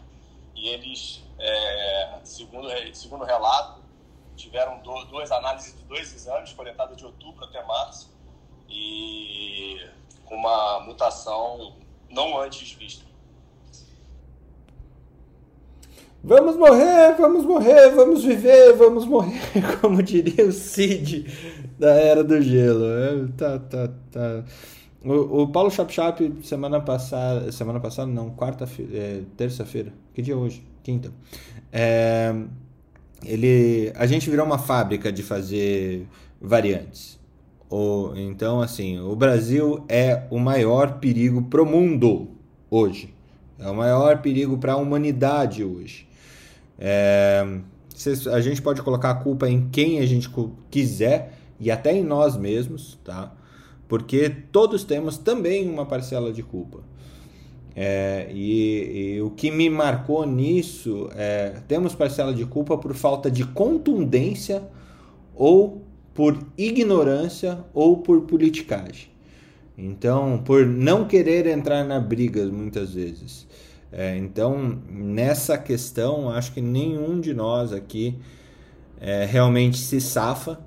e 0.54 0.68
eles, 0.68 1.22
é, 1.38 2.18
segundo, 2.24 2.68
segundo 2.92 3.24
relato, 3.24 3.81
tiveram 4.36 4.78
do, 4.82 5.04
duas 5.06 5.30
análises 5.30 5.76
de 5.76 5.82
dois 5.84 6.14
exames 6.14 6.52
coletadas 6.52 6.96
de 6.96 7.04
outubro 7.04 7.44
até 7.44 7.64
março 7.64 8.12
e 8.68 9.78
com 10.24 10.36
uma 10.36 10.80
mutação 10.80 11.76
não 12.10 12.40
antes 12.40 12.72
vista. 12.72 13.04
Vamos 16.24 16.56
morrer, 16.56 17.16
vamos 17.16 17.44
morrer, 17.44 17.90
vamos 17.90 18.24
viver, 18.24 18.74
vamos 18.74 19.04
morrer, 19.04 19.40
como 19.80 20.02
diria 20.02 20.46
o 20.46 20.52
Cid 20.52 21.26
da 21.78 21.94
Era 21.94 22.22
do 22.22 22.40
Gelo. 22.40 22.84
É, 22.84 23.28
tá, 23.36 23.58
tá, 23.58 23.88
tá. 24.12 24.44
O, 25.04 25.42
o 25.42 25.48
Paulo 25.48 25.68
Chap 25.68 25.92
Chap, 25.92 26.20
semana 26.44 26.80
passada, 26.80 27.50
semana 27.50 27.80
passada 27.80 28.06
não, 28.06 28.30
quarta-feira, 28.30 28.96
é, 28.96 29.22
terça-feira, 29.36 29.92
que 30.14 30.22
dia 30.22 30.34
é 30.34 30.36
hoje? 30.36 30.64
quinta. 30.82 31.12
É, 31.72 32.34
ele, 33.24 33.92
a 33.94 34.06
gente 34.06 34.28
virou 34.28 34.44
uma 34.44 34.58
fábrica 34.58 35.12
de 35.12 35.22
fazer 35.22 36.06
variantes. 36.40 37.20
O, 37.70 38.12
então, 38.16 38.60
assim, 38.60 39.00
o 39.00 39.16
Brasil 39.16 39.84
é 39.88 40.24
o 40.30 40.38
maior 40.38 40.98
perigo 40.98 41.42
pro 41.42 41.64
mundo 41.64 42.28
hoje. 42.70 43.14
É 43.58 43.68
o 43.68 43.74
maior 43.74 44.20
perigo 44.20 44.58
para 44.58 44.72
a 44.72 44.76
humanidade 44.76 45.64
hoje. 45.64 46.06
É, 46.78 47.46
a 48.32 48.40
gente 48.40 48.60
pode 48.60 48.82
colocar 48.82 49.10
a 49.10 49.14
culpa 49.14 49.48
em 49.48 49.68
quem 49.70 50.00
a 50.00 50.06
gente 50.06 50.28
quiser 50.70 51.38
e 51.60 51.70
até 51.70 51.92
em 51.92 52.02
nós 52.02 52.36
mesmos, 52.36 52.98
tá? 53.04 53.32
Porque 53.86 54.28
todos 54.28 54.84
temos 54.84 55.16
também 55.16 55.68
uma 55.68 55.86
parcela 55.86 56.32
de 56.32 56.42
culpa. 56.42 56.80
É, 57.74 58.28
e, 58.30 59.14
e, 59.14 59.22
o 59.22 59.30
que 59.30 59.50
me 59.50 59.70
marcou 59.70 60.26
nisso 60.26 61.08
é 61.14 61.54
temos 61.66 61.94
parcela 61.94 62.34
de 62.34 62.44
culpa 62.44 62.76
por 62.76 62.94
falta 62.94 63.30
de 63.30 63.44
contundência 63.44 64.62
ou 65.34 65.82
por 66.12 66.38
ignorância 66.58 67.64
ou 67.72 67.98
por 67.98 68.22
politicagem. 68.22 69.10
Então, 69.76 70.42
por 70.44 70.66
não 70.66 71.06
querer 71.06 71.46
entrar 71.46 71.82
na 71.82 71.98
briga 71.98 72.44
muitas 72.46 72.92
vezes. 72.92 73.46
É, 73.90 74.16
então, 74.16 74.78
nessa 74.90 75.56
questão, 75.56 76.30
acho 76.30 76.52
que 76.52 76.60
nenhum 76.60 77.20
de 77.20 77.32
nós 77.32 77.72
aqui 77.72 78.18
é, 79.00 79.24
realmente 79.24 79.78
se 79.78 80.00
safa 80.00 80.60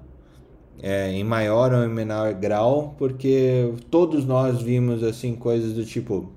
é, 0.82 1.12
em 1.12 1.24
maior 1.24 1.72
ou 1.74 1.84
em 1.84 1.90
menor 1.90 2.34
grau, 2.34 2.96
porque 2.98 3.74
todos 3.90 4.26
nós 4.26 4.62
vimos 4.62 5.04
assim 5.04 5.36
coisas 5.36 5.74
do 5.74 5.86
tipo 5.86 6.32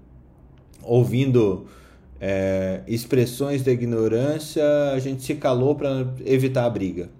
ouvindo 0.88 1.66
é, 2.20 2.82
expressões 2.86 3.62
da 3.62 3.70
ignorância, 3.70 4.64
a 4.92 4.98
gente 4.98 5.22
se 5.22 5.34
calou 5.34 5.74
para 5.74 6.06
evitar 6.24 6.64
a 6.64 6.70
briga. 6.70 7.10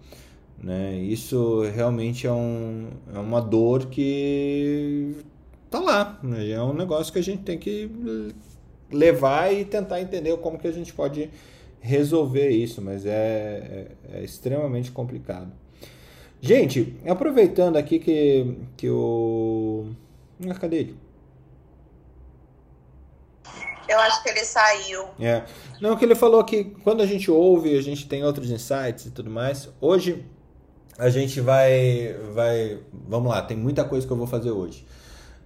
Né? 0.62 0.96
Isso 0.96 1.62
realmente 1.74 2.26
é, 2.26 2.32
um, 2.32 2.88
é 3.14 3.18
uma 3.18 3.40
dor 3.40 3.86
que 3.86 5.14
tá 5.70 5.78
lá. 5.78 6.18
Né? 6.22 6.50
É 6.50 6.62
um 6.62 6.74
negócio 6.74 7.12
que 7.12 7.18
a 7.18 7.22
gente 7.22 7.42
tem 7.42 7.58
que 7.58 7.90
levar 8.90 9.52
e 9.52 9.64
tentar 9.64 10.00
entender 10.00 10.36
como 10.38 10.58
que 10.58 10.66
a 10.66 10.72
gente 10.72 10.92
pode 10.92 11.30
resolver 11.80 12.48
isso, 12.48 12.82
mas 12.82 13.06
é, 13.06 13.86
é, 14.12 14.18
é 14.18 14.24
extremamente 14.24 14.90
complicado. 14.90 15.52
Gente, 16.40 16.94
aproveitando 17.06 17.76
aqui 17.76 17.98
que, 17.98 18.56
que 18.76 18.88
o. 18.88 19.86
Cadê 20.60 20.76
ele? 20.78 21.07
Eu 23.88 23.98
acho 24.00 24.22
que 24.22 24.28
ele 24.28 24.44
saiu. 24.44 25.06
É. 25.18 25.42
Não, 25.80 25.96
que 25.96 26.04
ele 26.04 26.14
falou 26.14 26.44
que 26.44 26.64
quando 26.84 27.02
a 27.02 27.06
gente 27.06 27.30
ouve, 27.30 27.76
a 27.76 27.82
gente 27.82 28.06
tem 28.06 28.22
outros 28.22 28.50
insights 28.50 29.06
e 29.06 29.10
tudo 29.10 29.30
mais. 29.30 29.68
Hoje 29.80 30.24
a 30.98 31.08
gente 31.08 31.40
vai. 31.40 32.14
vai 32.34 32.78
vamos 33.08 33.30
lá, 33.30 33.40
tem 33.40 33.56
muita 33.56 33.84
coisa 33.84 34.06
que 34.06 34.12
eu 34.12 34.16
vou 34.16 34.26
fazer 34.26 34.50
hoje. 34.50 34.84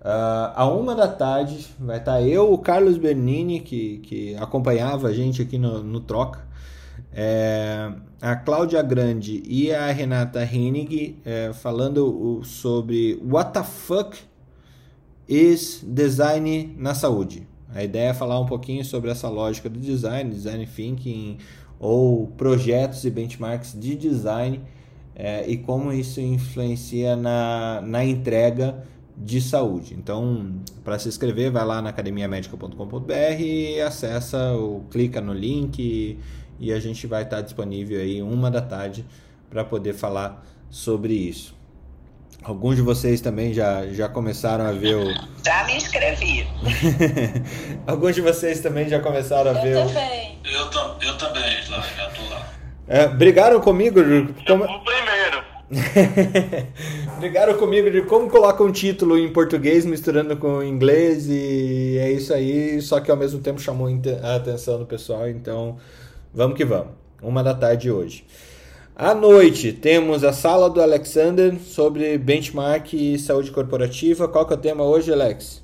Uh, 0.01 0.51
a 0.57 0.67
uma 0.67 0.97
da 0.97 1.07
tarde 1.07 1.69
vai 1.79 1.99
estar 1.99 2.15
tá 2.15 2.23
eu, 2.23 2.53
o 2.53 2.59
Carlos 2.59 2.99
Bernini, 2.99 3.61
que, 3.61 3.99
que 3.99 4.35
acompanhava 4.35 5.07
a 5.07 5.13
gente 5.13 5.41
aqui 5.41 5.57
no, 5.59 5.81
no 5.81 6.01
Troca, 6.01 6.45
é, 7.13 7.93
a 8.21 8.35
Cláudia 8.35 8.83
Grande 8.83 9.43
e 9.47 9.73
a 9.73 9.93
Renata 9.93 10.43
Hennig 10.43 11.21
é, 11.25 11.53
falando 11.53 12.41
sobre 12.43 13.21
What 13.23 13.53
the 13.53 13.63
fuck 13.63 14.19
is 15.29 15.85
design 15.87 16.75
na 16.77 16.95
saúde. 16.95 17.47
A 17.75 17.83
ideia 17.83 18.11
é 18.11 18.15
falar 18.15 18.39
um 18.39 18.47
pouquinho 18.47 18.85
sobre 18.85 19.11
essa 19.11 19.29
lógica 19.29 19.69
do 19.69 19.79
design, 19.79 20.31
design 20.31 20.67
thinking 20.67 21.39
ou 21.79 22.29
projetos 22.29 23.05
e 23.05 23.11
benchmarks 23.11 23.77
de 23.79 23.97
design 23.97 24.61
é, 25.15 25.49
e 25.49 25.57
como 25.57 25.93
isso 25.93 26.21
influencia 26.21 27.17
na, 27.17 27.81
na 27.85 28.05
entrega 28.05 28.83
de 29.17 29.41
saúde. 29.41 29.95
Então, 29.95 30.55
para 30.83 30.99
se 30.99 31.09
inscrever, 31.09 31.51
vai 31.51 31.65
lá 31.65 31.83
na 31.83 31.91
academiamedica.com.br 31.91 33.13
e 33.41 33.81
acessa 33.81 34.53
ou 34.53 34.81
clica 34.91 35.21
no 35.21 35.33
link 35.33 35.79
e, 35.81 36.19
e 36.59 36.73
a 36.73 36.81
gente 36.81 37.07
vai 37.07 37.23
estar 37.23 37.41
disponível 37.41 38.01
aí 38.01 38.23
uma 38.23 38.51
da 38.51 38.63
tarde 38.63 39.05
para 39.51 39.65
poder 39.65 39.93
falar 39.93 40.45
sobre 40.71 41.13
isso. 41.13 41.55
Alguns 42.45 42.77
de 42.77 42.83
vocês 42.83 43.21
também 43.21 43.55
já, 43.55 43.87
já 43.89 44.09
começaram 44.09 44.67
a 44.67 44.73
ver 44.73 44.97
o. 44.97 45.05
Já 45.45 45.65
me 45.65 45.77
inscrevi. 45.77 46.47
Alguns 47.87 48.15
de 48.15 48.21
vocês 48.21 48.61
também 48.61 48.89
já 48.89 49.01
começaram 49.01 49.51
a 49.51 49.55
eu 49.55 49.63
ver 49.63 49.87
também. 49.87 50.39
o. 50.45 50.49
Eu, 50.49 50.71
tam, 50.71 50.97
eu 51.03 51.19
também, 51.19 51.43
lá, 51.69 51.85
já 51.97 52.11
tô 52.11 52.23
lá. 52.31 52.53
É, 52.87 53.09
brigaram 53.09 53.61
comigo? 53.61 54.01
Como... 54.47 54.65
O 54.65 54.85
primeiro. 54.85 55.43
brigaram 57.19 57.55
comigo 57.55 57.91
de 57.91 58.03
como 58.03 58.29
coloca 58.29 58.63
um 58.63 58.71
título 58.71 59.19
em 59.19 59.33
português 59.33 59.87
misturando 59.87 60.37
com 60.37 60.63
inglês 60.63 61.27
e 61.29 61.97
é 61.99 62.13
isso 62.13 62.35
aí, 62.35 62.81
só 62.83 63.01
que 63.01 63.11
ao 63.11 63.17
mesmo 63.17 63.41
tempo 63.41 63.61
chamou 63.61 63.89
a 64.23 64.35
atenção 64.37 64.79
do 64.79 64.85
pessoal, 64.87 65.29
então 65.29 65.79
vamos 66.33 66.57
que 66.57 66.65
vamos. 66.65 66.93
Uma 67.23 67.43
da 67.43 67.55
tarde 67.55 67.91
hoje. 67.91 68.25
À 68.95 69.15
noite 69.15 69.73
temos 69.73 70.23
a 70.23 70.35
sala 70.35 70.69
do 70.69 70.81
Alexander 70.81 71.59
sobre 71.59 72.19
benchmark 72.19 72.93
e 72.93 73.19
saúde 73.19 73.51
corporativa. 73.51 74.29
Qual 74.29 74.47
que 74.47 74.53
é 74.53 74.57
o 74.57 74.61
tema 74.61 74.85
hoje, 74.85 75.11
Alex? 75.11 75.63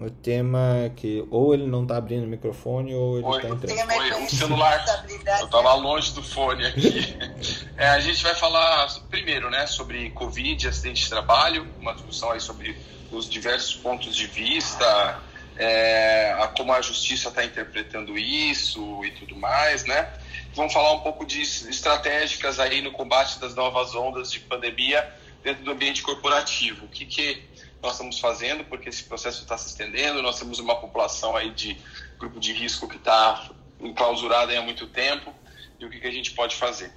O 0.00 0.10
tema 0.10 0.76
é 0.76 0.90
que 0.90 1.26
ou 1.30 1.52
ele 1.52 1.66
não 1.66 1.82
está 1.82 1.96
abrindo 1.96 2.24
o 2.24 2.28
microfone 2.28 2.94
ou 2.94 3.18
ele 3.18 3.26
está 3.36 3.48
entrando. 3.48 3.90
Foi 3.90 4.14
um 4.22 4.28
celular. 4.28 5.06
Eu 5.40 5.46
estava 5.46 5.74
longe 5.74 6.12
do 6.12 6.22
fone 6.22 6.66
aqui. 6.66 7.16
É, 7.78 7.90
a 7.90 8.00
gente 8.00 8.20
vai 8.24 8.34
falar 8.34 8.88
primeiro, 9.08 9.48
né, 9.50 9.64
sobre 9.68 10.10
Covid, 10.10 10.66
acidente 10.66 11.04
de 11.04 11.08
trabalho, 11.08 11.64
uma 11.80 11.94
discussão 11.94 12.32
aí 12.32 12.40
sobre 12.40 12.76
os 13.12 13.30
diversos 13.30 13.76
pontos 13.76 14.16
de 14.16 14.26
vista, 14.26 15.20
é, 15.58 16.32
a, 16.38 16.46
como 16.48 16.72
a 16.72 16.80
justiça 16.80 17.28
está 17.28 17.44
interpretando 17.44 18.16
isso 18.16 19.04
e 19.04 19.10
tudo 19.10 19.36
mais, 19.36 19.84
né? 19.84 20.08
Vamos 20.54 20.72
falar 20.72 20.92
um 20.92 21.00
pouco 21.00 21.26
de 21.26 21.42
estratégicas 21.42 22.58
aí 22.58 22.80
no 22.80 22.92
combate 22.92 23.38
das 23.38 23.54
novas 23.54 23.94
ondas 23.94 24.30
de 24.30 24.40
pandemia 24.40 25.06
dentro 25.42 25.64
do 25.64 25.72
ambiente 25.72 26.02
corporativo. 26.02 26.86
O 26.86 26.88
que, 26.88 27.04
que 27.04 27.42
nós 27.82 27.92
estamos 27.92 28.18
fazendo, 28.18 28.64
porque 28.64 28.88
esse 28.88 29.04
processo 29.04 29.42
está 29.42 29.58
se 29.58 29.68
estendendo, 29.68 30.22
nós 30.22 30.38
temos 30.38 30.58
uma 30.58 30.76
população 30.76 31.36
aí 31.36 31.50
de 31.50 31.76
grupo 32.18 32.40
de 32.40 32.52
risco 32.52 32.88
que 32.88 32.96
está 32.96 33.50
enclausurada 33.80 34.56
há 34.56 34.62
muito 34.62 34.86
tempo, 34.86 35.32
e 35.78 35.84
o 35.84 35.90
que, 35.90 36.00
que 36.00 36.06
a 36.06 36.12
gente 36.12 36.32
pode 36.32 36.56
fazer. 36.56 36.92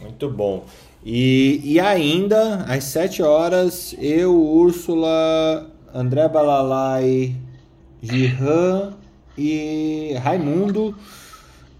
Muito 0.00 0.28
bom. 0.28 0.66
E, 1.04 1.60
e 1.64 1.80
ainda, 1.80 2.64
às 2.64 2.84
7 2.84 3.22
horas, 3.22 3.94
eu, 3.98 4.34
Úrsula, 4.34 5.70
André 5.94 6.28
Balalai, 6.28 7.36
Gihan 8.02 8.94
e 9.36 10.14
Raimundo. 10.22 10.96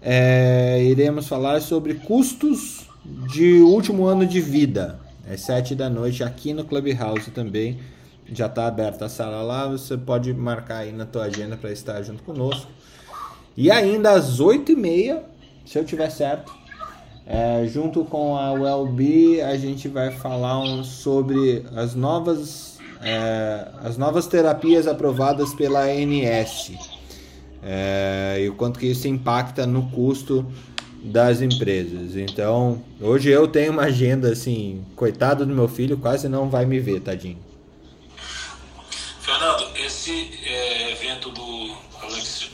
É, 0.01 0.81
iremos 0.83 1.27
falar 1.27 1.61
sobre 1.61 1.95
custos 1.95 2.87
de 3.31 3.61
último 3.61 4.05
ano 4.05 4.25
de 4.25 4.39
vida. 4.39 4.99
Às 5.29 5.41
sete 5.41 5.75
da 5.75 5.89
noite 5.89 6.23
aqui 6.23 6.53
no 6.53 6.63
Clubhouse 6.63 7.31
também. 7.31 7.79
Já 8.31 8.45
está 8.45 8.67
aberta 8.67 9.05
a 9.05 9.09
sala 9.09 9.41
lá. 9.41 9.67
Você 9.67 9.97
pode 9.97 10.33
marcar 10.33 10.79
aí 10.79 10.91
na 10.91 11.05
tua 11.05 11.23
agenda 11.23 11.57
para 11.57 11.71
estar 11.71 12.01
junto 12.01 12.23
conosco. 12.23 12.71
E 13.57 13.69
ainda 13.69 14.11
às 14.11 14.39
oito 14.39 14.71
e 14.71 14.75
meia, 14.75 15.23
se 15.65 15.77
eu 15.77 15.83
tiver 15.83 16.09
certo, 16.09 16.53
é, 17.25 17.67
junto 17.67 18.03
com 18.05 18.35
a 18.35 18.51
WellBe, 18.53 19.41
a 19.41 19.57
gente 19.57 19.87
vai 19.87 20.11
falar 20.11 20.59
um, 20.59 20.83
sobre 20.83 21.63
as 21.75 21.93
novas 21.93 22.68
é, 23.01 23.67
as 23.83 23.97
novas 23.97 24.27
terapias 24.27 24.87
aprovadas 24.87 25.53
pela 25.53 25.83
ANS 25.83 26.71
é, 27.63 28.37
e 28.41 28.49
o 28.49 28.55
quanto 28.55 28.79
que 28.79 28.87
isso 28.87 29.07
impacta 29.07 29.65
no 29.65 29.89
custo 29.91 30.45
das 31.03 31.41
empresas. 31.41 32.15
Então, 32.15 32.83
hoje 32.99 33.29
eu 33.29 33.47
tenho 33.47 33.71
uma 33.71 33.83
agenda 33.83 34.31
assim, 34.31 34.85
coitado 34.95 35.45
do 35.45 35.53
meu 35.53 35.67
filho, 35.67 35.97
quase 35.97 36.27
não 36.27 36.49
vai 36.49 36.65
me 36.65 36.79
ver, 36.79 36.99
tadinho. 37.01 37.37
Fernando, 39.21 39.69
esse 39.77 40.31
é, 40.45 40.91
evento 40.91 41.29
do 41.29 41.77
Alex, 42.01 42.49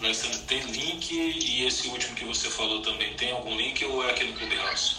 Alexandre 0.00 0.38
tem 0.46 0.60
link 0.70 1.12
e 1.12 1.66
esse 1.66 1.88
último 1.88 2.14
que 2.14 2.24
você 2.24 2.48
falou 2.48 2.80
também 2.82 3.14
tem 3.14 3.32
algum 3.32 3.56
link 3.56 3.84
ou 3.84 4.04
é 4.04 4.10
aquele 4.10 4.32
Clubhouse? 4.32 4.97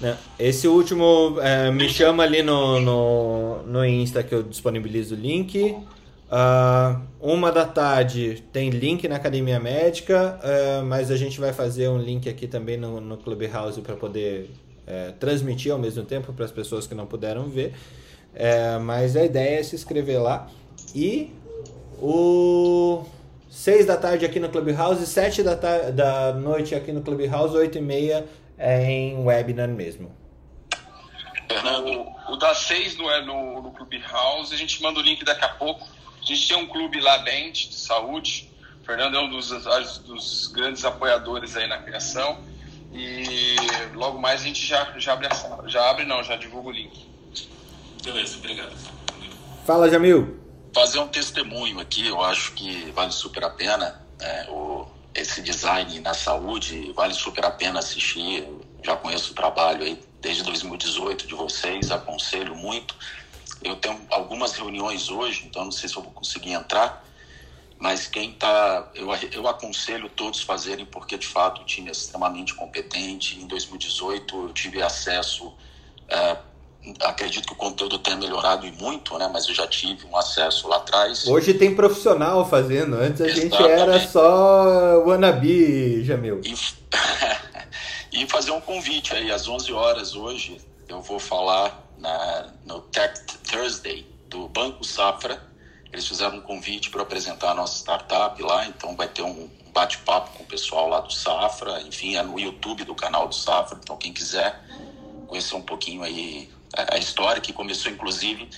Né? 0.00 0.16
Esse 0.38 0.66
último 0.66 1.38
é, 1.40 1.70
me 1.70 1.88
chama 1.88 2.22
ali 2.22 2.42
no, 2.42 2.80
no, 2.80 3.62
no 3.62 3.84
Insta 3.84 4.22
que 4.22 4.34
eu 4.34 4.42
disponibilizo 4.42 5.14
o 5.14 5.18
link. 5.18 5.76
Uh, 6.24 7.00
uma 7.20 7.52
da 7.52 7.64
tarde 7.64 8.42
tem 8.52 8.70
link 8.70 9.06
na 9.06 9.16
Academia 9.16 9.60
Médica, 9.60 10.40
uh, 10.42 10.84
mas 10.84 11.10
a 11.10 11.16
gente 11.16 11.38
vai 11.38 11.52
fazer 11.52 11.88
um 11.88 11.98
link 11.98 12.28
aqui 12.28 12.48
também 12.48 12.76
no, 12.76 13.00
no 13.00 13.16
Clubhouse 13.16 13.80
para 13.80 13.94
poder 13.94 14.50
uh, 14.88 15.12
transmitir 15.20 15.70
ao 15.70 15.78
mesmo 15.78 16.02
tempo 16.02 16.32
para 16.32 16.44
as 16.44 16.50
pessoas 16.50 16.86
que 16.86 16.94
não 16.94 17.06
puderam 17.06 17.48
ver. 17.48 17.74
É, 18.34 18.78
mas 18.78 19.14
a 19.16 19.24
ideia 19.24 19.60
é 19.60 19.62
se 19.62 19.76
inscrever 19.76 20.20
lá. 20.20 20.48
E 20.92 21.30
O 22.02 23.04
6 23.48 23.86
da 23.86 23.96
tarde 23.96 24.26
aqui 24.26 24.40
no 24.40 24.48
Clubhouse, 24.48 25.06
7 25.06 25.42
da, 25.44 25.54
da 25.54 26.32
noite 26.32 26.74
aqui 26.74 26.90
no 26.90 27.00
Clubhouse, 27.00 27.56
8 27.56 27.78
e 27.78 27.80
meia 27.80 28.24
em 28.64 29.22
webinar 29.24 29.68
mesmo. 29.68 30.14
Fernando, 31.48 32.06
o 32.28 32.36
das 32.36 32.58
6 32.58 32.96
no, 32.96 33.22
no, 33.22 33.62
no 33.62 33.70
Clubhouse, 33.72 34.52
a 34.54 34.56
gente 34.56 34.82
manda 34.82 34.98
o 34.98 35.02
link 35.02 35.24
daqui 35.24 35.44
a 35.44 35.48
pouco. 35.48 35.86
A 36.20 36.24
gente 36.24 36.48
tem 36.48 36.56
um 36.56 36.66
clube 36.66 37.00
lá 37.00 37.18
dentro 37.18 37.68
de 37.68 37.74
saúde. 37.74 38.50
O 38.82 38.84
Fernando 38.86 39.16
é 39.16 39.20
um 39.20 39.28
dos, 39.28 39.50
dos 40.04 40.46
grandes 40.48 40.84
apoiadores 40.84 41.56
aí 41.56 41.66
na 41.66 41.78
criação. 41.78 42.38
E 42.92 43.56
logo 43.94 44.18
mais 44.18 44.40
a 44.40 44.44
gente 44.44 44.64
já, 44.64 44.92
já 44.98 45.12
abre 45.12 45.26
a, 45.26 45.68
já 45.68 45.90
abre 45.90 46.04
não, 46.04 46.22
já 46.22 46.36
divulga 46.36 46.68
o 46.68 46.72
link. 46.72 47.06
Beleza, 48.02 48.38
obrigado. 48.38 48.74
Fala, 49.66 49.90
Jamil. 49.90 50.38
Fazer 50.74 50.98
um 50.98 51.08
testemunho 51.08 51.80
aqui, 51.80 52.06
eu 52.06 52.22
acho 52.22 52.52
que 52.52 52.90
vale 52.92 53.12
super 53.12 53.44
a 53.44 53.50
pena. 53.50 54.00
Né, 54.20 54.46
o, 54.48 54.86
esse 55.14 55.40
design 55.40 56.00
na 56.00 56.12
saúde, 56.12 56.92
vale 56.92 57.14
super 57.14 57.44
a 57.44 57.50
pena 57.50 57.78
assistir. 57.78 58.42
Eu 58.42 58.60
já 58.82 58.96
conheço 58.96 59.32
o 59.32 59.34
trabalho 59.34 59.84
aí 59.84 60.02
desde 60.20 60.42
2018 60.42 61.26
de 61.26 61.34
vocês, 61.34 61.90
aconselho 61.90 62.56
muito. 62.56 62.94
Eu 63.62 63.76
tenho 63.76 64.00
algumas 64.10 64.52
reuniões 64.52 65.08
hoje, 65.08 65.46
então 65.46 65.64
não 65.64 65.72
sei 65.72 65.88
se 65.88 65.96
eu 65.96 66.02
vou 66.02 66.12
conseguir 66.12 66.52
entrar, 66.52 67.04
mas 67.78 68.06
quem 68.06 68.30
está, 68.30 68.90
eu, 68.94 69.08
eu 69.32 69.46
aconselho 69.46 70.08
todos 70.08 70.40
fazerem, 70.40 70.84
porque 70.84 71.16
de 71.16 71.26
fato 71.26 71.62
o 71.62 71.64
time 71.64 71.88
é 71.88 71.92
extremamente 71.92 72.54
competente. 72.54 73.38
Em 73.38 73.46
2018 73.46 74.48
eu 74.48 74.52
tive 74.52 74.82
acesso, 74.82 75.54
é, 76.08 76.36
acredito 77.00 77.46
que 77.46 77.52
o 77.52 77.56
conteúdo 77.56 77.98
tenha 77.98 78.16
melhorado 78.16 78.66
e 78.66 78.72
muito, 78.72 79.16
né? 79.18 79.28
Mas 79.32 79.48
eu 79.48 79.54
já 79.54 79.66
tive 79.66 80.06
um 80.06 80.16
acesso 80.16 80.68
lá 80.68 80.76
atrás. 80.76 81.26
Hoje 81.26 81.54
tem 81.54 81.74
profissional 81.74 82.48
fazendo, 82.48 82.96
antes 82.96 83.20
a 83.20 83.26
Exatamente. 83.26 83.56
gente 83.56 83.70
era 83.70 84.08
só 84.08 85.02
wannabe, 85.06 86.04
Jamil. 86.04 86.40
E, 86.44 86.54
e 88.12 88.26
fazer 88.26 88.50
um 88.50 88.60
convite 88.60 89.14
aí, 89.14 89.30
às 89.30 89.48
11 89.48 89.72
horas 89.72 90.14
hoje, 90.14 90.58
eu 90.88 91.00
vou 91.00 91.18
falar 91.18 91.88
na, 91.98 92.48
no 92.64 92.80
Tech 92.80 93.18
Thursday 93.50 94.06
do 94.28 94.48
Banco 94.48 94.84
Safra. 94.84 95.42
Eles 95.92 96.06
fizeram 96.06 96.36
um 96.36 96.40
convite 96.40 96.90
para 96.90 97.02
apresentar 97.02 97.52
a 97.52 97.54
nossa 97.54 97.76
startup 97.76 98.42
lá, 98.42 98.66
então 98.66 98.96
vai 98.96 99.08
ter 99.08 99.22
um 99.22 99.48
bate-papo 99.72 100.36
com 100.36 100.42
o 100.42 100.46
pessoal 100.46 100.88
lá 100.88 101.00
do 101.00 101.12
Safra. 101.12 101.80
Enfim, 101.82 102.16
é 102.16 102.22
no 102.22 102.38
YouTube 102.38 102.84
do 102.84 102.94
canal 102.94 103.28
do 103.28 103.34
Safra, 103.34 103.78
então 103.82 103.96
quem 103.96 104.12
quiser 104.12 104.60
conhecer 105.26 105.54
um 105.54 105.62
pouquinho 105.62 106.02
aí 106.02 106.48
a, 106.76 106.98
história, 106.98 107.40
que 107.40 107.52
começou 107.52 107.90
inclusive 107.90 108.48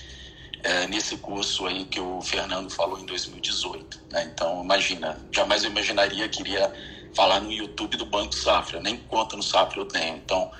é, 0.63 0.87
nesse 0.87 1.17
curso 1.17 1.65
aí 1.65 1.85
que 1.85 1.99
o 1.99 2.21
Fernando 2.21 2.69
falou 2.69 2.99
em 2.99 3.05
2018. 3.05 4.01
Né? 4.11 4.29
Então, 4.33 4.63
imagina, 4.63 5.19
jamais 5.31 5.63
eu 5.63 5.69
imaginaria 5.69 6.27
que 6.27 6.41
iria 6.41 6.73
falar 7.15 7.39
no 7.39 7.51
YouTube 7.51 7.97
do 7.97 8.05
Banco 8.05 8.33
Safra, 8.33 8.79
nem 8.79 8.97
conta 8.97 9.35
no 9.35 9.43
Safra 9.43 9.79
eu 9.79 9.85
tenho. 9.85 10.17
Então, 10.17 10.51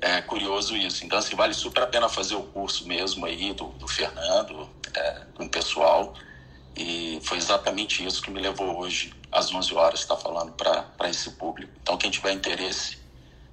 é 0.00 0.20
curioso 0.20 0.76
isso. 0.76 1.04
Então, 1.04 1.18
assim, 1.18 1.36
vale 1.36 1.54
super 1.54 1.84
a 1.84 1.86
pena 1.86 2.08
fazer 2.08 2.34
o 2.34 2.42
curso 2.42 2.86
mesmo 2.88 3.24
aí 3.24 3.52
do, 3.52 3.66
do 3.66 3.86
Fernando, 3.86 4.68
é, 4.94 5.22
com 5.34 5.44
o 5.44 5.48
pessoal. 5.48 6.14
E 6.76 7.20
foi 7.22 7.38
exatamente 7.38 8.04
isso 8.04 8.20
que 8.20 8.30
me 8.30 8.40
levou 8.40 8.78
hoje, 8.78 9.14
às 9.30 9.52
11 9.52 9.74
horas, 9.74 10.00
estar 10.00 10.16
tá 10.16 10.20
falando 10.20 10.52
para 10.52 11.08
esse 11.08 11.30
público. 11.30 11.72
Então, 11.82 11.96
quem 11.96 12.10
tiver 12.10 12.32
interesse, 12.32 12.98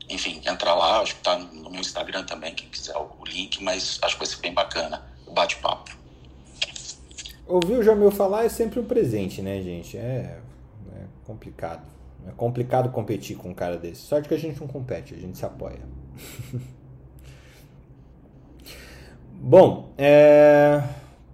enfim, 0.09 0.41
entra 0.45 0.73
lá. 0.73 1.01
Acho 1.01 1.13
que 1.15 1.21
está 1.21 1.37
no 1.37 1.69
meu 1.69 1.81
Instagram 1.81 2.23
também, 2.23 2.53
quem 2.53 2.67
quiser 2.69 2.97
o 2.97 3.23
link. 3.25 3.63
Mas 3.63 3.99
acho 4.01 4.15
que 4.15 4.19
vai 4.19 4.27
ser 4.27 4.41
bem 4.41 4.53
bacana 4.53 5.03
o 5.25 5.31
bate-papo. 5.31 5.97
Ouvir 7.47 7.75
o 7.75 7.83
Jamil 7.83 8.11
falar 8.11 8.45
é 8.45 8.49
sempre 8.49 8.79
um 8.79 8.85
presente, 8.85 9.41
né, 9.41 9.61
gente? 9.61 9.97
É, 9.97 10.39
é 10.95 11.05
complicado. 11.25 11.87
É 12.27 12.31
complicado 12.31 12.91
competir 12.91 13.37
com 13.37 13.49
um 13.49 13.53
cara 13.53 13.77
desse. 13.77 14.01
Sorte 14.01 14.27
que 14.27 14.35
a 14.35 14.39
gente 14.39 14.59
não 14.59 14.67
compete, 14.67 15.15
a 15.15 15.17
gente 15.17 15.37
se 15.37 15.45
apoia. 15.45 15.79
Bom, 19.41 19.93
é... 19.97 20.83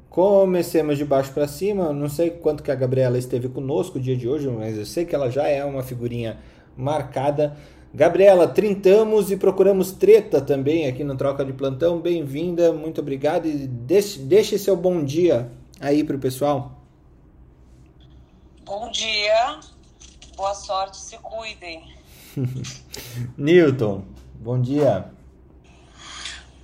comecemos 0.09 0.97
de 0.97 1.03
baixo 1.03 1.33
para 1.33 1.47
cima. 1.47 1.91
Não 1.91 2.07
sei 2.07 2.29
quanto 2.29 2.61
que 2.61 2.71
a 2.71 2.75
Gabriela 2.75 3.17
esteve 3.17 3.49
conosco 3.49 3.97
o 3.97 4.01
dia 4.01 4.15
de 4.15 4.27
hoje, 4.27 4.47
mas 4.47 4.77
eu 4.77 4.85
sei 4.85 5.05
que 5.05 5.15
ela 5.15 5.29
já 5.29 5.47
é 5.47 5.65
uma 5.65 5.81
figurinha 5.81 6.37
marcada. 6.77 7.57
Gabriela, 7.95 8.45
trintamos 8.45 9.31
e 9.31 9.37
procuramos 9.37 9.93
treta 9.93 10.41
também 10.41 10.85
aqui 10.85 11.01
no 11.01 11.15
Troca 11.15 11.45
de 11.45 11.53
Plantão. 11.53 12.01
Bem-vinda, 12.01 12.73
muito 12.73 12.99
obrigado 12.99 13.47
e 13.47 13.65
deixe, 13.65 14.19
deixe 14.19 14.59
seu 14.59 14.75
bom 14.75 15.01
dia 15.01 15.49
aí 15.79 16.03
para 16.03 16.17
o 16.17 16.19
pessoal. 16.19 16.77
Bom 18.65 18.91
dia, 18.91 19.61
boa 20.35 20.53
sorte, 20.53 20.97
se 20.97 21.17
cuidem. 21.19 21.95
Newton, 23.37 24.03
Bom 24.41 24.61
dia. 24.61 25.09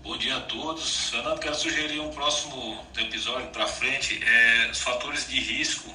Bom 0.03 0.17
dia 0.17 0.35
a 0.35 0.41
todos. 0.41 1.11
Fernando, 1.11 1.39
quero 1.39 1.55
sugerir 1.55 2.01
um 2.01 2.09
próximo 2.09 2.77
episódio 2.97 3.47
para 3.51 3.65
frente, 3.67 4.21
é 4.21 4.69
os 4.69 4.81
fatores 4.81 5.29
de 5.29 5.39
risco 5.39 5.89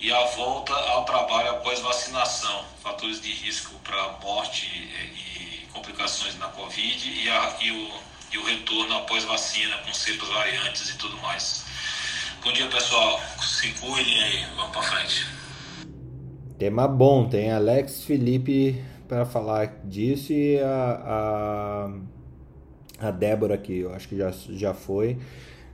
e 0.00 0.12
a 0.12 0.24
volta 0.26 0.72
ao 0.72 1.04
trabalho 1.04 1.50
após 1.50 1.80
vacinação. 1.80 2.64
Fatores 2.82 3.20
de 3.20 3.32
risco 3.32 3.74
para 3.84 4.18
morte 4.22 4.66
e 4.66 5.66
complicações 5.72 6.38
na 6.38 6.48
Covid 6.48 7.08
e, 7.08 7.28
a, 7.28 7.56
e, 7.60 7.70
o, 7.70 7.90
e 8.32 8.38
o 8.38 8.44
retorno 8.44 8.96
após 8.98 9.24
vacina 9.24 9.76
com 9.78 9.92
cepas 9.92 10.28
variantes 10.28 10.90
e 10.90 10.98
tudo 10.98 11.16
mais. 11.18 11.64
Bom 12.44 12.52
dia, 12.52 12.68
pessoal. 12.68 13.20
Se 13.40 13.68
cuidem 13.80 14.22
aí. 14.22 14.44
Vamos 14.56 14.72
para 14.72 14.82
frente. 14.82 15.26
Tema 16.58 16.86
bom. 16.86 17.28
Tem 17.28 17.50
Alex 17.50 18.04
Felipe 18.04 18.84
para 19.08 19.24
falar 19.24 19.80
disso 19.84 20.32
e 20.32 20.58
a, 20.60 21.90
a, 23.00 23.08
a, 23.08 23.10
Débora 23.10 23.54
aqui, 23.54 23.80
eu 23.80 23.94
acho 23.94 24.08
que 24.08 24.16
já, 24.16 24.32
já 24.50 24.72
foi 24.72 25.18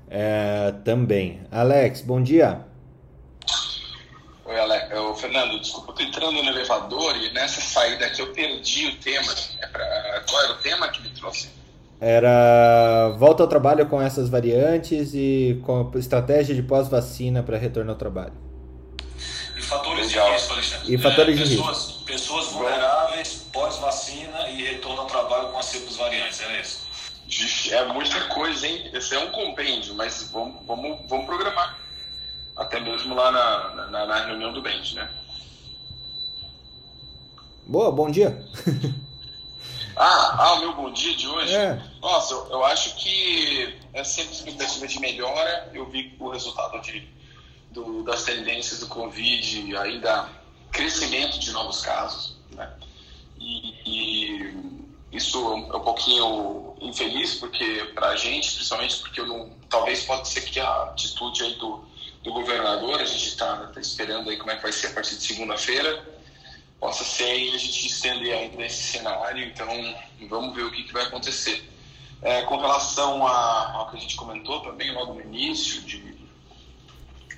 é, 0.09 0.75
também. 0.85 1.41
Alex, 1.51 2.03
bom 2.03 2.23
dia. 2.23 2.70
Oi, 4.51 4.59
Alex. 4.59 4.91
Eu, 4.91 5.15
Fernando, 5.15 5.61
desculpa, 5.61 5.93
eu 5.93 5.95
tô 5.95 6.03
entrando 6.03 6.43
no 6.43 6.49
elevador 6.51 7.17
e 7.17 7.33
nessa 7.33 7.61
saída 7.61 8.05
aqui 8.05 8.21
eu 8.21 8.33
perdi 8.33 8.89
o 8.89 8.97
tema. 8.97 9.33
É 9.61 9.67
pra, 9.69 10.25
qual 10.29 10.43
era 10.43 10.53
o 10.55 10.57
tema 10.57 10.89
que 10.89 11.01
me 11.03 11.11
trouxe? 11.11 11.51
Era 12.01 13.15
volta 13.17 13.45
ao 13.45 13.49
trabalho 13.49 13.87
com 13.87 14.03
essas 14.03 14.29
variantes 14.29 15.15
e 15.15 15.63
com 15.65 15.93
estratégia 15.95 16.53
de 16.53 16.65
pós-vacina 16.65 17.45
para 17.45 17.57
retorno 17.57 17.93
ao 17.93 17.97
trabalho. 17.97 18.33
E 19.57 19.63
fatores 19.63 20.09
Legal. 20.09 20.27
de 20.27 20.33
risco, 20.33 20.53
Alexandre. 20.53 20.95
E 20.95 20.99
fatores 20.99 21.41
é, 21.41 21.45
de 21.45 21.51
pessoas, 21.51 21.87
risco. 21.87 22.05
Pessoas 22.05 22.47
vulneráveis, 22.49 23.47
pós-vacina 23.53 24.49
e 24.49 24.65
retorno 24.65 25.03
ao 25.03 25.07
trabalho 25.07 25.51
com 25.51 25.59
as 25.61 25.67
cepas 25.67 25.95
variantes, 25.95 26.41
é 26.41 26.61
isso? 26.61 27.71
É 27.73 27.85
muita 27.85 28.21
coisa, 28.23 28.67
hein? 28.67 28.91
Esse 28.93 29.15
é 29.15 29.19
um 29.21 29.31
compêndio, 29.31 29.95
mas 29.95 30.29
vamos, 30.33 30.67
vamos, 30.67 30.99
vamos 31.09 31.27
programar. 31.27 31.79
Até 32.61 32.79
mesmo 32.79 33.15
lá 33.15 33.33
na, 33.33 33.87
na, 33.87 34.07
na 34.07 34.27
reunião 34.27 34.53
do 34.53 34.61
Bend, 34.61 34.95
né? 34.95 35.11
Boa, 37.67 37.91
bom 37.91 38.11
dia. 38.11 38.39
ah, 39.97 40.37
ah, 40.39 40.55
o 40.57 40.61
meu 40.61 40.75
bom 40.75 40.93
dia 40.93 41.17
de 41.17 41.27
hoje? 41.27 41.55
É. 41.55 41.83
Nossa, 42.03 42.35
eu, 42.35 42.51
eu 42.51 42.65
acho 42.67 42.97
que 42.97 43.79
é 43.95 44.05
sempre 44.05 44.35
expectativa 44.35 44.87
de 44.87 45.01
melhora. 45.01 45.71
Eu 45.73 45.89
vi 45.89 46.15
o 46.21 46.29
resultado 46.29 46.79
de, 46.83 47.09
do, 47.71 48.03
das 48.03 48.25
tendências 48.25 48.81
do 48.81 48.89
Covid, 48.89 49.77
ainda 49.79 50.29
crescimento 50.71 51.41
de 51.41 51.53
novos 51.53 51.81
casos, 51.81 52.37
né? 52.51 52.71
E, 53.39 53.75
e 53.87 55.17
isso 55.17 55.39
é 55.39 55.77
um 55.77 55.81
pouquinho 55.81 56.77
infeliz 56.79 57.37
porque 57.37 57.91
para 57.95 58.09
a 58.09 58.17
gente, 58.17 58.53
principalmente 58.53 58.99
porque 58.99 59.19
eu 59.19 59.27
não, 59.27 59.49
talvez 59.71 60.05
pode 60.05 60.29
ser 60.29 60.43
que 60.43 60.61
a 60.61 60.83
atitude 60.83 61.43
aí 61.43 61.55
do, 61.55 61.89
do 62.23 62.33
governador, 62.33 63.01
a 63.01 63.05
gente 63.05 63.29
está 63.29 63.67
tá 63.67 63.81
esperando 63.81 64.29
aí 64.29 64.37
como 64.37 64.51
é 64.51 64.57
que 64.57 64.63
vai 64.63 64.73
ser 64.73 64.89
a 64.89 64.91
partir 64.91 65.17
de 65.17 65.23
segunda-feira, 65.23 66.05
possa 66.79 67.05
ser 67.05 67.25
aí 67.25 67.55
a 67.55 67.59
gente 67.59 67.87
estender 67.87 68.35
ainda 68.35 68.65
esse 68.65 68.83
cenário, 68.83 69.45
então 69.45 69.69
vamos 70.29 70.55
ver 70.55 70.65
o 70.65 70.71
que, 70.71 70.85
que 70.85 70.93
vai 70.93 71.05
acontecer. 71.05 71.69
É, 72.23 72.43
com 72.43 72.59
relação 72.59 73.27
a, 73.27 73.73
ao 73.73 73.91
que 73.91 73.97
a 73.97 74.01
gente 74.01 74.17
comentou 74.17 74.61
também 74.61 74.93
logo 74.93 75.15
no 75.15 75.23
início, 75.23 75.81
de 75.83 76.21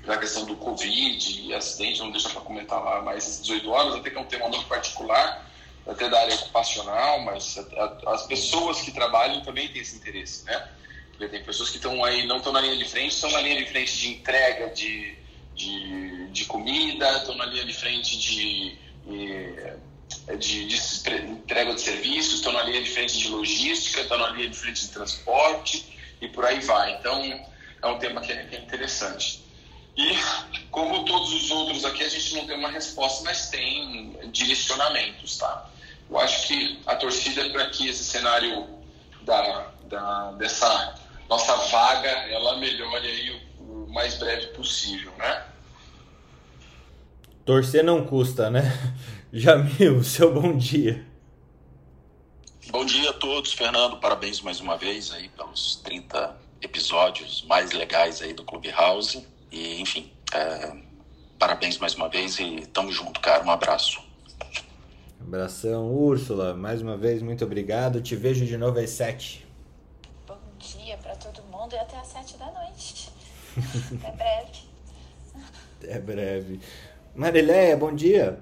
da 0.05 0.19
questão 0.19 0.45
do 0.45 0.57
Covid 0.57 1.43
e 1.43 1.55
acidente, 1.55 2.01
não 2.01 2.11
deixa 2.11 2.29
para 2.29 2.41
comentar 2.41 2.83
lá 2.83 3.03
mais 3.03 3.41
18 3.41 3.71
horas, 3.71 3.95
até 3.95 4.11
que 4.11 4.17
é 4.17 4.21
um 4.21 4.25
tema 4.25 4.49
muito 4.49 4.67
particular, 4.67 5.49
até 5.87 6.09
da 6.09 6.21
área 6.21 6.35
ocupacional, 6.35 7.21
mas 7.21 7.57
a, 7.57 7.85
a, 8.11 8.15
as 8.15 8.27
pessoas 8.27 8.81
que 8.81 8.91
trabalham 8.91 9.43
também 9.43 9.69
têm 9.69 9.81
esse 9.81 9.97
interesse, 9.97 10.45
né? 10.45 10.69
Porque 11.13 11.29
tem 11.29 11.45
pessoas 11.45 11.71
que 11.71 11.77
estão 11.77 12.05
aí, 12.05 12.27
não 12.27 12.39
estão 12.39 12.53
na 12.53 12.61
linha 12.61 12.77
de 12.77 12.85
frente, 12.85 13.15
estão 13.15 13.31
na 13.31 13.41
linha 13.41 13.57
de 13.57 13.71
frente 13.71 13.99
de 13.99 14.09
entrega 14.09 14.71
de, 14.71 15.15
de, 15.55 16.27
de 16.31 16.45
comida, 16.47 17.19
estão 17.19 17.37
na 17.37 17.47
linha 17.47 17.65
de 17.65 17.73
frente 17.73 18.19
de, 18.19 18.77
de, 20.39 20.67
de, 20.67 20.77
entrega 21.31 21.75
de 21.75 21.81
serviços, 21.81 22.35
estão 22.35 22.53
na 22.53 22.63
linha 22.63 22.83
de 22.83 22.91
frente 22.91 23.19
de 23.19 23.29
logística, 23.29 24.01
estão 24.01 24.19
na 24.19 24.31
linha 24.31 24.49
de 24.49 24.57
frente 24.57 24.81
de 24.81 24.89
transporte 24.89 26.17
e 26.21 26.29
por 26.29 26.45
aí 26.45 26.61
vai. 26.61 26.97
Então, 26.97 27.23
é 27.83 27.87
um 27.87 27.99
tema 27.99 28.21
que 28.21 28.33
é, 28.33 28.45
que 28.45 28.57
é 28.57 28.61
interessante. 28.61 29.43
E 29.97 30.17
como 30.71 31.05
todos 31.05 31.33
os 31.35 31.51
outros 31.51 31.85
aqui, 31.85 32.03
a 32.03 32.09
gente 32.09 32.35
não 32.35 32.47
tem 32.47 32.57
uma 32.57 32.71
resposta, 32.71 33.25
mas 33.25 33.51
tem 33.51 34.17
direcionamentos, 34.31 35.37
tá? 35.37 35.69
Eu 36.09 36.19
acho 36.19 36.47
que 36.47 36.81
a 36.87 36.97
torcida 36.97 37.43
é 37.43 37.49
para 37.51 37.67
que 37.67 37.89
esse 37.89 38.05
cenário 38.05 38.69
da, 39.23 39.71
da, 39.85 40.33
dessa 40.33 40.95
nossa 41.33 41.57
vaga 41.57 42.11
ela 42.29 42.59
melhore 42.59 43.07
aí 43.07 43.31
o, 43.59 43.85
o 43.85 43.91
mais 43.91 44.19
breve 44.19 44.49
possível, 44.49 45.11
né? 45.17 45.47
Torcer 47.47 47.83
não 47.83 48.05
custa, 48.05 48.51
né? 48.51 48.63
Jamil, 49.33 50.05
seu 50.05 50.33
bom 50.33 50.55
dia. 50.59 51.07
Bom 52.71 52.85
dia 52.85 53.09
a 53.09 53.13
todos, 53.15 53.55
Fernando. 53.55 53.99
Parabéns 53.99 54.43
mais 54.43 54.61
uma 54.61 54.77
vez 54.77 55.11
aí 55.11 55.31
pelos 55.31 55.77
30 55.77 56.37
episódios 56.61 57.43
mais 57.49 57.73
legais 57.73 58.21
aí 58.21 58.35
do 58.35 58.45
Clube 58.45 58.71
House. 58.71 59.23
E, 59.51 59.81
enfim, 59.81 60.13
é, 60.35 60.77
parabéns 61.39 61.79
mais 61.79 61.95
uma 61.95 62.11
vez 62.11 62.39
e 62.39 62.67
tamo 62.75 62.93
junto, 62.93 63.21
cara. 63.21 63.43
Um 63.43 63.51
abraço. 63.51 64.03
Abração, 65.19 65.91
Úrsula. 65.91 66.53
Mais 66.53 66.83
uma 66.83 66.97
vez, 66.97 67.23
muito 67.23 67.43
obrigado. 67.43 68.03
Te 68.03 68.15
vejo 68.15 68.45
de 68.45 68.59
novo 68.59 68.79
às 68.79 68.91
7 68.91 69.42
dia 70.63 70.97
para 70.99 71.17
todo 71.17 71.43
mundo 71.45 71.75
e 71.75 71.79
até 71.79 71.99
às 71.99 72.07
sete 72.07 72.37
da 72.37 72.47
noite. 72.47 73.11
até 73.99 74.11
breve. 74.15 74.71
Até 75.79 75.99
breve. 75.99 76.61
Marileia, 77.15 77.77
bom 77.77 77.93
dia. 77.93 78.41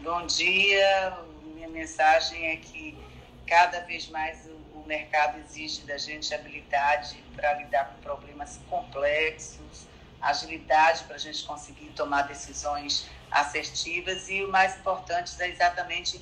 Bom 0.00 0.26
dia. 0.26 1.18
Minha 1.54 1.68
mensagem 1.68 2.46
é 2.48 2.56
que 2.56 2.98
cada 3.46 3.80
vez 3.80 4.08
mais 4.08 4.44
o, 4.46 4.80
o 4.80 4.84
mercado 4.86 5.38
exige 5.38 5.82
da 5.82 5.96
gente 5.96 6.34
habilidade 6.34 7.22
para 7.36 7.54
lidar 7.54 7.90
com 7.90 8.02
problemas 8.02 8.58
complexos, 8.68 9.86
agilidade 10.20 11.04
para 11.04 11.14
a 11.14 11.18
gente 11.18 11.44
conseguir 11.44 11.90
tomar 11.90 12.22
decisões 12.22 13.08
assertivas 13.30 14.28
e 14.28 14.44
o 14.44 14.50
mais 14.50 14.76
importante 14.78 15.40
é 15.40 15.48
exatamente 15.48 16.20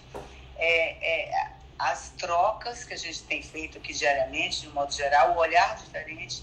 é, 0.57 0.91
é, 1.01 1.58
as 1.79 2.11
trocas 2.19 2.85
que 2.85 2.95
a 2.95 2.97
gente 2.97 3.23
tem 3.23 3.43
feito 3.43 3.79
aqui 3.79 3.93
diariamente, 3.93 4.63
de 4.63 4.69
um 4.69 4.73
modo 4.73 4.93
geral, 4.93 5.35
o 5.35 5.39
olhar 5.39 5.77
diferente, 5.77 6.43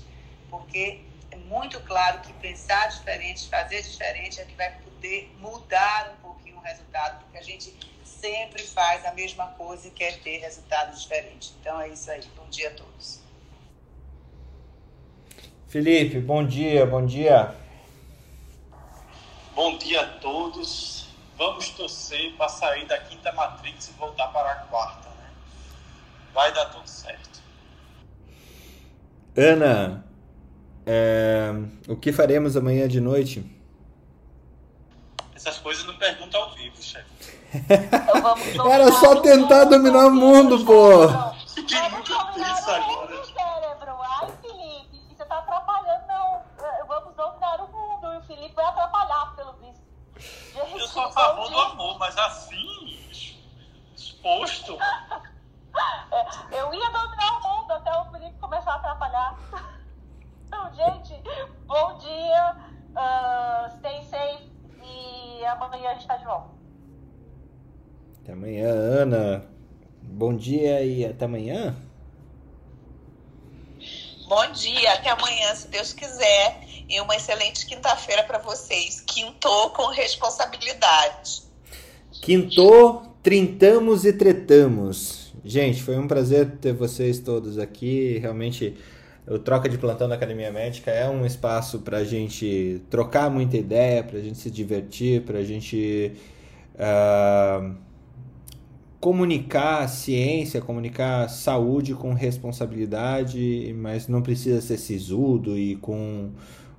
porque 0.49 1.01
é 1.29 1.35
muito 1.35 1.79
claro 1.81 2.21
que 2.21 2.31
pensar 2.33 2.87
diferente, 2.87 3.49
fazer 3.49 3.81
diferente 3.81 4.39
é 4.39 4.45
que 4.45 4.55
vai 4.55 4.71
poder 4.77 5.29
mudar 5.39 6.15
um 6.17 6.21
pouquinho 6.21 6.57
o 6.57 6.61
resultado, 6.61 7.19
porque 7.23 7.37
a 7.37 7.43
gente 7.43 7.75
sempre 8.03 8.63
faz 8.63 9.05
a 9.05 9.11
mesma 9.11 9.47
coisa 9.47 9.87
e 9.87 9.91
quer 9.91 10.19
ter 10.19 10.37
resultados 10.37 11.01
diferentes. 11.01 11.53
Então 11.59 11.79
é 11.81 11.89
isso 11.89 12.09
aí. 12.09 12.23
Bom 12.35 12.47
dia 12.49 12.69
a 12.69 12.73
todos. 12.73 13.19
Felipe, 15.67 16.19
bom 16.21 16.45
dia, 16.45 16.85
bom 16.85 17.05
dia. 17.05 17.53
Bom 19.53 19.77
dia 19.77 20.01
a 20.01 20.07
todos. 20.19 21.07
Vamos 21.37 21.69
torcer 21.71 22.33
para 22.37 22.47
sair 22.47 22.85
da 22.85 22.97
quinta 22.97 23.31
Matrix 23.33 23.89
e 23.89 23.91
voltar 23.93 24.29
para 24.29 24.51
a 24.51 24.55
quarta? 24.55 25.04
Vai 26.35 26.51
dar 26.51 26.65
tudo 26.65 26.85
certo. 26.85 27.39
Ana, 29.37 30.05
é... 30.85 31.49
o 31.87 31.95
que 31.95 32.11
faremos 32.11 32.57
amanhã 32.57 32.89
de 32.89 32.99
noite? 32.99 33.49
Essas 35.33 35.57
coisas 35.59 35.85
não 35.85 35.95
perguntam 35.95 36.41
ao 36.41 36.53
vivo, 36.55 36.75
chefe. 36.83 37.39
Era 38.69 38.91
só 38.91 39.21
tentar 39.21 39.63
dominar 39.63 40.07
o 40.07 40.11
mundo, 40.11 40.65
pô. 40.65 41.07
Fiquei 41.47 41.81
muito 41.89 42.11
tenso 42.33 42.69
agora. 42.69 43.23
Cérebro. 43.23 43.95
Ai, 44.01 44.27
Felipe, 44.41 45.15
você 45.15 45.23
tá 45.23 45.37
atrapalhando, 45.37 46.07
não. 46.07 46.41
Vamos 46.85 47.15
dominar 47.15 47.61
o 47.61 47.71
mundo. 47.71 48.13
E 48.13 48.17
o 48.17 48.21
Felipe 48.23 48.55
vai 48.55 48.65
atrapalhar, 48.65 49.33
pelo 49.37 49.53
visto. 49.53 49.81
Eu 50.57 50.87
sou 50.87 51.03
a 51.03 51.11
favor 51.13 51.49
do 51.49 51.57
amor, 51.57 51.97
mas 51.97 52.17
assim, 52.17 52.99
exposto. 53.95 54.77
É, 56.11 56.59
Eu 56.59 56.73
ia 56.73 56.89
dominar 56.89 57.39
o 57.39 57.61
mundo 57.61 57.71
até 57.71 57.91
o 57.99 58.05
Felipe 58.11 58.39
começar 58.39 58.71
a 58.71 58.75
atrapalhar. 58.75 59.37
Então, 60.47 60.73
gente, 60.73 61.13
bom 61.65 61.97
dia. 61.97 62.55
uh, 62.95 63.77
stay 63.77 64.03
safe. 64.05 64.49
E 64.81 65.43
amanhã 65.45 65.89
a 65.89 65.93
gente 65.95 66.07
tá 66.07 66.15
de 66.17 66.23
volta. 66.25 66.49
Até 68.21 68.31
amanhã, 68.33 68.69
Ana. 68.69 69.45
Bom 70.01 70.35
dia 70.35 70.81
e 70.83 71.03
até 71.05 71.25
amanhã. 71.25 71.75
Bom 74.27 74.51
dia, 74.51 74.93
até 74.93 75.09
amanhã, 75.09 75.53
se 75.55 75.67
Deus 75.67 75.91
quiser. 75.93 76.61
E 76.87 77.01
uma 77.01 77.15
excelente 77.15 77.65
quinta-feira 77.65 78.23
para 78.23 78.37
vocês. 78.37 79.01
Quintou 79.01 79.71
com 79.71 79.87
responsabilidade. 79.87 81.43
Quintou, 82.21 83.15
trintamos 83.21 84.05
e 84.05 84.13
tretamos. 84.13 85.24
Gente, 85.47 85.83
foi 85.83 85.95
um 85.95 86.07
prazer 86.07 86.57
ter 86.59 86.73
vocês 86.73 87.19
todos 87.19 87.59
aqui. 87.59 88.17
Realmente, 88.17 88.73
o 89.27 89.37
Troca 89.37 89.69
de 89.69 89.77
Plantão 89.77 90.09
da 90.09 90.15
Academia 90.15 90.51
Médica 90.51 90.89
é 90.89 91.07
um 91.07 91.23
espaço 91.23 91.81
para 91.81 91.99
a 91.99 92.03
gente 92.03 92.81
trocar 92.89 93.29
muita 93.29 93.55
ideia, 93.55 94.03
para 94.03 94.17
a 94.17 94.21
gente 94.23 94.39
se 94.39 94.49
divertir, 94.49 95.21
para 95.21 95.37
a 95.37 95.43
gente 95.43 96.13
ah, 96.79 97.75
comunicar 98.99 99.87
ciência, 99.87 100.59
comunicar 100.61 101.29
saúde 101.29 101.93
com 101.93 102.11
responsabilidade, 102.13 103.71
mas 103.77 104.07
não 104.07 104.23
precisa 104.23 104.59
ser 104.61 104.79
sisudo 104.79 105.55
e 105.55 105.75
com, 105.75 106.31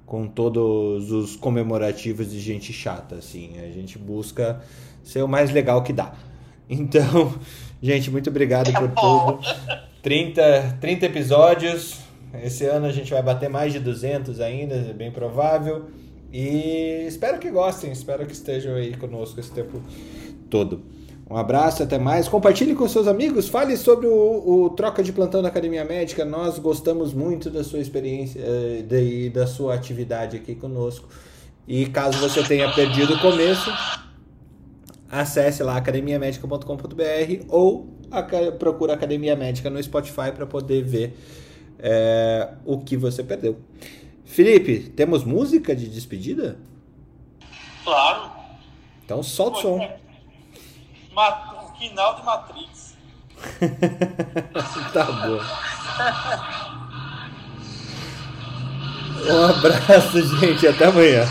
com 0.04 0.26
todos 0.26 1.12
os 1.12 1.36
comemorativos 1.36 2.32
de 2.32 2.40
gente 2.40 2.72
chata, 2.72 3.14
assim. 3.14 3.60
A 3.60 3.70
gente 3.70 3.96
busca 3.96 4.60
ser 5.04 5.22
o 5.22 5.28
mais 5.28 5.52
legal 5.52 5.84
que 5.84 5.92
dá. 5.92 6.12
Então, 6.68 7.32
gente, 7.86 8.10
muito 8.10 8.28
obrigado 8.28 8.72
por 8.72 8.88
tudo. 8.90 9.40
30, 10.02 10.78
30 10.80 11.06
episódios. 11.06 11.98
Esse 12.42 12.64
ano 12.66 12.86
a 12.86 12.92
gente 12.92 13.10
vai 13.10 13.22
bater 13.22 13.48
mais 13.48 13.72
de 13.72 13.78
200 13.78 14.40
ainda, 14.40 14.74
é 14.74 14.92
bem 14.92 15.10
provável. 15.10 15.86
E 16.32 17.06
espero 17.06 17.38
que 17.38 17.50
gostem, 17.50 17.92
espero 17.92 18.26
que 18.26 18.32
estejam 18.32 18.74
aí 18.74 18.94
conosco 18.96 19.40
esse 19.40 19.50
tempo 19.52 19.80
todo. 20.50 20.82
Um 21.28 21.36
abraço, 21.36 21.82
até 21.82 21.98
mais. 21.98 22.28
Compartilhe 22.28 22.74
com 22.74 22.86
seus 22.88 23.08
amigos, 23.08 23.48
fale 23.48 23.76
sobre 23.76 24.06
o, 24.06 24.64
o 24.64 24.70
Troca 24.70 25.02
de 25.02 25.12
Plantão 25.12 25.42
da 25.42 25.48
Academia 25.48 25.84
Médica. 25.84 26.24
Nós 26.24 26.58
gostamos 26.58 27.12
muito 27.12 27.50
da 27.50 27.64
sua 27.64 27.80
experiência 27.80 28.40
eh, 28.40 29.02
e 29.02 29.30
da 29.30 29.46
sua 29.46 29.74
atividade 29.74 30.36
aqui 30.36 30.54
conosco. 30.54 31.08
E 31.66 31.86
caso 31.86 32.18
você 32.18 32.44
tenha 32.44 32.70
perdido 32.72 33.14
o 33.14 33.18
começo, 33.18 33.72
acesse 35.10 35.62
lá 35.62 35.76
academiamedica.com.br 35.76 37.44
ou 37.48 37.88
procura 38.58 38.94
Academia 38.94 39.36
Médica 39.36 39.70
no 39.70 39.82
Spotify 39.82 40.32
para 40.34 40.46
poder 40.46 40.82
ver 40.82 41.18
eh, 41.78 42.54
o 42.64 42.78
que 42.78 42.96
você 42.96 43.22
perdeu. 43.22 43.60
Felipe, 44.24 44.90
temos 44.90 45.24
música 45.24 45.74
de 45.74 45.88
despedida? 45.88 46.58
Claro. 47.84 48.30
Então 49.04 49.22
solta 49.22 49.58
o 49.58 49.62
som. 49.62 49.76
O 51.14 51.78
final 51.78 52.16
de 52.16 52.24
Matrix. 52.24 52.96
tá 54.92 55.04
bom. 55.04 55.40
Um 59.28 59.44
abraço, 59.44 60.22
gente. 60.38 60.66
Até 60.66 60.86
amanhã. 60.86 61.24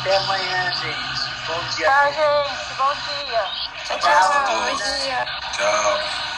Até 0.00 0.16
amanhã, 0.16 0.72
gente. 0.72 1.13
Bom 1.46 1.60
dia. 1.76 1.86
Tchau, 1.86 2.12
gente. 2.12 2.74
Bom 2.78 2.94
dia. 2.94 3.44
Tchau, 3.84 3.98
Tchau. 3.98 4.46
Bom 4.46 4.76
dia. 4.76 5.26
Tchau. 5.52 6.33